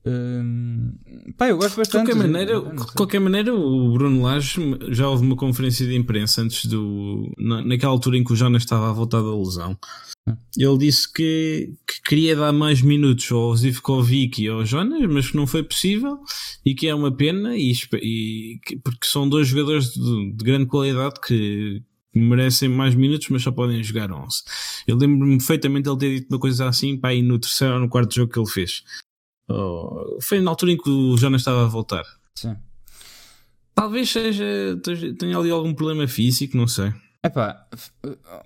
Hum, 0.07 0.95
pá, 1.37 1.49
eu 1.49 1.59
gosto 1.59 1.77
bastante. 1.77 2.07
De 2.07 2.13
qualquer 2.13 2.29
maneira, 2.29 2.61
de 2.61 2.93
qualquer 2.95 3.21
maneira 3.21 3.55
o 3.55 3.93
Bruno 3.93 4.23
Lage 4.23 4.61
já 4.91 5.09
houve 5.09 5.25
uma 5.25 5.37
conferência 5.37 5.87
de 5.87 5.95
imprensa 5.95 6.43
antes 6.43 6.67
do. 6.67 7.33
Na, 7.39 7.63
naquela 7.63 7.93
altura 7.93 8.17
em 8.17 8.25
que 8.25 8.33
o 8.33 8.37
Jonas 8.37 8.63
estava 8.63 8.89
a 8.89 8.93
voltar 8.93 9.21
da 9.21 9.37
lesão. 9.37 9.77
Hum. 10.29 10.37
Ele 10.57 10.79
disse 10.79 11.13
que, 11.13 11.75
que, 11.87 12.03
queria 12.03 12.37
dar 12.37 12.53
mais 12.53 12.81
minutos 12.81 13.31
ao 13.33 13.55
Zivkovic 13.57 14.43
e 14.43 14.49
ao 14.49 14.65
Jonas, 14.65 15.05
mas 15.11 15.31
que 15.31 15.37
não 15.37 15.47
foi 15.47 15.63
possível 15.63 16.19
e 16.65 16.75
que 16.75 16.87
é 16.87 16.95
uma 16.95 17.15
pena, 17.15 17.57
e, 17.57 17.73
e 17.95 18.61
porque 18.85 19.07
são 19.07 19.29
dois 19.29 19.49
jogadores 19.49 19.93
de, 19.93 20.33
de 20.33 20.45
grande 20.45 20.67
qualidade 20.67 21.21
que, 21.27 21.83
merecem 22.15 22.69
mais 22.69 22.95
minutos, 22.95 23.29
mas 23.29 23.43
só 23.43 23.53
podem 23.53 23.83
jogar 23.83 24.11
11. 24.11 24.43
Eu 24.87 24.97
lembro-me 24.97 25.39
perfeitamente 25.39 25.89
ele 25.89 25.99
ter 25.99 26.15
dito 26.17 26.31
uma 26.31 26.41
coisa 26.41 26.69
assim, 26.69 26.97
pá, 26.97 27.15
no 27.15 27.39
terceiro 27.39 27.75
ou 27.75 27.81
no 27.81 27.89
quarto 27.89 28.15
jogo 28.15 28.33
que 28.33 28.39
ele 28.39 28.49
fez. 28.49 28.83
Oh, 29.49 30.19
foi 30.21 30.41
na 30.41 30.51
altura 30.51 30.73
em 30.73 30.77
que 30.77 30.91
o 30.91 31.17
Jonas 31.17 31.41
estava 31.41 31.65
a 31.65 31.69
voltar. 31.69 32.05
Sim. 32.35 32.57
Talvez 33.75 34.11
seja. 34.11 34.45
tenha 35.19 35.39
ali 35.39 35.51
algum 35.51 35.73
problema 35.73 36.07
físico, 36.07 36.57
não 36.57 36.67
sei. 36.67 36.93
Epá, 37.25 37.67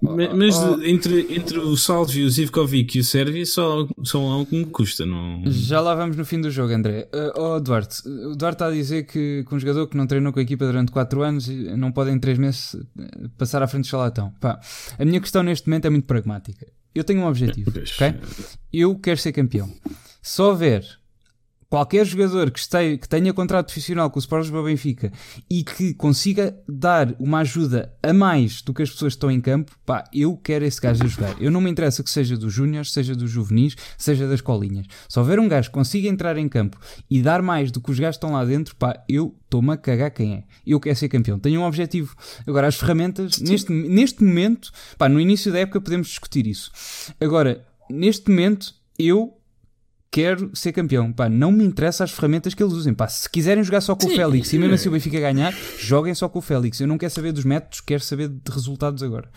mas 0.01 0.57
oh, 0.57 0.83
entre, 0.83 1.27
entre 1.35 1.59
o 1.59 1.77
Salvio, 1.77 2.27
o 2.27 2.31
Zivkovic 2.31 2.97
e 2.97 3.01
o 3.01 3.05
Sérvio 3.05 3.45
só, 3.45 3.87
só 4.03 4.19
há 4.19 4.39
um 4.39 4.47
que 4.47 4.57
me 4.57 4.65
custa. 4.65 5.05
Não... 5.05 5.43
Já 5.47 5.79
lá 5.81 5.95
vamos 5.95 6.17
no 6.17 6.25
fim 6.25 6.41
do 6.41 6.51
jogo, 6.51 6.73
André. 6.73 7.07
Uh, 7.15 7.39
oh, 7.39 7.61
Duarte, 7.61 8.09
o 8.09 8.35
Duarte 8.35 8.55
está 8.55 8.69
a 8.69 8.71
dizer 8.71 9.05
que, 9.05 9.45
que 9.47 9.55
um 9.55 9.59
jogador 9.59 9.87
que 9.89 9.97
não 9.97 10.07
treinou 10.07 10.33
com 10.33 10.39
a 10.39 10.43
equipa 10.43 10.65
durante 10.65 10.91
4 10.91 11.23
anos 11.23 11.49
não 11.77 11.93
pode 11.93 12.11
em 12.11 12.19
3 12.19 12.39
meses 12.39 12.77
passar 13.37 13.63
à 13.63 13.67
frente 13.67 13.85
do 13.85 13.89
chalatão. 13.89 14.33
Pá, 14.41 14.59
a 14.99 15.05
minha 15.05 15.21
questão 15.21 15.43
neste 15.43 15.69
momento 15.69 15.85
é 15.85 15.91
muito 15.91 16.07
pragmática. 16.07 16.67
Eu 16.95 17.05
tenho 17.05 17.21
um 17.21 17.27
objetivo, 17.27 17.71
ok? 17.71 18.15
Eu 18.73 18.99
quero 18.99 19.21
ser 19.21 19.33
campeão. 19.33 19.71
Se 20.25 20.41
houver 20.41 20.85
qualquer 21.69 22.07
jogador 22.07 22.51
que, 22.53 22.61
esteja, 22.61 22.97
que 22.97 23.09
tenha 23.09 23.33
contrato 23.33 23.67
profissional 23.67 24.09
com 24.09 24.19
o 24.19 24.21
Sport 24.21 24.43
Lisboa 24.43 24.63
Benfica 24.63 25.11
e 25.51 25.65
que 25.65 25.95
consiga 25.95 26.57
dar 26.69 27.13
uma 27.19 27.41
ajuda 27.41 27.93
a 28.01 28.13
mais 28.13 28.63
do 28.63 28.73
que 28.73 28.83
as 28.83 28.91
pessoas 28.91 29.15
que 29.15 29.17
estão 29.17 29.33
em 29.33 29.41
campo, 29.41 29.73
pá, 29.85 30.05
eu 30.13 30.37
quero 30.37 30.65
esse 30.65 30.81
gajo 30.81 31.03
a 31.03 31.09
jogar. 31.09 31.35
Eu 31.43 31.51
não 31.51 31.61
me 31.61 31.69
interessa 31.69 32.05
que 32.05 32.11
seja 32.11 32.37
dos 32.37 32.53
júniores, 32.53 32.93
seja 32.93 33.17
dos 33.17 33.29
juvenis, 33.29 33.75
seja 33.99 34.29
das 34.29 34.41
colinhas. 34.41 34.87
Se 35.09 35.19
houver 35.19 35.41
um 35.41 35.49
gajo 35.49 35.71
que 35.71 35.75
consiga 35.75 36.09
entrar 36.09 36.37
em 36.37 36.49
campo 36.49 36.79
e 37.11 37.21
dar 37.21 37.43
mais 37.43 37.73
do 37.73 37.81
que 37.81 37.91
os 37.91 37.99
gajos 37.99 38.17
que 38.17 38.25
estão 38.25 38.37
lá 38.37 38.45
dentro, 38.45 38.77
pá, 38.77 39.03
eu 39.09 39.35
estou-me 39.43 39.73
a 39.73 39.77
cagar 39.77 40.13
quem 40.13 40.35
é. 40.35 40.45
Eu 40.65 40.79
quero 40.79 40.95
ser 40.95 41.09
campeão. 41.09 41.37
Tenho 41.37 41.63
um 41.63 41.65
objetivo. 41.65 42.15
Agora, 42.47 42.69
as 42.69 42.77
ferramentas, 42.77 43.39
neste, 43.39 43.73
neste 43.73 44.23
momento, 44.23 44.71
pá, 44.97 45.09
no 45.09 45.19
início 45.19 45.51
da 45.51 45.59
época 45.59 45.81
podemos 45.81 46.07
discutir 46.07 46.47
isso. 46.47 46.71
Agora, 47.19 47.67
neste 47.91 48.31
momento, 48.31 48.73
eu 48.97 49.37
quero 50.13 50.51
ser 50.53 50.73
campeão. 50.73 51.11
Pá, 51.11 51.29
não 51.29 51.51
me 51.51 51.65
interessa 51.65 52.05
as 52.05 52.11
ferramentas 52.11 52.53
que 52.53 52.63
eles 52.63 52.75
usem. 52.75 52.93
Pá, 52.93 53.09
se 53.09 53.29
quiserem 53.29 53.65
jogar 53.65 53.81
só 53.81 53.97
com 53.97 54.07
Sim, 54.07 54.13
o 54.13 54.17
Félix 54.17 54.53
e 54.53 54.59
mesmo 54.59 54.75
assim 54.75 54.89
o 54.91 54.93
Benfica 54.93 55.19
ganhar, 55.19 55.55
joguem 55.81 56.15
só 56.15 56.29
com 56.29 56.39
o 56.39 56.43
Félix. 56.43 56.81
Eu 56.81 56.87
não 56.87 56.99
quero 56.99 57.13
saber 57.13 57.33
dos 57.33 57.45
métodos, 57.45 57.81
quero 57.81 58.03
saber 58.03 58.29
de 58.29 58.53
resultados 58.53 59.03
agora. 59.03 59.29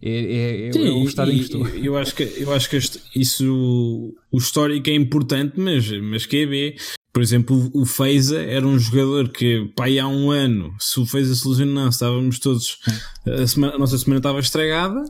É, 0.00 0.08
é, 0.10 0.68
é, 0.68 0.72
Sim, 0.72 0.86
é 0.86 0.90
o 0.92 1.04
estado 1.04 1.32
e, 1.32 1.34
em 1.34 1.38
que 1.38 1.44
estou. 1.44 1.68
Eu 1.68 1.98
acho 1.98 2.14
que, 2.14 2.22
eu 2.38 2.54
acho 2.54 2.70
que 2.70 2.76
este, 2.76 3.02
isso, 3.14 4.14
o 4.30 4.38
histórico 4.38 4.88
é 4.88 4.94
importante, 4.94 5.58
mas, 5.58 5.90
mas 6.00 6.24
que 6.24 6.44
é 6.44 6.46
B. 6.46 6.76
Por 7.12 7.22
exemplo, 7.22 7.68
o 7.74 7.84
Feiza 7.84 8.40
era 8.40 8.64
um 8.64 8.78
jogador 8.78 9.30
que, 9.30 9.68
pá, 9.74 9.86
há 10.00 10.06
um 10.06 10.30
ano, 10.30 10.72
se 10.78 11.00
o 11.00 11.04
Feiza 11.04 11.34
se 11.34 11.48
lesionasse, 11.48 11.96
estávamos 11.96 12.38
todos, 12.38 12.78
a, 13.26 13.44
semana, 13.48 13.74
a 13.74 13.78
nossa 13.78 13.98
semana 13.98 14.20
estava 14.20 14.38
estragada 14.38 15.02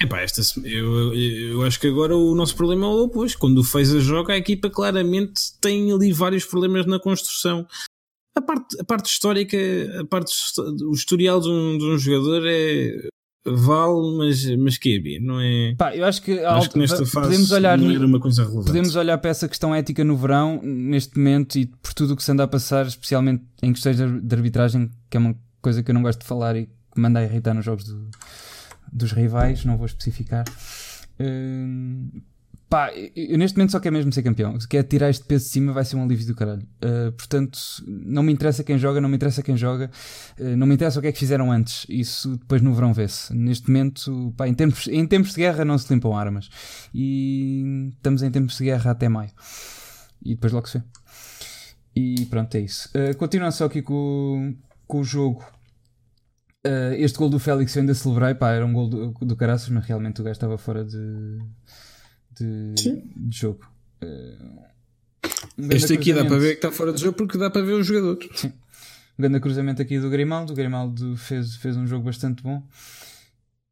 Epá, 0.00 0.20
esta, 0.20 0.40
eu, 0.64 1.12
eu 1.14 1.62
acho 1.64 1.80
que 1.80 1.88
agora 1.88 2.16
o 2.16 2.34
nosso 2.34 2.54
problema 2.54 2.86
é 2.86 2.88
o 2.88 3.04
oposto. 3.04 3.38
Quando 3.38 3.58
o 3.58 3.64
Feza 3.64 3.98
joga, 4.00 4.32
a 4.32 4.38
equipa 4.38 4.70
claramente 4.70 5.40
tem 5.60 5.92
ali 5.92 6.12
vários 6.12 6.44
problemas 6.44 6.86
na 6.86 7.00
construção. 7.00 7.66
A 8.36 8.40
parte, 8.40 8.80
a 8.80 8.84
parte 8.84 9.06
histórica, 9.06 9.56
a 10.00 10.04
parte, 10.04 10.32
o 10.84 10.92
historial 10.92 11.40
de 11.40 11.48
um, 11.48 11.76
de 11.76 11.84
um 11.84 11.98
jogador 11.98 12.44
é 12.46 13.08
vale, 13.44 14.16
mas, 14.16 14.44
mas 14.56 14.78
que 14.78 14.96
é 14.96 15.20
não 15.20 15.40
é? 15.40 15.74
Pá, 15.76 15.96
eu 15.96 16.04
acho 16.04 16.22
que, 16.22 16.38
acho 16.38 16.70
que 16.70 16.78
nesta 16.78 17.04
fase 17.04 17.28
podemos 17.28 17.50
olhar, 17.50 17.78
não 17.78 17.90
era 17.90 18.06
uma 18.06 18.20
coisa 18.20 18.42
relevante. 18.42 18.66
Podemos 18.66 18.94
olhar 18.94 19.18
para 19.18 19.30
essa 19.30 19.48
questão 19.48 19.74
ética 19.74 20.04
no 20.04 20.16
verão, 20.16 20.60
neste 20.62 21.16
momento, 21.16 21.58
e 21.58 21.66
por 21.66 21.94
tudo 21.94 22.12
o 22.12 22.16
que 22.16 22.22
se 22.22 22.30
anda 22.30 22.44
a 22.44 22.48
passar, 22.48 22.86
especialmente 22.86 23.42
em 23.62 23.72
questões 23.72 23.96
de 23.96 24.34
arbitragem, 24.34 24.90
que 25.10 25.16
é 25.16 25.20
uma 25.20 25.36
coisa 25.60 25.82
que 25.82 25.90
eu 25.90 25.94
não 25.94 26.02
gosto 26.02 26.20
de 26.20 26.26
falar 26.26 26.56
e 26.56 26.66
que 26.66 27.00
me 27.00 27.08
anda 27.08 27.20
a 27.20 27.24
irritar 27.24 27.54
nos 27.54 27.64
jogos 27.64 27.84
do, 27.84 28.08
dos 28.92 29.12
rivais, 29.12 29.64
não 29.64 29.76
vou 29.76 29.86
especificar. 29.86 30.44
Uh, 31.20 32.22
pá, 32.68 32.92
eu 33.16 33.38
neste 33.38 33.56
momento 33.56 33.72
só 33.72 33.80
quero 33.80 33.94
mesmo 33.94 34.12
ser 34.12 34.22
campeão. 34.22 34.58
Se 34.60 34.68
quer 34.68 34.82
tirar 34.84 35.10
este 35.10 35.24
peso 35.24 35.44
de 35.46 35.50
cima, 35.50 35.72
vai 35.72 35.84
ser 35.84 35.96
um 35.96 36.04
alívio 36.04 36.26
do 36.26 36.34
caralho. 36.34 36.66
Uh, 36.84 37.12
portanto, 37.12 37.58
não 37.86 38.22
me 38.22 38.32
interessa 38.32 38.62
quem 38.62 38.78
joga, 38.78 39.00
não 39.00 39.08
me 39.08 39.16
interessa 39.16 39.42
quem 39.42 39.56
joga, 39.56 39.90
uh, 40.38 40.56
não 40.56 40.66
me 40.66 40.74
interessa 40.74 40.98
o 40.98 41.02
que 41.02 41.08
é 41.08 41.12
que 41.12 41.18
fizeram 41.18 41.50
antes. 41.50 41.86
Isso 41.88 42.36
depois 42.36 42.62
no 42.62 42.74
verão 42.74 42.92
vê-se. 42.92 43.34
Neste 43.34 43.68
momento, 43.68 44.32
pá, 44.36 44.46
em, 44.46 44.54
tempos, 44.54 44.86
em 44.88 45.06
tempos 45.06 45.30
de 45.30 45.36
guerra 45.40 45.64
não 45.64 45.78
se 45.78 45.92
limpam 45.92 46.16
armas. 46.16 46.48
E 46.94 47.90
estamos 47.92 48.22
em 48.22 48.30
tempos 48.30 48.56
de 48.56 48.64
guerra 48.64 48.90
até 48.90 49.08
maio. 49.08 49.30
E 50.24 50.34
depois 50.34 50.52
logo 50.52 50.68
se 50.68 50.78
vê. 50.78 50.84
E 51.94 52.26
pronto, 52.26 52.54
é 52.54 52.60
isso. 52.60 52.88
Uh, 52.90 53.16
continuando 53.16 53.54
só 53.54 53.64
aqui 53.64 53.82
com, 53.82 54.54
com 54.86 55.00
o 55.00 55.04
jogo. 55.04 55.44
Uh, 56.68 56.92
este 56.98 57.16
gol 57.16 57.30
do 57.30 57.38
Félix 57.38 57.74
eu 57.74 57.80
ainda 57.80 57.94
celebrei, 57.94 58.34
pá, 58.34 58.50
era 58.50 58.66
um 58.66 58.72
gol 58.72 58.88
do, 58.88 59.12
do 59.22 59.36
Caraças, 59.36 59.70
mas 59.70 59.86
realmente 59.86 60.20
o 60.20 60.24
gajo 60.24 60.32
estava 60.32 60.58
fora 60.58 60.84
de, 60.84 61.38
de, 62.38 62.74
de 63.16 63.38
jogo. 63.38 63.66
Uh, 64.02 64.60
um 65.58 65.72
este 65.72 65.94
aqui 65.94 66.12
dá 66.12 66.24
para 66.26 66.36
ver 66.36 66.50
que 66.50 66.66
está 66.66 66.70
fora 66.70 66.92
de 66.92 67.00
jogo 67.00 67.16
porque 67.16 67.38
dá 67.38 67.48
para 67.48 67.62
ver 67.62 67.72
o 67.72 67.82
jogador. 67.82 68.18
Sim. 68.34 68.48
Um 69.18 69.22
grande 69.22 69.40
cruzamento 69.40 69.80
aqui 69.80 69.98
do 69.98 70.10
Grimaldo. 70.10 70.52
O 70.52 70.56
Grimaldo 70.56 71.16
fez, 71.16 71.56
fez 71.56 71.74
um 71.76 71.86
jogo 71.86 72.04
bastante 72.04 72.42
bom. 72.42 72.62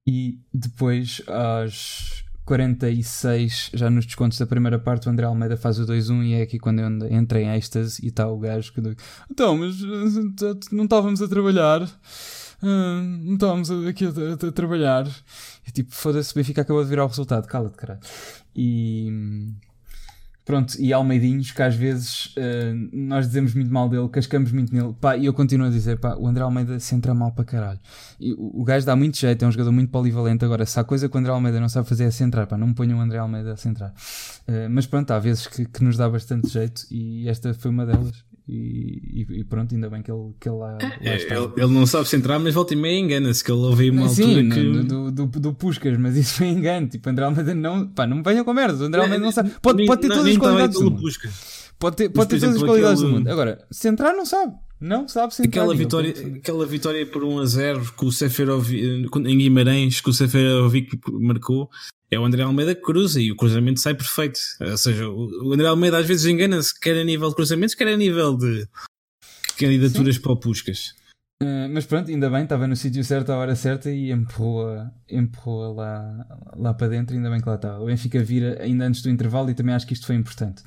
E 0.06 0.40
depois, 0.54 1.20
às 1.26 2.24
46, 2.46 3.72
já 3.74 3.90
nos 3.90 4.06
descontos 4.06 4.38
da 4.38 4.46
primeira 4.46 4.78
parte, 4.78 5.08
o 5.08 5.10
André 5.10 5.26
Almeida 5.26 5.56
faz 5.56 5.78
o 5.78 5.84
2-1 5.84 6.24
e 6.24 6.32
é 6.34 6.42
aqui 6.42 6.58
quando 6.58 6.80
eu 6.80 6.88
entrei 7.12 7.44
em 7.44 7.54
êxtase 7.56 8.00
e 8.04 8.08
está 8.08 8.26
o 8.28 8.38
gajo 8.38 8.72
que. 8.72 8.80
Então, 9.30 9.58
mas 9.58 9.76
eh, 9.82 10.54
não 10.72 10.84
estávamos 10.84 11.20
a 11.20 11.28
trabalhar. 11.28 11.86
Ah, 12.62 13.02
não 13.02 13.34
estávamos 13.34 13.70
aqui 13.86 14.06
a, 14.06 14.08
a, 14.08 14.48
a, 14.48 14.52
trabalhar. 14.52 15.06
E 15.66 15.70
tipo, 15.70 15.94
foda-se, 15.94 16.32
o 16.32 16.34
Benfica 16.34 16.62
acabou 16.62 16.82
de 16.82 16.90
virar 16.90 17.04
o 17.04 17.08
resultado, 17.08 17.46
cala-te, 17.46 17.76
caralho. 17.76 18.00
E. 18.54 19.54
Pronto, 20.46 20.80
e 20.80 20.92
Almeidinhos, 20.92 21.50
que 21.50 21.60
às 21.60 21.74
vezes 21.74 22.26
uh, 22.36 22.88
nós 22.92 23.26
dizemos 23.26 23.52
muito 23.52 23.68
mal 23.68 23.88
dele, 23.88 24.08
cascamos 24.08 24.52
muito 24.52 24.72
nele, 24.72 24.94
pá, 25.00 25.16
e 25.16 25.26
eu 25.26 25.34
continuo 25.34 25.66
a 25.66 25.70
dizer, 25.70 25.98
pá, 25.98 26.14
o 26.14 26.24
André 26.24 26.44
Almeida 26.44 26.78
se 26.78 26.94
entra 26.94 27.12
mal 27.12 27.32
para 27.32 27.44
caralho. 27.44 27.80
E 28.20 28.32
o, 28.32 28.60
o 28.60 28.62
gajo 28.62 28.86
dá 28.86 28.94
muito 28.94 29.18
jeito, 29.18 29.44
é 29.44 29.48
um 29.48 29.50
jogador 29.50 29.72
muito 29.72 29.90
polivalente. 29.90 30.44
Agora, 30.44 30.64
se 30.64 30.78
há 30.78 30.84
coisa 30.84 31.08
que 31.08 31.16
o 31.16 31.18
André 31.18 31.32
Almeida 31.32 31.58
não 31.58 31.68
sabe 31.68 31.88
fazer 31.88 32.04
é 32.04 32.12
centrar, 32.12 32.46
pá, 32.46 32.56
não 32.56 32.68
me 32.68 32.74
ponham 32.74 32.96
o 32.96 33.00
André 33.00 33.18
Almeida 33.18 33.54
a 33.54 33.56
centrar. 33.56 33.90
Uh, 34.46 34.70
mas 34.70 34.86
pronto, 34.86 35.10
há 35.10 35.18
vezes 35.18 35.48
que, 35.48 35.64
que, 35.64 35.82
nos 35.82 35.96
dá 35.96 36.08
bastante 36.08 36.48
jeito 36.48 36.82
e 36.92 37.28
esta 37.28 37.52
foi 37.52 37.72
uma 37.72 37.84
delas. 37.84 38.24
E, 38.48 39.26
e, 39.28 39.44
pronto, 39.44 39.74
ainda 39.74 39.90
bem 39.90 40.02
que 40.02 40.10
ele, 40.10 40.32
que 40.38 40.48
ele 40.48 40.56
lá, 40.56 40.78
é, 40.80 41.14
ele, 41.14 41.52
ele, 41.56 41.66
não 41.66 41.84
sabe 41.84 42.06
centrar, 42.06 42.38
mas 42.38 42.54
volta 42.54 42.74
e 42.74 42.76
meia 42.76 42.96
engana-se, 42.96 43.42
que 43.42 43.50
ele 43.50 43.58
ouve 43.58 43.90
uma 43.90 44.08
Sim, 44.08 44.38
altura 44.38 44.54
que... 44.54 44.82
do, 44.84 45.10
do, 45.10 45.26
do, 45.26 45.54
Puscas, 45.54 45.98
mas 45.98 46.16
isso 46.16 46.34
foi 46.34 46.46
engano. 46.46 46.86
Tipo, 46.86 47.08
André 47.10 47.24
Almeida 47.24 47.54
não. 47.56 47.88
Pá, 47.88 48.06
não 48.06 48.18
me 48.18 48.22
venham 48.22 48.44
com 48.44 48.54
merda. 48.54 48.84
André 48.84 49.00
Almeida 49.00 49.24
não 49.24 49.32
sabe. 49.32 49.50
Pode, 49.60 49.84
pode 49.84 50.00
ter 50.00 50.08
todas 50.08 50.26
as 50.26 50.36
qualidades 50.36 50.78
do 50.78 50.90
mundo. 50.90 51.02
Pode 51.76 51.96
ter, 51.96 52.08
pode 52.08 52.30
ter 52.30 52.40
todas 52.40 52.56
as 52.56 52.62
qualidades 52.62 53.02
do 53.02 53.08
mundo. 53.08 53.28
Agora, 53.28 53.66
centrar 53.68 54.14
não 54.14 54.24
sabe. 54.24 54.54
Não 54.80 55.08
sabe 55.08 55.34
centrar. 55.34 55.64
Aquela 55.64 55.74
vitória, 55.74 56.14
aquela 56.36 56.66
vitória 56.66 57.04
por 57.04 57.24
1 57.24 57.38
a 57.40 57.46
0 57.46 57.92
com 57.96 58.06
o 58.06 58.12
Seferovic 58.12 59.08
em 59.24 59.38
Guimarães, 59.38 60.00
que 60.00 60.10
o 60.10 60.12
Seferovic 60.12 61.00
marcou, 61.10 61.68
é 62.10 62.18
o 62.18 62.24
André 62.24 62.42
Almeida 62.42 62.74
que 62.74 62.82
cruza 62.82 63.20
e 63.20 63.32
o 63.32 63.36
cruzamento 63.36 63.80
sai 63.80 63.94
perfeito. 63.94 64.38
Ou 64.60 64.76
seja, 64.76 65.08
o 65.08 65.52
André 65.52 65.66
Almeida 65.66 65.98
às 65.98 66.06
vezes 66.06 66.26
engana-se, 66.26 66.78
quer 66.78 66.96
a 66.96 67.04
nível 67.04 67.28
de 67.28 67.34
cruzamentos, 67.34 67.74
quer 67.74 67.88
a 67.88 67.96
nível 67.96 68.36
de 68.36 68.68
candidaturas 69.58 70.16
Sim. 70.16 70.22
para 70.22 70.32
o 70.32 70.36
Puscas. 70.36 70.94
Uh, 71.42 71.68
mas 71.70 71.84
pronto, 71.84 72.10
ainda 72.10 72.30
bem, 72.30 72.44
estava 72.44 72.66
no 72.66 72.74
sítio 72.74 73.04
certo 73.04 73.30
à 73.30 73.36
hora 73.36 73.54
certa 73.54 73.90
e 73.90 74.10
empurrou-a 74.10 74.90
empurrou 75.10 75.74
lá, 75.74 76.26
lá 76.56 76.72
para 76.72 76.88
dentro. 76.88 77.14
Ainda 77.14 77.28
bem 77.28 77.40
que 77.40 77.48
lá 77.48 77.56
estava. 77.56 77.82
O 77.82 77.86
Benfica 77.86 78.22
vira 78.22 78.62
ainda 78.62 78.86
antes 78.86 79.02
do 79.02 79.10
intervalo 79.10 79.50
e 79.50 79.54
também 79.54 79.74
acho 79.74 79.86
que 79.86 79.92
isto 79.92 80.06
foi 80.06 80.16
importante. 80.16 80.62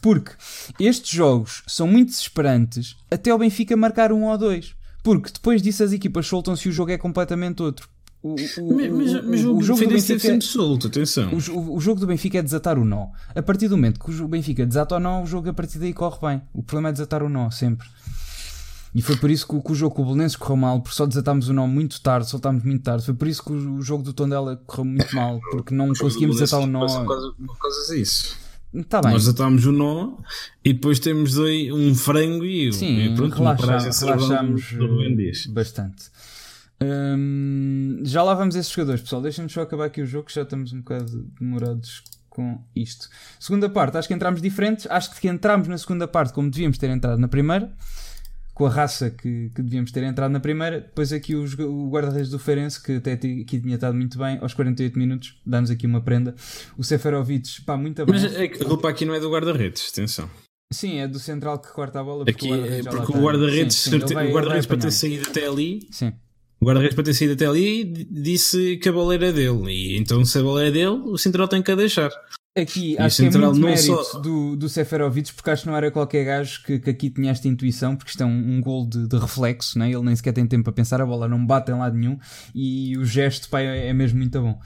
Porque 0.00 0.32
estes 0.80 1.10
jogos 1.10 1.62
são 1.66 1.86
muito 1.86 2.10
desesperantes 2.10 2.96
até 3.10 3.34
o 3.34 3.38
Benfica 3.38 3.76
marcar 3.76 4.10
um 4.10 4.24
ou 4.24 4.38
dois. 4.38 4.74
Porque 5.02 5.30
depois 5.30 5.60
disso 5.60 5.84
as 5.84 5.92
equipas 5.92 6.26
soltam-se 6.26 6.66
e 6.66 6.70
o 6.70 6.72
jogo 6.72 6.92
é 6.92 6.98
completamente 6.98 7.62
outro. 7.62 7.88
O, 8.26 8.34
o, 8.34 8.96
mas, 8.96 9.24
mas 9.24 9.44
o, 9.44 9.56
o, 9.56 9.62
jogo 9.62 9.80
do 9.80 9.88
Benfica 9.88 10.14
é 10.14 10.18
sempre 10.18 10.46
solto, 10.46 10.88
atenção. 10.88 11.30
O, 11.32 11.76
o, 11.76 11.80
jogo 11.80 12.00
do 12.00 12.08
Benfica 12.08 12.38
é 12.38 12.42
desatar 12.42 12.76
o 12.76 12.84
nó. 12.84 13.08
A 13.32 13.40
partir 13.40 13.68
do 13.68 13.76
momento 13.76 14.00
que 14.00 14.10
o 14.10 14.26
Benfica 14.26 14.66
desata 14.66 14.96
o 14.96 14.98
nó, 14.98 15.22
o 15.22 15.26
jogo 15.26 15.48
a 15.48 15.54
partir 15.54 15.78
daí 15.78 15.92
corre 15.92 16.18
bem. 16.20 16.42
O 16.52 16.60
problema 16.60 16.88
é 16.88 16.92
desatar 16.92 17.22
o 17.22 17.28
nó, 17.28 17.50
sempre. 17.50 17.86
E 18.92 19.00
foi 19.00 19.14
por 19.16 19.30
isso 19.30 19.46
que, 19.46 19.60
que 19.60 19.72
o 19.72 19.74
jogo 19.76 19.94
com 19.94 20.02
o 20.02 20.04
Bolonenses 20.06 20.36
correu 20.36 20.56
mal, 20.56 20.80
porque 20.80 20.96
só 20.96 21.06
desatámos 21.06 21.48
o 21.48 21.52
nó 21.52 21.68
muito 21.68 22.00
tarde, 22.00 22.28
soltámos 22.28 22.64
muito 22.64 22.82
tarde. 22.82 23.04
Foi 23.04 23.14
por 23.14 23.28
isso 23.28 23.44
que 23.44 23.52
o, 23.52 23.74
o 23.74 23.82
jogo 23.82 24.02
do 24.02 24.12
Tondela 24.12 24.60
correu 24.66 24.86
muito 24.86 25.14
mal, 25.14 25.38
porque 25.52 25.72
não 25.72 25.92
conseguimos 25.94 26.38
desatar 26.38 26.64
o 26.64 26.66
nó. 26.66 26.84
Por 26.84 27.58
causa 27.58 27.94
disso. 27.94 28.36
Tá 28.88 29.00
bem. 29.00 29.12
Nós 29.12 29.22
desatámos 29.22 29.64
o 29.66 29.72
nó 29.72 30.14
e 30.64 30.72
depois 30.72 30.98
temos 30.98 31.38
aí 31.38 31.72
um 31.72 31.94
frango 31.94 32.44
e, 32.44 32.72
Sim, 32.72 32.98
e 32.98 33.14
pronto, 33.14 33.36
relaxamos, 33.36 34.00
relaxamos 34.00 35.46
bastante. 35.46 36.10
Hum, 36.82 38.00
já 38.02 38.22
lá 38.22 38.34
vamos 38.34 38.54
esses 38.54 38.70
jogadores, 38.70 39.02
pessoal. 39.02 39.22
Deixem-nos 39.22 39.52
só 39.52 39.62
acabar 39.62 39.86
aqui 39.86 40.02
o 40.02 40.06
jogo, 40.06 40.26
que 40.26 40.34
já 40.34 40.42
estamos 40.42 40.72
um 40.72 40.78
bocado 40.78 41.24
demorados 41.40 42.02
com 42.28 42.62
isto. 42.74 43.08
Segunda 43.40 43.68
parte, 43.68 43.96
acho 43.96 44.08
que 44.08 44.14
entramos 44.14 44.42
diferentes. 44.42 44.86
Acho 44.90 45.18
que 45.18 45.28
entramos 45.28 45.68
na 45.68 45.78
segunda 45.78 46.06
parte 46.06 46.32
como 46.32 46.50
devíamos 46.50 46.78
ter 46.78 46.90
entrado 46.90 47.18
na 47.18 47.28
primeira 47.28 47.72
com 48.56 48.64
a 48.64 48.70
raça 48.70 49.10
que, 49.10 49.50
que 49.54 49.60
devíamos 49.60 49.92
ter 49.92 50.02
entrado 50.02 50.32
na 50.32 50.40
primeira. 50.40 50.80
Depois 50.80 51.12
aqui 51.12 51.34
os, 51.34 51.52
o 51.58 51.90
guarda-redes 51.90 52.30
do 52.30 52.38
Feirense, 52.38 52.82
que 52.82 52.92
até 52.92 53.12
aqui 53.12 53.44
tinha 53.44 53.74
estado 53.74 53.94
muito 53.94 54.16
bem, 54.16 54.38
aos 54.40 54.54
48 54.54 54.98
minutos, 54.98 55.38
dá-nos 55.44 55.70
aqui 55.70 55.86
uma 55.86 56.00
prenda. 56.00 56.34
O 56.78 56.82
Seferovic, 56.82 57.60
pá, 57.66 57.76
muito 57.76 58.02
bem. 58.06 58.14
Mas 58.14 58.34
é 58.34 58.44
a 58.44 58.64
culpa 58.64 58.88
aqui 58.88 59.04
não 59.04 59.12
é 59.14 59.20
do 59.20 59.30
guarda-redes, 59.30 59.90
atenção. 59.92 60.30
Sim, 60.72 61.00
é 61.00 61.06
do 61.06 61.18
central 61.18 61.58
que 61.58 61.70
corta 61.70 62.00
a 62.00 62.02
bola. 62.02 62.24
Porque 62.24 62.46
aqui, 62.46 62.50
o 62.50 63.20
guarda-redes, 63.20 63.86
o 63.88 63.90
guarda-redes 63.90 64.32
guarda 64.32 64.62
para 64.62 64.76
ter 64.78 64.90
saído 64.90 65.28
até 65.28 65.46
ali. 65.46 65.86
Sim. 65.90 66.14
O 66.60 66.64
guarda-redes 66.64 66.94
para 66.94 67.04
ter 67.04 67.14
saído 67.14 67.34
até 67.34 67.46
ali 67.46 67.84
disse 68.10 68.76
que 68.78 68.88
a 68.88 68.92
bola 68.92 69.14
era 69.14 69.32
dele. 69.32 69.70
E 69.70 69.96
então, 69.96 70.24
se 70.24 70.38
a 70.38 70.42
bola 70.42 70.64
é 70.64 70.70
dele, 70.70 71.02
o 71.04 71.18
central 71.18 71.48
tem 71.48 71.62
que 71.62 71.70
a 71.70 71.74
deixar. 71.74 72.10
Aqui 72.56 72.94
e 72.94 72.98
acho 72.98 73.18
que 73.18 73.36
é 73.36 73.38
muito 73.38 73.60
mérito 73.60 74.02
só... 74.02 74.18
do, 74.18 74.56
do 74.56 74.66
Seferovic, 74.66 75.34
porque 75.34 75.50
acho 75.50 75.64
que 75.64 75.68
não 75.68 75.76
era 75.76 75.90
qualquer 75.90 76.24
gajo 76.24 76.62
que, 76.64 76.78
que 76.78 76.88
aqui 76.88 77.10
tinha 77.10 77.30
esta 77.30 77.46
intuição, 77.46 77.94
porque 77.94 78.10
isto 78.10 78.22
é 78.22 78.26
um, 78.26 78.56
um 78.56 78.60
gol 78.62 78.88
de, 78.88 79.06
de, 79.06 79.18
reflexo, 79.18 79.78
né? 79.78 79.90
ele 79.90 80.00
nem 80.00 80.16
sequer 80.16 80.32
tem 80.32 80.46
tempo 80.46 80.64
para 80.64 80.72
pensar, 80.72 81.02
a 81.02 81.04
bola 81.04 81.28
não 81.28 81.44
bate 81.44 81.70
em 81.70 81.74
lado 81.74 81.94
nenhum 81.94 82.18
e 82.54 82.96
o 82.96 83.04
gesto 83.04 83.50
pá, 83.50 83.60
é, 83.60 83.88
é 83.88 83.92
mesmo 83.92 84.18
muito 84.18 84.40
bom. 84.40 84.58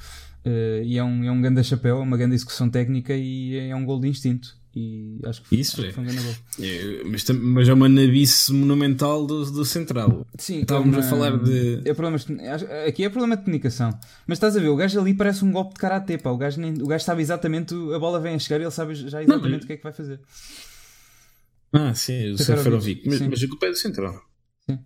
Uh, 0.46 0.84
e 0.84 0.96
é 0.96 1.02
um, 1.02 1.24
é 1.24 1.32
um 1.32 1.42
grande 1.42 1.64
chapéu, 1.64 1.98
é 1.98 2.00
uma 2.00 2.16
grande 2.16 2.36
execução 2.36 2.70
técnica 2.70 3.12
e 3.12 3.56
é, 3.56 3.68
é 3.70 3.76
um 3.76 3.84
gol 3.84 3.98
de 3.98 4.06
instinto. 4.06 4.59
E 4.74 5.18
acho 5.24 5.42
que, 5.42 5.56
Isso 5.56 5.80
acho 5.80 5.88
que 5.88 5.94
foi 5.94 6.04
um 6.04 6.06
grande 6.06 6.22
gol. 6.22 6.34
É, 6.60 7.02
mas, 7.04 7.28
mas 7.28 7.68
é 7.68 7.74
uma 7.74 7.88
nabice 7.88 8.52
monumental 8.52 9.26
do, 9.26 9.50
do 9.50 9.64
Central. 9.64 10.24
Sim, 10.38 10.60
estávamos 10.60 10.94
é 10.94 10.98
uma, 10.98 11.06
a 11.06 11.10
falar 11.10 11.38
de. 11.38 11.80
É 11.84 11.92
problemas, 11.92 12.26
aqui 12.86 13.04
é 13.04 13.08
problema 13.08 13.36
de 13.36 13.42
comunicação. 13.42 13.90
Mas 14.28 14.36
estás 14.36 14.56
a 14.56 14.60
ver, 14.60 14.68
o 14.68 14.76
gajo 14.76 15.00
ali 15.00 15.12
parece 15.12 15.44
um 15.44 15.50
golpe 15.50 15.74
de 15.74 15.80
karatê. 15.80 16.18
Pá. 16.18 16.30
O, 16.30 16.36
gajo 16.36 16.60
nem, 16.60 16.74
o 16.74 16.86
gajo 16.86 17.04
sabe 17.04 17.20
exatamente, 17.20 17.74
a 17.74 17.98
bola 17.98 18.20
vem 18.20 18.36
a 18.36 18.38
chegar 18.38 18.60
e 18.60 18.64
ele 18.64 18.70
sabe 18.70 18.94
já 18.94 19.22
exatamente 19.22 19.42
Não, 19.42 19.50
mas... 19.50 19.64
o 19.64 19.66
que 19.66 19.72
é 19.72 19.76
que 19.76 19.82
vai 19.82 19.92
fazer. 19.92 20.20
Ah, 21.72 21.92
sim, 21.94 22.30
o 22.30 22.38
Seferovic. 22.38 23.08
Mas, 23.08 23.20
mas 23.20 23.42
a 23.42 23.48
culpa 23.48 23.66
é 23.66 23.70
do 23.70 23.76
Central. 23.76 24.22
Sim. 24.68 24.78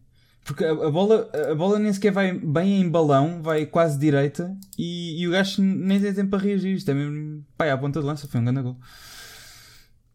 Porque 0.44 0.64
a, 0.64 0.72
a, 0.72 0.90
bola, 0.90 1.30
a 1.50 1.54
bola 1.54 1.78
nem 1.78 1.92
sequer 1.92 2.12
vai 2.12 2.32
bem 2.32 2.80
em 2.80 2.88
balão, 2.88 3.42
vai 3.42 3.66
quase 3.66 3.98
direita 3.98 4.56
e, 4.78 5.20
e 5.20 5.28
o 5.28 5.30
gajo 5.30 5.60
nem 5.60 6.00
tem 6.00 6.14
tempo 6.14 6.30
para 6.30 6.42
reagir. 6.42 6.74
Isto 6.74 6.90
é 6.90 6.94
mesmo. 6.94 7.44
Pá, 7.56 7.66
é 7.66 7.70
a 7.70 7.76
ponta 7.76 8.00
de 8.00 8.06
lança, 8.06 8.26
foi 8.26 8.40
um 8.40 8.44
grande 8.44 8.62
gol. 8.62 8.78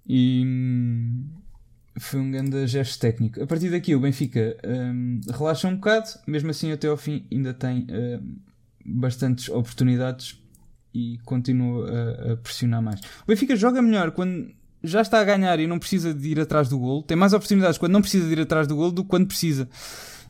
E 0.10 0.44
hum, 0.44 1.24
foi 2.00 2.20
um 2.20 2.32
grande 2.32 2.66
gesto 2.66 3.00
técnico. 3.00 3.44
A 3.44 3.46
partir 3.46 3.70
daqui 3.70 3.94
o 3.94 4.00
Benfica 4.00 4.58
um, 4.66 5.22
relaxa 5.32 5.68
um 5.68 5.76
bocado, 5.76 6.10
mesmo 6.26 6.50
assim 6.50 6.72
até 6.72 6.88
ao 6.88 6.98
fim 6.98 7.28
ainda 7.32 7.54
tem 7.54 7.86
um, 7.92 8.36
bastantes 8.84 9.50
oportunidades 9.50 10.42
e 10.94 11.20
continua 11.24 11.88
a, 11.88 12.34
a, 12.34 12.38
pressionar 12.38 12.82
mais. 12.82 13.00
O 13.00 13.28
Benfica 13.28 13.56
joga 13.56 13.82
melhor 13.84 14.10
quando 14.12 14.52
já 14.84 15.02
está 15.02 15.20
a 15.20 15.24
ganhar 15.24 15.60
e 15.60 15.68
não 15.68 15.78
precisa 15.78 16.12
de 16.12 16.30
ir 16.30 16.40
atrás 16.40 16.70
do 16.70 16.80
golo. 16.80 17.04
Tem 17.04 17.16
mais 17.16 17.34
oportunidades 17.34 17.78
quando 17.78 17.92
não 17.92 18.02
precisa 18.02 18.26
de 18.26 18.34
ir 18.34 18.40
atrás 18.40 18.66
do 18.66 18.76
golo 18.76 18.92
do 18.92 19.04
que 19.04 19.10
quando 19.10 19.28
precisa. 19.28 19.70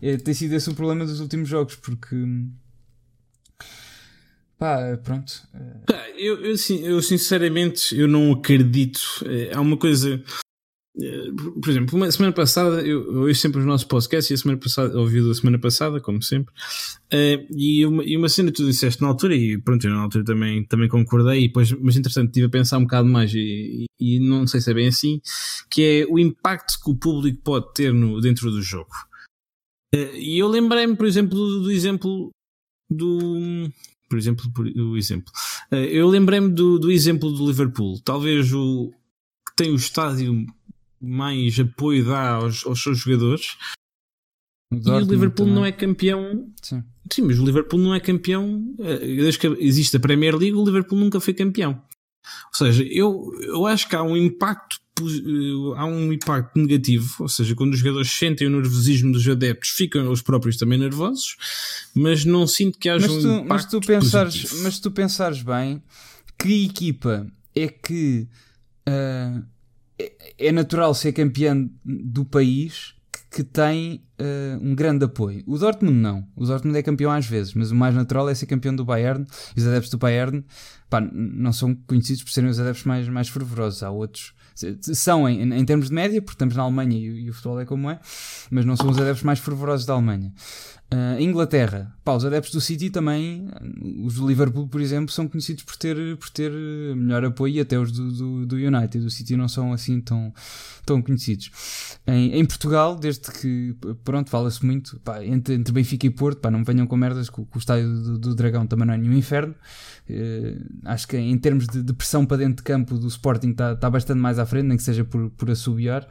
É, 0.01 0.17
tem 0.17 0.33
sido 0.33 0.53
esse 0.55 0.69
o 0.69 0.75
problema 0.75 1.05
dos 1.05 1.21
últimos 1.21 1.47
jogos, 1.47 1.75
porque 1.75 2.15
hum, 2.15 2.51
Pá, 4.59 4.99
pronto. 5.01 5.41
Eu, 6.17 6.35
eu, 6.43 6.55
eu, 6.83 7.01
sinceramente 7.01 7.97
eu 7.97 8.09
não 8.09 8.33
acredito. 8.33 8.99
É, 9.25 9.55
há 9.55 9.61
uma 9.61 9.77
coisa. 9.77 10.21
É, 11.01 11.31
por 11.61 11.69
exemplo, 11.69 11.95
uma 11.95 12.11
semana 12.11 12.33
passada, 12.33 12.81
eu, 12.81 13.21
ouço 13.21 13.39
sempre 13.39 13.61
os 13.61 13.65
nossos 13.65 13.87
podcasts 13.87 14.29
e 14.29 14.33
a 14.33 14.37
semana 14.37 14.59
passada, 14.59 14.99
ouvi 14.99 15.25
da 15.25 15.33
semana 15.33 15.57
passada, 15.57 16.01
como 16.01 16.21
sempre, 16.21 16.53
e, 17.55 17.85
uma, 17.85 18.03
e 18.03 18.17
uma 18.17 18.27
cena 18.27 18.51
que 18.51 18.57
tu 18.57 18.65
disseste 18.65 19.01
na 19.01 19.07
altura, 19.07 19.33
e 19.33 19.57
pronto, 19.57 19.87
eu 19.87 19.91
na 19.91 20.01
altura 20.01 20.25
também, 20.25 20.65
também 20.65 20.89
concordei, 20.89 21.45
e 21.45 21.47
depois, 21.47 21.71
mas 21.71 21.95
interessante, 21.95 22.27
estive 22.27 22.47
a 22.47 22.49
pensar 22.49 22.79
um 22.79 22.83
bocado 22.83 23.07
mais, 23.07 23.33
e, 23.33 23.85
e, 23.97 24.19
não 24.19 24.45
sei 24.45 24.59
se 24.59 24.71
é 24.71 24.73
bem 24.73 24.87
assim, 24.87 25.21
que 25.69 25.83
é 25.83 26.05
o 26.09 26.19
impacto 26.19 26.77
que 26.83 26.91
o 26.91 26.95
público 26.95 27.39
pode 27.43 27.73
ter 27.73 27.93
no, 27.93 28.19
dentro 28.19 28.51
do 28.51 28.61
jogo. 28.61 28.91
E 29.93 30.37
eu 30.37 30.49
lembrei-me, 30.49 30.97
por 30.97 31.05
exemplo, 31.05 31.37
do, 31.37 31.63
do 31.63 31.71
exemplo 31.71 32.29
do, 32.89 33.69
por 34.09 34.17
exemplo, 34.17 34.51
por, 34.51 34.65
o 34.65 34.97
exemplo. 34.97 35.31
Eh, 35.71 35.97
eu 35.97 36.07
lembrei-me 36.07 36.49
do, 36.49 36.79
do 36.79 36.91
exemplo 36.91 37.31
do 37.31 37.45
Liverpool. 37.45 37.99
Talvez 38.03 38.51
o 38.53 38.91
que 39.47 39.55
tem 39.55 39.71
o 39.71 39.75
estádio 39.75 40.45
mais 40.99 41.59
apoio 41.59 42.05
dá 42.05 42.31
aos, 42.31 42.65
aos 42.65 42.81
seus 42.81 42.97
jogadores. 42.97 43.55
O 44.71 44.75
e 44.75 44.91
o 44.91 44.99
Liverpool 44.99 45.45
também. 45.45 45.53
não 45.53 45.65
é 45.65 45.71
campeão. 45.71 46.51
Sim. 46.61 46.83
Sim, 47.11 47.21
mas 47.23 47.39
o 47.39 47.45
Liverpool 47.45 47.79
não 47.79 47.93
é 47.93 47.99
campeão. 47.99 48.75
Eh, 48.79 48.97
desde 48.99 49.39
que 49.39 49.47
existe 49.59 49.95
a 49.95 49.99
Premier 49.99 50.35
League, 50.35 50.55
o 50.55 50.65
Liverpool 50.65 50.99
nunca 50.99 51.19
foi 51.19 51.33
campeão. 51.33 51.81
Ou 52.47 52.53
seja, 52.53 52.83
eu, 52.83 53.31
eu 53.41 53.65
acho 53.65 53.87
que 53.87 53.95
há 53.95 54.03
um 54.03 54.17
impacto 54.17 54.79
há 55.75 55.85
um 55.85 56.11
impacto 56.11 56.57
negativo, 56.59 57.15
ou 57.19 57.27
seja, 57.27 57.55
quando 57.55 57.73
os 57.73 57.79
jogadores 57.79 58.11
sentem 58.11 58.47
o 58.47 58.49
nervosismo 58.49 59.11
dos 59.11 59.27
adeptos, 59.27 59.69
ficam 59.69 60.09
os 60.11 60.21
próprios 60.21 60.57
também 60.57 60.77
nervosos, 60.77 61.35
mas 61.93 62.25
não 62.25 62.45
sinto 62.47 62.77
que 62.77 62.89
haja 62.89 63.07
mas 63.07 63.21
tu, 63.21 63.27
um 63.27 63.39
impacto 63.39 63.47
mas 63.47 63.65
tu 63.65 63.81
pensares, 63.81 64.35
positivo. 64.35 64.63
Mas 64.63 64.79
tu 64.79 64.91
pensares 64.91 65.41
bem, 65.41 65.83
que 66.37 66.65
equipa 66.65 67.27
é 67.55 67.67
que 67.67 68.27
uh, 68.87 69.45
é 70.37 70.51
natural 70.51 70.93
ser 70.93 71.11
campeã 71.11 71.69
do 71.83 72.23
país 72.25 72.93
que 73.31 73.43
tem 73.43 74.03
uh, 74.19 74.63
um 74.63 74.73
grande 74.73 75.05
apoio. 75.05 75.43
O 75.45 75.57
Dortmund 75.57 75.97
não. 75.97 76.27
O 76.35 76.45
Dortmund 76.45 76.77
é 76.77 76.81
campeão 76.81 77.11
às 77.11 77.27
vezes, 77.27 77.53
mas 77.53 77.71
o 77.71 77.75
mais 77.75 77.93
natural 77.93 78.27
é 78.27 78.33
ser 78.33 78.47
campeão 78.47 78.75
do 78.75 78.83
Bayern. 78.83 79.25
E 79.55 79.59
os 79.59 79.67
adeptos 79.67 79.91
do 79.91 79.97
Bayern 79.97 80.43
pá, 80.89 80.99
não 81.01 81.53
são 81.53 81.75
conhecidos 81.75 82.23
por 82.23 82.31
serem 82.31 82.49
os 82.49 82.59
adeptos 82.59 82.85
mais, 82.85 83.07
mais 83.07 83.29
fervorosos. 83.29 83.83
Há 83.83 83.91
outros 83.91 84.33
são 84.93 85.27
em, 85.27 85.53
em, 85.53 85.65
termos 85.65 85.89
de 85.89 85.93
média, 85.93 86.21
porque 86.21 86.35
estamos 86.35 86.55
na 86.55 86.63
Alemanha 86.63 86.97
e, 86.97 87.25
e, 87.25 87.29
o 87.29 87.33
futebol 87.33 87.59
é 87.59 87.65
como 87.65 87.89
é, 87.89 87.99
mas 88.49 88.65
não 88.65 88.75
são 88.75 88.89
os 88.89 88.97
adeptos 88.99 89.23
mais 89.23 89.39
fervorosos 89.39 89.85
da 89.85 89.93
Alemanha. 89.93 90.33
Uh, 90.91 91.21
Inglaterra, 91.21 91.95
pá, 92.03 92.15
os 92.15 92.25
adeptos 92.25 92.51
do 92.51 92.59
City 92.59 92.89
também, 92.89 93.47
os 94.03 94.15
do 94.15 94.27
Liverpool, 94.27 94.67
por 94.67 94.81
exemplo, 94.81 95.13
são 95.13 95.27
conhecidos 95.27 95.63
por 95.63 95.75
ter, 95.75 96.17
por 96.17 96.31
ter 96.31 96.51
melhor 96.95 97.23
apoio 97.23 97.53
e 97.53 97.59
até 97.59 97.77
os 97.77 97.91
do, 97.91 98.11
do, 98.11 98.45
do 98.47 98.55
United. 98.55 98.97
Do 98.97 99.11
City 99.11 99.37
não 99.37 99.47
são 99.47 99.71
assim 99.71 100.01
tão, 100.01 100.33
tão 100.83 100.99
conhecidos. 100.99 101.51
Em, 102.07 102.39
em 102.39 102.43
Portugal, 102.43 102.95
desde 102.95 103.31
que 103.31 103.75
pronto, 104.03 104.31
fala-se 104.31 104.65
muito 104.65 104.99
pá, 105.01 105.23
entre, 105.23 105.53
entre 105.53 105.71
Benfica 105.71 106.07
e 106.07 106.09
Porto, 106.09 106.39
pá, 106.39 106.49
não 106.49 106.63
venham 106.63 106.87
com 106.87 106.97
merdas, 106.97 107.29
que, 107.29 107.39
o 107.39 107.47
estádio 107.55 107.87
do, 107.87 108.17
do, 108.17 108.35
Dragão 108.35 108.65
também 108.65 108.87
não 108.87 108.95
é 108.95 108.97
nenhum 108.97 109.13
inferno. 109.13 109.53
Uh, 110.09 110.65
acho 110.85 111.07
que 111.07 111.17
em 111.17 111.37
termos 111.37 111.67
de, 111.67 111.83
de, 111.83 111.93
pressão 111.93 112.25
para 112.25 112.37
dentro 112.37 112.57
de 112.57 112.63
campo 112.63 112.97
do 112.97 113.07
Sporting 113.07 113.51
está 113.51 113.75
tá 113.75 113.91
bastante 113.91 114.19
mais 114.19 114.39
à 114.39 114.45
frente, 114.47 114.65
nem 114.65 114.77
que 114.77 114.83
seja 114.83 115.05
por, 115.05 115.29
por 115.29 115.51
assobiar. 115.51 116.07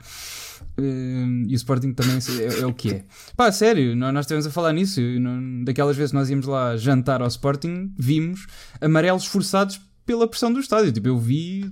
Uh, 0.78 1.44
e 1.48 1.54
o 1.54 1.56
Sporting 1.56 1.92
também 1.92 2.16
é, 2.16 2.60
é, 2.60 2.66
o 2.66 2.72
que 2.72 2.90
é. 2.90 3.04
Pá, 3.36 3.50
sério, 3.50 3.96
nós, 3.96 4.20
estivemos 4.20 4.46
a 4.46 4.50
falar 4.50 4.72
nisso. 4.72 5.00
Não, 5.00 5.64
daquelas 5.64 5.96
vezes 5.96 6.12
nós 6.12 6.30
íamos 6.30 6.46
lá 6.46 6.76
jantar 6.76 7.20
ao 7.20 7.28
Sporting, 7.28 7.92
vimos 7.98 8.46
amarelos 8.80 9.26
forçados 9.26 9.80
pela 10.06 10.28
pressão 10.28 10.52
do 10.52 10.60
estádio. 10.60 10.92
Tipo, 10.92 11.08
eu 11.08 11.18
vi 11.18 11.70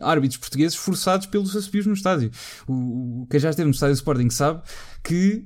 árbitros 0.00 0.38
portugueses 0.38 0.76
forçados 0.76 1.26
pelos 1.26 1.54
assobios 1.56 1.86
no 1.86 1.94
estádio. 1.94 2.30
O, 2.66 3.22
o 3.22 3.26
quem 3.28 3.40
já 3.40 3.50
esteve 3.50 3.66
no 3.66 3.74
estádio 3.74 3.94
Sporting 3.94 4.30
sabe 4.30 4.62
que 5.02 5.44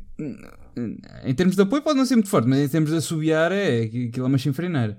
em 1.24 1.34
termos 1.34 1.57
de 1.57 1.62
apoio 1.62 1.82
pode 1.82 1.99
não 1.99 2.07
ser 2.07 2.14
muito 2.16 2.28
forte, 2.28 2.49
mas 2.49 2.59
em 2.61 2.68
termos 2.68 2.90
de 2.90 2.97
assobiar 2.97 3.53
é 3.53 3.82
aquilo 3.82 4.24
é 4.24 4.28
uma 4.28 4.38
chinfreineira. 4.38 4.97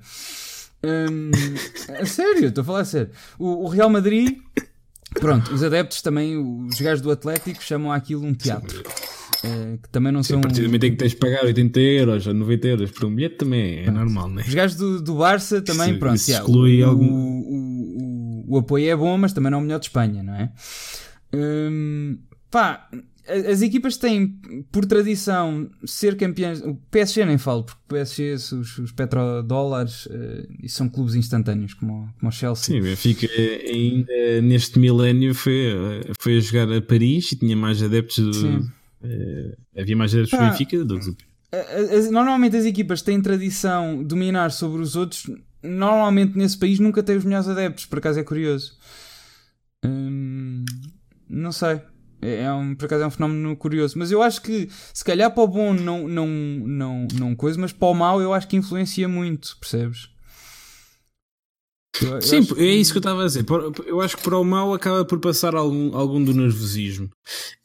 Hum, 0.83 1.31
sério, 2.05 2.47
estou 2.47 2.61
a 2.61 2.65
falar 2.65 2.81
a 2.81 2.85
sério. 2.85 3.09
O, 3.39 3.65
o, 3.65 3.67
Real 3.67 3.89
Madrid, 3.89 4.37
pronto, 5.19 5.53
os 5.53 5.63
adeptos 5.63 6.01
também, 6.01 6.37
os 6.37 6.79
gajos 6.79 7.01
do 7.01 7.11
Atlético 7.11 7.63
chamam 7.63 7.91
aquilo 7.91 8.25
um 8.25 8.33
teatro. 8.33 8.83
É, 9.43 9.77
que 9.77 9.89
também 9.89 10.11
não 10.11 10.23
Sim, 10.23 10.33
são. 10.33 10.39
A 10.39 10.43
partir 10.43 10.61
do 10.61 10.67
momento 10.67 10.85
em 10.85 10.91
que 10.91 10.97
tens 10.97 11.11
de 11.11 11.17
pagar 11.17 11.43
80 11.43 11.79
euros 11.79 12.27
ou 12.27 12.33
90 12.33 12.67
euros 12.67 12.91
por 12.91 13.05
um 13.05 13.15
bilhete 13.15 13.35
também 13.35 13.79
é 13.79 13.91
normal, 13.91 14.29
né? 14.29 14.43
Os 14.47 14.53
gajos 14.53 14.77
do, 14.77 15.01
do 15.01 15.15
Barça 15.15 15.61
também, 15.61 15.93
se, 15.93 15.99
pronto. 15.99 16.17
Se 16.17 16.31
exclui 16.31 16.81
o, 16.81 16.87
algum... 16.87 17.05
o, 17.05 18.45
o, 18.47 18.55
o, 18.55 18.57
apoio 18.57 18.89
é 18.89 18.95
bom, 18.95 19.17
mas 19.17 19.33
também 19.33 19.51
não 19.51 19.57
é 19.57 19.61
o 19.61 19.63
melhor 19.63 19.79
de 19.79 19.87
Espanha, 19.87 20.23
não 20.23 20.33
é? 20.33 20.49
Hum, 21.33 22.19
pá, 22.49 22.87
as 23.27 23.61
equipas 23.61 23.95
têm, 23.95 24.39
por 24.71 24.85
tradição, 24.85 25.69
ser 25.85 26.17
campeãs. 26.17 26.61
O 26.61 26.75
PSG 26.91 27.25
nem 27.25 27.37
falo, 27.37 27.63
porque 27.63 27.79
o 27.85 27.87
PSG, 27.87 28.33
os, 28.33 28.77
os 28.77 28.91
petrodólares, 28.91 30.05
uh, 30.07 30.67
são 30.67 30.89
clubes 30.89 31.15
instantâneos, 31.15 31.73
como, 31.73 32.13
como 32.19 32.29
o 32.29 32.31
Chelsea. 32.31 32.75
Sim, 32.75 32.79
o 32.81 32.83
Benfica 32.83 33.27
ainda 33.65 34.41
neste 34.41 34.77
milénio 34.77 35.33
foi, 35.33 35.73
foi 36.19 36.37
a 36.37 36.39
jogar 36.41 36.71
a 36.71 36.81
Paris 36.81 37.31
e 37.31 37.37
tinha 37.37 37.55
mais 37.55 37.81
adeptos 37.81 38.41
do. 38.41 38.59
Uh, 38.59 39.57
havia 39.77 39.95
mais 39.95 40.13
adeptos 40.13 40.37
do 40.37 40.45
Benfica 40.45 40.83
do 40.83 40.99
que 40.99 41.23
Normalmente 42.11 42.57
as 42.57 42.65
equipas 42.65 43.01
têm 43.01 43.21
tradição 43.21 43.99
de 43.99 44.05
dominar 44.05 44.51
sobre 44.51 44.81
os 44.81 44.95
outros. 44.95 45.29
Normalmente 45.61 46.37
nesse 46.37 46.57
país 46.57 46.79
nunca 46.79 47.03
tem 47.03 47.15
os 47.15 47.23
melhores 47.23 47.47
adeptos, 47.47 47.85
por 47.85 47.99
acaso 47.99 48.19
é 48.19 48.23
curioso. 48.23 48.73
Hum, 49.85 50.65
não 51.29 51.51
sei. 51.51 51.79
É, 52.23 52.43
é 52.43 52.53
um, 52.53 52.73
por 52.73 52.85
acaso 52.85 53.03
é 53.03 53.07
um 53.07 53.11
fenómeno 53.11 53.55
curioso. 53.55 53.97
Mas 53.97 54.11
eu 54.11 54.21
acho 54.21 54.41
que 54.41 54.69
se 54.93 55.03
calhar 55.03 55.31
para 55.31 55.43
o 55.43 55.47
bom 55.47 55.73
não, 55.73 56.07
não, 56.07 56.27
não, 56.27 57.07
não 57.13 57.35
coisa, 57.35 57.59
mas 57.59 57.71
para 57.71 57.87
o 57.87 57.93
mau 57.93 58.21
eu 58.21 58.33
acho 58.33 58.47
que 58.47 58.55
influencia 58.55 59.07
muito, 59.07 59.57
percebes? 59.59 60.12
Eu, 62.01 62.21
Sim, 62.21 62.39
é 62.57 62.65
isso 62.65 62.91
que 62.91 62.97
eu 62.97 63.01
estava 63.01 63.21
a 63.21 63.25
dizer. 63.27 63.45
Eu 63.85 64.01
acho 64.01 64.17
que 64.17 64.23
para 64.23 64.37
o 64.37 64.43
mal 64.43 64.73
acaba 64.73 65.05
por 65.05 65.19
passar 65.19 65.53
algum, 65.53 65.95
algum 65.95 66.23
do 66.23 66.33
nervosismo. 66.33 67.05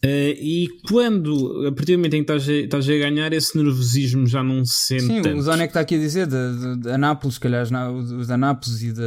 Uh, 0.05 0.37
e 0.39 0.69
quando, 0.87 1.67
a 1.67 1.73
partir 1.73 1.93
do 1.93 1.99
momento 1.99 2.15
em 2.15 2.25
que 2.25 2.33
estás 2.33 2.49
a, 2.49 2.53
estás 2.53 2.89
a 2.89 2.93
ganhar, 2.93 3.33
esse 3.33 3.57
nervosismo 3.57 4.27
já 4.27 4.43
não 4.43 4.65
se 4.67 4.87
sente. 4.87 5.07
Sim, 5.07 5.23
tanto. 5.23 5.39
o 5.39 5.43
Zone 5.43 5.63
é 5.63 5.67
que 5.67 5.71
está 5.71 5.81
aqui 5.81 5.95
a 5.95 5.99
dizer, 5.99 6.27
da 6.27 6.99
Nápoles, 6.99 7.35
se 7.35 7.41
calhar 7.41 7.67
os 7.93 8.27
da 8.27 8.37
Nápoles 8.37 8.83
e 8.83 8.93
da, 8.93 9.03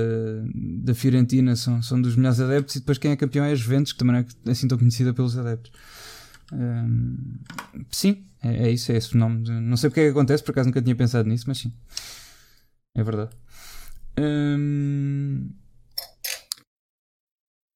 da 0.83 0.95
Fiorentina 0.95 1.55
são, 1.55 1.83
são 1.83 2.01
dos 2.01 2.15
melhores 2.15 2.39
adeptos, 2.39 2.75
e 2.75 2.79
depois 2.79 2.97
quem 2.97 3.11
é 3.11 3.15
campeão 3.15 3.45
é 3.45 3.51
a 3.51 3.55
Juventus, 3.55 3.93
que 3.93 3.99
também 3.99 4.15
não 4.15 4.21
é 4.21 4.51
assim 4.51 4.67
tão 4.67 4.77
conhecida 4.77 5.13
pelos 5.13 5.37
adeptos. 5.37 5.71
Um, 6.51 7.15
sim, 7.91 8.25
é, 8.43 8.67
é, 8.67 8.71
isso, 8.71 8.91
é 8.91 8.97
esse 8.97 9.09
fenómeno. 9.09 9.61
Não 9.61 9.77
sei 9.77 9.89
porque 9.91 10.01
é 10.01 10.05
que 10.05 10.11
acontece, 10.11 10.43
por 10.43 10.51
acaso 10.51 10.67
nunca 10.67 10.81
tinha 10.81 10.95
pensado 10.95 11.29
nisso, 11.29 11.45
mas 11.47 11.59
sim, 11.59 11.71
é 12.95 13.03
verdade. 13.03 13.29
Hum... 14.21 15.49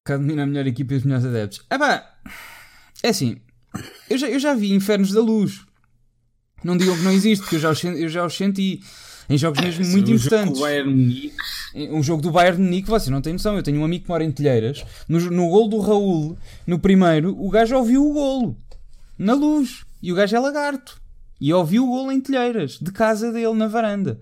domina 0.06 0.44
a 0.44 0.46
melhor 0.46 0.66
equipa 0.66 0.94
e 0.94 0.96
os 0.98 1.02
melhores 1.02 1.26
adeptos. 1.26 1.66
Ah 1.68 1.78
pá, 1.78 2.14
é 3.02 3.08
assim, 3.08 3.40
eu 4.08 4.16
já, 4.16 4.28
eu 4.28 4.38
já 4.38 4.54
vi 4.54 4.72
Infernos 4.72 5.10
da 5.10 5.20
Luz. 5.20 5.64
Não 6.62 6.76
digam 6.76 6.96
que 6.96 7.02
não 7.02 7.10
existe, 7.10 7.42
porque 7.42 7.56
eu 7.56 7.60
já 7.60 7.70
os, 7.70 7.82
eu 7.82 8.08
já 8.08 8.24
os 8.24 8.36
senti 8.36 8.80
em 9.28 9.36
jogos 9.36 9.60
mesmo 9.60 9.84
é, 9.84 9.88
muito 9.88 10.10
um 10.10 10.14
importantes. 10.14 10.60
Um 11.74 12.02
jogo 12.02 12.22
do 12.22 12.30
Bayern 12.30 12.62
Munique, 12.62 12.88
você 12.88 13.10
não 13.10 13.20
tem 13.20 13.32
noção. 13.32 13.56
Eu 13.56 13.62
tenho 13.62 13.80
um 13.80 13.84
amigo 13.84 14.04
que 14.04 14.08
mora 14.08 14.24
em 14.24 14.30
Telheiras. 14.30 14.84
No, 15.08 15.18
no 15.18 15.48
gol 15.48 15.68
do 15.68 15.80
Raul, 15.80 16.38
no 16.66 16.78
primeiro, 16.78 17.36
o 17.38 17.50
gajo 17.50 17.76
ouviu 17.76 18.08
o 18.08 18.12
golo 18.12 18.56
na 19.18 19.34
luz. 19.34 19.84
E 20.00 20.12
o 20.12 20.14
gajo 20.14 20.36
é 20.36 20.38
lagarto. 20.38 21.00
E 21.40 21.52
ouviu 21.52 21.84
o 21.84 21.88
golo 21.88 22.12
em 22.12 22.20
Telheiras, 22.20 22.78
de 22.80 22.92
casa 22.92 23.32
dele, 23.32 23.52
na 23.52 23.66
varanda 23.66 24.20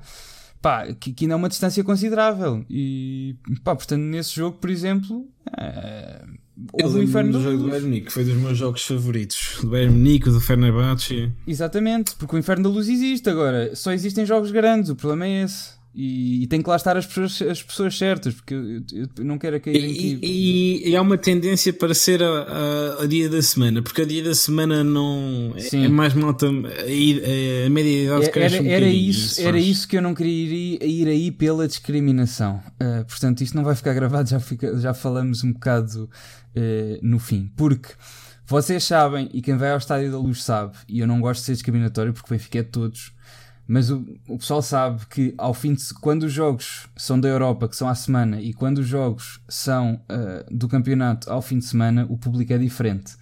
pá, 0.64 0.86
que, 0.98 1.12
que 1.12 1.26
ainda 1.26 1.34
é 1.34 1.36
uma 1.36 1.50
distância 1.50 1.84
considerável. 1.84 2.64
E 2.70 3.36
pá, 3.62 3.76
portanto, 3.76 4.00
nesse 4.00 4.34
jogo, 4.34 4.56
por 4.56 4.70
exemplo, 4.70 5.28
é, 5.58 6.24
houve 6.82 7.00
o 7.00 7.02
inferno 7.02 7.32
do 7.32 7.42
jogo 7.42 7.58
do 7.58 7.68
Bayern 7.68 7.86
Munique, 7.86 8.10
foi 8.10 8.24
dos 8.24 8.34
meus 8.34 8.56
jogos 8.56 8.82
favoritos. 8.82 9.58
Do 9.60 9.68
Bayern 9.68 9.94
Munique, 9.94 10.30
do 10.30 10.40
Fenerbahçe. 10.40 11.30
Exatamente, 11.46 12.14
porque 12.16 12.34
o 12.34 12.38
inferno 12.38 12.64
da 12.64 12.70
luz 12.70 12.88
existe 12.88 13.28
agora. 13.28 13.76
Só 13.76 13.92
existem 13.92 14.24
jogos 14.24 14.50
grandes, 14.50 14.88
o 14.88 14.96
problema 14.96 15.26
é 15.26 15.42
esse. 15.44 15.74
E, 15.96 16.42
e, 16.42 16.46
tem 16.48 16.60
que 16.60 16.68
lá 16.68 16.74
estar 16.74 16.96
as 16.96 17.06
pessoas, 17.06 17.40
as 17.42 17.62
pessoas 17.62 17.96
certas, 17.96 18.34
porque 18.34 18.52
eu, 18.52 18.82
eu 19.16 19.24
não 19.24 19.38
quero 19.38 19.60
cair 19.60 19.76
e, 19.76 20.18
e, 20.20 20.90
e, 20.90 20.96
há 20.96 21.00
uma 21.00 21.16
tendência 21.16 21.72
para 21.72 21.94
ser 21.94 22.20
a, 22.20 22.26
a, 22.26 23.02
a, 23.04 23.06
dia 23.06 23.28
da 23.28 23.40
semana, 23.40 23.80
porque 23.80 24.02
a 24.02 24.04
dia 24.04 24.24
da 24.24 24.34
semana 24.34 24.82
não 24.82 25.54
é, 25.56 25.84
é 25.84 25.88
mais 25.88 26.12
malta, 26.12 26.46
a, 26.46 27.66
a, 27.66 27.70
média 27.70 28.04
idade 28.06 28.30
cresce 28.32 28.56
era, 28.56 28.64
um 28.64 28.68
era 28.68 28.88
isso, 28.88 29.40
era 29.40 29.56
isso 29.56 29.86
que 29.86 29.96
eu 29.96 30.02
não 30.02 30.14
queria 30.14 30.32
ir, 30.32 30.82
ir 30.82 31.06
aí 31.06 31.30
pela 31.30 31.68
discriminação. 31.68 32.60
Uh, 32.82 33.04
portanto, 33.04 33.42
isto 33.42 33.56
não 33.56 33.62
vai 33.62 33.76
ficar 33.76 33.94
gravado, 33.94 34.28
já, 34.28 34.40
fica, 34.40 34.76
já 34.80 34.92
falamos 34.92 35.44
um 35.44 35.52
bocado 35.52 36.10
uh, 36.56 36.98
no 37.02 37.20
fim, 37.20 37.52
porque 37.56 37.90
vocês 38.44 38.82
sabem, 38.82 39.30
e 39.32 39.40
quem 39.40 39.56
vai 39.56 39.70
ao 39.70 39.78
Estádio 39.78 40.10
da 40.10 40.18
Luz 40.18 40.42
sabe, 40.42 40.76
e 40.88 40.98
eu 40.98 41.06
não 41.06 41.20
gosto 41.20 41.38
de 41.38 41.46
ser 41.46 41.52
discriminatório 41.52 42.12
porque 42.12 42.34
o 42.34 42.36
Benfica 42.36 42.58
é 42.58 42.62
de 42.64 42.70
todos 42.70 43.12
mas 43.66 43.90
o, 43.90 44.04
o 44.28 44.38
pessoal 44.38 44.60
sabe 44.60 45.06
que 45.06 45.34
ao 45.38 45.54
fim 45.54 45.72
de 45.72 45.82
quando 45.94 46.24
os 46.24 46.32
jogos 46.32 46.86
são 46.96 47.18
da 47.18 47.28
Europa, 47.28 47.68
que 47.68 47.76
são 47.76 47.88
à 47.88 47.94
semana, 47.94 48.40
e 48.40 48.52
quando 48.52 48.78
os 48.78 48.86
jogos 48.86 49.40
são 49.48 49.94
uh, 49.94 50.54
do 50.54 50.68
campeonato 50.68 51.30
ao 51.30 51.40
fim 51.40 51.58
de 51.58 51.64
semana, 51.64 52.06
o 52.08 52.18
público 52.18 52.52
é 52.52 52.58
diferente. 52.58 53.14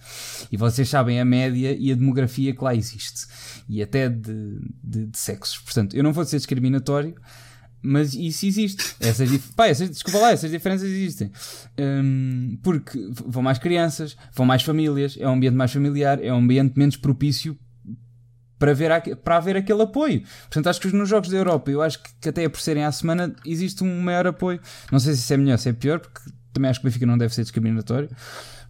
E 0.51 0.57
vocês 0.57 0.89
sabem 0.89 1.19
a 1.19 1.25
média 1.25 1.75
e 1.77 1.91
a 1.91 1.95
demografia 1.95 2.53
que 2.53 2.63
lá 2.63 2.75
existe. 2.75 3.25
E 3.69 3.81
até 3.81 4.09
de, 4.09 4.59
de, 4.83 5.05
de 5.05 5.17
sexos. 5.17 5.59
Portanto, 5.59 5.95
eu 5.95 6.03
não 6.03 6.11
vou 6.11 6.25
ser 6.25 6.37
discriminatório, 6.37 7.15
mas 7.81 8.13
isso 8.13 8.45
existe. 8.45 8.95
Essas, 8.99 9.29
pá, 9.55 9.67
essas, 9.67 9.89
desculpa 9.89 10.19
lá, 10.19 10.31
essas 10.31 10.51
diferenças 10.51 10.89
existem. 10.89 11.31
Um, 11.77 12.57
porque 12.63 12.97
vão 13.27 13.43
mais 13.43 13.59
crianças, 13.59 14.15
vão 14.33 14.45
mais 14.45 14.63
famílias, 14.63 15.17
é 15.19 15.27
um 15.27 15.33
ambiente 15.33 15.55
mais 15.55 15.71
familiar, 15.71 16.23
é 16.23 16.33
um 16.33 16.37
ambiente 16.37 16.77
menos 16.77 16.95
propício 16.95 17.57
para, 18.63 18.73
ver, 18.73 19.17
para 19.17 19.35
haver 19.35 19.57
aquele 19.57 19.81
apoio. 19.81 20.23
Portanto, 20.43 20.67
acho 20.67 20.79
que 20.79 20.95
nos 20.95 21.09
Jogos 21.09 21.27
da 21.29 21.35
Europa, 21.35 21.69
eu 21.69 21.81
acho 21.81 21.99
que, 22.01 22.29
até 22.29 22.47
por 22.47 22.61
serem 22.61 22.85
à 22.85 22.91
semana, 22.93 23.35
existe 23.45 23.83
um 23.83 23.99
maior 23.99 24.25
apoio. 24.25 24.57
Não 24.89 24.99
sei 25.01 25.13
se 25.13 25.19
isso 25.19 25.33
é 25.33 25.37
melhor, 25.37 25.57
se 25.57 25.67
é 25.67 25.73
pior, 25.73 25.99
porque 25.99 26.21
também 26.53 26.71
acho 26.71 26.79
que 26.79 26.85
o 26.85 26.89
Benfica 26.89 27.05
não 27.05 27.17
deve 27.17 27.35
ser 27.35 27.41
discriminatório. 27.41 28.09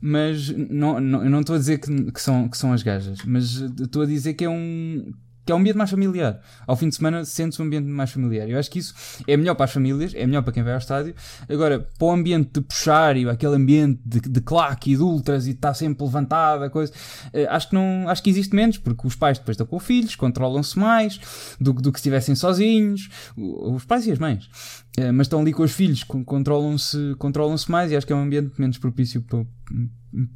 Mas 0.01 0.49
não, 0.49 0.99
não, 0.99 1.23
eu 1.23 1.29
não 1.29 1.41
estou 1.41 1.55
a 1.55 1.59
dizer 1.59 1.77
que, 1.77 2.11
que, 2.11 2.19
são, 2.19 2.49
que 2.49 2.57
são 2.57 2.73
as 2.73 2.81
gajas, 2.81 3.19
mas 3.23 3.61
estou 3.79 4.01
a 4.01 4.05
dizer 4.07 4.33
que 4.33 4.43
é 4.43 4.49
um, 4.49 5.13
que 5.45 5.51
é 5.51 5.55
um 5.55 5.59
ambiente 5.59 5.77
mais 5.77 5.89
familiar. 5.89 6.39
Ao 6.65 6.75
fim 6.75 6.89
de 6.89 6.95
semana 6.95 7.25
sente-se 7.25 7.61
um 7.61 7.65
ambiente 7.65 7.85
mais 7.85 8.11
familiar. 8.11 8.49
Eu 8.49 8.57
acho 8.57 8.71
que 8.71 8.79
isso 8.79 8.93
é 9.27 9.35
melhor 9.35 9.55
para 9.55 9.65
as 9.65 9.71
famílias, 9.71 10.13
é 10.15 10.25
melhor 10.25 10.41
para 10.41 10.53
quem 10.53 10.63
vai 10.63 10.73
ao 10.73 10.79
estádio. 10.79 11.13
Agora, 11.49 11.79
para 11.97 12.05
o 12.05 12.11
ambiente 12.11 12.51
de 12.53 12.61
puxar 12.61 13.17
e 13.17 13.27
aquele 13.27 13.55
ambiente 13.55 14.01
de, 14.05 14.21
de 14.21 14.41
claque 14.41 14.93
e 14.93 14.95
de 14.95 15.01
ultras 15.01 15.47
e 15.47 15.51
estar 15.51 15.73
sempre 15.73 16.03
levantada, 16.03 16.69
coisa, 16.69 16.93
eh, 17.33 17.47
acho 17.49 17.69
que 17.69 17.75
não, 17.75 18.07
acho 18.07 18.23
que 18.23 18.29
existe 18.29 18.55
menos, 18.55 18.77
porque 18.77 19.05
os 19.05 19.15
pais 19.15 19.37
depois 19.37 19.55
estão 19.55 19.67
com 19.67 19.79
filhos, 19.79 20.15
controlam-se 20.15 20.77
mais 20.79 21.19
do, 21.59 21.73
do 21.73 21.91
que 21.91 21.99
se 21.99 22.03
estivessem 22.03 22.35
sozinhos, 22.35 23.09
os 23.35 23.83
pais 23.85 24.07
e 24.07 24.11
as 24.11 24.19
mães. 24.19 24.49
Eh, 24.97 25.11
mas 25.11 25.25
estão 25.25 25.41
ali 25.41 25.51
com 25.51 25.63
os 25.63 25.71
filhos, 25.71 26.03
controlam-se 26.03 27.15
controlam 27.17 27.57
-se 27.57 27.69
mais 27.69 27.91
e 27.91 27.95
acho 27.95 28.05
que 28.05 28.13
é 28.13 28.15
um 28.15 28.23
ambiente 28.23 28.53
menos 28.57 28.77
propício 28.77 29.21
para, 29.21 29.45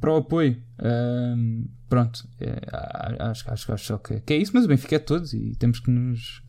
para 0.00 0.12
o 0.12 0.16
apoio. 0.16 0.62
pronto, 1.88 2.28
é, 2.40 2.60
acho, 3.20 3.50
acho, 3.50 3.72
acho 3.72 3.98
que, 3.98 4.20
que 4.20 4.32
é 4.32 4.36
isso, 4.36 4.52
mas 4.54 4.64
o 4.64 4.68
Benfica 4.68 4.96
é 4.96 4.98
todos 4.98 5.32
e 5.32 5.54
temos 5.58 5.80
que 5.80 5.90
nos 5.90 6.42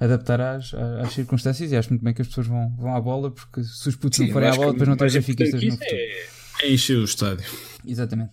adaptar 0.00 0.40
às, 0.40 0.74
às 0.74 1.12
circunstâncias 1.12 1.70
e 1.70 1.76
acho 1.76 1.90
muito 1.90 2.02
bem 2.02 2.12
que 2.12 2.22
as 2.22 2.28
pessoas 2.28 2.48
vão, 2.48 2.74
vão 2.76 2.96
à 2.96 3.00
bola 3.00 3.30
porque 3.30 3.62
se 3.62 3.88
os 3.88 3.94
putos 3.94 4.16
Sim, 4.16 4.26
não 4.26 4.32
forem 4.32 4.48
à 4.48 4.54
bola 4.56 4.72
depois 4.72 4.88
não 4.88 4.96
tens 4.96 5.14
benfiquistas 5.14 5.62
no 5.62 5.70
futuro. 5.70 5.90
É, 5.92 6.26
é 6.62 6.72
encher 6.72 6.98
o 6.98 7.04
estádio. 7.04 7.44
Exatamente. 7.86 8.32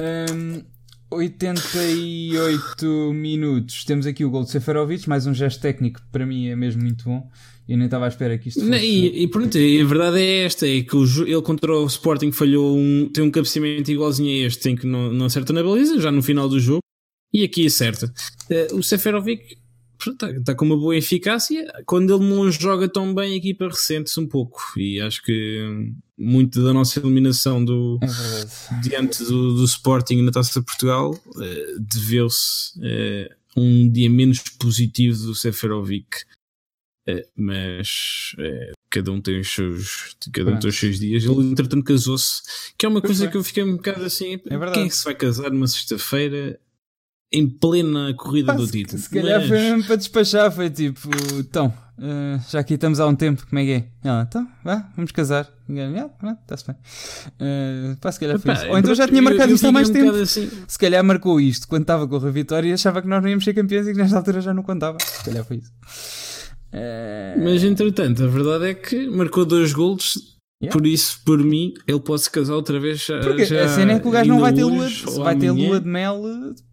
Um, 0.00 0.62
88 1.10 3.12
minutos. 3.14 3.84
Temos 3.84 4.06
aqui 4.06 4.24
o 4.24 4.30
gol 4.30 4.44
de 4.44 4.50
Seferovic, 4.50 5.08
mais 5.08 5.26
um 5.26 5.32
gesto 5.32 5.60
técnico 5.60 6.00
que 6.00 6.06
para 6.10 6.26
mim 6.26 6.48
é 6.48 6.56
mesmo 6.56 6.82
muito 6.82 7.04
bom. 7.04 7.28
Eu 7.68 7.76
nem 7.76 7.86
estava 7.86 8.06
à 8.06 8.08
espera 8.08 8.38
que 8.38 8.48
isto 8.48 8.60
fosse... 8.60 8.70
Não, 8.70 8.78
e, 8.78 9.24
e 9.24 9.28
pronto, 9.28 9.56
a 9.56 9.84
verdade 9.84 10.20
é 10.20 10.44
esta: 10.44 10.66
é 10.66 10.82
que 10.82 10.96
o, 10.96 11.04
ele 11.26 11.42
contra 11.42 11.72
o 11.72 11.86
Sporting 11.86 12.32
falhou 12.32 12.76
um, 12.76 13.08
tem 13.12 13.24
um 13.24 13.30
cabeceamento 13.30 13.90
igualzinho 13.90 14.28
a 14.28 14.46
este, 14.46 14.70
em 14.70 14.76
que 14.76 14.86
não, 14.86 15.12
não 15.12 15.26
acerta 15.26 15.52
na 15.52 15.62
baliza, 15.62 16.00
já 16.00 16.10
no 16.10 16.22
final 16.22 16.48
do 16.48 16.60
jogo. 16.60 16.82
E 17.32 17.44
aqui 17.44 17.66
acerta. 17.66 18.12
Uh, 18.50 18.76
o 18.76 18.82
Seferovic 18.82 19.56
está, 20.12 20.30
está 20.30 20.54
com 20.54 20.64
uma 20.64 20.76
boa 20.76 20.96
eficácia. 20.96 21.66
Quando 21.86 22.14
ele 22.14 22.24
não 22.24 22.50
joga 22.50 22.88
tão 22.88 23.14
bem, 23.14 23.32
a 23.32 23.36
equipa 23.36 23.68
ressente-se 23.68 24.18
um 24.20 24.26
pouco. 24.26 24.60
E 24.76 25.00
acho 25.00 25.22
que 25.22 25.92
muito 26.16 26.62
da 26.62 26.72
nossa 26.72 26.98
eliminação 26.98 27.64
do, 27.64 27.98
é 28.02 28.80
diante 28.80 29.22
do, 29.24 29.54
do, 29.54 29.64
Sporting 29.64 30.22
na 30.22 30.32
Taça 30.32 30.58
de 30.58 30.66
Portugal 30.66 31.12
uh, 31.12 31.80
deveu-se 31.80 32.78
uh, 32.78 33.34
um 33.56 33.88
dia 33.90 34.10
menos 34.10 34.40
positivo 34.58 35.26
do 35.26 35.34
Seferovic. 35.34 36.24
Uh, 37.08 37.22
mas 37.36 38.34
cada 38.90 39.12
um 39.12 39.20
tem 39.20 39.40
os 39.40 39.48
seus 39.48 40.16
cada 40.30 40.50
um 40.50 40.58
tem 40.58 40.68
os 40.68 40.78
seus 40.78 40.98
dias 40.98 41.24
ele 41.24 41.52
entretanto 41.52 41.82
casou-se 41.82 42.42
que 42.76 42.84
é 42.84 42.88
uma 42.88 43.00
coisa 43.00 43.28
que 43.28 43.36
eu 43.36 43.42
fiquei 43.42 43.62
um 43.62 43.76
bocado 43.76 44.04
assim 44.04 44.34
é 44.34 44.72
quem 44.72 44.86
é 44.86 44.90
se 44.90 45.04
vai 45.04 45.14
casar 45.14 45.50
numa 45.50 45.66
sexta-feira 45.66 46.60
em 47.32 47.48
plena 47.48 48.14
corrida 48.14 48.54
do 48.54 48.66
título. 48.66 49.00
Se 49.00 49.10
calhar 49.10 49.40
mas... 49.40 49.48
foi 49.48 49.58
mesmo 49.58 49.84
para 49.84 49.96
despachar, 49.96 50.50
foi 50.50 50.70
tipo, 50.70 51.10
então, 51.38 51.72
uh, 51.98 52.40
já 52.50 52.60
aqui 52.60 52.74
estamos 52.74 53.00
há 53.00 53.06
um 53.06 53.14
tempo, 53.14 53.46
como 53.46 53.58
é 53.58 53.64
que 53.64 53.72
é? 53.72 53.88
Ela, 54.02 54.26
então, 54.28 54.48
vá, 54.64 54.88
vamos 54.96 55.12
casar. 55.12 55.48
Está-se 55.68 56.66
bem. 56.66 56.76
Uh, 57.34 57.96
pá, 57.98 58.10
se 58.10 58.20
calhar 58.20 58.38
foi 58.38 58.50
Epá, 58.50 58.62
isso. 58.62 58.70
Ou 58.70 58.78
então 58.78 58.94
já 58.94 59.06
tinha 59.06 59.20
marcado 59.20 59.52
isto 59.52 59.66
há 59.66 59.72
mais 59.72 59.90
um 59.90 59.92
tempo. 59.92 60.16
Assim. 60.16 60.50
Se 60.66 60.78
calhar 60.78 61.04
marcou 61.04 61.38
isto 61.38 61.68
quando 61.68 61.82
estava 61.82 62.08
com 62.08 62.16
a 62.16 62.30
Vitória 62.30 62.70
e 62.70 62.72
achava 62.72 63.02
que 63.02 63.08
nós 63.08 63.22
não 63.22 63.28
íamos 63.28 63.44
ser 63.44 63.52
campeões 63.52 63.86
e 63.86 63.92
que 63.92 63.98
nesta 63.98 64.16
altura 64.16 64.40
já 64.40 64.54
não 64.54 64.62
contava. 64.62 64.96
Se 64.98 65.24
calhar 65.24 65.44
foi 65.44 65.58
isso. 65.58 65.70
Uh... 66.72 67.44
Mas 67.44 67.62
entretanto, 67.64 68.24
a 68.24 68.26
verdade 68.26 68.70
é 68.70 68.74
que 68.74 69.10
marcou 69.10 69.44
dois 69.44 69.74
golos 69.74 70.37
Yeah. 70.60 70.76
Por 70.76 70.86
isso, 70.88 71.20
por 71.24 71.38
mim, 71.38 71.72
ele 71.86 72.00
pode 72.00 72.22
se 72.22 72.30
casar 72.30 72.54
outra 72.54 72.80
vez. 72.80 73.06
Porque 73.22 73.44
já 73.44 73.64
a 73.64 73.68
cena 73.68 73.92
é 73.92 74.00
que 74.00 74.08
o 74.08 74.10
gajo 74.10 74.28
não 74.28 74.40
vai 74.40 74.52
ter 74.52 74.64
lua, 74.64 74.88
de, 74.88 75.04
vai 75.18 75.36
ter 75.36 75.52
lua 75.52 75.80
de 75.80 75.86
mel 75.86 76.20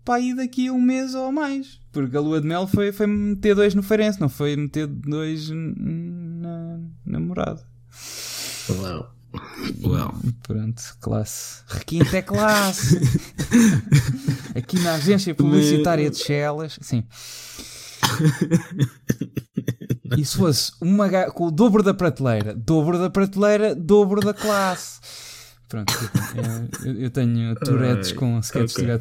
para 0.04 0.20
ir 0.20 0.36
daqui 0.36 0.68
a 0.68 0.74
um 0.74 0.82
mês 0.82 1.14
ou 1.14 1.32
mais. 1.32 1.80
Porque 1.92 2.18
a 2.18 2.20
lua 2.20 2.42
de 2.42 2.48
mel 2.48 2.66
foi, 2.66 2.92
foi 2.92 3.06
meter 3.06 3.54
dois 3.54 3.76
no 3.76 3.84
Farense, 3.84 4.20
não 4.20 4.28
foi 4.28 4.56
meter 4.56 4.88
dois 4.88 5.52
na 5.52 6.80
namorada. 7.06 7.62
Uau. 8.70 9.16
Uau. 9.84 10.16
Pronto, 10.42 10.82
classe. 11.00 11.62
Requinte 11.68 12.16
é 12.16 12.22
classe. 12.24 13.00
Aqui 14.56 14.80
na 14.80 14.96
agência 14.96 15.36
publicitária 15.36 16.10
de 16.10 16.18
Chelas. 16.18 16.80
Sim. 16.82 17.04
E 20.18 20.24
se 20.24 20.38
fosse 20.38 20.72
uma 20.80 21.10
com 21.32 21.48
o 21.48 21.52
dobro 21.52 21.82
da 21.82 21.94
prateleira, 21.94 22.54
dobro 22.54 23.00
da 23.00 23.10
prateleira, 23.10 23.76
dobro 23.76 24.22
da 24.22 24.34
classe. 24.34 25.00
Pronto, 25.68 25.92
eu, 26.86 26.94
eu 26.94 27.10
tenho 27.10 27.56
tourettes 27.56 28.12
com 28.12 28.40
sketches 28.40 28.78
okay. 28.78 28.98
de 28.98 29.00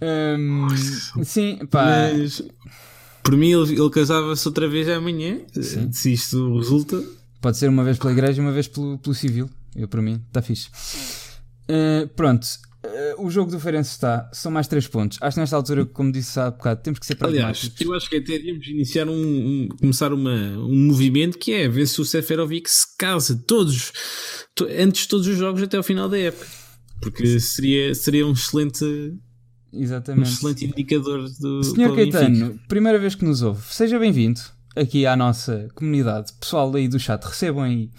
um, 0.00 1.24
Sim, 1.24 1.58
pá. 1.70 1.84
Mas, 1.84 2.42
por 3.22 3.36
mim, 3.36 3.50
ele, 3.50 3.72
ele 3.72 3.90
casava-se 3.90 4.46
outra 4.46 4.68
vez 4.68 4.88
amanhã, 4.88 5.40
sim. 5.52 5.90
se 5.92 6.12
isto 6.12 6.56
resulta. 6.58 7.02
Pode 7.40 7.56
ser 7.56 7.68
uma 7.68 7.84
vez 7.84 7.98
pela 7.98 8.12
igreja 8.12 8.40
e 8.40 8.44
uma 8.44 8.52
vez 8.52 8.68
pelo, 8.68 8.98
pelo 8.98 9.14
civil. 9.14 9.48
Eu, 9.74 9.88
para 9.88 10.02
mim, 10.02 10.22
está 10.28 10.42
fixe. 10.42 10.68
Uh, 11.68 12.08
pronto, 12.08 12.46
Uh, 12.84 13.26
o 13.26 13.30
jogo 13.30 13.50
do 13.50 13.58
Feirense 13.58 13.90
está, 13.90 14.30
são 14.32 14.52
mais 14.52 14.68
3 14.68 14.86
pontos. 14.86 15.18
Acho 15.20 15.34
que 15.34 15.40
nesta 15.40 15.56
altura, 15.56 15.84
como 15.84 16.12
disse 16.12 16.38
há 16.38 16.50
bocado, 16.50 16.80
temos 16.80 17.00
que 17.00 17.06
ser 17.06 17.16
pragmáticos. 17.16 17.70
Aliás, 17.70 17.80
eu 17.80 17.94
acho 17.94 18.08
que 18.08 18.16
até 18.16 18.38
devíamos 18.38 18.66
iniciar 18.68 19.08
um, 19.08 19.12
um, 19.12 19.68
começar 19.80 20.12
uma, 20.12 20.30
um 20.30 20.86
movimento 20.86 21.38
que 21.38 21.52
é 21.52 21.68
ver 21.68 21.86
se 21.88 22.00
o 22.00 22.04
Seferovic 22.04 22.70
se 22.70 22.96
casa 22.96 23.42
todos, 23.46 23.92
to, 24.54 24.66
antes 24.78 25.02
de 25.02 25.08
todos 25.08 25.26
os 25.26 25.36
jogos 25.36 25.60
até 25.62 25.76
ao 25.76 25.82
final 25.82 26.08
da 26.08 26.18
época. 26.18 26.46
Porque 27.00 27.40
seria, 27.40 27.94
seria 27.94 28.26
um 28.26 28.32
excelente 28.32 28.84
Exatamente. 29.72 30.30
Um 30.30 30.32
excelente 30.32 30.64
indicador 30.64 31.28
do. 31.40 31.62
Senhor 31.62 31.94
Caetano, 31.94 32.58
primeira 32.68 32.98
vez 32.98 33.14
que 33.14 33.24
nos 33.24 33.42
ouve, 33.42 33.62
seja 33.72 33.98
bem-vindo 33.98 34.40
aqui 34.74 35.04
à 35.04 35.16
nossa 35.16 35.68
comunidade. 35.74 36.32
Pessoal 36.40 36.74
aí 36.74 36.88
do 36.88 36.98
chat, 36.98 37.22
recebam 37.24 37.64
aí 37.64 37.90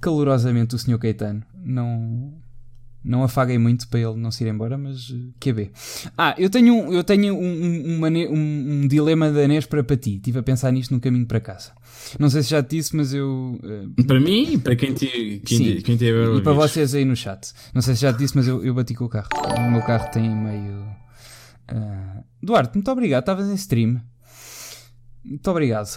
calorosamente 0.00 0.74
o 0.74 0.78
Senhor 0.78 0.98
Caetano. 0.98 1.42
Não, 1.64 2.34
não 3.04 3.22
afaguei 3.22 3.58
muito 3.58 3.86
para 3.88 4.00
ele 4.00 4.16
não 4.16 4.30
se 4.30 4.42
ir 4.42 4.48
embora, 4.48 4.78
mas 4.78 5.14
que 5.38 5.50
é 5.50 5.70
Ah, 6.16 6.34
eu 6.38 6.48
tenho, 6.48 6.74
um, 6.74 6.92
eu 6.92 7.04
tenho 7.04 7.34
um, 7.34 8.00
um, 8.00 8.06
um, 8.06 8.32
um 8.32 8.88
dilema 8.88 9.30
danês 9.30 9.66
para, 9.66 9.84
para 9.84 9.96
ti. 9.96 10.16
Estive 10.16 10.38
a 10.38 10.42
pensar 10.42 10.72
nisto 10.72 10.94
no 10.94 11.00
caminho 11.00 11.26
para 11.26 11.38
casa. 11.38 11.72
Não 12.18 12.30
sei 12.30 12.42
se 12.42 12.50
já 12.50 12.62
te 12.62 12.76
disse, 12.76 12.96
mas 12.96 13.12
eu. 13.12 13.60
Uh, 13.62 14.04
para 14.04 14.18
mim 14.18 14.54
e 14.54 14.58
para 14.58 14.74
quem 14.74 14.94
te, 14.94 15.42
quem, 15.44 15.58
sim, 15.58 15.64
te, 15.76 15.82
quem 15.82 15.96
te 15.96 16.06
E 16.06 16.40
para 16.40 16.52
vocês 16.52 16.94
aí 16.94 17.04
no 17.04 17.14
chat. 17.14 17.52
Não 17.74 17.82
sei 17.82 17.94
se 17.94 18.00
já 18.02 18.12
te 18.12 18.18
disse, 18.20 18.34
mas 18.34 18.48
eu, 18.48 18.64
eu 18.64 18.72
bati 18.72 18.94
com 18.94 19.04
o 19.04 19.08
carro. 19.08 19.28
O 19.58 19.70
meu 19.70 19.82
carro 19.82 20.10
tem 20.10 20.34
meio. 20.34 20.80
Uh... 21.70 22.24
Duarte, 22.42 22.74
muito 22.74 22.90
obrigado. 22.90 23.22
Estavas 23.22 23.48
em 23.48 23.54
stream. 23.54 24.00
Muito 25.24 25.50
obrigado. 25.50 25.88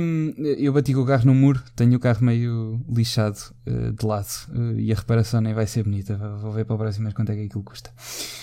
Um, 0.00 0.32
eu 0.38 0.72
bati 0.72 0.94
com 0.94 1.00
o 1.00 1.06
carro 1.06 1.26
no 1.26 1.34
muro, 1.34 1.60
tenho 1.74 1.96
o 1.96 2.00
carro 2.00 2.24
meio 2.24 2.80
lixado 2.88 3.36
uh, 3.66 3.92
de 3.92 4.06
lado 4.06 4.28
uh, 4.50 4.78
e 4.78 4.92
a 4.92 4.94
reparação 4.94 5.40
nem 5.40 5.52
vai 5.52 5.66
ser 5.66 5.82
bonita. 5.82 6.16
Vou 6.40 6.52
ver 6.52 6.64
para 6.64 6.76
o 6.76 6.78
próximo 6.78 7.02
mês 7.02 7.14
quanto 7.14 7.32
é 7.32 7.34
que 7.34 7.46
aquilo 7.46 7.64
custa. 7.64 7.90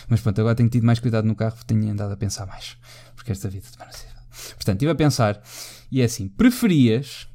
Mas 0.10 0.20
pronto, 0.20 0.42
agora 0.42 0.54
tenho 0.54 0.68
tido 0.68 0.86
mais 0.86 1.00
cuidado 1.00 1.26
no 1.26 1.34
carro, 1.34 1.56
tenho 1.66 1.90
andado 1.90 2.12
a 2.12 2.18
pensar 2.18 2.46
mais. 2.46 2.76
Porque 3.16 3.32
esta 3.32 3.50
vida 3.50 3.66
também 3.72 3.88
não 3.88 3.94
sei. 3.94 4.10
Portanto, 4.56 4.76
estive 4.76 4.92
a 4.92 4.96
pensar 4.96 5.42
e 5.90 6.02
é 6.02 6.04
assim: 6.04 6.28
preferias 6.28 7.30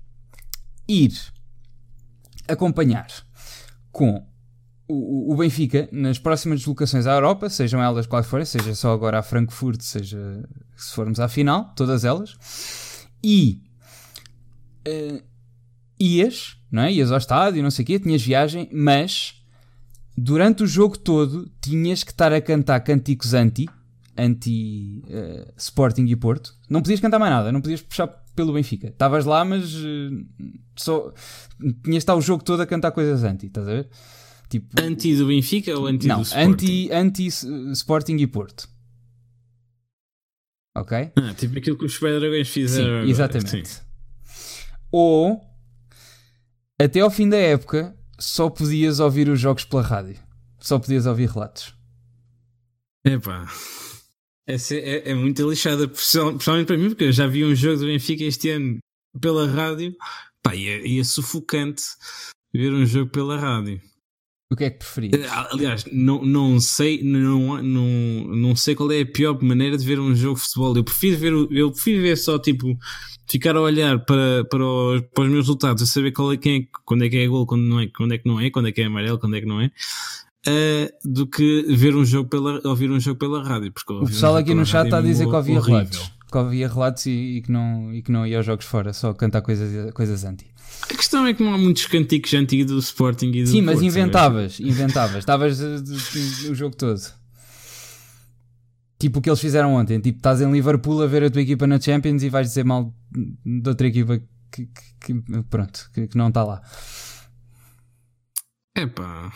ir 0.86 1.14
acompanhar 2.46 3.06
com 3.90 4.22
o, 4.86 5.32
o 5.32 5.36
Benfica 5.36 5.88
nas 5.90 6.18
próximas 6.18 6.60
deslocações 6.60 7.06
à 7.06 7.14
Europa, 7.14 7.48
sejam 7.48 7.82
elas 7.82 8.06
quais 8.06 8.26
forem, 8.26 8.44
seja 8.44 8.74
só 8.74 8.92
agora 8.92 9.18
a 9.18 9.22
Frankfurt, 9.22 9.80
seja 9.80 10.46
se 10.76 10.94
formos 10.94 11.18
à 11.20 11.28
final, 11.28 11.72
todas 11.74 12.04
elas 12.04 12.36
e 13.22 13.62
uh, 14.86 15.22
ias, 16.00 16.56
não 16.70 16.82
é? 16.82 16.92
Ias 16.92 17.10
ao 17.10 17.18
estádio, 17.18 17.62
não 17.62 17.70
sei 17.70 17.82
o 17.82 17.86
quê, 17.86 17.98
tinhas 17.98 18.22
viagem, 18.22 18.68
mas 18.72 19.34
durante 20.16 20.62
o 20.62 20.66
jogo 20.66 20.98
todo 20.98 21.50
tinhas 21.60 22.02
que 22.02 22.10
estar 22.10 22.32
a 22.32 22.40
cantar 22.40 22.80
cânticos 22.80 23.34
anti, 23.34 23.68
anti 24.16 25.02
uh, 25.06 25.52
Sporting 25.56 26.06
e 26.06 26.16
Porto. 26.16 26.54
Não 26.68 26.82
podias 26.82 27.00
cantar 27.00 27.18
mais 27.18 27.32
nada, 27.32 27.52
não 27.52 27.60
podias 27.60 27.82
puxar 27.82 28.08
pelo 28.34 28.52
Benfica. 28.52 28.88
Estavas 28.88 29.24
lá, 29.24 29.44
mas 29.44 29.74
uh, 29.74 30.26
só 30.76 31.12
tinhas 31.58 31.82
de 31.82 31.96
estar 31.96 32.14
o 32.14 32.20
jogo 32.20 32.42
todo 32.42 32.60
a 32.60 32.66
cantar 32.66 32.92
coisas 32.92 33.24
anti, 33.24 33.46
estás 33.46 33.66
a 33.66 33.72
ver? 33.72 33.88
Tipo, 34.48 34.80
anti 34.80 35.14
do 35.14 35.26
Benfica 35.26 35.76
ou 35.78 35.86
anti 35.86 36.06
não, 36.06 36.20
do 36.20 36.22
Sporting? 36.22 36.50
Anti, 36.50 36.92
anti 36.92 37.26
Sporting 37.72 38.16
e 38.16 38.26
Porto. 38.26 38.68
Ok? 40.76 41.10
Ah, 41.16 41.34
tipo 41.34 41.58
aquilo 41.58 41.76
que 41.76 41.84
os 41.84 41.94
Super 41.94 42.18
Dragões 42.20 42.48
fizeram. 42.48 43.04
Sim, 43.04 43.10
exatamente. 43.10 43.68
Sim. 43.68 43.80
Ou 44.90 45.40
até 46.80 47.00
ao 47.00 47.10
fim 47.10 47.28
da 47.28 47.36
época 47.36 47.96
só 48.18 48.48
podias 48.48 49.00
ouvir 49.00 49.28
os 49.28 49.40
jogos 49.40 49.64
pela 49.64 49.82
rádio. 49.82 50.16
Só 50.58 50.78
podias 50.78 51.06
ouvir 51.06 51.28
relatos. 51.28 51.74
Epá. 53.04 53.46
Essa 54.46 54.74
é, 54.74 55.10
é 55.10 55.14
muito 55.14 55.48
lixada, 55.48 55.86
principalmente 55.86 56.66
para 56.66 56.78
mim, 56.78 56.88
porque 56.88 57.04
eu 57.04 57.12
já 57.12 57.26
vi 57.26 57.44
um 57.44 57.54
jogo 57.54 57.80
do 57.80 57.86
Benfica 57.86 58.24
este 58.24 58.50
ano 58.50 58.78
pela 59.20 59.46
rádio. 59.46 59.94
Pá, 60.42 60.54
e 60.54 60.68
é, 60.68 60.98
é 60.98 61.04
sufocante 61.04 61.82
ver 62.52 62.72
um 62.72 62.86
jogo 62.86 63.10
pela 63.10 63.38
rádio. 63.38 63.80
O 64.50 64.56
que 64.56 64.64
é 64.64 64.70
que 64.70 64.78
preferias? 64.78 65.12
Eh, 65.12 65.28
aliás, 65.52 65.84
não, 65.92 66.24
não, 66.24 66.58
sei, 66.58 67.02
não, 67.02 67.62
não, 67.62 68.34
não 68.34 68.56
sei 68.56 68.74
qual 68.74 68.90
é 68.90 69.02
a 69.02 69.06
pior 69.06 69.38
maneira 69.42 69.76
de 69.76 69.84
ver 69.84 70.00
um 70.00 70.14
jogo 70.14 70.36
de 70.36 70.44
futebol. 70.44 70.74
Eu 70.74 70.84
prefiro 70.84 71.18
ver, 71.18 71.32
eu 71.50 71.70
prefiro 71.70 72.00
ver 72.00 72.16
só 72.16 72.38
tipo 72.38 72.78
ficar 73.28 73.56
a 73.56 73.60
olhar 73.60 74.02
para, 74.06 74.44
para, 74.46 74.64
os, 74.64 75.02
para 75.14 75.24
os 75.24 75.30
meus 75.30 75.46
resultados, 75.46 75.82
a 75.82 75.86
saber 75.86 76.12
qual 76.12 76.32
é, 76.32 76.38
quem 76.38 76.62
é, 76.62 76.78
quando 76.86 77.04
é 77.04 77.10
que 77.10 77.18
é 77.18 77.26
gol, 77.26 77.46
quando, 77.46 77.62
não 77.62 77.78
é, 77.78 77.88
quando 77.88 78.14
é 78.14 78.18
que 78.18 78.26
não 78.26 78.40
é, 78.40 78.50
quando 78.50 78.68
é 78.68 78.72
que 78.72 78.80
é 78.80 78.86
amarelo, 78.86 79.18
quando 79.18 79.36
é 79.36 79.40
que 79.40 79.46
não 79.46 79.60
é. 79.60 79.70
Uh, 80.46 80.88
do 81.04 81.26
que 81.26 81.66
ver 81.68 81.94
um 81.94 82.04
jogo 82.04 82.30
pela, 82.30 82.58
ouvir 82.64 82.90
um 82.90 82.98
jogo 82.98 83.18
pela 83.18 83.42
rádio. 83.42 83.70
Porque 83.70 83.92
o 83.92 84.06
pessoal 84.06 84.34
aqui 84.34 84.54
no 84.54 84.64
chat 84.64 84.86
está 84.86 84.96
a 84.96 85.02
dizer 85.02 85.26
que 85.26 85.34
ouvia 85.34 85.60
relatos, 85.60 86.10
que 86.30 86.38
ouvia 86.38 86.68
relatos 86.68 87.04
e, 87.04 87.10
e, 87.10 87.42
que 87.42 87.52
não, 87.52 87.92
e 87.92 88.00
que 88.00 88.10
não 88.10 88.26
ia 88.26 88.38
aos 88.38 88.46
jogos 88.46 88.64
fora, 88.64 88.94
só 88.94 89.12
cantar 89.12 89.42
coisas, 89.42 89.92
coisas 89.92 90.24
anti. 90.24 90.46
A 90.82 90.96
questão 90.96 91.26
é 91.26 91.34
que 91.34 91.42
não 91.42 91.52
há 91.52 91.58
muitos 91.58 91.86
canticos 91.86 92.32
antigos 92.34 92.72
do 92.72 92.78
Sporting 92.78 93.30
e 93.32 93.42
do 93.42 93.48
Sim, 93.50 93.62
mas 93.62 93.82
inventavas, 93.82 94.58
inventavas. 94.58 95.18
Estavas 95.18 95.60
o 95.60 96.54
jogo 96.54 96.74
todo. 96.74 97.00
Tipo 98.98 99.18
o 99.18 99.22
que 99.22 99.28
eles 99.28 99.40
fizeram 99.40 99.74
ontem. 99.74 100.00
Tipo, 100.00 100.18
estás 100.18 100.40
em 100.40 100.50
Liverpool 100.50 101.02
a 101.02 101.06
ver 101.06 101.24
a 101.24 101.30
tua 101.30 101.42
equipa 101.42 101.66
na 101.66 101.80
Champions 101.80 102.22
e 102.22 102.28
vais 102.28 102.48
dizer 102.48 102.64
mal 102.64 102.92
de 103.12 103.68
outra 103.68 103.86
equipa 103.86 104.18
que, 104.50 104.66
que, 104.66 105.14
que 105.14 105.42
pronto, 105.48 105.90
que, 105.92 106.08
que 106.08 106.16
não 106.16 106.28
está 106.28 106.42
lá. 106.42 106.62
Epá. 108.76 109.32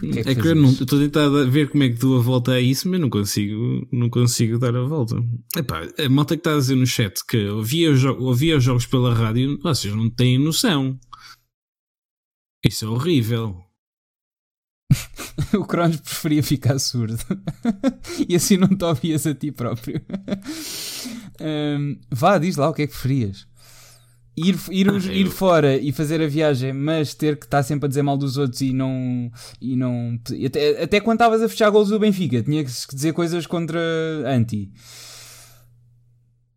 Que 0.00 0.18
é 0.18 0.24
que, 0.24 0.30
é 0.30 0.34
que 0.34 0.48
eu 0.48 0.54
não 0.54 0.70
estou 0.70 0.98
a 0.98 1.02
tentar 1.02 1.28
ver 1.44 1.68
como 1.68 1.82
é 1.82 1.90
que 1.90 1.96
dou 1.96 2.18
a 2.18 2.22
volta 2.22 2.52
a 2.52 2.60
isso, 2.60 2.88
mas 2.88 2.98
não 2.98 3.10
consigo, 3.10 3.86
não 3.92 4.08
consigo 4.08 4.58
dar 4.58 4.74
a 4.74 4.82
volta. 4.82 5.16
Epá, 5.54 5.82
a 5.98 6.08
malta 6.08 6.36
que 6.36 6.40
está 6.40 6.54
a 6.54 6.58
dizer 6.58 6.74
no 6.74 6.86
chat 6.86 7.20
que 7.26 7.48
ouvia, 7.48 7.90
ouvia 8.18 8.56
os 8.56 8.64
jogos 8.64 8.86
pela 8.86 9.12
rádio, 9.12 9.58
vocês 9.62 9.94
não 9.94 10.08
têm 10.08 10.38
noção. 10.38 10.98
Isso 12.64 12.86
é 12.86 12.88
horrível. 12.88 13.62
o 15.52 15.64
Cronos 15.66 15.98
preferia 15.98 16.42
ficar 16.42 16.78
surdo. 16.78 17.18
e 18.26 18.34
assim 18.34 18.56
não 18.56 18.68
te 18.68 18.84
ouvias 18.84 19.26
a 19.26 19.34
ti 19.34 19.52
próprio. 19.52 20.00
um, 21.40 22.00
vá, 22.10 22.38
diz 22.38 22.56
lá 22.56 22.70
o 22.70 22.74
que 22.74 22.82
é 22.82 22.86
que 22.86 22.92
preferias. 22.92 23.49
Ir, 24.42 24.56
ir, 24.70 24.88
ah, 24.88 25.12
ir 25.12 25.26
fora 25.26 25.76
e 25.76 25.92
fazer 25.92 26.22
a 26.22 26.26
viagem, 26.26 26.72
mas 26.72 27.14
ter 27.14 27.38
que 27.38 27.44
estar 27.44 27.62
sempre 27.62 27.86
a 27.86 27.88
dizer 27.88 28.02
mal 28.02 28.16
dos 28.16 28.36
outros 28.38 28.60
e 28.60 28.72
não. 28.72 29.30
E 29.60 29.76
não 29.76 30.18
até, 30.46 30.82
até 30.82 31.00
quando 31.00 31.16
estavas 31.16 31.42
a 31.42 31.48
fechar 31.48 31.68
gols 31.70 31.88
do 31.88 31.98
Benfica, 31.98 32.42
tinha 32.42 32.64
que 32.64 32.70
dizer 32.94 33.12
coisas 33.12 33.46
contra 33.46 33.80
anti. 34.26 34.70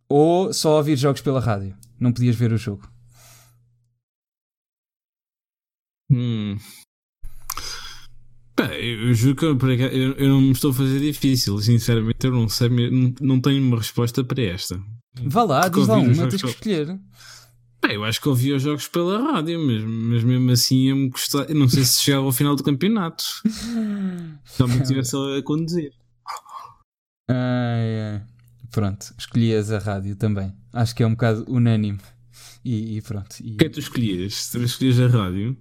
Ou 0.07 0.53
só 0.53 0.77
ouvir 0.77 0.95
jogos 0.95 1.21
pela 1.21 1.39
rádio. 1.39 1.75
Não 1.99 2.11
podias 2.11 2.35
ver 2.35 2.53
o 2.53 2.57
jogo. 2.57 2.87
Hum. 6.11 6.57
Pá, 8.55 8.67
eu 8.75 9.13
juro 9.13 9.35
que 9.35 9.45
eu, 9.45 10.13
eu, 10.17 10.29
não 10.29 10.41
me 10.41 10.51
estou 10.51 10.71
a 10.71 10.73
fazer 10.73 10.99
difícil. 10.99 11.57
Sinceramente, 11.57 12.25
eu 12.25 12.31
não 12.31 12.47
sei, 12.47 12.69
não, 12.69 13.13
não 13.19 13.41
tenho 13.41 13.63
uma 13.65 13.77
resposta 13.77 14.23
para 14.23 14.43
esta. 14.43 14.79
Vá 15.21 15.43
lá, 15.43 15.67
diz 15.67 15.87
lá 15.87 15.97
uma, 15.97 16.27
tens 16.27 16.41
que 16.41 16.49
escolher. 16.49 16.99
Pá, 17.83 17.91
eu 17.93 18.05
acho 18.05 18.21
que 18.21 18.29
ouvi 18.29 18.53
os 18.53 18.61
jogos 18.61 18.87
pela 18.87 19.33
rádio, 19.33 19.59
mas, 19.59 19.83
mas 19.83 20.23
mesmo 20.23 20.51
assim 20.51 20.89
eu 20.89 20.95
me 20.95 21.09
gostar. 21.09 21.49
Eu 21.49 21.55
não 21.55 21.67
sei 21.67 21.83
se 21.83 22.01
chegava 22.01 22.23
ao 22.23 22.31
final 22.31 22.55
do 22.55 22.63
campeonato. 22.63 23.25
Só 24.45 24.65
me 24.65 24.77
estivesse 24.77 25.17
a 25.17 25.43
conduzir. 25.43 25.91
Ah, 27.29 28.21
Pronto, 28.71 29.13
escolhias 29.19 29.69
a 29.69 29.79
rádio 29.79 30.15
também. 30.15 30.53
Acho 30.71 30.95
que 30.95 31.03
é 31.03 31.07
um 31.07 31.11
bocado 31.11 31.43
unânime. 31.47 31.99
E, 32.65 32.97
e 32.97 33.01
pronto. 33.01 33.35
E... 33.41 33.53
O 33.53 33.57
que 33.57 33.65
é 33.65 33.69
que 33.69 33.73
tu 33.73 33.79
escolhias? 33.79 34.49
Tu 34.49 34.63
escolhias 34.63 34.99
a 34.99 35.07
rádio? 35.07 35.57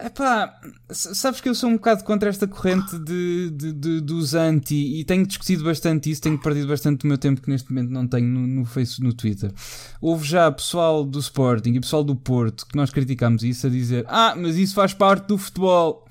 Epá, 0.00 0.58
sabes 0.90 1.40
que 1.40 1.48
eu 1.48 1.54
sou 1.54 1.68
um 1.68 1.74
bocado 1.74 2.04
contra 2.04 2.30
esta 2.30 2.46
corrente 2.46 2.98
de, 2.98 3.50
de, 3.50 3.72
de, 3.72 4.00
dos 4.00 4.34
anti 4.34 4.98
e 4.98 5.04
tenho 5.04 5.26
discutido 5.26 5.64
bastante 5.64 6.10
isso, 6.10 6.22
tenho 6.22 6.38
perdido 6.38 6.68
bastante 6.68 7.02
do 7.02 7.08
meu 7.08 7.18
tempo 7.18 7.42
que 7.42 7.50
neste 7.50 7.70
momento 7.70 7.90
não 7.90 8.06
tenho 8.06 8.26
no, 8.26 8.46
no 8.46 8.64
Facebook, 8.64 9.06
no 9.06 9.12
Twitter. 9.12 9.52
Houve 10.00 10.26
já 10.26 10.50
pessoal 10.50 11.04
do 11.04 11.18
Sporting 11.18 11.74
e 11.74 11.80
pessoal 11.80 12.02
do 12.02 12.16
Porto 12.16 12.66
que 12.66 12.76
nós 12.76 12.90
criticámos 12.90 13.42
isso 13.42 13.66
a 13.66 13.70
dizer: 13.70 14.06
Ah, 14.08 14.34
mas 14.36 14.56
isso 14.56 14.74
faz 14.74 14.94
parte 14.94 15.26
do 15.26 15.36
futebol. 15.36 16.06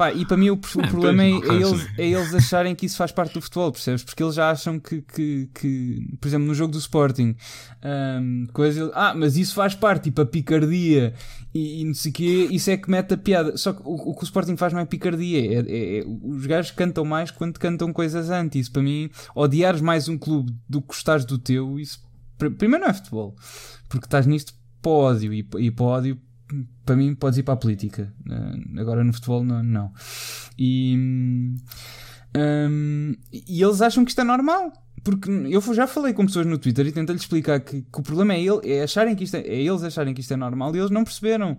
Pá, 0.00 0.14
e 0.14 0.24
para 0.24 0.38
mim 0.38 0.48
o, 0.48 0.54
o 0.54 0.80
ah, 0.82 0.88
problema 0.88 1.22
é, 1.22 1.28
é, 1.28 1.54
eles, 1.56 1.88
é 1.98 2.08
eles 2.08 2.34
acharem 2.34 2.74
que 2.74 2.86
isso 2.86 2.96
faz 2.96 3.12
parte 3.12 3.34
do 3.34 3.42
futebol, 3.42 3.70
percebes? 3.70 4.02
Porque 4.02 4.22
eles 4.22 4.34
já 4.34 4.50
acham 4.50 4.80
que, 4.80 5.02
que, 5.02 5.50
que 5.52 6.16
por 6.18 6.26
exemplo, 6.26 6.46
no 6.46 6.54
jogo 6.54 6.72
do 6.72 6.78
Sporting, 6.78 7.36
um, 7.84 8.46
coisa, 8.50 8.90
ah, 8.94 9.12
mas 9.14 9.36
isso 9.36 9.54
faz 9.54 9.74
parte, 9.74 10.04
tipo 10.04 10.22
a 10.22 10.24
picardia 10.24 11.12
e, 11.52 11.82
e 11.82 11.84
não 11.84 11.92
sei 11.92 12.10
o 12.10 12.14
quê, 12.14 12.48
isso 12.50 12.70
é 12.70 12.78
que 12.78 12.90
mete 12.90 13.12
a 13.12 13.18
piada. 13.18 13.58
Só 13.58 13.74
que 13.74 13.82
o, 13.84 13.92
o 13.92 14.14
que 14.14 14.22
o 14.22 14.24
Sporting 14.24 14.56
faz 14.56 14.72
não 14.72 14.80
é 14.80 14.86
picardia, 14.86 15.38
é, 15.38 15.58
é, 15.58 15.98
é, 15.98 16.04
os 16.06 16.46
gajos 16.46 16.70
cantam 16.70 17.04
mais 17.04 17.30
quando 17.30 17.58
cantam 17.58 17.92
coisas 17.92 18.30
antes. 18.30 18.58
Isso 18.58 18.72
para 18.72 18.80
mim, 18.80 19.10
odiares 19.34 19.82
mais 19.82 20.08
um 20.08 20.16
clube 20.16 20.50
do 20.66 20.80
que 20.80 20.88
gostares 20.88 21.26
do 21.26 21.36
teu, 21.36 21.78
isso 21.78 22.02
primeiro 22.38 22.86
não 22.86 22.90
é 22.90 22.94
futebol, 22.94 23.36
porque 23.86 24.06
estás 24.06 24.26
nisto 24.26 24.54
para 24.80 24.92
ódio 24.92 25.34
e, 25.34 25.46
e 25.58 25.70
para 25.70 25.84
ódio 25.84 26.18
para 26.84 26.96
mim 26.96 27.14
podes 27.14 27.38
ir 27.38 27.42
para 27.42 27.54
a 27.54 27.56
política. 27.56 28.12
Uh, 28.26 28.80
agora 28.80 29.04
no 29.04 29.12
futebol 29.12 29.44
não. 29.44 29.62
não. 29.62 29.92
E, 30.58 30.96
um, 32.36 33.14
e 33.32 33.62
eles 33.62 33.80
acham 33.82 34.04
que 34.04 34.10
isto 34.10 34.20
é 34.20 34.24
normal. 34.24 34.72
Porque 35.02 35.30
eu 35.30 35.62
já 35.74 35.86
falei 35.86 36.12
com 36.12 36.26
pessoas 36.26 36.46
no 36.46 36.58
Twitter 36.58 36.86
e 36.86 36.92
tentei-lhes 36.92 37.22
explicar 37.22 37.58
que, 37.60 37.80
que, 37.80 38.00
o 38.00 38.02
problema 38.02 38.34
é, 38.34 38.40
ele, 38.40 38.60
é, 38.64 38.82
acharem 38.82 39.16
que 39.16 39.24
isto 39.24 39.34
é, 39.34 39.40
é, 39.40 39.62
eles 39.62 39.82
acharem 39.82 40.12
que 40.12 40.20
isto 40.20 40.32
é 40.32 40.36
normal 40.36 40.74
e 40.74 40.78
eles 40.78 40.90
não 40.90 41.04
perceberam. 41.04 41.52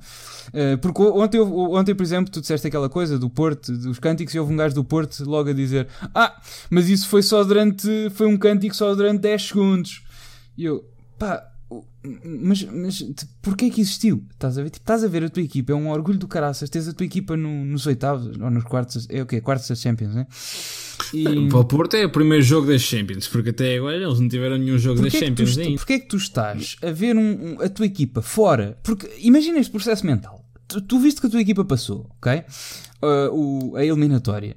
Uh, 0.50 0.78
porque 0.80 1.02
ontem, 1.02 1.40
ontem, 1.40 1.96
por 1.96 2.04
exemplo, 2.04 2.32
tu 2.32 2.40
disseste 2.40 2.68
aquela 2.68 2.88
coisa 2.88 3.18
do 3.18 3.30
Porto, 3.30 3.76
dos 3.76 3.98
cânticos, 3.98 4.36
e 4.36 4.40
houve 4.40 4.54
um 4.54 4.58
gajo 4.58 4.76
do 4.76 4.84
Porto 4.84 5.24
logo 5.26 5.50
a 5.50 5.54
dizer: 5.54 5.88
Ah, 6.14 6.40
mas 6.70 6.88
isso 6.88 7.08
foi 7.08 7.24
só 7.24 7.44
durante. 7.44 7.88
Foi 8.12 8.28
um 8.28 8.38
cântico 8.38 8.76
só 8.76 8.94
durante 8.94 9.22
10 9.22 9.48
segundos. 9.48 10.04
E 10.56 10.66
eu, 10.66 10.86
pá, 11.18 11.51
mas, 12.24 12.64
mas 12.64 13.06
porquê 13.42 13.70
que 13.70 13.82
existiu? 13.82 14.24
Estás 14.32 14.58
a 14.58 14.64
ver? 14.64 14.70
Tipo, 14.70 14.84
estás 14.84 15.04
a 15.04 15.08
ver 15.08 15.24
a 15.24 15.30
tua 15.30 15.44
equipa, 15.44 15.72
é 15.72 15.76
um 15.76 15.90
orgulho 15.90 16.18
do 16.18 16.28
caraças. 16.28 16.70
Tens 16.70 16.88
a 16.88 16.94
tua 16.94 17.06
equipa 17.06 17.38
no, 17.38 17.64
nos 17.66 17.86
oitavos 17.86 18.38
ou 18.40 18.52
nos 18.52 18.64
quartos, 18.64 19.08
é 19.10 19.22
o 19.22 19.26
quê? 19.26 19.40
Quartos 19.40 19.68
da 19.68 19.76
Champions, 19.76 20.16
né? 20.16 20.28
E... 21.14 21.48
Para 21.48 21.60
o 21.60 21.66
Porto 21.66 21.96
é 21.96 22.06
o 22.06 22.10
primeiro 22.10 22.44
jogo 22.44 22.68
das 22.68 22.82
Champions, 22.82 23.28
porque 23.28 23.50
até 23.50 23.78
agora 23.78 23.96
eles 23.96 24.20
não 24.20 24.28
tiveram 24.28 24.58
nenhum 24.58 24.78
jogo 24.78 25.02
das 25.02 25.14
Champions 25.14 25.58
ainda. 25.58 25.78
Porquê 25.78 25.94
é 25.94 26.00
que 26.00 26.08
tu 26.08 26.18
estás 26.18 26.76
a 26.82 26.92
ver 26.92 27.16
um, 27.16 27.54
um, 27.56 27.62
a 27.62 27.70
tua 27.70 27.86
equipa 27.86 28.22
fora? 28.22 28.78
Porque 28.84 29.10
imagina 29.20 29.60
este 29.60 29.72
processo 29.72 30.06
mental. 30.06 30.44
Tu, 30.68 30.82
tu 30.82 31.00
viste 31.00 31.22
que 31.22 31.28
a 31.28 31.30
tua 31.30 31.42
equipa 31.42 31.64
passou, 31.64 32.10
ok? 32.18 32.44
Uh, 33.02 33.72
o, 33.72 33.76
a 33.76 33.86
eliminatória 33.86 34.56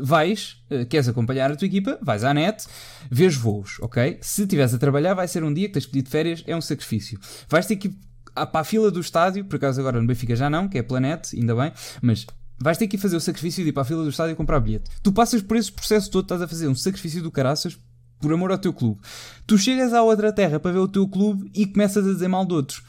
vais, 0.00 0.62
uh, 0.70 0.86
queres 0.86 1.08
acompanhar 1.08 1.50
a 1.50 1.56
tua 1.56 1.66
equipa, 1.66 1.98
vais 2.02 2.24
à 2.24 2.32
net, 2.32 2.66
vês 3.10 3.34
voos, 3.34 3.78
ok? 3.80 4.18
Se 4.20 4.42
estiveres 4.42 4.74
a 4.74 4.78
trabalhar, 4.78 5.14
vai 5.14 5.28
ser 5.28 5.42
um 5.42 5.52
dia 5.52 5.68
que 5.68 5.74
tens 5.74 5.86
pedido 5.86 6.08
férias, 6.08 6.42
é 6.46 6.56
um 6.56 6.60
sacrifício. 6.60 7.18
Vais 7.48 7.66
ter 7.66 7.76
que 7.76 7.88
ir 7.88 7.94
para 8.34 8.60
a 8.60 8.64
fila 8.64 8.90
do 8.90 9.00
estádio, 9.00 9.44
por 9.44 9.56
acaso 9.56 9.80
agora 9.80 10.00
no 10.00 10.06
Benfica 10.06 10.34
já 10.34 10.50
não, 10.50 10.68
que 10.68 10.78
é 10.78 10.82
Planete, 10.82 11.36
ainda 11.36 11.54
bem, 11.54 11.72
mas 12.02 12.26
vais 12.58 12.78
ter 12.78 12.88
que 12.88 12.96
ir 12.96 12.98
fazer 12.98 13.16
o 13.16 13.20
sacrifício 13.20 13.62
de 13.62 13.70
ir 13.70 13.72
para 13.72 13.82
a 13.82 13.86
fila 13.86 14.02
do 14.02 14.10
estádio 14.10 14.32
e 14.32 14.36
comprar 14.36 14.60
bilhete. 14.60 14.90
Tu 15.02 15.12
passas 15.12 15.42
por 15.42 15.56
esse 15.56 15.70
processo 15.70 16.10
todo, 16.10 16.24
estás 16.24 16.42
a 16.42 16.48
fazer 16.48 16.68
um 16.68 16.74
sacrifício 16.74 17.22
do 17.22 17.30
caraças 17.30 17.78
por 18.20 18.32
amor 18.32 18.50
ao 18.50 18.58
teu 18.58 18.72
clube. 18.72 19.00
Tu 19.46 19.58
chegas 19.58 19.92
à 19.92 20.02
outra 20.02 20.32
terra 20.32 20.58
para 20.58 20.72
ver 20.72 20.78
o 20.78 20.88
teu 20.88 21.06
clube 21.06 21.50
e 21.54 21.66
começas 21.66 22.06
a 22.06 22.12
dizer 22.12 22.28
mal 22.28 22.44
de 22.44 22.54
outros. 22.54 22.82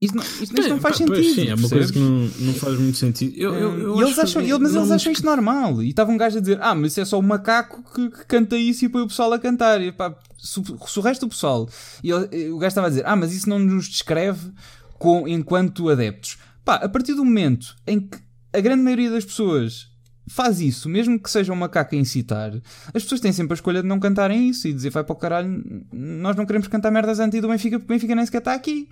Isto 0.00 0.16
não, 0.16 0.24
isto, 0.24 0.58
isto 0.58 0.68
não 0.70 0.80
faz 0.80 0.96
sentido. 0.96 1.14
Pois, 1.14 1.34
sim, 1.34 1.48
é 1.48 1.54
uma 1.54 1.68
coisa 1.68 1.92
que 1.92 1.98
não, 1.98 2.30
não 2.40 2.54
faz 2.54 2.78
muito 2.78 2.96
sentido. 2.96 3.34
Eu, 3.36 3.54
eu, 3.54 3.78
eu 3.78 4.00
eles 4.00 4.18
acham, 4.18 4.40
ele, 4.40 4.58
mas 4.58 4.74
eles 4.74 4.90
acham 4.90 5.12
isto 5.12 5.26
normal. 5.26 5.82
E 5.82 5.90
estava 5.90 6.10
um 6.10 6.16
gajo 6.16 6.38
a 6.38 6.40
dizer: 6.40 6.58
Ah, 6.62 6.74
mas 6.74 6.92
isso 6.92 7.02
é 7.02 7.04
só 7.04 7.18
o 7.18 7.22
macaco 7.22 7.84
que, 7.92 8.08
que 8.08 8.24
canta 8.24 8.56
isso 8.56 8.82
e 8.82 8.88
põe 8.88 9.02
o 9.02 9.06
pessoal 9.06 9.30
a 9.34 9.38
cantar. 9.38 9.78
E, 9.82 9.92
pá, 9.92 10.16
se, 10.38 10.58
se, 10.86 10.98
o 10.98 11.02
resto 11.02 11.26
do 11.26 11.28
pessoal. 11.28 11.68
E 12.02 12.10
ele, 12.10 12.48
o 12.48 12.56
gajo 12.56 12.68
estava 12.68 12.86
a 12.86 12.90
dizer: 12.90 13.04
Ah, 13.04 13.14
mas 13.14 13.34
isso 13.34 13.46
não 13.46 13.58
nos 13.58 13.88
descreve 13.88 14.50
com, 14.98 15.28
enquanto 15.28 15.90
adeptos. 15.90 16.38
Pá, 16.64 16.76
a 16.76 16.88
partir 16.88 17.12
do 17.12 17.22
momento 17.22 17.76
em 17.86 18.00
que 18.00 18.18
a 18.54 18.60
grande 18.60 18.82
maioria 18.82 19.10
das 19.10 19.26
pessoas 19.26 19.90
faz 20.26 20.62
isso, 20.62 20.88
mesmo 20.88 21.20
que 21.20 21.30
seja 21.30 21.52
um 21.52 21.56
macaco 21.56 21.94
a 21.94 21.98
incitar, 21.98 22.54
as 22.94 23.02
pessoas 23.02 23.20
têm 23.20 23.32
sempre 23.32 23.52
a 23.52 23.56
escolha 23.56 23.82
de 23.82 23.88
não 23.88 24.00
cantarem 24.00 24.48
isso 24.48 24.66
e 24.66 24.72
dizer: 24.72 24.88
Vai 24.88 25.04
para 25.04 25.12
o 25.12 25.16
caralho, 25.16 25.62
nós 25.92 26.36
não 26.36 26.46
queremos 26.46 26.68
cantar 26.68 26.90
merdas 26.90 27.20
anti 27.20 27.38
do 27.38 27.48
Benfica 27.48 27.78
porque 27.78 27.92
o 27.92 27.94
Benfica 27.94 28.14
nem 28.14 28.24
sequer 28.24 28.38
está 28.38 28.54
aqui. 28.54 28.88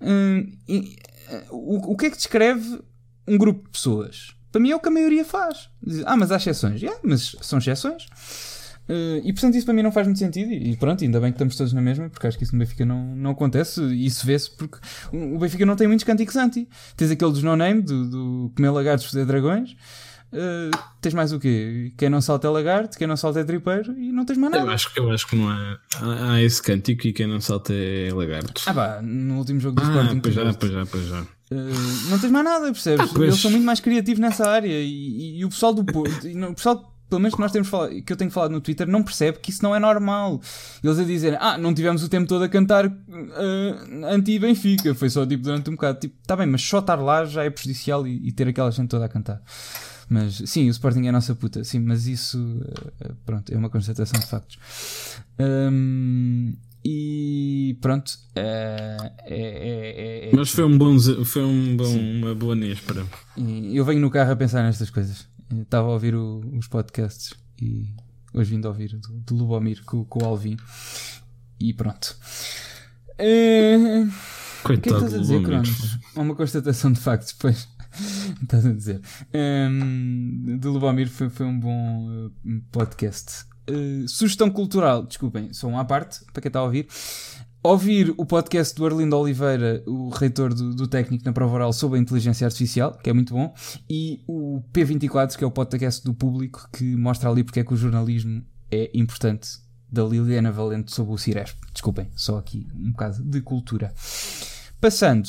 Hum, 0.00 0.52
e, 0.68 0.96
o, 1.50 1.92
o 1.92 1.96
que 1.96 2.06
é 2.06 2.10
que 2.10 2.16
descreve 2.16 2.80
um 3.26 3.38
grupo 3.38 3.64
de 3.64 3.70
pessoas? 3.70 4.34
Para 4.50 4.60
mim 4.60 4.70
é 4.70 4.76
o 4.76 4.80
que 4.80 4.88
a 4.88 4.92
maioria 4.92 5.24
faz. 5.24 5.68
Diz, 5.82 6.02
ah, 6.04 6.16
mas 6.16 6.32
há 6.32 6.36
exceções. 6.36 6.82
Yeah, 6.82 7.00
mas 7.04 7.36
são 7.40 7.58
exceções. 7.58 8.06
Uh, 8.88 9.22
e 9.22 9.32
portanto 9.32 9.54
isso 9.54 9.64
para 9.64 9.72
mim 9.72 9.82
não 9.82 9.92
faz 9.92 10.06
muito 10.06 10.18
sentido. 10.18 10.52
E 10.52 10.76
pronto, 10.76 11.04
ainda 11.04 11.20
bem 11.20 11.30
que 11.30 11.36
estamos 11.36 11.56
todos 11.56 11.72
na 11.72 11.80
mesma, 11.80 12.10
porque 12.10 12.26
acho 12.26 12.36
que 12.36 12.42
isso 12.42 12.52
no 12.52 12.58
Benfica 12.58 12.84
não, 12.84 13.14
não 13.14 13.30
acontece. 13.30 13.80
E 13.80 14.06
isso 14.06 14.26
vê-se 14.26 14.50
porque 14.50 14.78
o 15.12 15.38
Benfica 15.38 15.64
não 15.64 15.76
tem 15.76 15.86
muitos 15.86 16.04
cânticos 16.04 16.36
anti. 16.36 16.68
Tens 16.96 17.10
aquele 17.12 17.30
dos 17.30 17.42
no-name, 17.42 17.82
do, 17.82 18.10
do 18.10 18.52
comer 18.56 18.70
lagartos, 18.70 19.06
fazer 19.06 19.24
dragões. 19.24 19.76
Uh, 20.32 20.70
tens 21.00 21.12
mais 21.12 21.32
o 21.32 21.40
quê? 21.40 21.92
Quem 21.96 22.08
não 22.08 22.20
salta 22.20 22.46
é 22.46 22.50
lagarto, 22.50 22.96
quem 22.96 23.06
não 23.06 23.16
salta 23.16 23.40
é 23.40 23.44
tripeiro 23.44 23.92
e 23.98 24.12
não 24.12 24.24
tens 24.24 24.38
mais 24.38 24.52
nada. 24.52 24.64
Eu 24.64 24.70
acho, 24.70 24.90
eu 24.96 25.10
acho 25.10 25.26
que 25.26 25.34
não 25.34 25.48
há, 25.48 25.78
há, 26.00 26.42
esse 26.42 26.62
cântico 26.62 27.06
e 27.08 27.12
quem 27.12 27.26
não 27.26 27.40
salta 27.40 27.72
é 27.72 28.12
lagarto. 28.12 28.62
Ah, 28.66 28.74
pá, 28.74 29.00
no 29.02 29.38
último 29.38 29.58
jogo 29.58 29.80
do 29.80 29.82
ah, 29.82 29.90
Sporting. 29.90 30.20
Pois 30.20 30.34
já, 30.34 30.52
pois 30.54 30.72
já, 30.72 30.86
pois 30.86 31.06
já. 31.06 31.20
Uh, 31.20 32.10
não 32.10 32.18
tens 32.18 32.30
mais 32.30 32.44
nada, 32.44 32.66
percebes? 32.66 33.10
Ah, 33.12 33.20
Eles 33.20 33.40
são 33.40 33.50
muito 33.50 33.64
mais 33.64 33.80
criativos 33.80 34.20
nessa 34.20 34.48
área 34.48 34.68
e, 34.68 34.86
e, 34.86 35.38
e 35.40 35.44
o 35.44 35.48
pessoal 35.48 35.74
do 35.74 35.84
Porto, 35.84 36.28
o 36.28 36.54
pessoal 36.54 36.90
pelo 37.10 37.20
menos 37.20 37.34
que 37.34 37.40
nós 37.40 37.50
temos 37.50 37.68
falado, 37.68 38.00
que 38.02 38.12
eu 38.12 38.16
tenho 38.16 38.30
falado 38.30 38.52
no 38.52 38.60
Twitter, 38.60 38.86
não 38.86 39.02
percebe 39.02 39.40
que 39.40 39.50
isso 39.50 39.64
não 39.64 39.74
é 39.74 39.80
normal. 39.80 40.40
Eles 40.82 40.96
a 40.96 41.02
dizerem, 41.02 41.38
ah, 41.42 41.58
não 41.58 41.74
tivemos 41.74 42.04
o 42.04 42.08
tempo 42.08 42.28
todo 42.28 42.44
a 42.44 42.48
cantar 42.48 42.86
uh, 42.86 44.06
anti-Benfica, 44.06 44.94
foi 44.94 45.10
só 45.10 45.26
tipo 45.26 45.42
durante 45.42 45.68
um 45.68 45.72
bocado. 45.72 45.98
Tipo, 45.98 46.14
tá 46.24 46.36
bem, 46.36 46.46
mas 46.46 46.62
só 46.62 46.78
estar 46.78 46.94
lá 46.94 47.24
já 47.24 47.42
é 47.42 47.50
prejudicial 47.50 48.06
e, 48.06 48.28
e 48.28 48.32
ter 48.32 48.46
aquela 48.46 48.70
gente 48.70 48.88
toda 48.88 49.04
a 49.04 49.08
cantar. 49.08 49.42
Mas 50.10 50.42
sim, 50.46 50.66
o 50.66 50.70
Sporting 50.72 51.06
é 51.06 51.10
a 51.10 51.12
nossa 51.12 51.36
puta, 51.36 51.62
sim, 51.62 51.78
mas 51.78 52.08
isso 52.08 52.60
eh, 53.00 53.12
pronto, 53.24 53.54
é 53.54 53.56
uma 53.56 53.70
constatação 53.70 54.18
de 54.18 54.26
factos. 54.26 54.58
Um, 55.38 56.52
e 56.84 57.78
pronto, 57.80 58.18
é, 58.34 58.96
é, 59.24 60.28
é, 60.28 60.30
é, 60.30 60.36
mas 60.36 60.50
foi 60.50 60.64
um 60.64 60.76
bom, 60.76 60.98
foi 61.24 61.44
um 61.44 61.76
bom, 61.76 61.96
uma 61.96 62.34
boa 62.34 62.56
néspera. 62.56 63.06
Eu 63.36 63.84
venho 63.84 64.00
no 64.00 64.10
carro 64.10 64.32
a 64.32 64.36
pensar 64.36 64.64
nestas 64.64 64.90
coisas. 64.90 65.28
estava 65.48 65.86
a 65.86 65.92
ouvir 65.92 66.16
o, 66.16 66.40
os 66.58 66.66
podcasts 66.66 67.32
e 67.62 67.94
hoje 68.34 68.50
vindo 68.50 68.66
a 68.66 68.70
ouvir 68.70 68.96
do, 68.96 69.12
do 69.20 69.36
Lubomir 69.36 69.84
com, 69.84 70.04
com 70.04 70.24
o 70.24 70.26
Alvin. 70.26 70.56
E 71.60 71.72
pronto. 71.72 72.16
É... 73.16 73.76
Coitado 74.64 74.64
o 74.64 74.64
que 74.64 74.72
é 74.72 74.76
que 74.80 74.88
estás 74.88 75.14
a 75.14 75.18
dizer, 75.18 75.42
Cronos? 75.42 75.98
Uma 76.16 76.34
constatação 76.34 76.90
de 76.90 76.98
factos, 76.98 77.32
depois. 77.32 77.68
Estás 78.42 78.66
a 78.66 78.72
dizer. 78.72 79.00
Um, 79.34 80.58
de 80.58 80.68
Lubomir 80.68 81.08
foi, 81.08 81.28
foi 81.28 81.46
um 81.46 81.58
bom 81.58 82.08
uh, 82.26 82.32
podcast. 82.70 83.44
Uh, 83.68 84.08
sugestão 84.08 84.50
cultural, 84.50 85.04
desculpem, 85.04 85.52
só 85.52 85.68
uma 85.68 85.80
à 85.80 85.84
parte, 85.84 86.24
para 86.32 86.42
quem 86.42 86.48
está 86.48 86.60
a 86.60 86.64
ouvir. 86.64 86.86
ouvir 87.62 88.14
o 88.16 88.24
podcast 88.24 88.74
do 88.74 88.86
Arlindo 88.86 89.16
Oliveira, 89.16 89.82
o 89.86 90.08
reitor 90.08 90.54
do, 90.54 90.74
do 90.74 90.86
técnico 90.86 91.24
na 91.24 91.32
prova 91.32 91.54
oral 91.54 91.72
sobre 91.72 91.98
a 91.98 92.02
inteligência 92.02 92.46
artificial, 92.46 92.92
que 92.92 93.10
é 93.10 93.12
muito 93.12 93.34
bom, 93.34 93.54
e 93.88 94.22
o 94.26 94.62
P24, 94.72 95.36
que 95.36 95.44
é 95.44 95.46
o 95.46 95.50
podcast 95.50 96.04
do 96.04 96.14
público, 96.14 96.68
que 96.72 96.96
mostra 96.96 97.28
ali 97.28 97.44
porque 97.44 97.60
é 97.60 97.64
que 97.64 97.74
o 97.74 97.76
jornalismo 97.76 98.44
é 98.70 98.90
importante, 98.94 99.48
da 99.92 100.04
Liliana 100.04 100.52
Valente 100.52 100.92
sobre 100.92 101.12
o 101.12 101.18
Ciresp. 101.18 101.58
Desculpem, 101.72 102.08
só 102.14 102.38
aqui 102.38 102.68
um 102.74 102.92
bocado 102.92 103.22
de 103.24 103.40
cultura. 103.40 103.92
Passando 104.80 105.28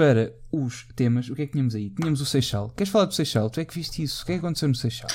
para 0.00 0.32
os 0.50 0.86
temas, 0.96 1.28
o 1.28 1.34
que 1.34 1.42
é 1.42 1.46
que 1.46 1.52
tínhamos 1.52 1.74
aí? 1.74 1.90
Tínhamos 1.90 2.22
o 2.22 2.24
Seixal. 2.24 2.70
Queres 2.70 2.90
falar 2.90 3.04
do 3.04 3.12
Seixal? 3.12 3.50
Tu 3.50 3.60
é 3.60 3.66
que 3.66 3.74
viste 3.74 4.02
isso? 4.02 4.22
O 4.22 4.26
que 4.26 4.32
é 4.32 4.34
que 4.36 4.38
aconteceu 4.38 4.66
no 4.66 4.74
Seixal? 4.74 5.10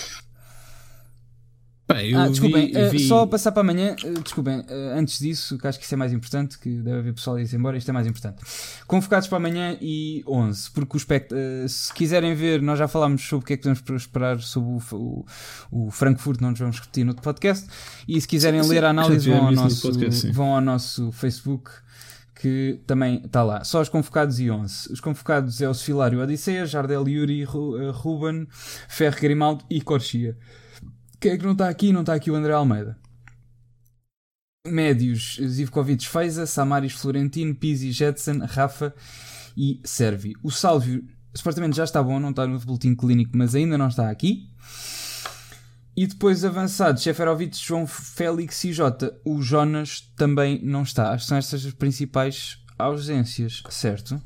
Bem, 1.88 2.14
ah, 2.14 2.28
desculpem, 2.28 2.68
vi, 2.72 2.90
vi... 2.90 2.98
Uh, 2.98 3.08
só 3.08 3.26
passar 3.26 3.52
para 3.52 3.62
amanhã, 3.62 3.96
uh, 4.04 4.22
desculpem, 4.22 4.60
uh, 4.60 4.66
antes 4.96 5.18
disso, 5.18 5.58
que 5.58 5.68
acho 5.68 5.80
que 5.80 5.86
isso 5.86 5.94
é 5.96 5.98
mais 5.98 6.14
importante, 6.14 6.60
que 6.60 6.70
deve 6.70 7.00
haver 7.00 7.14
pessoal 7.16 7.36
a 7.36 7.42
ir 7.42 7.52
embora, 7.56 7.78
isto 7.78 7.90
é 7.90 7.92
mais 7.92 8.06
importante. 8.06 8.44
Convocados 8.86 9.28
para 9.28 9.40
amanhã 9.40 9.76
e 9.82 10.24
11, 10.28 10.70
porque 10.70 10.96
o 10.96 10.98
espect 10.98 11.34
se 11.68 11.92
quiserem 11.92 12.36
ver, 12.36 12.62
nós 12.62 12.78
já 12.78 12.88
falámos 12.88 13.28
sobre 13.28 13.44
o 13.44 13.48
que 13.48 13.54
é 13.54 13.58
que 13.58 13.64
podemos 13.64 14.04
esperar 14.04 14.40
sobre 14.40 14.70
o, 14.70 15.26
o, 15.72 15.88
o 15.88 15.92
Frankfurt, 15.92 16.42
não 16.42 16.52
nos 16.52 16.60
vamos 16.60 16.80
repetir 16.80 17.04
no 17.06 17.16
podcast, 17.16 17.68
e 18.08 18.22
se 18.22 18.28
quiserem 18.28 18.62
sim, 18.62 18.70
ler 18.70 18.84
a 18.84 18.92
análise, 18.92 19.30
vão 19.30 19.48
ao, 19.48 19.52
nosso, 19.52 19.82
podcast, 19.82 20.32
vão 20.32 20.56
ao 20.56 20.62
nosso 20.62 21.12
Facebook, 21.12 21.72
que 22.36 22.82
também 22.86 23.22
está 23.24 23.44
lá. 23.44 23.64
Só 23.64 23.82
os 23.82 23.90
convocados 23.90 24.40
e 24.40 24.52
11. 24.52 24.92
Os 24.92 25.00
convocados 25.00 25.62
é 25.62 25.70
o 25.70 25.74
Sfilário 25.74 26.22
Odisseia, 26.22 26.66
Jardel 26.66 27.08
Yuri, 27.08 27.44
Ruben, 27.44 28.48
Ferro 28.90 29.20
Grimaldo 29.20 29.64
e 29.70 29.82
Corchia. 29.82 30.38
Quem 31.20 31.32
é 31.32 31.38
que 31.38 31.46
não 31.46 31.54
está 31.54 31.70
aqui? 31.70 31.94
Não 31.94 32.02
está 32.02 32.14
aqui 32.14 32.30
o 32.30 32.36
André 32.36 32.54
Almeida. 32.54 32.98
Médios, 34.68 35.40
Zivkovic 35.42 36.08
Feiza, 36.08 36.46
Samaris 36.46 36.94
Florentino, 36.94 37.56
Pizzi, 37.56 37.92
Jetson, 37.92 38.40
Rafa 38.46 38.94
e 39.56 39.80
Servi. 39.84 40.34
O 40.44 40.52
Sálvio 40.52 41.08
supostamente 41.34 41.78
já 41.78 41.84
está 41.84 42.02
bom, 42.02 42.20
não 42.20 42.32
está 42.32 42.48
no 42.48 42.60
boletim 42.60 42.96
clínico, 42.96 43.32
mas 43.36 43.56
ainda 43.56 43.78
não 43.78 43.88
está 43.88 44.10
aqui. 44.10 44.50
E 45.98 46.06
depois 46.06 46.44
avançados, 46.44 47.04
Seferovic, 47.04 47.58
João 47.58 47.88
Félix 47.88 48.64
e 48.66 48.74
Jota. 48.74 49.18
O 49.24 49.42
Jonas 49.42 50.02
também 50.18 50.62
não 50.62 50.84
está. 50.84 51.16
Que 51.16 51.24
são 51.24 51.38
estas 51.38 51.66
as 51.66 51.74
principais 51.74 52.58
ausências, 52.78 53.64
certo? 53.70 54.22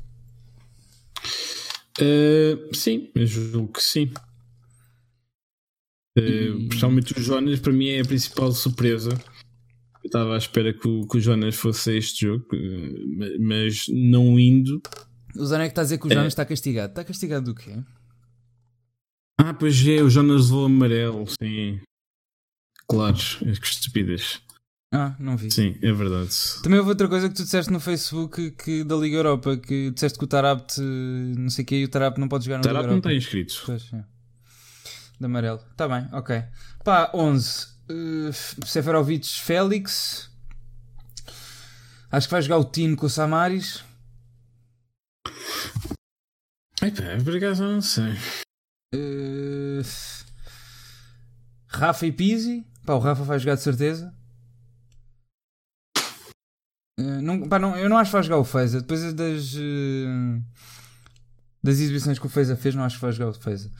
Uh, 2.00 2.74
sim, 2.74 3.10
eu 3.14 3.26
julgo 3.26 3.74
que 3.74 3.82
sim. 3.82 4.10
Uh, 6.18 6.68
Principalmente 6.68 7.16
o 7.16 7.22
Jonas, 7.22 7.60
para 7.60 7.72
mim, 7.72 7.88
é 7.88 8.00
a 8.00 8.04
principal 8.04 8.50
surpresa. 8.52 9.10
Eu 10.02 10.06
estava 10.06 10.34
à 10.34 10.38
espera 10.38 10.72
que 10.72 10.88
o, 10.88 11.06
que 11.06 11.18
o 11.18 11.20
Jonas 11.20 11.54
fosse 11.54 11.96
este 11.96 12.26
jogo, 12.26 12.46
uh, 12.52 13.36
mas 13.40 13.84
não 13.88 14.40
indo. 14.40 14.82
O 15.36 15.44
Zaneco 15.44 15.70
está 15.70 15.82
a 15.82 15.84
dizer 15.84 15.98
que 15.98 16.06
o 16.06 16.10
Jonas 16.10 16.24
é. 16.24 16.28
está 16.28 16.44
castigado. 16.44 16.90
Está 16.90 17.04
castigado 17.04 17.44
do 17.46 17.54
quê? 17.54 17.76
Ah, 19.42 19.54
pois 19.54 19.86
é, 19.86 20.02
o 20.02 20.10
Jonas 20.10 20.50
levou 20.50 20.66
amarelo, 20.66 21.24
sim. 21.26 21.80
Claro, 22.88 23.16
é 23.42 23.52
que 23.52 23.66
estupidez. 23.66 24.42
Ah, 24.92 25.14
não 25.18 25.36
vi. 25.36 25.50
Sim, 25.50 25.76
é 25.80 25.92
verdade. 25.92 26.34
Também 26.62 26.78
houve 26.78 26.90
outra 26.90 27.08
coisa 27.08 27.28
que 27.28 27.34
tu 27.34 27.44
disseste 27.44 27.72
no 27.72 27.80
Facebook 27.80 28.50
que, 28.52 28.84
da 28.84 28.96
Liga 28.96 29.16
Europa, 29.16 29.56
que 29.56 29.90
disseste 29.90 30.18
que 30.18 30.24
o 30.24 30.28
Tarabt, 30.28 30.80
não 30.80 31.48
sei 31.48 31.62
o 31.62 31.66
que, 31.66 31.76
e 31.76 31.84
o 31.84 31.88
Tarabt 31.88 32.18
não 32.18 32.28
pode 32.28 32.44
jogar 32.44 32.58
no 32.58 32.64
Tarabt 32.64 32.88
não 32.88 32.98
está 32.98 33.14
inscrito. 33.14 33.62
Pois, 33.64 33.92
é 33.92 34.04
de 35.20 35.26
amarelo. 35.26 35.60
Está 35.70 35.86
bem, 35.86 36.08
ok. 36.12 36.42
Pá, 36.82 37.10
11. 37.12 37.66
Uh, 37.90 38.32
Seferovic 38.66 39.26
Félix. 39.26 40.30
Acho 42.10 42.26
que 42.26 42.32
vai 42.32 42.42
jogar 42.42 42.58
o 42.58 42.64
Tino 42.64 42.96
com 42.96 43.06
o 43.06 43.10
Samaris. 43.10 43.84
Eita, 46.82 47.18
por 47.22 47.36
acaso 47.36 47.62
não 47.62 47.82
sei. 47.82 48.14
Uh, 48.94 49.82
Rafa 51.68 52.06
e 52.06 52.12
Pizzi. 52.12 52.66
Pá, 52.84 52.94
o 52.94 52.98
Rafa 52.98 53.22
vai 53.22 53.38
jogar 53.38 53.54
de 53.54 53.62
certeza. 53.62 54.14
Uh, 56.98 57.22
não, 57.22 57.48
pá, 57.48 57.58
não, 57.58 57.76
eu 57.76 57.88
não 57.88 57.96
acho 57.96 58.10
que 58.10 58.14
vai 58.14 58.22
jogar 58.22 58.38
o 58.38 58.44
Feza. 58.44 58.80
Depois 58.80 59.12
das, 59.14 59.54
uh, 59.54 60.42
das 61.62 61.78
exibições 61.78 62.18
que 62.18 62.26
o 62.26 62.30
Feza 62.30 62.56
fez, 62.56 62.74
não 62.74 62.84
acho 62.84 62.96
que 62.96 63.02
vai 63.02 63.12
jogar 63.12 63.30
o 63.30 63.40
Feza. 63.40 63.70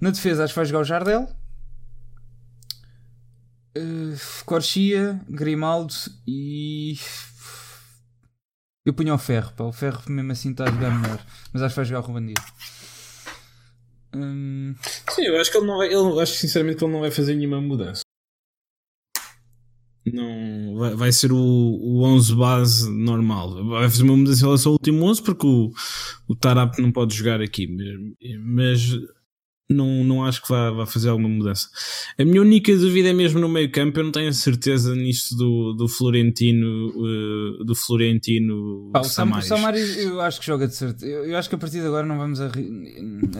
Na 0.00 0.10
defesa, 0.10 0.44
acho 0.44 0.52
que 0.52 0.58
vai 0.58 0.66
jogar 0.66 0.80
o 0.80 0.84
Jardel. 0.84 1.28
Uh, 3.76 4.16
Corchia, 4.44 5.20
Grimaldo 5.28 5.94
e. 6.26 6.96
Eu 8.86 8.94
punho 8.94 9.14
o 9.14 9.18
Ferro, 9.18 9.52
pá. 9.56 9.64
O 9.64 9.72
Ferro 9.72 10.02
mesmo 10.08 10.30
assim 10.30 10.52
está 10.52 10.64
a 10.64 10.70
jogar 10.70 10.94
melhor. 10.94 11.26
Mas 11.52 11.62
acho 11.62 11.74
que 11.74 11.76
vai 11.76 11.84
jogar 11.84 12.00
o 12.00 12.12
Ruben 12.12 12.26
Dias. 12.26 12.83
Hum... 14.14 14.74
Sim, 15.10 15.22
eu 15.22 15.40
acho 15.40 15.50
que 15.50 15.58
ele 15.58 15.66
não 15.66 15.78
vai. 15.78 15.92
Eu 15.92 16.20
acho 16.20 16.34
sinceramente 16.34 16.78
que 16.78 16.84
ele 16.84 16.92
não 16.92 17.00
vai 17.00 17.10
fazer 17.10 17.34
nenhuma 17.34 17.60
mudança. 17.60 18.02
Não, 20.06 20.76
vai, 20.76 20.94
vai 20.94 21.12
ser 21.12 21.32
o, 21.32 21.38
o 21.38 22.04
11 22.04 22.34
base 22.34 22.90
normal. 22.90 23.64
Vai 23.66 23.88
fazer 23.88 24.02
uma 24.02 24.16
mudança 24.16 24.40
em 24.40 24.44
relação 24.44 24.70
ao 24.70 24.74
último 24.74 25.04
11 25.04 25.22
porque 25.22 25.46
o, 25.46 25.72
o 26.28 26.36
Tarap 26.36 26.78
não 26.78 26.92
pode 26.92 27.14
jogar 27.14 27.40
aqui. 27.40 27.66
Mas 28.38 28.90
não, 29.68 30.04
não 30.04 30.24
acho 30.24 30.42
que 30.42 30.48
vá, 30.48 30.70
vá 30.70 30.86
fazer 30.86 31.08
alguma 31.08 31.28
mudança. 31.28 31.68
A 32.18 32.24
minha 32.24 32.40
única 32.40 32.76
dúvida 32.76 33.08
é 33.08 33.12
mesmo 33.12 33.40
no 33.40 33.48
meio 33.48 33.70
campo, 33.72 33.98
eu 33.98 34.04
não 34.04 34.12
tenho 34.12 34.32
certeza 34.32 34.94
nisto 34.94 35.34
do, 35.36 35.72
do 35.72 35.88
Florentino 35.88 36.88
uh, 36.88 37.64
do 37.64 37.74
Florentino 37.74 38.90
Pá, 38.92 39.00
o 39.00 39.04
Samaris. 39.04 39.46
O 39.46 39.48
Samaris 39.48 39.96
eu 39.96 40.20
acho 40.20 40.40
que 40.40 40.46
joga 40.46 40.68
de 40.68 40.74
certeza. 40.74 41.06
Eu, 41.06 41.24
eu, 41.24 41.38
acho 41.38 41.48
que 41.48 41.54
a 41.54 41.58
partir 41.58 41.80
de 41.80 41.86
agora 41.86 42.06
não 42.06 42.18
vamos 42.18 42.40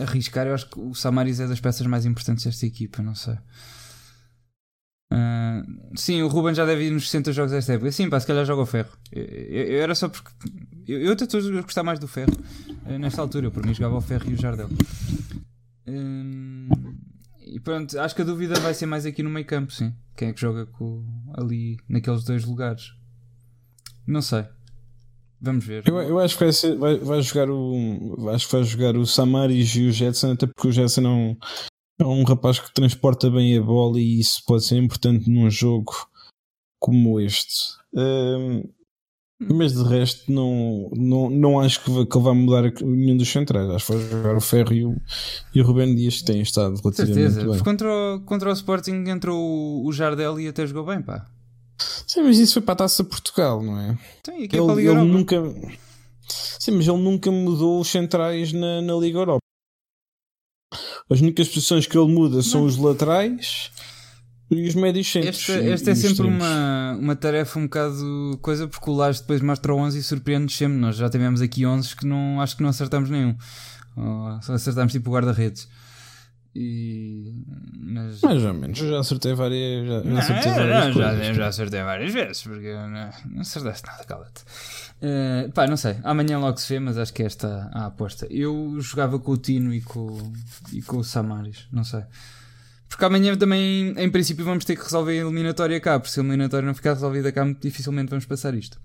arriscar. 0.00 0.46
Eu 0.46 0.54
acho 0.54 0.68
que 0.68 0.80
o 0.80 0.94
Samaris 0.94 1.40
é 1.40 1.46
das 1.46 1.60
peças 1.60 1.86
mais 1.86 2.06
importantes 2.06 2.44
desta 2.44 2.64
equipa, 2.64 3.02
não 3.02 3.14
sei. 3.14 3.34
Uh, 5.12 5.62
sim, 5.94 6.22
o 6.22 6.28
Ruben 6.28 6.54
já 6.54 6.64
deve 6.64 6.86
ir 6.86 6.90
nos 6.90 7.08
60 7.10 7.32
jogos 7.32 7.52
desta 7.52 7.74
época. 7.74 7.92
Sim, 7.92 8.08
pá, 8.08 8.18
se 8.18 8.26
calhar 8.26 8.44
joga 8.44 8.62
o 8.62 8.66
ferro. 8.66 8.90
Eu, 9.12 9.24
eu, 9.24 9.66
eu 9.66 9.82
era 9.82 9.94
só 9.94 10.08
porque. 10.08 10.30
Eu, 10.88 11.00
eu 11.00 11.12
até 11.12 11.24
estou 11.24 11.40
a 11.40 11.62
gostar 11.62 11.82
mais 11.82 11.98
do 11.98 12.08
ferro 12.08 12.32
uh, 12.86 12.98
nesta 12.98 13.20
altura. 13.20 13.46
Eu, 13.46 13.50
por 13.50 13.64
mim, 13.64 13.74
jogava 13.74 13.96
o 13.96 14.00
ferro 14.00 14.30
e 14.30 14.34
o 14.34 14.40
Jardel. 14.40 14.70
Hum, 15.86 16.68
e 17.46 17.60
pronto, 17.60 17.98
acho 17.98 18.14
que 18.14 18.22
a 18.22 18.24
dúvida 18.24 18.58
vai 18.60 18.74
ser 18.74 18.86
mais 18.86 19.04
aqui 19.04 19.22
no 19.22 19.30
meio 19.30 19.46
campo, 19.46 19.72
sim. 19.72 19.92
Quem 20.16 20.28
é 20.28 20.32
que 20.32 20.40
joga 20.40 20.66
com, 20.66 21.04
ali 21.36 21.76
naqueles 21.88 22.24
dois 22.24 22.44
lugares? 22.44 22.94
Não 24.06 24.22
sei. 24.22 24.44
Vamos 25.40 25.64
ver. 25.64 25.86
Eu, 25.86 26.00
eu 26.00 26.18
acho 26.18 26.38
que 26.38 26.44
vai, 26.44 26.52
ser, 26.52 26.76
vai, 26.76 26.96
vai, 26.98 27.20
jogar 27.20 27.50
o. 27.50 28.30
Acho 28.30 28.46
que 28.46 28.52
vai 28.52 28.64
jogar 28.64 28.96
o 28.96 29.04
Samaris 29.04 29.76
e 29.76 29.86
o 29.86 29.92
Jetson, 29.92 30.32
até 30.32 30.46
porque 30.46 30.68
o 30.68 30.72
Jetson 30.72 31.02
é 31.02 31.08
um, 31.08 31.36
é 32.00 32.04
um 32.04 32.24
rapaz 32.24 32.58
que 32.58 32.72
transporta 32.72 33.30
bem 33.30 33.58
a 33.58 33.62
bola 33.62 34.00
e 34.00 34.20
isso 34.20 34.42
pode 34.46 34.64
ser 34.64 34.76
importante 34.76 35.28
num 35.28 35.50
jogo 35.50 35.92
como 36.78 37.20
este. 37.20 37.76
Um, 37.92 38.62
mas 39.52 39.72
de 39.72 39.82
resto, 39.82 40.30
não, 40.30 40.90
não, 40.94 41.30
não 41.30 41.60
acho 41.60 41.82
que, 41.82 42.06
que 42.06 42.16
ele 42.16 42.24
vai 42.24 42.34
mudar 42.34 42.72
nenhum 42.82 43.16
dos 43.16 43.30
centrais. 43.30 43.68
Acho 43.70 43.86
que 43.86 43.92
vai 43.92 44.10
jogar 44.10 44.36
o 44.36 44.40
Ferro 44.40 44.72
e 44.72 44.84
o, 44.84 44.96
e 45.54 45.60
o 45.60 45.64
Rubén 45.64 45.94
Dias, 45.94 46.18
que 46.18 46.24
têm 46.24 46.40
estado 46.42 46.76
relativamente 46.82 47.32
certeza. 47.32 47.50
bem. 47.50 47.58
Contra 47.60 47.88
o, 47.88 48.20
contra 48.20 48.50
o 48.50 48.52
Sporting 48.52 49.04
entrou 49.08 49.84
o 49.84 49.92
Jardel 49.92 50.38
e 50.40 50.48
até 50.48 50.66
jogou 50.66 50.84
bem, 50.84 51.02
pá. 51.02 51.26
Sim, 52.06 52.22
mas 52.22 52.38
isso 52.38 52.54
foi 52.54 52.62
para 52.62 52.74
a 52.74 52.76
taça 52.76 53.02
Portugal, 53.02 53.62
não 53.62 53.78
é? 53.78 53.98
Sim, 54.24 54.44
aqui 54.44 54.56
é 54.56 54.60
ele, 54.60 54.88
ele 54.88 55.04
nunca. 55.04 55.36
Sim, 56.28 56.72
mas 56.72 56.86
ele 56.86 56.98
nunca 56.98 57.30
mudou 57.30 57.80
os 57.80 57.88
centrais 57.88 58.52
na, 58.52 58.80
na 58.80 58.94
Liga 58.94 59.18
Europa. 59.18 59.40
As 61.10 61.20
únicas 61.20 61.48
posições 61.48 61.86
que 61.86 61.96
ele 61.96 62.12
muda 62.12 62.42
são 62.42 62.60
não. 62.60 62.66
os 62.66 62.76
laterais 62.76 63.70
e 64.50 64.68
os 64.68 64.74
médios 64.74 65.10
centros. 65.10 65.48
Esta, 65.48 65.64
esta 65.64 65.90
é 65.90 65.94
sempre 65.94 66.26
uma, 66.26 66.96
uma 67.00 67.16
tarefa 67.16 67.58
um 67.58 67.64
bocado 67.64 68.38
coisa, 68.42 68.68
porque 68.68 68.90
o 68.90 68.94
Laje 68.94 69.20
depois 69.20 69.40
mostra 69.40 69.74
11 69.74 69.98
e 69.98 70.02
surpreende-nos 70.02 70.56
sempre. 70.56 70.76
Nós 70.76 70.96
já 70.96 71.08
tivemos 71.08 71.40
aqui 71.40 71.64
11 71.64 71.96
que 71.96 72.06
não, 72.06 72.40
acho 72.40 72.56
que 72.56 72.62
não 72.62 72.70
acertamos 72.70 73.10
nenhum. 73.10 73.34
Ou 73.96 74.42
só 74.42 74.54
acertamos 74.54 74.92
tipo 74.92 75.10
o 75.10 75.12
guarda-redes. 75.12 75.68
E... 76.54 77.34
Mas... 77.76 78.20
Mais 78.20 78.44
ou 78.44 78.54
menos, 78.54 78.78
eu 78.78 78.88
já 78.88 79.00
acertei 79.00 79.34
várias, 79.34 79.88
já, 79.88 80.02
já 80.02 80.18
acertei 80.18 80.52
não, 80.52 80.58
várias 80.58 80.84
não, 80.84 80.92
já, 80.92 81.32
já, 81.32 81.46
acertei 81.48 81.82
várias 81.82 82.12
vezes, 82.12 82.42
porque 82.44 82.72
não, 82.72 83.10
não 83.32 83.40
acertaste 83.40 83.86
nada, 83.86 84.04
cala-te. 84.04 84.44
Uh, 85.02 85.50
pá, 85.50 85.66
não 85.66 85.76
sei, 85.76 85.96
amanhã 86.04 86.38
logo 86.38 86.56
se 86.58 86.72
vê, 86.72 86.78
mas 86.78 86.96
acho 86.96 87.12
que 87.12 87.24
é 87.24 87.26
esta 87.26 87.68
a 87.72 87.86
aposta. 87.86 88.28
Eu 88.30 88.76
jogava 88.78 89.18
com 89.18 89.32
o 89.32 89.36
Tino 89.36 89.74
e 89.74 89.80
com, 89.80 90.32
e 90.72 90.80
com 90.80 90.98
o 90.98 91.04
Samaris, 91.04 91.66
não 91.72 91.82
sei. 91.82 92.04
Porque 92.94 93.06
amanhã 93.06 93.36
também, 93.36 93.92
em 93.98 94.08
princípio, 94.08 94.44
vamos 94.44 94.64
ter 94.64 94.76
que 94.76 94.84
resolver 94.84 95.18
a 95.18 95.22
eliminatória 95.22 95.80
cá. 95.80 95.98
Porque 95.98 96.12
se 96.12 96.20
a 96.20 96.22
eliminatória 96.22 96.64
não 96.64 96.74
ficar 96.74 96.92
resolvida 96.92 97.32
cá, 97.32 97.44
muito 97.44 97.60
dificilmente 97.60 98.08
vamos 98.08 98.24
passar 98.24 98.54
isto. 98.54 98.78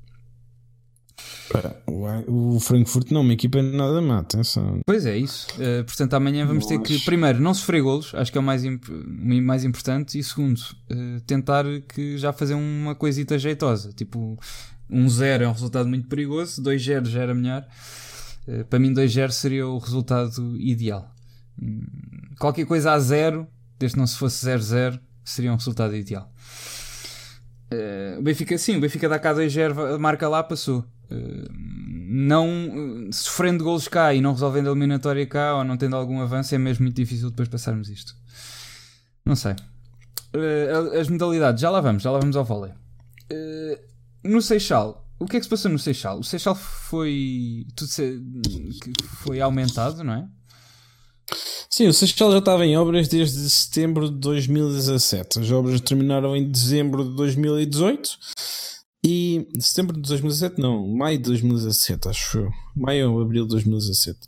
O 2.28 2.60
Frankfurt 2.60 3.12
não, 3.12 3.22
uma 3.22 3.34
equipa 3.34 3.62
nada 3.62 4.02
má, 4.02 4.18
atenção. 4.18 4.80
Pois 4.84 5.06
é, 5.06 5.16
isso. 5.16 5.48
Uh, 5.54 5.84
portanto, 5.84 6.16
amanhã 6.16 6.44
vamos 6.44 6.66
ter 6.66 6.80
que, 6.80 6.98
primeiro, 7.06 7.40
não 7.40 7.54
sofrer 7.54 7.84
golos, 7.84 8.12
acho 8.16 8.32
que 8.32 8.38
é 8.40 8.42
o 8.42 8.44
mais, 8.44 8.66
imp 8.66 8.84
mais 9.44 9.64
importante, 9.64 10.18
e 10.18 10.24
segundo, 10.24 10.58
uh, 10.58 11.22
tentar 11.28 11.66
que 11.88 12.18
já 12.18 12.34
fazer 12.34 12.56
uma 12.56 12.96
coisita 12.96 13.38
jeitosa. 13.38 13.94
Tipo, 13.94 14.40
Um 14.90 15.08
0 15.08 15.44
é 15.44 15.48
um 15.48 15.52
resultado 15.52 15.88
muito 15.88 16.08
perigoso, 16.08 16.64
2-0 16.64 17.06
já 17.06 17.22
era 17.22 17.36
melhor. 17.36 17.64
Uh, 18.48 18.66
para 18.66 18.80
mim, 18.80 18.92
2-0 18.92 19.30
seria 19.30 19.68
o 19.68 19.78
resultado 19.78 20.58
ideal. 20.60 21.14
Hum, 21.62 21.84
qualquer 22.40 22.66
coisa 22.66 22.92
a 22.92 23.00
0, 23.00 23.48
desde 23.80 23.98
não 23.98 24.06
se 24.06 24.18
fosse 24.18 24.46
0-0, 24.46 25.00
seria 25.24 25.52
um 25.52 25.56
resultado 25.56 25.96
ideal. 25.96 26.32
Uh, 27.72 28.20
o 28.20 28.22
Benfica, 28.22 28.58
sim, 28.58 28.78
o 28.78 28.82
Benfica 28.82 29.08
dá 29.08 29.18
cá 29.18 29.34
2-0, 29.34 29.98
marca 29.98 30.28
lá, 30.28 30.44
passou. 30.44 30.86
Uh, 31.10 31.50
não 32.12 33.10
sofrendo 33.12 33.64
golos 33.64 33.88
cá 33.88 34.14
e 34.14 34.22
não 34.22 34.34
resolvendo 34.34 34.68
a 34.68 34.72
eliminatória 34.72 35.26
cá 35.26 35.56
ou 35.56 35.64
não 35.64 35.78
tendo 35.78 35.96
algum 35.96 36.20
avanço, 36.22 36.54
é 36.54 36.58
mesmo 36.58 36.84
muito 36.84 36.96
difícil 36.96 37.30
depois 37.30 37.48
passarmos 37.48 37.90
isto. 37.90 38.16
Não 39.24 39.36
sei. 39.36 39.54
Uh, 40.34 41.00
as 41.00 41.08
modalidades, 41.08 41.62
já 41.62 41.70
lá 41.70 41.82
vamos, 41.82 42.04
já 42.04 42.12
lá 42.12 42.20
vamos 42.20 42.36
ao 42.36 42.44
vôlei. 42.44 42.72
Uh, 43.32 43.80
no 44.24 44.42
Seixal, 44.42 45.08
o 45.20 45.26
que 45.26 45.38
é 45.38 45.40
que 45.40 45.46
se 45.46 45.50
passou 45.50 45.70
no 45.70 45.78
Seixal? 45.78 46.20
O 46.20 46.24
Seixal 46.24 46.56
foi. 46.56 47.68
Tudo 47.76 47.88
se, 47.88 48.22
foi 49.24 49.40
aumentado, 49.40 50.04
não 50.04 50.14
é? 50.14 50.28
Sim, 51.72 51.88
o 51.88 51.94
Seixal 51.94 52.32
já 52.32 52.40
estava 52.40 52.66
em 52.66 52.76
obras 52.76 53.08
desde 53.08 53.48
setembro 53.48 54.10
de 54.10 54.18
2017. 54.18 55.40
As 55.40 55.52
obras 55.52 55.80
terminaram 55.82 56.36
em 56.36 56.50
dezembro 56.50 57.04
de 57.04 57.16
2018 57.16 58.18
e 59.06 59.48
setembro 59.60 59.96
de 59.96 60.02
2017, 60.02 60.60
não, 60.60 60.86
maio 60.88 61.18
de 61.18 61.26
2017, 61.26 62.10
acho 62.10 62.40
eu. 62.40 62.50
Maio 62.76 63.14
ou 63.14 63.22
abril 63.22 63.44
de 63.44 63.50
2017. 63.52 64.20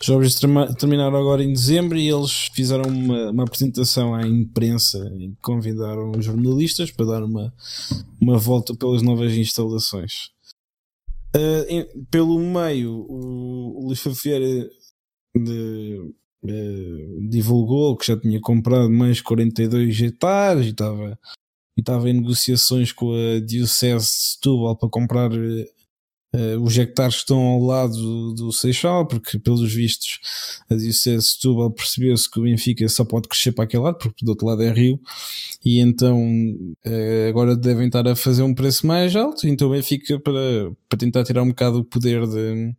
As 0.00 0.08
obras 0.08 0.34
terminaram 0.34 1.16
agora 1.16 1.44
em 1.44 1.52
dezembro 1.52 1.98
e 1.98 2.08
eles 2.08 2.48
fizeram 2.54 2.84
uma, 2.88 3.30
uma 3.30 3.44
apresentação 3.44 4.14
à 4.14 4.26
imprensa 4.26 4.98
que 5.10 5.36
convidaram 5.42 6.12
os 6.12 6.24
jornalistas 6.24 6.90
para 6.90 7.06
dar 7.06 7.22
uma, 7.22 7.52
uma 8.20 8.38
volta 8.38 8.74
pelas 8.74 9.02
novas 9.02 9.32
instalações. 9.32 10.30
Uh, 11.36 11.66
em, 11.68 12.06
pelo 12.10 12.38
meio, 12.38 13.06
o, 13.08 13.82
o 13.82 13.86
Luís 13.86 14.00
Fafieira 14.00 14.68
de, 15.36 16.14
uh, 16.48 17.28
divulgou 17.28 17.96
que 17.96 18.06
já 18.06 18.18
tinha 18.18 18.40
comprado 18.40 18.90
mais 18.90 19.20
42 19.20 20.00
hectares 20.00 20.66
e 20.66 20.70
estava 20.70 21.18
e 21.76 21.80
estava 21.80 22.08
em 22.08 22.14
negociações 22.14 22.90
com 22.90 23.12
a 23.12 23.38
Diocese 23.40 24.06
de 24.06 24.10
Setúbal 24.10 24.76
para 24.76 24.88
comprar 24.88 25.30
uh, 25.30 26.62
os 26.62 26.76
hectares 26.78 27.16
que 27.16 27.20
estão 27.20 27.38
ao 27.38 27.62
lado 27.62 27.92
do, 27.92 28.34
do 28.34 28.52
Seixal, 28.52 29.06
porque 29.06 29.38
pelos 29.38 29.72
vistos 29.72 30.18
a 30.70 30.74
Diocese 30.74 31.18
de 31.18 31.32
Setúbal 31.32 31.70
percebeu-se 31.70 32.30
que 32.30 32.40
o 32.40 32.44
Benfica 32.44 32.88
só 32.88 33.04
pode 33.04 33.28
crescer 33.28 33.52
para 33.52 33.64
aquele 33.64 33.82
lado, 33.82 33.98
porque 33.98 34.24
do 34.24 34.30
outro 34.30 34.46
lado 34.46 34.62
é 34.62 34.72
Rio, 34.72 34.98
e 35.62 35.80
então 35.80 36.18
uh, 36.18 37.28
agora 37.28 37.54
devem 37.54 37.88
estar 37.88 38.08
a 38.08 38.16
fazer 38.16 38.42
um 38.42 38.54
preço 38.54 38.86
mais 38.86 39.14
alto, 39.14 39.46
então 39.46 39.68
o 39.68 39.72
Benfica 39.72 40.18
para, 40.18 40.72
para 40.88 40.98
tentar 40.98 41.24
tirar 41.24 41.42
um 41.42 41.48
bocado 41.48 41.80
o 41.80 41.84
poder 41.84 42.26
de 42.26 42.74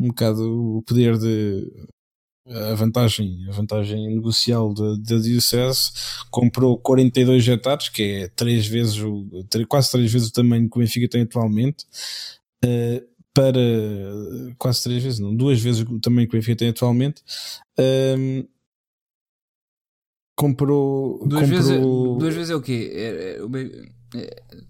um 0.00 0.08
bocado 0.08 0.78
o 0.78 0.82
poder 0.82 1.18
de 1.18 1.70
a 2.50 2.74
vantagem, 2.74 3.46
a 3.48 3.52
vantagem 3.52 4.08
negocial 4.14 4.72
da, 4.72 5.18
Diocese 5.18 5.90
comprou 6.30 6.78
42 6.78 7.46
hectares, 7.48 7.88
que 7.88 8.02
é 8.02 8.28
três 8.28 8.66
vezes 8.66 8.98
o, 8.98 9.26
quase 9.68 9.90
três 9.90 10.10
vezes 10.10 10.28
o 10.28 10.32
tamanho 10.32 10.68
que 10.68 10.76
o 10.76 10.80
Benfica 10.80 11.08
tem 11.08 11.22
atualmente, 11.22 11.84
uh, 12.64 13.06
para 13.34 13.60
quase 14.58 14.82
três 14.82 15.02
vezes, 15.02 15.18
não, 15.18 15.34
duas 15.34 15.60
vezes 15.60 15.82
o 15.82 16.00
tamanho 16.00 16.28
que 16.28 16.36
o 16.36 16.38
Benfica 16.38 16.56
tem 16.56 16.68
atualmente. 16.68 17.22
Um, 17.78 17.82
ehm, 17.82 18.44
comprou. 20.34 21.18
Duas, 21.26 21.42
comprou, 21.42 21.48
vezes, 21.48 21.70
é, 21.70 21.80
duas 21.80 22.34
vezes 22.34 22.50
é 22.50 22.56
o 22.56 22.60
quê? 22.62 22.90
É, 22.92 23.36
é, 23.36 23.42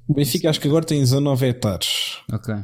o 0.06 0.14
Benfica 0.14 0.50
acho 0.50 0.60
que 0.60 0.68
agora 0.68 0.84
tem 0.84 1.00
19 1.00 1.46
hectares. 1.46 2.18
Ok. 2.32 2.54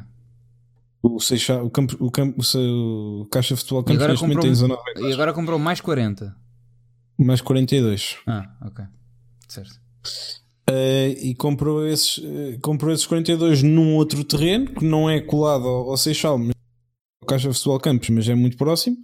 O, 1.07 1.21
Seixal, 1.21 1.67
o, 1.67 1.71
campo, 1.71 1.95
o, 2.01 2.11
campo, 2.11 2.41
o 2.41 3.27
Caixa 3.31 3.55
Futebol 3.55 3.85
Campos 3.85 4.07
neste 4.07 4.23
momento 4.23 4.41
tem 4.41 4.51
19 4.51 4.83
E 5.01 5.13
agora 5.13 5.35
comprou 5.35 5.59
mais 5.59 5.79
40. 5.79 6.35
Mais 7.19 7.43
42. 7.43 8.17
Ah, 8.27 8.57
ok. 8.63 8.87
Certo. 9.47 9.75
Uh, 10.71 11.13
e 11.21 11.35
comprou 11.35 11.87
esses, 11.87 12.17
uh, 12.17 12.59
comprou 12.63 12.91
esses 12.91 13.05
42 13.05 13.63
num 13.63 13.97
outro 13.97 14.25
terreno 14.25 14.73
que 14.73 14.83
não 14.83 15.11
é 15.11 15.21
colado 15.21 15.69
ao, 15.69 15.91
ao 15.91 15.97
Seixal, 15.99 16.39
mas 16.39 16.55
ao 17.23 17.29
Caixa 17.29 17.53
Futebol 17.53 17.81
Campos, 17.81 18.09
mas 18.09 18.27
é 18.27 18.35
muito 18.35 18.57
próximo. 18.57 18.97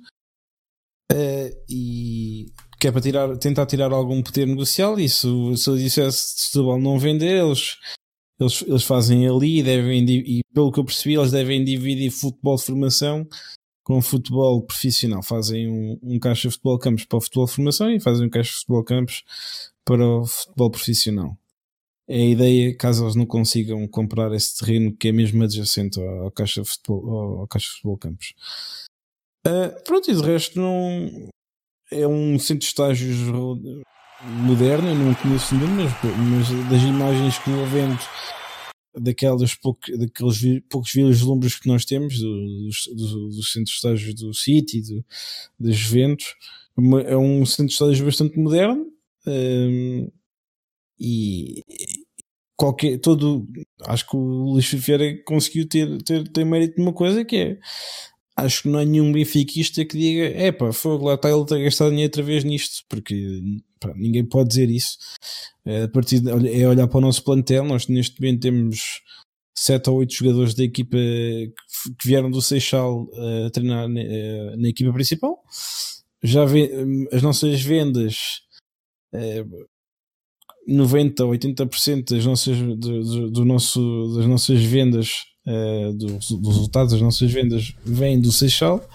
Uh, 1.12 1.50
e 1.68 2.46
que 2.80 2.88
é 2.88 2.92
para 2.92 3.02
tirar, 3.02 3.36
tentar 3.36 3.66
tirar 3.66 3.92
algum 3.92 4.22
poder 4.22 4.46
negocial. 4.46 4.98
E 4.98 5.06
se, 5.06 5.28
se 5.54 5.68
eu 5.68 5.76
dissesse 5.76 6.34
de 6.34 6.40
Setúbal 6.46 6.80
não 6.80 6.98
vender, 6.98 7.44
eles 7.44 7.76
eles, 8.40 8.62
eles 8.66 8.82
fazem 8.84 9.28
ali 9.28 9.62
devem, 9.62 10.04
e 10.08 10.40
pelo 10.52 10.72
que 10.72 10.80
eu 10.80 10.84
percebi, 10.84 11.14
eles 11.14 11.30
devem 11.30 11.62
dividir 11.62 12.10
futebol 12.10 12.56
de 12.56 12.64
formação 12.64 13.28
com 13.84 14.00
futebol 14.00 14.62
profissional. 14.62 15.22
Fazem 15.22 15.68
um, 15.68 15.98
um 16.02 16.18
caixa 16.18 16.48
de 16.48 16.54
futebol 16.54 16.78
campos 16.78 17.04
para 17.04 17.18
o 17.18 17.20
futebol 17.20 17.46
de 17.46 17.52
formação 17.52 17.90
e 17.90 18.00
fazem 18.00 18.26
um 18.26 18.30
caixa 18.30 18.50
de 18.50 18.56
futebol 18.58 18.84
campos 18.84 19.24
para 19.84 20.06
o 20.06 20.26
futebol 20.26 20.70
profissional. 20.70 21.36
É 22.08 22.16
a 22.16 22.26
ideia, 22.26 22.76
caso 22.76 23.04
eles 23.04 23.14
não 23.14 23.26
consigam 23.26 23.86
comprar 23.86 24.32
esse 24.32 24.58
terreno 24.58 24.96
que 24.96 25.08
é 25.08 25.12
mesmo 25.12 25.44
adjacente 25.44 26.00
ao 26.00 26.30
caixa 26.32 26.62
de 26.62 26.68
futebol, 26.68 27.40
ao 27.40 27.46
caixa 27.46 27.66
de 27.66 27.72
futebol 27.74 27.98
campos. 27.98 28.34
Uh, 29.46 29.84
pronto, 29.84 30.10
e 30.10 30.14
de 30.14 30.22
resto 30.22 30.58
não 30.58 31.28
é 31.90 32.06
um 32.06 32.38
centro 32.38 32.60
de 32.60 32.66
estágios 32.66 33.16
moderno, 34.22 34.88
eu 34.88 34.94
não 34.94 35.14
conheço 35.14 35.54
nenhum, 35.54 35.68
mas, 35.76 35.92
mas 36.02 36.70
das 36.70 36.82
imagens 36.82 37.38
que 37.38 37.50
vendo 37.70 37.98
daquelas 38.94 39.54
pouco, 39.54 39.80
daqueles 39.96 40.38
vi, 40.38 40.60
poucos 40.62 40.92
vislumbres 40.92 41.58
que 41.58 41.68
nós 41.68 41.84
temos 41.84 42.18
do, 42.18 42.66
dos, 42.66 42.86
do, 42.88 43.28
dos 43.28 43.52
centros 43.52 43.70
de 43.70 43.76
estágios 43.76 44.14
do 44.14 44.34
City, 44.34 44.82
do, 44.82 45.04
das 45.58 45.76
Juventus, 45.76 46.34
é 47.06 47.16
um 47.16 47.44
centro 47.46 47.66
de 47.66 47.72
estágios 47.72 48.00
bastante 48.00 48.38
moderno 48.38 48.86
um, 49.26 50.10
e 50.98 51.62
qualquer, 52.56 52.98
todo, 52.98 53.48
acho 53.86 54.08
que 54.08 54.16
o 54.16 54.52
Luís 54.52 54.66
Ferreira 54.66 55.22
conseguiu 55.24 55.66
ter, 55.68 56.02
ter, 56.02 56.28
ter 56.28 56.44
mérito 56.44 56.76
de 56.76 56.82
uma 56.82 56.92
coisa 56.92 57.24
que 57.24 57.36
é 57.36 57.58
acho 58.36 58.62
que 58.62 58.68
não 58.68 58.78
há 58.78 58.84
nenhum 58.84 59.12
benfiquista 59.12 59.84
que 59.84 59.98
diga 59.98 60.24
é 60.24 60.50
pá, 60.52 60.66
lá 61.00 61.14
está 61.14 61.30
ele 61.30 61.44
a 61.50 61.64
gastar 61.64 61.90
dinheiro 61.90 62.08
outra 62.08 62.22
vez 62.22 62.44
nisto, 62.44 62.84
porque 62.88 63.40
ninguém 63.96 64.24
pode 64.24 64.48
dizer 64.50 64.70
isso. 64.70 64.96
É, 65.64 65.84
a 65.84 65.88
partir 65.88 66.20
de, 66.20 66.30
é 66.30 66.68
olhar 66.68 66.86
para 66.86 66.98
o 66.98 67.00
nosso 67.00 67.22
plantel, 67.22 67.64
nós 67.64 67.86
neste 67.88 68.20
momento 68.20 68.40
temos 68.42 69.00
7 69.54 69.90
ou 69.90 69.96
8 69.98 70.14
jogadores 70.14 70.54
da 70.54 70.64
equipa 70.64 70.96
que 70.96 72.06
vieram 72.06 72.30
do 72.30 72.40
Seixal 72.40 73.08
a 73.46 73.50
treinar 73.50 73.88
na, 73.88 74.00
eh, 74.00 74.56
na 74.56 74.68
equipa 74.68 74.92
principal. 74.92 75.42
Já 76.22 76.44
vê, 76.44 76.70
as 77.12 77.22
nossas 77.22 77.60
vendas, 77.60 78.16
90 80.66 81.24
ou 81.24 81.32
80% 81.32 82.14
das 82.14 82.24
nossas, 82.24 82.56
do, 82.56 82.76
do, 82.76 83.30
do 83.30 83.44
nosso, 83.44 84.14
das 84.16 84.26
nossas 84.26 84.62
vendas 84.62 85.24
uh, 85.46 85.92
do, 85.94 86.06
dos 86.06 86.56
resultados 86.56 86.92
das 86.92 87.02
nossas 87.02 87.30
vendas 87.30 87.74
vêm 87.84 88.20
do 88.20 88.30
Seixal, 88.30 88.86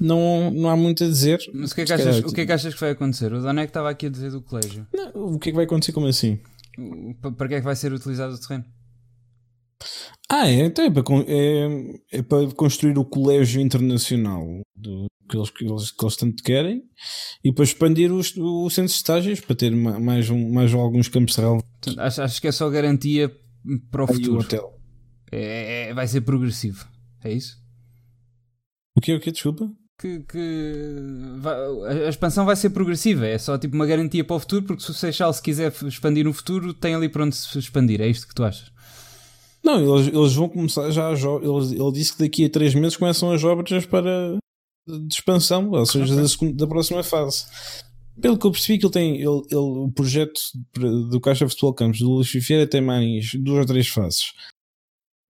não, 0.00 0.50
não 0.50 0.70
há 0.70 0.76
muito 0.76 1.04
a 1.04 1.06
dizer. 1.06 1.38
Mas 1.52 1.72
o 1.72 1.74
que, 1.74 1.82
é 1.82 1.84
que 1.84 1.92
achas, 1.92 2.18
o 2.18 2.32
que 2.32 2.40
é 2.40 2.46
que 2.46 2.52
achas 2.52 2.74
que 2.74 2.80
vai 2.80 2.90
acontecer? 2.90 3.32
O 3.32 3.42
Danek 3.42 3.68
estava 3.68 3.90
aqui 3.90 4.06
a 4.06 4.10
dizer 4.10 4.30
do 4.30 4.42
colégio. 4.42 4.86
Não, 4.92 5.34
o 5.34 5.38
que 5.38 5.50
é 5.50 5.52
que 5.52 5.56
vai 5.56 5.64
acontecer 5.64 5.92
como 5.92 6.06
assim? 6.06 6.38
Para 7.36 7.48
que 7.48 7.54
é 7.54 7.58
que 7.58 7.64
vai 7.64 7.76
ser 7.76 7.92
utilizado 7.92 8.34
o 8.34 8.38
terreno? 8.38 8.64
Ah, 10.30 10.48
é, 10.48 10.66
então 10.66 10.84
é, 10.84 10.90
para, 10.90 11.02
é, 11.26 12.18
é 12.18 12.22
para 12.22 12.46
construir 12.54 12.96
o 12.98 13.04
colégio 13.04 13.60
internacional 13.60 14.46
do, 14.76 15.06
que, 15.28 15.36
eles, 15.36 15.50
que, 15.50 15.64
eles, 15.64 15.90
que 15.90 16.04
eles 16.04 16.16
tanto 16.16 16.42
querem 16.42 16.82
e 17.42 17.52
para 17.52 17.64
expandir 17.64 18.12
os, 18.12 18.36
o 18.36 18.68
centro 18.68 18.90
de 18.90 18.96
estágios 18.96 19.40
para 19.40 19.56
ter 19.56 19.74
mais, 19.74 20.28
um, 20.28 20.52
mais 20.52 20.72
alguns 20.74 21.08
campos 21.08 21.34
de 21.34 21.40
relva. 21.40 21.64
Acho, 21.98 22.22
acho 22.22 22.40
que 22.40 22.48
é 22.48 22.52
só 22.52 22.68
garantia 22.68 23.30
para 23.90 24.04
o 24.04 24.08
Aí 24.08 24.14
futuro. 24.14 24.36
O 24.36 24.40
hotel. 24.40 24.78
É, 25.32 25.88
é, 25.88 25.94
vai 25.94 26.06
ser 26.06 26.20
progressivo. 26.22 26.86
É 27.24 27.32
isso? 27.32 27.56
O 28.96 29.00
que 29.00 29.12
é 29.12 29.16
o 29.16 29.20
que? 29.20 29.30
Desculpa? 29.30 29.70
Que, 30.00 30.20
que 30.20 30.94
vai, 31.40 31.54
a 32.06 32.08
expansão 32.08 32.46
vai 32.46 32.56
ser 32.56 32.70
progressiva. 32.70 33.26
É 33.26 33.36
só 33.36 33.58
tipo 33.58 33.74
uma 33.74 33.84
garantia 33.84 34.24
para 34.24 34.36
o 34.36 34.40
futuro, 34.40 34.62
porque 34.62 34.82
se 34.82 34.90
o 34.90 34.94
Seixal 34.94 35.30
se 35.30 35.42
quiser 35.42 35.70
expandir 35.86 36.24
no 36.24 36.32
futuro, 36.32 36.72
tem 36.72 36.94
ali 36.94 37.06
para 37.06 37.24
onde 37.24 37.36
se 37.36 37.58
expandir. 37.58 38.00
É 38.00 38.08
isto 38.08 38.26
que 38.26 38.34
tu 38.34 38.42
achas? 38.42 38.72
Não, 39.62 39.98
eles, 39.98 40.06
eles 40.06 40.32
vão 40.32 40.48
começar 40.48 40.90
já. 40.90 41.10
Ele, 41.10 41.82
ele 41.82 41.92
disse 41.92 42.14
que 42.14 42.20
daqui 42.20 42.46
a 42.46 42.50
três 42.50 42.74
meses 42.74 42.96
começam 42.96 43.30
as 43.30 43.44
obras 43.44 43.84
para 43.84 44.38
de 44.88 45.14
expansão, 45.14 45.70
ou 45.70 45.84
seja, 45.84 46.14
okay. 46.14 46.52
da, 46.52 46.64
da 46.64 46.66
próxima 46.66 47.02
fase. 47.02 47.44
Pelo 48.20 48.38
que 48.38 48.46
eu 48.46 48.50
percebi 48.50 48.78
que 48.78 48.86
ele 48.86 48.92
tem 48.92 49.14
ele, 49.16 49.42
ele, 49.50 49.60
o 49.60 49.92
projeto 49.94 50.40
do 51.10 51.20
Caixa 51.20 51.48
Futebol 51.48 51.74
Campos 51.74 52.00
do 52.00 52.10
Luís 52.10 52.28
Fifeira 52.28 52.66
tem 52.66 52.80
mais 52.80 53.32
duas 53.34 53.60
ou 53.60 53.66
três 53.66 53.88
fases. 53.88 54.32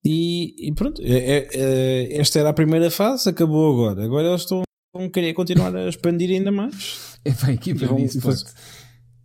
E, 0.05 0.55
e 0.69 0.73
pronto, 0.73 1.03
é, 1.03 1.13
é, 1.13 1.49
é, 1.53 2.21
esta 2.21 2.39
era 2.39 2.51
a 2.51 2.55
primeira 2.55 2.91
fase, 2.91 3.29
acabou 3.29 3.73
agora. 3.73 4.05
Agora 4.05 4.29
eles 4.29 4.43
estão 4.43 4.63
a 4.95 5.09
querer 5.09 5.35
continuar 5.35 5.75
a 5.77 5.89
expandir 5.89 6.31
ainda 6.31 6.51
mais. 6.51 7.11
É 7.23 7.33
para 7.33 7.51
a 7.51 7.53
equipa 7.53 7.85
nisso, 7.93 8.19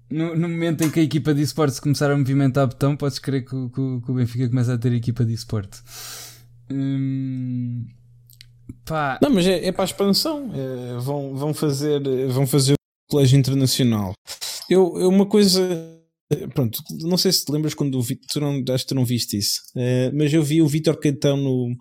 no, 0.09 0.35
no, 0.35 0.49
momento 0.49 0.83
em 0.83 0.91
que 0.91 0.99
a 0.99 1.03
equipa 1.03 1.33
de 1.33 1.41
esportes 1.41 1.79
começar 1.79 2.11
a 2.11 2.17
movimentar 2.17 2.67
botão, 2.67 2.93
podes 2.97 3.19
crer 3.19 3.45
que, 3.45 3.69
que, 3.69 4.01
que 4.01 4.11
o 4.11 4.13
Benfica 4.13 4.49
começa 4.49 4.73
a 4.73 4.77
ter 4.77 4.91
equipa 4.91 5.23
de 5.23 5.33
esporte. 5.33 5.81
Hum, 6.69 7.85
pá. 8.83 9.17
Não, 9.21 9.29
mas 9.29 9.47
é, 9.47 9.65
é 9.65 9.71
para 9.71 9.83
a 9.83 9.85
expansão. 9.85 10.51
É, 10.53 10.97
vão, 10.99 11.35
vão, 11.35 11.53
fazer, 11.53 12.01
vão 12.27 12.45
fazer 12.45 12.73
o 12.73 13.11
colégio 13.11 13.39
internacional. 13.39 14.11
Eu, 14.69 14.97
eu 14.97 15.07
uma 15.07 15.25
coisa 15.25 15.94
Pronto, 16.55 16.81
não 17.01 17.17
sei 17.17 17.31
se 17.31 17.45
te 17.45 17.51
lembras 17.51 17.75
quando 17.75 17.99
o 17.99 18.01
Vitor, 18.01 18.25
tu 18.27 18.39
não, 18.39 18.73
acho 18.73 18.83
que 18.83 18.89
tu 18.89 18.95
não 18.95 19.05
viste 19.05 19.37
isso, 19.37 19.61
uh, 19.75 20.11
mas 20.11 20.33
eu 20.33 20.41
vi 20.41 20.59
o 20.59 20.67
Vitor 20.67 20.99
Caetão 20.99 21.37
no, 21.37 21.75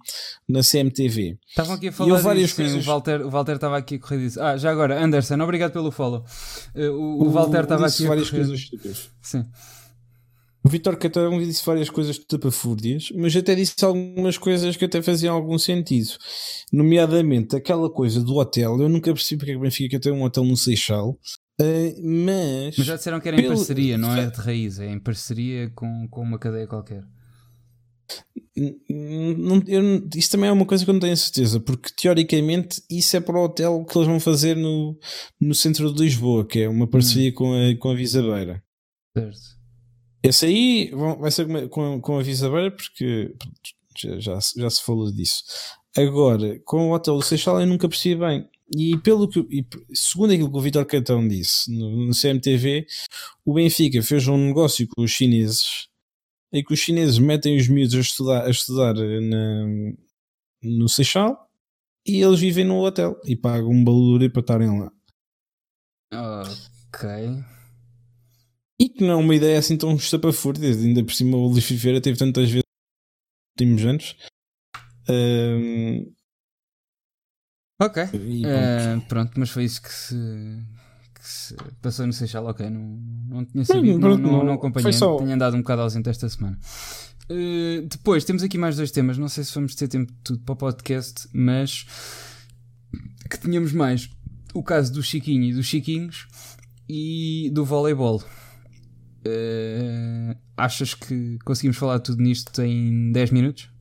na 0.47 0.61
CMTV. 0.61 1.39
Estavam 1.49 1.75
aqui 1.75 1.89
a 1.89 1.93
falar 1.93 2.19
várias 2.19 2.51
disso, 2.51 2.57
coisas. 2.57 2.85
O 2.85 2.87
Walter, 2.87 3.23
o 3.23 3.31
Walter 3.31 3.55
estava 3.55 3.79
aqui 3.79 3.95
a 3.95 3.99
correr 3.99 4.19
disso. 4.19 4.43
Ah, 4.43 4.55
já 4.59 4.71
agora, 4.71 5.03
Anderson, 5.03 5.41
obrigado 5.41 5.73
pelo 5.73 5.91
follow. 5.91 6.23
Uh, 6.75 6.91
o, 6.91 7.25
o, 7.25 7.31
Walter 7.31 7.63
estava 7.63 7.87
aqui 7.87 8.07
várias 8.07 8.29
a 8.29 8.31
correr. 8.31 8.43
coisas 8.43 8.61
estúpidas. 8.61 9.11
Sim. 9.23 9.45
O 10.63 10.69
Vitor 10.69 10.97
Caetão 10.97 11.39
disse 11.39 11.65
várias 11.65 11.89
coisas 11.89 12.19
tapafúrdias, 12.19 13.09
mas 13.15 13.35
até 13.35 13.55
disse 13.55 13.83
algumas 13.83 14.37
coisas 14.37 14.77
que 14.77 14.85
até 14.85 15.01
faziam 15.01 15.35
algum 15.35 15.59
sentido. 15.59 16.11
Nomeadamente, 16.71 17.57
aquela 17.57 17.91
coisa 17.91 18.23
do 18.23 18.37
hotel. 18.37 18.81
Eu 18.81 18.89
nunca 18.91 19.13
percebi 19.13 19.39
porque 19.39 19.53
é 19.53 19.55
que 19.55 19.61
Benfica 19.61 20.01
tem 20.01 20.13
um 20.13 20.23
hotel 20.23 20.45
no 20.45 20.57
Seixal 20.57 21.19
Uh, 21.61 21.95
mas, 22.03 22.77
mas 22.77 22.87
já 22.87 22.97
disseram 22.97 23.21
que 23.21 23.29
era 23.29 23.41
em 23.41 23.47
parceria, 23.47 23.97
não 23.97 24.15
é 24.15 24.29
de 24.29 24.41
raiz, 24.41 24.81
é 24.81 24.91
em 24.91 24.99
parceria 24.99 25.71
com, 25.71 26.09
com 26.09 26.23
uma 26.23 26.39
cadeia 26.39 26.67
qualquer. 26.67 27.05
Não, 28.57 29.63
eu, 29.67 30.09
isso 30.15 30.31
também 30.31 30.49
é 30.49 30.53
uma 30.53 30.67
coisa 30.67 30.85
que 30.85 30.91
eu 30.91 30.95
não 30.95 31.01
tenho 31.01 31.17
certeza, 31.17 31.59
porque 31.59 31.91
teoricamente 31.97 32.83
isso 32.91 33.17
é 33.17 33.21
para 33.21 33.39
o 33.39 33.45
hotel 33.45 33.85
que 33.85 33.97
eles 33.97 34.09
vão 34.09 34.21
fazer 34.21 34.57
no, 34.57 34.99
no 35.41 35.55
centro 35.55 35.93
de 35.93 36.03
Lisboa, 36.03 36.47
que 36.47 36.61
é 36.61 36.69
uma 36.69 36.87
parceria 36.87 37.31
hum. 37.31 37.35
com, 37.35 37.53
a, 37.53 37.77
com 37.79 37.91
a 37.91 37.95
Visabeira. 37.95 38.63
Certo. 39.17 39.55
Esse 40.23 40.47
aí 40.47 40.91
vai 41.21 41.31
ser 41.31 41.69
com, 41.69 42.01
com 42.01 42.19
a 42.19 42.23
Visabeira, 42.23 42.71
porque 42.71 43.35
já, 43.97 44.19
já, 44.19 44.39
já 44.57 44.71
se 44.71 44.83
falou 44.83 45.13
disso. 45.13 45.43
Agora, 45.97 46.59
com 46.65 46.91
o 46.91 46.95
Hotel 46.95 47.17
do 47.17 47.23
Seixal 47.23 47.61
eu 47.61 47.67
nunca 47.67 47.89
percebi 47.89 48.17
bem. 48.17 48.49
E 48.73 48.97
pelo 48.99 49.29
que, 49.29 49.41
e 49.51 49.67
segundo 49.93 50.33
aquilo 50.33 50.51
que 50.51 50.57
o 50.57 50.61
Vitor 50.61 50.87
Cantão 50.87 51.27
disse 51.27 51.71
no, 51.71 52.07
no, 52.07 52.13
CMTV, 52.13 52.87
o 53.45 53.55
Benfica 53.55 54.03
fez 54.03 54.27
um 54.27 54.39
negócio 54.39 54.87
com 54.89 55.03
os 55.03 55.11
chineses 55.11 55.89
em 56.55 56.63
que 56.63 56.73
os 56.73 56.79
chineses 56.79 57.19
metem 57.19 57.57
os 57.57 57.69
miúdos 57.69 57.97
a 57.97 58.01
estudar, 58.01 58.47
a 58.47 58.51
estudar 58.51 58.95
na, 58.95 59.67
no 60.63 60.89
Seixal 60.89 61.51
e 62.07 62.23
eles 62.23 62.39
vivem 62.39 62.65
no 62.65 62.81
hotel 62.81 63.21
e 63.25 63.35
pagam 63.35 63.71
um 63.71 63.85
balúrdio 63.85 64.31
para 64.31 64.41
estarem 64.41 64.81
lá. 64.81 64.93
Ok. 66.13 67.09
E 68.81 68.89
que 68.89 69.03
não 69.03 69.15
é 69.15 69.17
uma 69.17 69.35
ideia 69.35 69.59
assim 69.59 69.77
tão 69.77 69.97
estapafúrdia, 69.97 70.69
ainda 70.69 71.03
por 71.03 71.13
cima 71.13 71.37
o 71.37 71.49
Luís 71.49 71.65
Figueira 71.65 72.01
teve 72.01 72.17
tantas 72.17 72.49
vezes 72.49 72.63
nos 72.63 73.67
últimos 73.67 73.85
anos. 73.87 74.17
Um, 75.09 76.13
Ok. 77.85 78.03
Uh, 78.03 79.01
pronto, 79.09 79.33
mas 79.37 79.51
foi 79.51 79.65
isso 79.65 79.83
que 79.83 79.93
se, 79.93 80.15
que 81.15 81.29
se 81.29 81.57
passou 81.83 82.07
no 82.07 82.13
Seixal. 82.13 82.47
Ok, 82.47 82.69
não, 82.69 82.81
não 83.29 83.45
tinha 83.45 83.65
sabido, 83.65 83.99
não, 83.99 84.17
não, 84.17 84.33
não, 84.33 84.45
não 84.45 84.53
acompanhei. 84.55 84.93
Só... 84.93 85.19
Tinha 85.19 85.35
andado 85.35 85.57
um 85.57 85.61
bocado 85.61 85.83
ausente 85.83 86.09
esta 86.09 86.29
semana. 86.29 86.59
Uh, 87.31 87.87
depois 87.89 88.25
temos 88.25 88.43
aqui 88.43 88.59
mais 88.59 88.77
dois 88.77 88.91
temas. 88.91 89.19
Não 89.19 89.29
sei 89.29 89.45
se 89.45 89.55
vamos 89.55 89.75
ter 89.75 89.89
tempo 89.89 90.13
de 90.13 90.19
tudo 90.25 90.41
para 90.41 90.53
o 90.53 90.57
podcast, 90.57 91.29
mas 91.33 91.87
que 93.31 93.39
tínhamos 93.39 93.73
mais 93.73 94.11
o 94.53 94.63
caso 94.63 94.93
do 94.93 95.03
Chiquinho 95.03 95.45
e 95.45 95.53
dos 95.53 95.67
Chiquinhos 95.67 96.27
e 96.89 97.51
do 97.53 97.65
voleibol. 97.65 98.23
Uh, 99.27 100.37
achas 100.57 100.95
que 100.95 101.39
conseguimos 101.45 101.77
falar 101.77 101.99
tudo 101.99 102.23
nisto 102.23 102.63
em 102.63 103.11
10 103.13 103.31
minutos? 103.31 103.74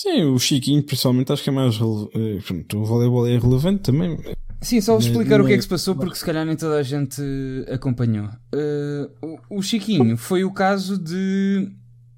Sim, 0.00 0.26
o 0.26 0.38
Chiquinho, 0.38 0.80
principalmente, 0.80 1.32
acho 1.32 1.42
que 1.42 1.50
é 1.50 1.52
mais. 1.52 1.74
Eh, 1.74 2.38
pronto, 2.46 2.78
o 2.78 2.84
voleibol 2.84 3.26
é 3.26 3.36
relevante 3.36 3.82
também. 3.82 4.16
Sim, 4.60 4.80
só 4.80 4.96
explicar 4.96 5.40
o 5.40 5.44
que 5.44 5.52
é 5.52 5.56
que 5.56 5.62
se 5.62 5.68
passou, 5.68 5.96
porque 5.96 6.14
se 6.14 6.24
calhar 6.24 6.46
nem 6.46 6.54
toda 6.54 6.76
a 6.76 6.84
gente 6.84 7.20
acompanhou. 7.68 8.26
Uh, 8.54 9.40
o, 9.50 9.60
Chiquinho 9.60 10.16
foi 10.16 10.44
o 10.44 10.52
caso 10.52 10.96
de. 10.96 11.68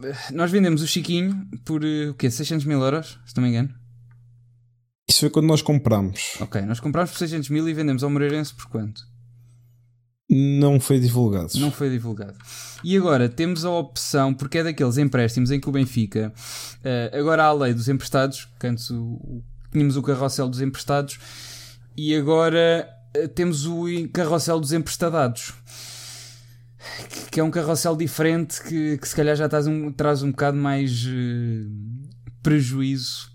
Eh, 0.05 0.15
nós 0.35 0.51
vendemos 0.51 0.83
o 0.83 0.87
Chiquinho 0.87 1.49
por 1.65 1.81
o 1.83 2.13
quê? 2.19 2.31
600 2.31 2.67
mil 2.67 2.83
euros, 2.83 3.19
se 3.25 3.35
não 3.35 3.45
me 3.45 3.49
engano. 3.49 3.71
Isso 5.09 5.21
foi 5.21 5.31
quando 5.31 5.47
nós 5.47 5.63
compramos. 5.63 6.37
Ok, 6.39 6.61
nós 6.61 6.81
compramos 6.81 7.13
por 7.13 7.19
600 7.19 7.49
mil 7.49 7.67
e 7.67 7.73
vendemos 7.73 8.05
ao 8.05 8.11
Moreirense 8.11 8.53
por 8.53 8.67
quanto? 8.67 9.10
Não 10.31 10.79
foi 10.79 11.01
divulgado. 11.01 11.51
Não 11.57 11.73
foi 11.73 11.91
divulgado. 11.91 12.37
E 12.85 12.97
agora 12.97 13.29
temos 13.29 13.65
a 13.65 13.71
opção, 13.71 14.33
porque 14.33 14.59
é 14.59 14.63
daqueles 14.63 14.97
empréstimos 14.97 15.51
em 15.51 15.59
que 15.59 15.69
o 15.69 15.73
Benfica, 15.73 16.33
uh, 16.85 17.19
agora 17.19 17.43
há 17.43 17.47
a 17.47 17.53
lei 17.53 17.75
dos 17.75 17.89
emprestados, 17.89 18.49
que 18.59 18.67
antes 18.69 18.89
o, 18.91 19.43
tínhamos 19.73 19.97
o 19.97 20.03
carrossel 20.03 20.49
dos 20.49 20.61
emprestados, 20.61 21.19
e 21.97 22.15
agora 22.15 22.89
uh, 23.17 23.27
temos 23.27 23.67
o 23.67 23.87
carrossel 24.13 24.61
dos 24.61 24.73
emprestadados. 24.73 25.53
Que 27.33 27.41
é 27.41 27.45
um 27.45 27.51
carrossel 27.51 27.97
diferente 27.97 28.63
que, 28.63 28.99
que 28.99 29.09
se 29.09 29.15
calhar 29.17 29.35
já 29.35 29.49
traz 29.49 29.67
um, 29.67 29.93
traz 29.93 30.23
um 30.23 30.31
bocado 30.31 30.57
mais 30.57 31.05
uh, 31.07 31.71
prejuízo 32.41 33.30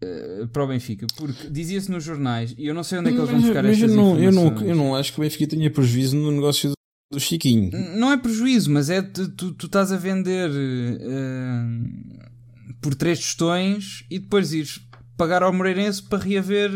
eh, 0.00 0.46
para 0.52 0.64
o 0.64 0.68
Benfica, 0.68 1.06
porque 1.16 1.50
dizia-se 1.50 1.90
nos 1.90 2.04
jornais, 2.04 2.54
e 2.56 2.66
eu 2.66 2.74
não 2.74 2.84
sei 2.84 2.98
onde 2.98 3.08
é 3.08 3.12
que 3.12 3.18
eles 3.18 3.30
vão 3.30 3.40
buscar 3.40 3.64
estas 3.64 3.90
eu 3.90 3.96
não, 3.96 4.18
eu 4.18 4.30
não, 4.30 4.62
eu 4.62 4.76
não 4.76 4.94
acho 4.94 5.12
que 5.12 5.18
o 5.18 5.22
Benfica 5.22 5.46
tenha 5.46 5.70
prejuízo 5.70 6.16
no 6.16 6.30
negócio 6.30 6.72
do 7.12 7.18
Chiquinho. 7.18 7.70
Não 7.96 8.12
é 8.12 8.16
prejuízo, 8.16 8.70
mas 8.70 8.90
é 8.90 9.02
tu, 9.02 9.28
tu, 9.30 9.52
tu 9.54 9.66
estás 9.66 9.90
a 9.90 9.96
vender 9.96 10.50
uh, 10.50 12.74
por 12.80 12.94
três 12.94 13.18
tostões 13.18 14.04
e 14.08 14.20
depois 14.20 14.52
ires 14.52 14.80
pagar 15.16 15.42
ao 15.42 15.52
Moreirense 15.52 16.02
para 16.02 16.22
reaver 16.22 16.70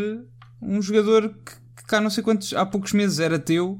um 0.60 0.82
jogador 0.82 1.28
que, 1.28 1.52
que 1.76 1.84
cá 1.86 2.00
não 2.00 2.10
sei 2.10 2.24
quantos, 2.24 2.52
há 2.54 2.66
poucos 2.66 2.92
meses 2.92 3.20
era 3.20 3.38
teu 3.38 3.78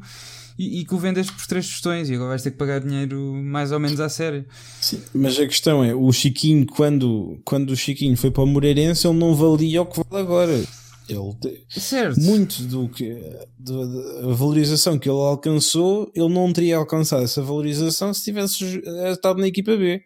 e, 0.63 0.81
e 0.81 0.85
que 0.85 0.95
o 0.95 0.99
vendeste 0.99 1.33
por 1.33 1.47
três 1.47 1.67
tostões 1.69 2.09
e 2.09 2.15
agora 2.15 2.31
vais 2.31 2.43
ter 2.43 2.53
que 2.53 2.57
pagar 2.57 2.81
dinheiro 2.81 3.19
mais 3.35 3.73
ou 3.73 3.81
menos 3.81 3.99
à 3.99 4.09
série. 4.09 4.47
Sim, 4.81 5.03
mas 5.13 5.39
a 5.39 5.47
questão 5.47 5.83
é, 5.83 5.95
o 5.95 6.13
Chiquinho, 6.13 6.67
quando, 6.67 7.41
quando 7.45 7.71
o 7.71 7.77
Chiquinho 7.77 8.17
foi 8.17 8.31
para 8.31 8.43
o 8.43 8.47
Moreirense, 8.47 9.07
ele 9.07 9.19
não 9.19 9.35
valia 9.35 9.83
o 9.83 9.87
que 9.87 10.01
vale 10.09 10.23
agora. 10.23 10.65
Ele 11.09 11.67
certo. 11.69 12.21
muito 12.21 12.63
do 12.63 12.89
que 12.89 13.13
da 13.59 14.33
valorização 14.35 14.99
que 14.99 15.09
ele 15.09 15.19
alcançou, 15.19 16.11
ele 16.15 16.29
não 16.29 16.53
teria 16.53 16.77
alcançado 16.77 17.25
essa 17.25 17.43
valorização 17.43 18.15
se 18.15 18.23
tivesse 18.23 18.81
estado 19.11 19.41
na 19.41 19.49
equipa 19.49 19.77
B. 19.77 20.01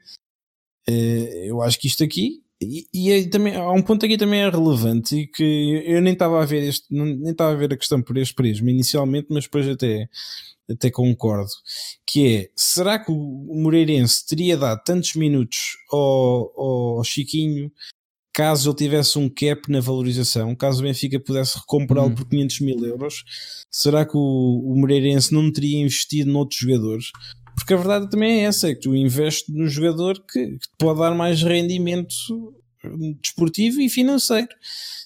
Eh, 0.89 1.45
eu 1.47 1.63
acho 1.63 1.79
que 1.79 1.87
isto 1.87 2.03
aqui 2.03 2.43
e, 2.61 2.87
e 2.93 3.13
é 3.13 3.29
também, 3.29 3.55
há 3.55 3.71
um 3.71 3.83
ponto 3.83 4.05
aqui 4.07 4.17
também 4.17 4.41
é 4.41 4.49
relevante 4.49 5.15
e 5.15 5.27
que 5.27 5.83
eu 5.87 6.01
nem 6.01 6.15
estava 6.15 6.43
a 6.43 6.47
ver 6.47 6.63
este, 6.63 6.87
nem 6.91 7.31
estava 7.31 7.53
a 7.53 7.57
ver 7.57 7.73
a 7.73 7.77
questão 7.77 8.03
por 8.03 8.17
este 8.17 8.35
prisma 8.35 8.71
inicialmente, 8.71 9.27
mas 9.31 9.45
depois 9.45 9.69
até, 9.69 10.09
até 10.71 10.91
concordo, 10.91 11.51
que 12.07 12.37
é, 12.37 12.51
será 12.57 12.99
que 12.99 13.11
o 13.13 13.63
Moreirense 13.63 14.27
teria 14.27 14.57
dado 14.57 14.83
tantos 14.85 15.15
minutos 15.15 15.59
ao, 15.93 16.99
ao 16.99 17.05
Chiquinho 17.05 17.71
caso 18.37 18.69
ele 18.69 18.77
tivesse 18.77 19.19
um 19.19 19.31
cap 19.31 19.63
na 19.71 19.81
valorização, 19.81 20.55
caso 20.55 20.81
o 20.81 20.83
Benfica 20.83 21.19
pudesse 21.19 21.59
recomprá-lo 21.59 22.09
uhum. 22.09 22.15
por 22.15 22.29
500 22.29 22.61
mil 22.61 22.85
euros, 22.85 23.25
será 23.71 24.05
que 24.05 24.15
o, 24.15 24.63
o 24.63 24.79
Moreirense 24.79 25.33
não 25.33 25.51
teria 25.51 25.79
investido 25.79 26.31
noutros 26.31 26.61
jogadores? 26.61 27.07
Porque 27.57 27.75
a 27.75 27.77
verdade 27.77 28.11
também 28.11 28.41
é 28.41 28.45
essa, 28.45 28.69
é 28.69 28.75
que 28.75 28.83
tu 28.83 28.95
investes 28.95 29.53
num 29.53 29.67
jogador 29.67 30.23
que, 30.31 30.59
que 30.59 30.69
pode 30.79 31.01
dar 31.01 31.15
mais 31.15 31.43
rendimento 31.43 32.15
desportivo 33.21 33.81
e 33.81 33.89
financeiro. 33.89 34.49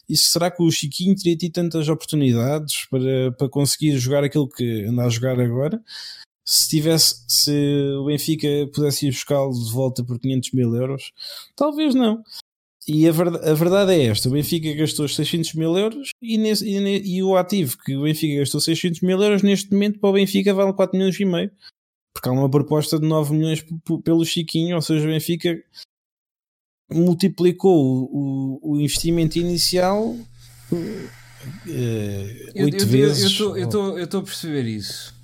E 0.09 0.17
será 0.17 0.51
que 0.51 0.63
o 0.63 0.71
Chiquinho 0.71 1.15
teria 1.15 1.37
tido 1.37 1.53
tantas 1.53 1.89
oportunidades 1.89 2.87
para, 2.91 3.33
para 3.39 3.49
conseguir 3.49 3.97
jogar 3.97 4.25
aquilo 4.25 4.49
que 4.49 4.85
anda 4.85 5.05
a 5.05 5.09
jogar 5.09 5.41
agora? 5.41 5.81
Se 6.45 6.69
tivesse, 6.69 7.25
se 7.29 7.95
o 7.97 8.07
Benfica 8.07 8.49
pudesse 8.75 9.07
ir 9.07 9.13
buscá-lo 9.13 9.53
de 9.53 9.73
volta 9.73 10.03
por 10.03 10.19
500 10.19 10.53
mil 10.53 10.75
euros, 10.75 11.13
talvez 11.55 11.95
não. 11.95 12.25
E 12.89 13.07
a 13.07 13.13
verdade, 13.13 13.49
a 13.49 13.55
verdade 13.55 13.93
é 13.93 14.07
esta: 14.07 14.29
o 14.29 14.33
Benfica 14.33 14.75
gastou 14.75 15.07
600 15.07 15.55
mil 15.55 15.79
euros 15.79 16.11
e, 16.21 16.37
nesse, 16.37 16.67
e, 16.67 17.19
e, 17.19 17.23
o 17.23 17.37
ativo 17.37 17.79
que 17.85 17.97
o 17.97 18.03
Benfica 18.03 18.41
gastou 18.41 18.61
600 18.61 19.03
mil 19.03 19.23
euros 19.23 19.43
neste 19.43 19.71
momento 19.71 20.01
para 20.01 20.11
o 20.11 20.13
Benfica 20.13 20.53
vale 20.53 20.73
4 20.73 20.99
milhões 20.99 21.21
e 21.21 21.25
meio. 21.25 21.53
Porque 22.13 22.29
há 22.29 22.33
uma 22.33 22.51
proposta 22.51 22.99
de 22.99 23.07
9 23.07 23.35
milhões 23.35 23.65
pelo 24.05 24.25
Chiquinho, 24.25 24.77
ou 24.77 24.83
seja, 24.83 25.07
o 25.07 25.11
Benfica 25.11 25.57
multiplicou 26.93 28.09
o, 28.13 28.59
o 28.63 28.77
investimento 28.81 29.39
inicial 29.39 30.17
uh, 30.73 31.09
oito 32.57 32.87
vezes. 32.87 33.39
Eu 33.39 33.99
estou 33.99 34.21
a 34.21 34.25
perceber 34.25 34.65
isso. 34.65 35.15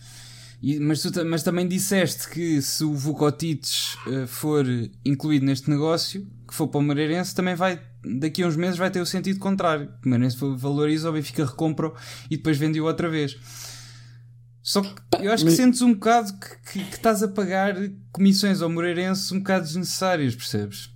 E, 0.63 0.81
mas, 0.81 1.03
tu, 1.03 1.25
mas 1.25 1.43
também 1.43 1.69
disseste 1.69 2.31
que 2.31 2.63
se 2.63 2.83
o 2.83 2.95
Vukotic 2.95 3.67
uh, 4.07 4.27
for 4.27 4.65
incluído 5.05 5.45
neste 5.45 5.69
negócio, 5.69 6.27
que 6.49 6.55
for 6.55 6.69
para 6.69 6.79
o 6.79 6.83
Moreirense, 6.83 7.35
também 7.35 7.55
vai, 7.55 7.81
daqui 8.19 8.43
a 8.43 8.47
uns 8.47 8.57
meses 8.57 8.79
vai 8.79 8.91
ter 8.91 9.01
o 9.01 9.07
sentido 9.07 9.39
contrário. 9.39 9.93
O 10.05 10.09
Moreirense 10.09 10.39
valoriza, 10.57 11.11
o 11.11 11.13
Benfica 11.13 11.45
recompra 11.45 11.93
e 12.31 12.37
depois 12.37 12.57
vendeu 12.57 12.85
outra 12.85 13.11
vez. 13.11 13.37
Só 14.67 14.83
que 14.83 14.91
eu 15.21 15.31
acho 15.31 15.45
que 15.45 15.53
sentes 15.53 15.81
um 15.81 15.95
bocado 15.95 16.33
que, 16.41 16.73
que, 16.73 16.85
que, 16.87 16.97
estás 16.97 17.23
a 17.23 17.29
pagar 17.29 17.77
comissões 18.11 18.61
ao 18.61 18.69
Moreirense 18.69 19.33
um 19.33 19.39
bocado 19.39 19.65
desnecessárias, 19.65 20.35
percebes? 20.35 20.91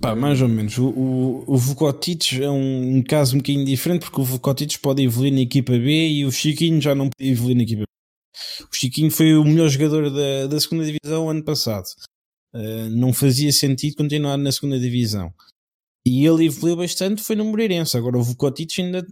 Pá, 0.00 0.16
mais 0.16 0.40
ou 0.40 0.48
menos. 0.48 0.78
O, 0.78 0.88
o, 0.88 1.44
o 1.46 1.58
Vukotic 1.58 2.40
é 2.40 2.48
um, 2.48 2.96
um, 2.96 3.02
caso 3.02 3.34
um 3.34 3.38
bocadinho 3.38 3.66
diferente 3.66 4.00
porque 4.00 4.18
o 4.18 4.24
Vukotic 4.24 4.78
pode 4.78 5.02
evoluir 5.02 5.30
na 5.30 5.40
equipa 5.40 5.72
B 5.72 6.08
e 6.08 6.24
o 6.24 6.32
Chiquinho 6.32 6.80
já 6.80 6.94
não 6.94 7.10
pode 7.10 7.30
evoluir 7.30 7.54
na 7.54 7.64
equipa 7.64 7.82
B. 7.82 8.64
O 8.72 8.74
Chiquinho 8.74 9.10
foi 9.10 9.36
o 9.36 9.44
melhor 9.44 9.68
jogador 9.68 10.08
da, 10.08 10.46
da 10.46 10.58
segunda 10.58 10.86
divisão 10.86 11.28
ano 11.28 11.44
passado. 11.44 11.84
Uh, 12.54 12.88
não 12.88 13.12
fazia 13.12 13.52
sentido 13.52 13.96
continuar 13.96 14.38
na 14.38 14.50
segunda 14.50 14.80
divisão. 14.80 15.34
E 16.04 16.26
ele 16.26 16.46
evoluiu 16.46 16.76
bastante, 16.76 17.22
foi 17.22 17.36
no 17.36 17.44
Moreirense. 17.44 17.96
Agora 17.96 18.16
o 18.16 18.22
Vukotic 18.22 18.78
ainda. 18.78 19.04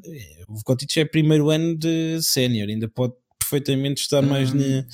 O 0.49 0.55
Vukotic 0.57 0.97
é 0.97 1.05
primeiro 1.05 1.51
ano 1.51 1.77
de 1.77 2.19
sénior, 2.23 2.69
ainda 2.69 2.89
pode 2.89 3.13
perfeitamente 3.39 4.03
estar 4.03 4.23
mais 4.23 4.53
na, 4.53 4.85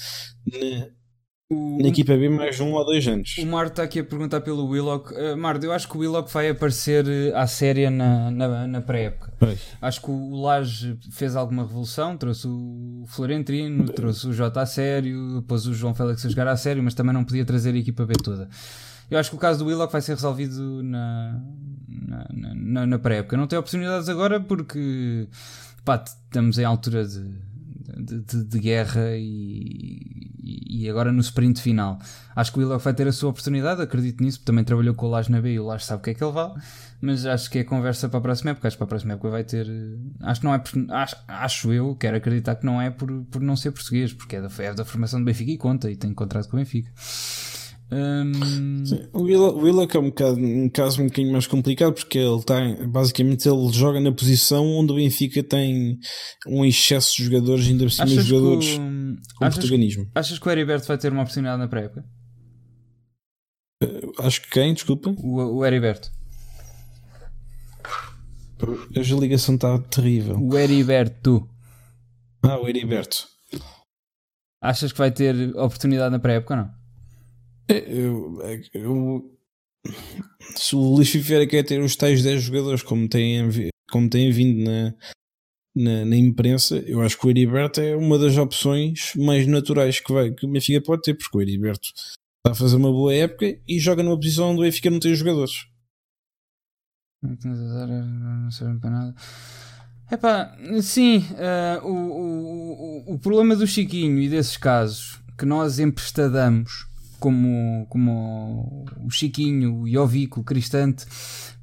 na, 0.46 0.88
o, 1.50 1.78
na 1.80 1.88
equipa 1.88 2.16
B 2.16 2.28
mais 2.28 2.58
um 2.60 2.72
ou 2.72 2.84
dois 2.84 3.06
anos. 3.06 3.36
O 3.38 3.46
Marto 3.46 3.72
está 3.72 3.82
aqui 3.82 4.00
a 4.00 4.04
perguntar 4.04 4.40
pelo 4.40 4.66
Willock. 4.66 5.12
Uh, 5.12 5.36
Marto, 5.36 5.64
eu 5.64 5.72
acho 5.72 5.88
que 5.88 5.96
o 5.96 6.00
Willock 6.00 6.32
vai 6.32 6.48
aparecer 6.48 7.04
uh, 7.04 7.36
à 7.36 7.46
séria 7.46 7.90
na, 7.90 8.30
na, 8.30 8.66
na 8.66 8.80
pré-época. 8.80 9.32
Acho 9.80 10.00
que 10.00 10.10
o 10.10 10.40
Laje 10.40 10.96
fez 11.12 11.36
alguma 11.36 11.62
revolução, 11.62 12.16
trouxe 12.16 12.46
o 12.46 13.04
Florentino, 13.08 13.86
trouxe 13.86 14.26
o 14.28 14.32
Jota 14.32 14.62
a 14.62 14.66
sério, 14.66 15.40
depois 15.40 15.66
o 15.66 15.74
João 15.74 15.94
Félix 15.94 16.24
a 16.24 16.28
jogar 16.28 16.48
a 16.48 16.56
sério, 16.56 16.82
mas 16.82 16.94
também 16.94 17.12
não 17.12 17.24
podia 17.24 17.44
trazer 17.44 17.74
a 17.74 17.78
equipa 17.78 18.06
B 18.06 18.14
toda. 18.14 18.48
Eu 19.10 19.18
acho 19.18 19.30
que 19.30 19.36
o 19.36 19.38
caso 19.38 19.58
do 19.60 19.66
Willock 19.66 19.92
vai 19.92 20.00
ser 20.00 20.14
resolvido 20.14 20.82
na, 20.82 21.40
na, 21.88 22.54
na, 22.54 22.86
na 22.86 22.98
pré-época. 22.98 23.36
Não 23.36 23.46
tem 23.46 23.58
oportunidades 23.58 24.08
agora 24.08 24.40
porque 24.40 25.28
pá, 25.84 26.02
estamos 26.04 26.58
em 26.58 26.64
altura 26.64 27.06
de, 27.06 27.22
de, 27.96 28.20
de, 28.20 28.44
de 28.44 28.58
guerra 28.58 29.16
e, 29.16 30.00
e, 30.42 30.88
agora 30.88 31.12
no 31.12 31.20
sprint 31.20 31.60
final. 31.60 31.98
Acho 32.34 32.52
que 32.52 32.58
o 32.58 32.62
Willock 32.62 32.82
vai 32.82 32.94
ter 32.94 33.06
a 33.06 33.12
sua 33.12 33.30
oportunidade, 33.30 33.82
acredito 33.82 34.22
nisso, 34.22 34.40
também 34.44 34.64
trabalhou 34.64 34.94
com 34.94 35.06
o 35.06 35.10
Lage 35.10 35.30
na 35.30 35.40
B 35.40 35.52
e 35.52 35.60
o 35.60 35.66
Lage 35.66 35.84
sabe 35.84 36.00
o 36.00 36.02
que 36.02 36.10
é 36.10 36.14
que 36.14 36.24
ele 36.24 36.32
vale, 36.32 36.54
mas 37.00 37.26
acho 37.26 37.50
que 37.50 37.58
é 37.58 37.64
conversa 37.64 38.08
para 38.08 38.18
a 38.18 38.22
próxima 38.22 38.50
época. 38.50 38.66
Acho 38.66 38.76
que 38.76 38.78
para 38.78 38.86
a 38.86 38.88
próxima 38.88 39.12
época 39.12 39.30
vai 39.30 39.44
ter. 39.44 39.66
Acho 40.20 40.40
que 40.40 40.46
não 40.46 40.54
é. 40.54 40.62
Acho, 40.90 41.16
acho 41.28 41.72
eu, 41.72 41.94
quero 41.94 42.16
acreditar 42.16 42.56
que 42.56 42.66
não 42.66 42.80
é 42.80 42.90
por, 42.90 43.10
por 43.30 43.40
não 43.40 43.56
ser 43.56 43.70
português, 43.70 44.12
porque 44.12 44.36
é 44.36 44.40
da, 44.40 44.48
é 44.58 44.74
da 44.74 44.84
formação 44.84 45.20
do 45.20 45.26
Benfica 45.26 45.50
e 45.50 45.58
conta 45.58 45.90
e 45.90 45.96
tem 45.96 46.12
contrato 46.12 46.48
com 46.48 46.56
o 46.56 46.60
Benfica. 46.60 46.90
Um... 47.92 48.84
Sim, 48.84 49.08
o 49.12 49.22
Willock 49.22 49.96
é 49.96 50.00
um, 50.00 50.08
bocado, 50.08 50.40
um 50.40 50.68
caso 50.68 51.02
um 51.02 51.06
bocadinho 51.06 51.32
mais 51.32 51.46
complicado 51.46 51.92
porque 51.92 52.18
ele 52.18 52.42
tem, 52.42 52.88
basicamente 52.88 53.48
ele 53.48 53.72
joga 53.72 54.00
na 54.00 54.10
posição 54.10 54.66
onde 54.66 54.92
o 54.92 54.96
Benfica 54.96 55.42
tem 55.42 55.98
um 56.46 56.64
excesso 56.64 57.16
de 57.16 57.24
jogadores, 57.24 57.66
ainda 57.66 57.84
por 57.84 57.90
cima 57.90 58.22
jogadores 58.22 58.68
que, 58.68 58.78
com 59.36 59.44
achas, 59.44 59.58
protagonismo. 59.58 60.10
Achas 60.14 60.38
que 60.38 60.48
o 60.48 60.50
Heriberto 60.50 60.88
vai 60.88 60.98
ter 60.98 61.12
uma 61.12 61.22
oportunidade 61.22 61.58
na 61.58 61.68
pré-época? 61.68 62.04
Uh, 63.82 64.12
acho 64.22 64.42
que 64.42 64.50
quem? 64.50 64.72
Desculpa. 64.72 65.10
O, 65.18 65.58
o 65.58 65.64
Heriberto. 65.64 66.10
A 68.96 69.20
ligação 69.20 69.56
está 69.56 69.78
terrível. 69.78 70.38
O 70.40 70.56
Heriberto. 70.56 71.46
Ah, 72.42 72.58
o 72.58 72.66
Heriberto. 72.66 73.28
Achas 74.62 74.90
que 74.90 74.98
vai 74.98 75.10
ter 75.10 75.50
oportunidade 75.56 76.10
na 76.10 76.18
pré-época 76.18 76.54
ou 76.54 76.60
não? 76.60 76.83
É, 77.68 77.78
eu, 77.78 78.40
é, 78.42 78.60
eu, 78.74 79.38
se 80.56 80.76
o 80.76 80.80
Luís 80.80 81.10
Figueira 81.10 81.46
quer 81.46 81.62
ter 81.64 81.80
os 81.80 81.96
tais 81.96 82.22
10 82.22 82.42
jogadores 82.42 82.82
como 82.82 83.08
tem, 83.08 83.48
como 83.90 84.08
tem 84.08 84.30
vindo 84.30 84.64
na, 84.64 84.94
na, 85.74 86.04
na, 86.04 86.16
imprensa, 86.16 86.76
eu 86.86 87.00
acho 87.00 87.18
que 87.18 87.26
o 87.26 87.30
Heriberto 87.30 87.80
é 87.80 87.96
uma 87.96 88.18
das 88.18 88.36
opções 88.36 89.12
mais 89.16 89.46
naturais 89.46 90.00
que, 90.00 90.12
vai, 90.12 90.30
que 90.30 90.46
o 90.46 90.50
Benfica 90.50 90.80
pode 90.80 91.02
ter, 91.02 91.14
porque 91.14 91.36
o 91.36 91.40
Heriberto 91.40 91.88
está 91.88 92.52
a 92.52 92.54
fazer 92.54 92.76
uma 92.76 92.90
boa 92.90 93.14
época 93.14 93.58
e 93.66 93.78
joga 93.78 94.02
numa 94.02 94.18
posição 94.18 94.50
onde 94.50 94.60
o 94.60 94.64
Benfica 94.64 94.90
não 94.90 95.00
tem 95.00 95.14
jogadores. 95.14 95.66
Não 97.22 98.50
serve 98.50 98.78
para 98.78 98.90
nada. 98.90 99.14
Epá, 100.12 100.54
sim, 100.82 101.24
uh, 101.30 101.86
o, 101.86 103.10
o, 103.10 103.14
o 103.14 103.18
problema 103.18 103.56
do 103.56 103.66
Chiquinho 103.66 104.20
e 104.20 104.28
desses 104.28 104.58
casos 104.58 105.18
que 105.38 105.46
nós 105.46 105.78
emprestadamos 105.78 106.86
como, 107.24 107.86
como 107.88 108.84
o 109.02 109.10
Chiquinho, 109.10 109.80
o 109.80 109.90
Jovico, 109.90 110.40
o 110.40 110.44
Cristante. 110.44 111.06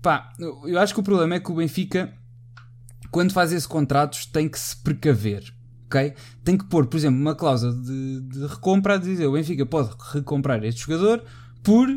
Pá, 0.02 0.34
eu 0.40 0.80
acho 0.80 0.92
que 0.92 1.00
o 1.00 1.04
problema 1.04 1.36
é 1.36 1.40
que 1.40 1.52
o 1.52 1.56
Benfica, 1.56 2.12
quando 3.12 3.32
faz 3.32 3.52
esses 3.52 3.68
contratos, 3.68 4.26
tem 4.26 4.50
que 4.50 4.60
se 4.60 4.76
precaver. 4.78 5.54
Okay? 5.86 6.16
Tem 6.44 6.58
que 6.58 6.66
pôr, 6.66 6.88
por 6.88 6.98
exemplo, 6.98 7.22
uma 7.22 7.36
cláusula 7.36 7.74
de, 7.74 8.22
de 8.22 8.48
recompra 8.48 8.96
a 8.96 8.98
dizer 8.98 9.28
o 9.28 9.34
Benfica 9.34 9.64
pode 9.64 9.92
recomprar 10.12 10.64
este 10.64 10.82
jogador 10.82 11.24
por, 11.62 11.88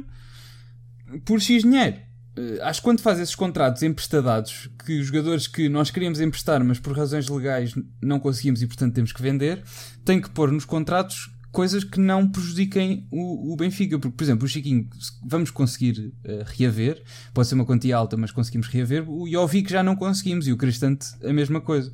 por 1.24 1.40
X 1.40 1.62
dinheiro. 1.62 1.96
Uh, 2.36 2.62
acho 2.64 2.82
que 2.82 2.84
quando 2.84 3.00
faz 3.00 3.18
esses 3.18 3.34
contratos 3.34 3.82
emprestadados, 3.82 4.68
que 4.84 5.00
os 5.00 5.06
jogadores 5.06 5.46
que 5.46 5.70
nós 5.70 5.90
queríamos 5.90 6.20
emprestar, 6.20 6.62
mas 6.62 6.78
por 6.78 6.94
razões 6.94 7.30
legais 7.30 7.72
não 8.02 8.20
conseguimos 8.20 8.60
e 8.60 8.66
portanto 8.66 8.92
temos 8.92 9.10
que 9.10 9.22
vender, 9.22 9.64
tem 10.04 10.20
que 10.20 10.28
pôr 10.28 10.52
nos 10.52 10.66
contratos 10.66 11.33
coisas 11.54 11.84
que 11.84 12.00
não 12.00 12.28
prejudiquem 12.28 13.06
o, 13.12 13.52
o, 13.52 13.56
Benfica. 13.56 13.96
Porque, 13.96 14.16
por 14.16 14.24
exemplo, 14.24 14.44
o 14.44 14.48
Chiquinho 14.48 14.90
vamos 15.24 15.50
conseguir 15.50 16.12
uh, 16.24 16.44
reaver, 16.44 17.02
pode 17.32 17.46
ser 17.46 17.54
uma 17.54 17.64
quantia 17.64 17.96
alta, 17.96 18.16
mas 18.16 18.32
conseguimos 18.32 18.66
reaver. 18.66 19.08
O 19.08 19.30
Jovic 19.30 19.70
já 19.70 19.82
não 19.82 19.94
conseguimos 19.94 20.48
e 20.48 20.52
o 20.52 20.56
Cristante 20.56 21.06
a 21.24 21.32
mesma 21.32 21.60
coisa. 21.60 21.92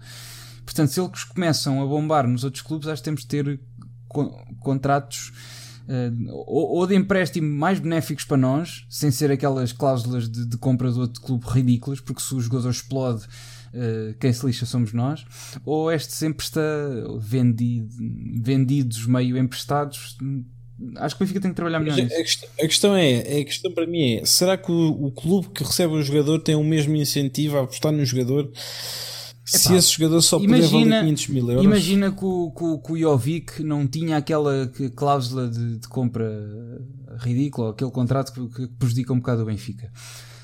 Portanto, 0.65 0.89
se 0.89 1.01
eles 1.01 1.25
começam 1.25 1.83
a 1.83 1.87
bombar 1.87 2.27
nos 2.27 2.43
outros 2.43 2.63
clubes, 2.63 2.89
acho 2.89 3.03
que 3.03 3.05
temos 3.05 3.21
de 3.21 3.27
ter 3.27 3.61
co 4.09 4.31
contratos 4.61 5.31
uh, 5.87 6.31
ou, 6.47 6.79
ou, 6.79 6.87
de 6.87 6.97
empréstimo 6.97 7.49
mais 7.49 7.79
benéficos 7.79 8.25
para 8.25 8.39
nós, 8.39 8.87
sem 8.89 9.11
ser 9.11 9.31
aquelas 9.31 9.73
cláusulas 9.73 10.27
de, 10.27 10.47
de 10.47 10.57
compra 10.57 10.91
do 10.91 11.01
outro 11.01 11.21
clube 11.21 11.45
ridículas, 11.47 12.01
porque 12.01 12.23
se 12.23 12.35
o 12.35 12.41
jogador 12.41 12.71
explode 12.71 13.27
uh, 13.75 14.15
quem 14.19 14.33
se 14.33 14.45
lixa 14.45 14.67
somos 14.67 14.93
nós, 14.93 15.25
ou 15.65 15.91
este 15.91 16.13
sempre 16.13 16.45
está 16.45 16.61
vendido, 17.19 17.89
vendidos 18.41 19.07
meio 19.07 19.37
emprestados. 19.37 20.17
Acho 20.97 21.17
que 21.17 21.23
o 21.23 21.27
Benfica 21.27 21.41
tem 21.41 21.51
que 21.51 21.57
trabalhar 21.57 21.81
melhor 21.81 21.97
nisso. 21.97 22.15
A 22.15 22.23
questão, 22.23 22.49
a 22.59 22.63
questão 22.63 22.97
é, 22.97 23.19
a 23.19 23.45
questão 23.45 23.73
para 23.73 23.87
mim 23.87 24.15
é, 24.15 24.25
será 24.25 24.57
que 24.57 24.73
o, 24.73 25.07
o 25.07 25.13
clube 25.13 25.49
que 25.49 25.63
recebe 25.63 25.93
o 25.93 26.03
jogador 26.03 26.39
tem 26.39 26.55
o 26.55 26.65
mesmo 26.65 26.97
incentivo 26.97 27.59
a 27.59 27.63
apostar 27.63 27.93
no 27.93 28.05
jogador? 28.05 28.51
se 29.59 29.75
esse 29.75 29.93
jogador 29.93 30.23
só 30.23 30.39
imagina, 30.39 30.69
puder 30.69 30.85
valer 30.85 31.01
500 31.01 31.29
mil 31.29 31.51
euros. 31.51 31.65
Imagina 31.65 32.13
que 32.13 32.25
o, 32.25 32.51
que, 32.53 32.87
que 32.87 32.93
o 32.93 32.99
Jovic 32.99 33.63
não 33.65 33.87
tinha 33.87 34.17
aquela 34.17 34.71
cláusula 34.95 35.49
de, 35.49 35.79
de 35.79 35.89
compra 35.89 36.31
ridícula, 37.19 37.71
aquele 37.71 37.91
contrato 37.91 38.33
que, 38.33 38.49
que 38.55 38.69
prejudica 38.75 39.13
um 39.13 39.17
bocado 39.17 39.43
o 39.43 39.47
Benfica. 39.47 39.91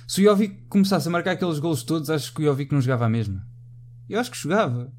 Se 0.06 0.20
o 0.20 0.24
Jovic 0.24 0.66
começasse 0.68 1.08
a 1.08 1.10
marcar 1.10 1.32
aqueles 1.32 1.58
gols 1.58 1.82
todos, 1.82 2.08
acho 2.10 2.32
que 2.32 2.42
o 2.42 2.44
Jovic 2.44 2.72
não 2.72 2.80
jogava 2.80 3.06
a 3.06 3.08
mesma. 3.08 3.44
Eu 4.08 4.20
acho 4.20 4.30
que 4.30 4.38
jogava. 4.38 4.92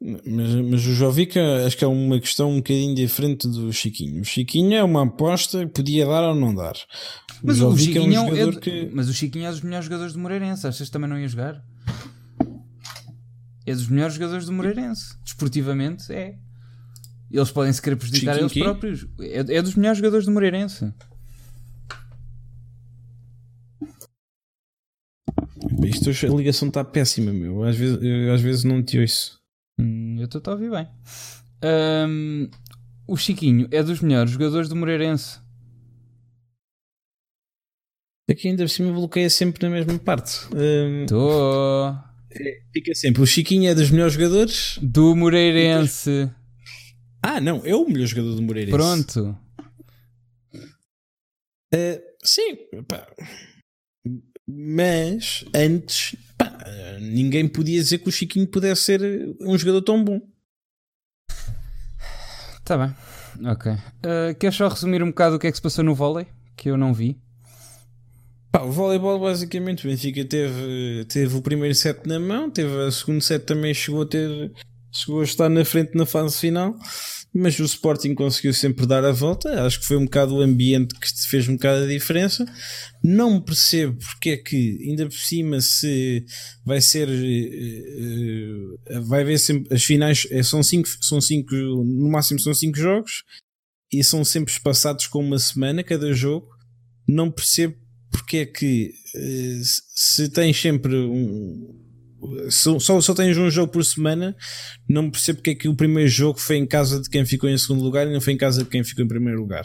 Mas, 0.00 0.54
mas 0.54 0.86
o 0.86 0.94
Jovic 0.94 1.38
acho 1.38 1.76
que 1.76 1.84
é 1.84 1.86
uma 1.86 2.18
questão 2.18 2.50
um 2.50 2.56
bocadinho 2.56 2.94
diferente 2.94 3.46
do 3.46 3.70
Chiquinho. 3.72 4.22
O 4.22 4.24
Chiquinho 4.24 4.74
é 4.74 4.82
uma 4.82 5.04
aposta 5.04 5.60
que 5.66 5.72
podia 5.72 6.06
dar 6.06 6.30
ou 6.30 6.34
não 6.34 6.54
dar. 6.54 6.74
Mas 7.42 7.60
o, 7.60 7.68
o 7.68 7.78
Chiquinho 7.78 8.14
é 8.14 8.20
um 8.20 8.34
é, 8.34 8.52
que... 8.52 8.90
Mas 8.92 9.08
o 9.08 9.14
Chiquinho 9.14 9.46
é 9.46 9.50
dos 9.50 9.60
melhores 9.60 9.84
jogadores 9.84 10.12
do 10.14 10.18
Moreirense. 10.18 10.66
Achas 10.66 10.88
que 10.88 10.92
também 10.92 11.08
não 11.08 11.18
ia 11.18 11.28
jogar? 11.28 11.62
É 13.66 13.74
dos 13.74 13.88
melhores 13.88 14.14
jogadores 14.14 14.46
do 14.46 14.52
Moreirense. 14.52 15.14
Desportivamente 15.22 16.10
é. 16.12 16.34
Eles 17.30 17.50
podem 17.52 17.72
se 17.72 17.80
querer 17.80 17.96
prejudicar 17.96 18.34
Chiquinho 18.34 18.64
eles 18.64 18.64
próprios. 18.64 19.06
É, 19.20 19.56
é 19.56 19.62
dos 19.62 19.76
melhores 19.76 19.98
jogadores 19.98 20.26
do 20.26 20.32
Moreirense. 20.32 20.92
Isto 25.90 26.26
a 26.26 26.36
ligação 26.36 26.68
está 26.68 26.84
péssima, 26.84 27.32
meu. 27.32 27.62
Às 27.64 27.76
vezes, 27.76 27.98
eu, 28.02 28.32
às 28.32 28.40
vezes 28.40 28.64
não 28.64 28.82
te 28.82 28.98
ouço. 28.98 29.40
Hum, 29.78 30.16
eu 30.18 30.24
estou 30.24 30.42
a 30.46 30.50
ouvir 30.52 30.70
bem. 30.70 30.88
Um, 31.62 32.48
o 33.06 33.16
Chiquinho 33.16 33.68
é 33.70 33.82
dos 33.82 34.00
melhores 34.00 34.30
jogadores 34.30 34.68
do 34.68 34.76
Moreirense. 34.76 35.40
Aqui 38.30 38.48
ainda 38.48 38.62
por 38.62 38.68
cima 38.68 38.92
bloqueia 38.92 39.28
sempre 39.28 39.66
na 39.66 39.74
mesma 39.74 39.98
parte. 39.98 40.46
Estou. 41.02 41.90
Um, 41.90 41.98
é, 42.30 42.62
fica 42.72 42.94
sempre. 42.94 43.22
O 43.22 43.26
Chiquinho 43.26 43.68
é 43.68 43.74
dos 43.74 43.90
melhores 43.90 44.14
jogadores 44.14 44.78
do 44.80 45.16
Moreirense. 45.16 46.30
Ah, 47.22 47.40
não, 47.40 47.62
é 47.64 47.74
o 47.74 47.86
melhor 47.86 48.06
jogador 48.06 48.36
do 48.36 48.42
Moreirense. 48.42 48.76
Pronto. 48.76 49.36
Uh, 51.74 52.00
sim, 52.22 52.56
pá. 52.86 53.06
Mas 54.52 55.44
antes 55.54 56.16
pá, 56.36 56.58
ninguém 57.00 57.46
podia 57.46 57.80
dizer 57.80 57.98
que 57.98 58.08
o 58.08 58.12
Chiquinho 58.12 58.46
pudesse 58.46 58.82
ser 58.82 59.36
um 59.40 59.56
jogador 59.56 59.82
tão 59.82 60.02
bom. 60.02 60.20
Tá 62.64 62.78
bem, 62.78 62.94
ok. 63.50 63.72
Uh, 63.72 64.34
queres 64.38 64.56
só 64.56 64.68
resumir 64.68 65.02
um 65.02 65.08
bocado 65.08 65.36
o 65.36 65.38
que 65.38 65.46
é 65.46 65.50
que 65.50 65.56
se 65.56 65.62
passou 65.62 65.84
no 65.84 65.94
vôlei? 65.94 66.26
Que 66.56 66.70
eu 66.70 66.76
não 66.76 66.94
vi. 66.94 67.18
Pá, 68.52 68.62
o 68.62 68.70
voleibol 68.70 69.18
basicamente 69.20 69.86
o 69.86 69.90
Benfica 69.90 70.24
teve, 70.24 71.04
teve 71.08 71.36
o 71.36 71.42
primeiro 71.42 71.74
set 71.74 72.06
na 72.06 72.18
mão, 72.18 72.50
teve 72.50 72.72
o 72.72 72.90
segundo 72.90 73.20
set 73.20 73.44
também 73.44 73.72
chegou 73.72 74.02
a 74.02 74.06
ter 74.06 74.52
chegou 74.92 75.20
a 75.20 75.24
estar 75.24 75.48
na 75.48 75.64
frente 75.64 75.96
na 75.96 76.04
fase 76.04 76.36
final, 76.36 76.74
mas 77.32 77.58
o 77.60 77.64
Sporting 77.64 78.14
conseguiu 78.14 78.52
sempre 78.52 78.86
dar 78.86 79.04
a 79.04 79.12
volta. 79.12 79.64
Acho 79.64 79.80
que 79.80 79.86
foi 79.86 79.96
um 79.96 80.04
bocado 80.04 80.34
o 80.34 80.40
ambiente 80.40 80.94
que 80.98 81.08
fez 81.28 81.48
um 81.48 81.54
bocado 81.54 81.84
a 81.84 81.86
diferença. 81.86 82.44
Não 83.02 83.40
percebo 83.40 83.96
porque 83.98 84.30
é 84.30 84.36
que, 84.36 84.78
ainda 84.88 85.06
por 85.06 85.16
cima, 85.16 85.60
se 85.60 86.24
vai 86.64 86.80
ser, 86.80 87.08
uh, 87.08 89.02
vai 89.06 89.22
haver 89.22 89.38
sempre 89.38 89.72
as 89.74 89.84
finais, 89.84 90.26
eh, 90.30 90.42
são 90.42 90.62
cinco, 90.62 90.88
são 91.00 91.20
cinco, 91.20 91.54
no 91.54 92.10
máximo 92.10 92.40
são 92.40 92.52
cinco 92.52 92.76
jogos 92.76 93.22
e 93.92 94.02
são 94.02 94.24
sempre 94.24 94.52
espaçados 94.52 95.06
com 95.06 95.20
uma 95.20 95.38
semana 95.38 95.84
cada 95.84 96.12
jogo. 96.12 96.48
Não 97.06 97.30
percebo 97.30 97.76
porque 98.10 98.38
é 98.38 98.46
que 98.46 98.92
se 99.94 100.28
tens 100.28 100.60
sempre 100.60 100.96
um, 100.96 101.89
só, 102.50 103.00
só, 103.00 103.14
tens 103.14 103.36
um 103.36 103.50
jogo 103.50 103.72
por 103.72 103.84
semana, 103.84 104.36
não 104.88 105.10
percebo 105.10 105.38
porque 105.38 105.50
é 105.50 105.54
que 105.54 105.68
o 105.68 105.74
primeiro 105.74 106.08
jogo 106.08 106.38
foi 106.38 106.56
em 106.56 106.66
casa 106.66 107.00
de 107.00 107.08
quem 107.08 107.24
ficou 107.24 107.48
em 107.48 107.56
segundo 107.56 107.82
lugar 107.82 108.06
e 108.06 108.12
não 108.12 108.20
foi 108.20 108.32
em 108.32 108.36
casa 108.36 108.62
de 108.62 108.68
quem 108.68 108.84
ficou 108.84 109.04
em 109.04 109.08
primeiro 109.08 109.40
lugar. 109.40 109.64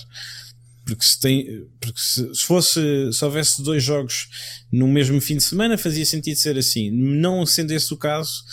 Porque 0.86 1.04
se 1.04 1.20
tem, 1.20 1.68
porque 1.80 2.00
se, 2.00 2.36
se 2.36 2.46
fosse, 2.46 3.12
se 3.12 3.26
houvesse 3.26 3.62
dois 3.64 3.84
jogos 3.84 4.28
no 4.72 4.88
mesmo 4.88 5.20
fim 5.20 5.38
de 5.38 5.44
semana, 5.44 5.78
fazia 5.78 6.06
sentido 6.06 6.38
ser 6.38 6.58
assim. 6.58 6.92
Não 6.92 7.46
sendo 7.46 7.72
esse 7.72 7.94
o 7.94 7.98
caso, 7.98 8.44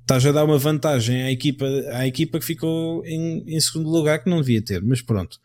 estás 0.00 0.24
a 0.24 0.32
dar 0.32 0.44
uma 0.44 0.58
vantagem 0.58 1.22
à 1.22 1.32
equipa, 1.32 1.66
à 1.92 2.06
equipa 2.06 2.38
que 2.38 2.44
ficou 2.44 3.04
em, 3.04 3.44
em 3.46 3.60
segundo 3.60 3.90
lugar 3.90 4.22
que 4.22 4.30
não 4.30 4.40
devia 4.40 4.62
ter, 4.62 4.82
mas 4.82 5.02
pronto 5.02 5.38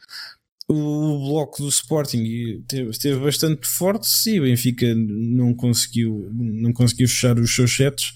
o 0.70 1.18
bloco 1.28 1.64
do 1.64 1.70
Sporting 1.70 2.64
esteve 2.90 3.20
bastante 3.20 3.68
forte, 3.68 4.08
sim, 4.08 4.40
o 4.40 4.44
Benfica 4.44 4.94
não 4.96 5.54
conseguiu, 5.54 6.30
não 6.32 6.72
conseguiu 6.72 7.08
fechar 7.08 7.40
os 7.40 7.56
seus 7.56 7.76
sets 7.76 8.14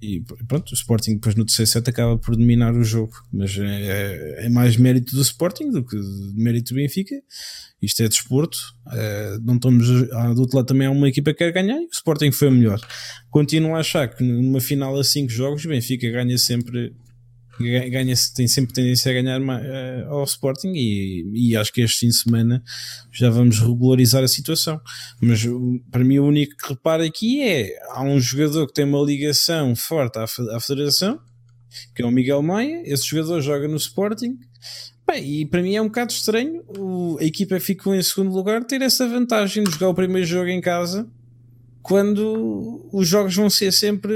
e 0.00 0.22
pronto, 0.46 0.70
o 0.70 0.74
Sporting 0.74 1.14
depois 1.14 1.34
no 1.34 1.44
terceiro 1.44 1.68
set 1.68 1.88
acaba 1.88 2.16
por 2.16 2.36
dominar 2.36 2.72
o 2.74 2.84
jogo, 2.84 3.12
mas 3.32 3.58
é, 3.58 3.64
é, 4.42 4.46
é 4.46 4.48
mais 4.48 4.76
mérito 4.76 5.14
do 5.16 5.22
Sporting 5.22 5.70
do 5.70 5.84
que 5.84 5.96
mérito 6.34 6.72
do 6.72 6.76
Benfica. 6.76 7.16
Isto 7.82 8.02
é 8.02 8.08
desporto, 8.08 8.58
é, 8.92 9.38
não 9.42 9.56
estamos 9.56 9.88
do 9.88 10.40
outro 10.40 10.56
lado 10.56 10.66
também 10.66 10.86
há 10.86 10.90
uma 10.90 11.08
equipa 11.08 11.32
que 11.32 11.38
quer 11.38 11.52
ganhar 11.52 11.80
e 11.80 11.86
o 11.86 11.90
Sporting 11.92 12.30
foi 12.30 12.50
melhor. 12.50 12.80
Continuo 13.30 13.74
a 13.74 13.80
achar 13.80 14.08
que 14.08 14.22
numa 14.22 14.60
final 14.60 14.96
a 14.98 15.02
5 15.02 15.30
jogos 15.30 15.64
o 15.64 15.68
Benfica 15.68 16.08
ganha 16.10 16.38
sempre 16.38 16.92
ganha 17.58 18.14
tem 18.34 18.46
sempre 18.46 18.72
tendência 18.72 19.10
a 19.10 19.14
ganhar 19.14 19.40
uh, 19.40 20.12
ao 20.12 20.24
Sporting 20.24 20.72
e, 20.74 21.50
e, 21.50 21.56
acho 21.56 21.72
que 21.72 21.80
este 21.80 22.00
fim 22.00 22.08
de 22.08 22.16
semana 22.16 22.62
já 23.12 23.30
vamos 23.30 23.58
regularizar 23.58 24.22
a 24.22 24.28
situação. 24.28 24.80
Mas 25.20 25.44
para 25.90 26.04
mim 26.04 26.18
o 26.18 26.26
único 26.26 26.56
que 26.56 26.68
repara 26.68 27.04
aqui 27.04 27.42
é 27.42 27.78
há 27.90 28.02
um 28.02 28.20
jogador 28.20 28.66
que 28.66 28.74
tem 28.74 28.84
uma 28.84 29.04
ligação 29.04 29.74
forte 29.74 30.18
à, 30.18 30.24
à 30.24 30.60
Federação, 30.60 31.20
que 31.94 32.02
é 32.02 32.06
o 32.06 32.10
Miguel 32.10 32.42
Maia, 32.42 32.82
esse 32.84 33.06
jogador 33.06 33.40
joga 33.40 33.66
no 33.68 33.76
Sporting. 33.76 34.38
Bem, 35.06 35.40
e 35.40 35.46
para 35.46 35.62
mim 35.62 35.74
é 35.74 35.80
um 35.80 35.86
bocado 35.86 36.12
estranho 36.12 36.62
o, 36.76 37.16
a 37.18 37.24
equipa 37.24 37.58
ficou 37.58 37.94
em 37.94 38.02
segundo 38.02 38.30
lugar 38.30 38.62
ter 38.64 38.82
essa 38.82 39.08
vantagem 39.08 39.64
de 39.64 39.70
jogar 39.70 39.88
o 39.88 39.94
primeiro 39.94 40.26
jogo 40.26 40.48
em 40.48 40.60
casa 40.60 41.08
quando 41.82 42.86
os 42.92 43.08
jogos 43.08 43.34
vão 43.34 43.48
ser 43.48 43.72
sempre 43.72 44.14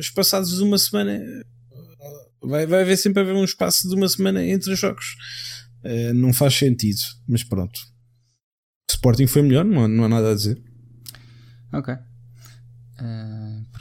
espaçados 0.00 0.56
de 0.56 0.62
uma 0.64 0.76
semana 0.76 1.22
Vai, 2.46 2.66
vai 2.66 2.82
haver 2.82 2.96
sempre 2.96 3.22
haver 3.22 3.34
um 3.34 3.44
espaço 3.44 3.88
de 3.88 3.94
uma 3.94 4.08
semana 4.08 4.44
entre 4.44 4.72
os 4.72 4.78
jogos. 4.78 5.16
Uh, 5.84 6.14
não 6.14 6.32
faz 6.32 6.54
sentido, 6.54 7.00
mas 7.28 7.42
pronto. 7.42 7.78
Sporting 8.90 9.26
foi 9.26 9.42
melhor, 9.42 9.64
não, 9.64 9.86
não 9.88 10.04
há 10.04 10.08
nada 10.08 10.30
a 10.30 10.34
dizer. 10.34 10.62
Ok. 11.72 11.94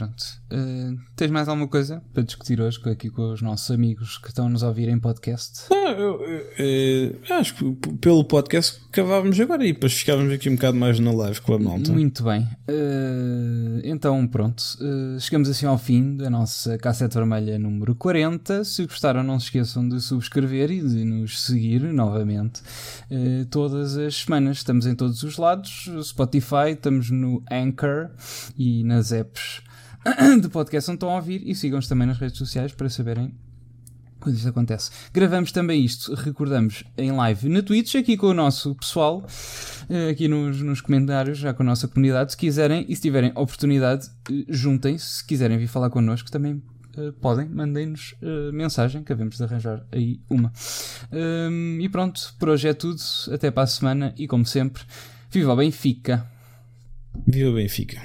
Uh, 0.04 0.14
pronto. 0.14 0.24
Uh, 0.52 1.00
tens 1.16 1.32
mais 1.32 1.48
alguma 1.48 1.68
coisa 1.68 2.02
para 2.14 2.24
discutir 2.24 2.62
hoje 2.62 2.80
aqui 2.86 3.10
com 3.10 3.32
os 3.32 3.42
nossos 3.42 3.72
amigos 3.72 4.18
que 4.18 4.28
estão 4.28 4.50
nos 4.50 4.64
a 4.64 4.68
ouvir 4.68 4.90
em 4.90 5.00
podcast? 5.00 5.66
Ah, 5.72 5.92
eu, 5.92 6.22
eu, 6.58 7.16
eu, 7.30 7.36
acho 7.36 7.56
que 7.56 7.76
pelo 7.98 8.24
podcast 8.24 8.82
acabávamos 8.90 9.40
agora 9.40 9.66
e 9.66 9.74
depois 9.74 9.94
ficávamos 9.94 10.34
aqui 10.34 10.50
um 10.50 10.56
bocado 10.56 10.78
mais 10.78 11.00
na 11.00 11.12
live 11.12 11.42
com 11.42 11.54
a 11.54 11.60
malta. 11.60 11.92
Muito 11.92 12.24
bem. 12.24 12.44
Uh, 12.68 13.82
então, 13.84 14.28
pronto. 14.28 14.64
chegamos 15.20 15.50
assim 15.50 15.66
ao 15.66 15.78
fim 15.78 16.18
da 16.18 16.30
nossa 16.30 16.78
cassete 16.78 17.16
vermelha 17.16 17.58
número 17.58 17.96
40. 17.96 18.64
Se 18.64 18.86
gostaram, 18.86 19.24
não 19.24 19.40
se 19.40 19.46
esqueçam 19.46 19.88
de 19.88 20.00
subscrever 20.02 20.72
e 20.72 20.82
de 20.82 21.04
nos 21.04 21.42
seguir 21.42 21.82
novamente 21.82 22.62
todas 23.50 23.98
as 23.98 24.16
semanas. 24.16 24.58
Estamos 24.58 24.86
em 24.86 24.96
todos 24.96 25.24
os 25.24 25.38
lados: 25.38 25.90
Spotify, 26.04 26.72
estamos 26.72 27.10
no 27.10 27.44
Anchor 27.52 28.10
e 28.58 28.84
nas 28.84 29.12
apps 29.12 29.63
de 30.42 30.50
podcast 30.50 30.92
onde 30.92 30.98
estão 30.98 31.10
a 31.10 31.16
ouvir 31.16 31.42
e 31.46 31.56
sigam-nos 31.56 31.88
também 31.88 32.08
nas 32.08 32.18
redes 32.18 32.38
sociais 32.38 32.74
para 32.74 32.90
saberem 32.90 33.34
quando 34.24 34.36
isto 34.36 34.48
acontece. 34.48 34.90
Gravamos 35.14 35.52
também 35.52 35.84
isto, 35.84 36.14
recordamos, 36.16 36.84
em 36.98 37.12
live 37.12 37.50
na 37.50 37.62
Twitch, 37.62 37.96
aqui 37.96 38.16
com 38.16 38.28
o 38.28 38.34
nosso 38.34 38.74
pessoal, 38.76 39.26
eh, 39.90 40.10
aqui 40.10 40.30
nos, 40.30 40.62
nos 40.62 40.80
comentários, 40.80 41.38
já 41.38 41.54
com 41.54 41.62
a 41.62 41.66
nossa 41.66 41.90
comunidade. 41.90 42.32
Se 42.32 42.38
quiserem 42.38 42.86
e 42.88 42.96
se 42.96 43.02
tiverem 43.02 43.32
oportunidade, 43.36 44.10
eh, 44.32 44.46
juntem-se. 44.48 45.18
Se 45.18 45.26
quiserem 45.26 45.58
vir 45.58 45.68
falar 45.68 45.90
connosco, 45.90 46.32
também 46.32 46.64
uh, 46.98 47.12
podem, 47.20 47.50
mandem-nos 47.50 48.16
uh, 48.22 48.54
mensagem, 48.54 49.04
que 49.04 49.12
havemos 49.12 49.36
de 49.36 49.44
arranjar 49.44 49.86
aí 49.92 50.22
uma. 50.30 50.54
Um, 51.12 51.80
e 51.82 51.90
pronto, 51.90 52.34
por 52.40 52.50
hoje 52.50 52.70
é 52.70 52.74
tudo. 52.74 53.02
Até 53.30 53.52
para 53.52 53.64
a 53.64 53.68
semana 53.68 54.14
e, 54.18 54.26
como 54.26 54.46
sempre, 54.46 54.84
viva 55.30 55.52
o 55.52 55.56
Benfica! 55.58 56.26
Viva 57.28 57.50
o 57.50 57.56
Benfica! 57.56 58.02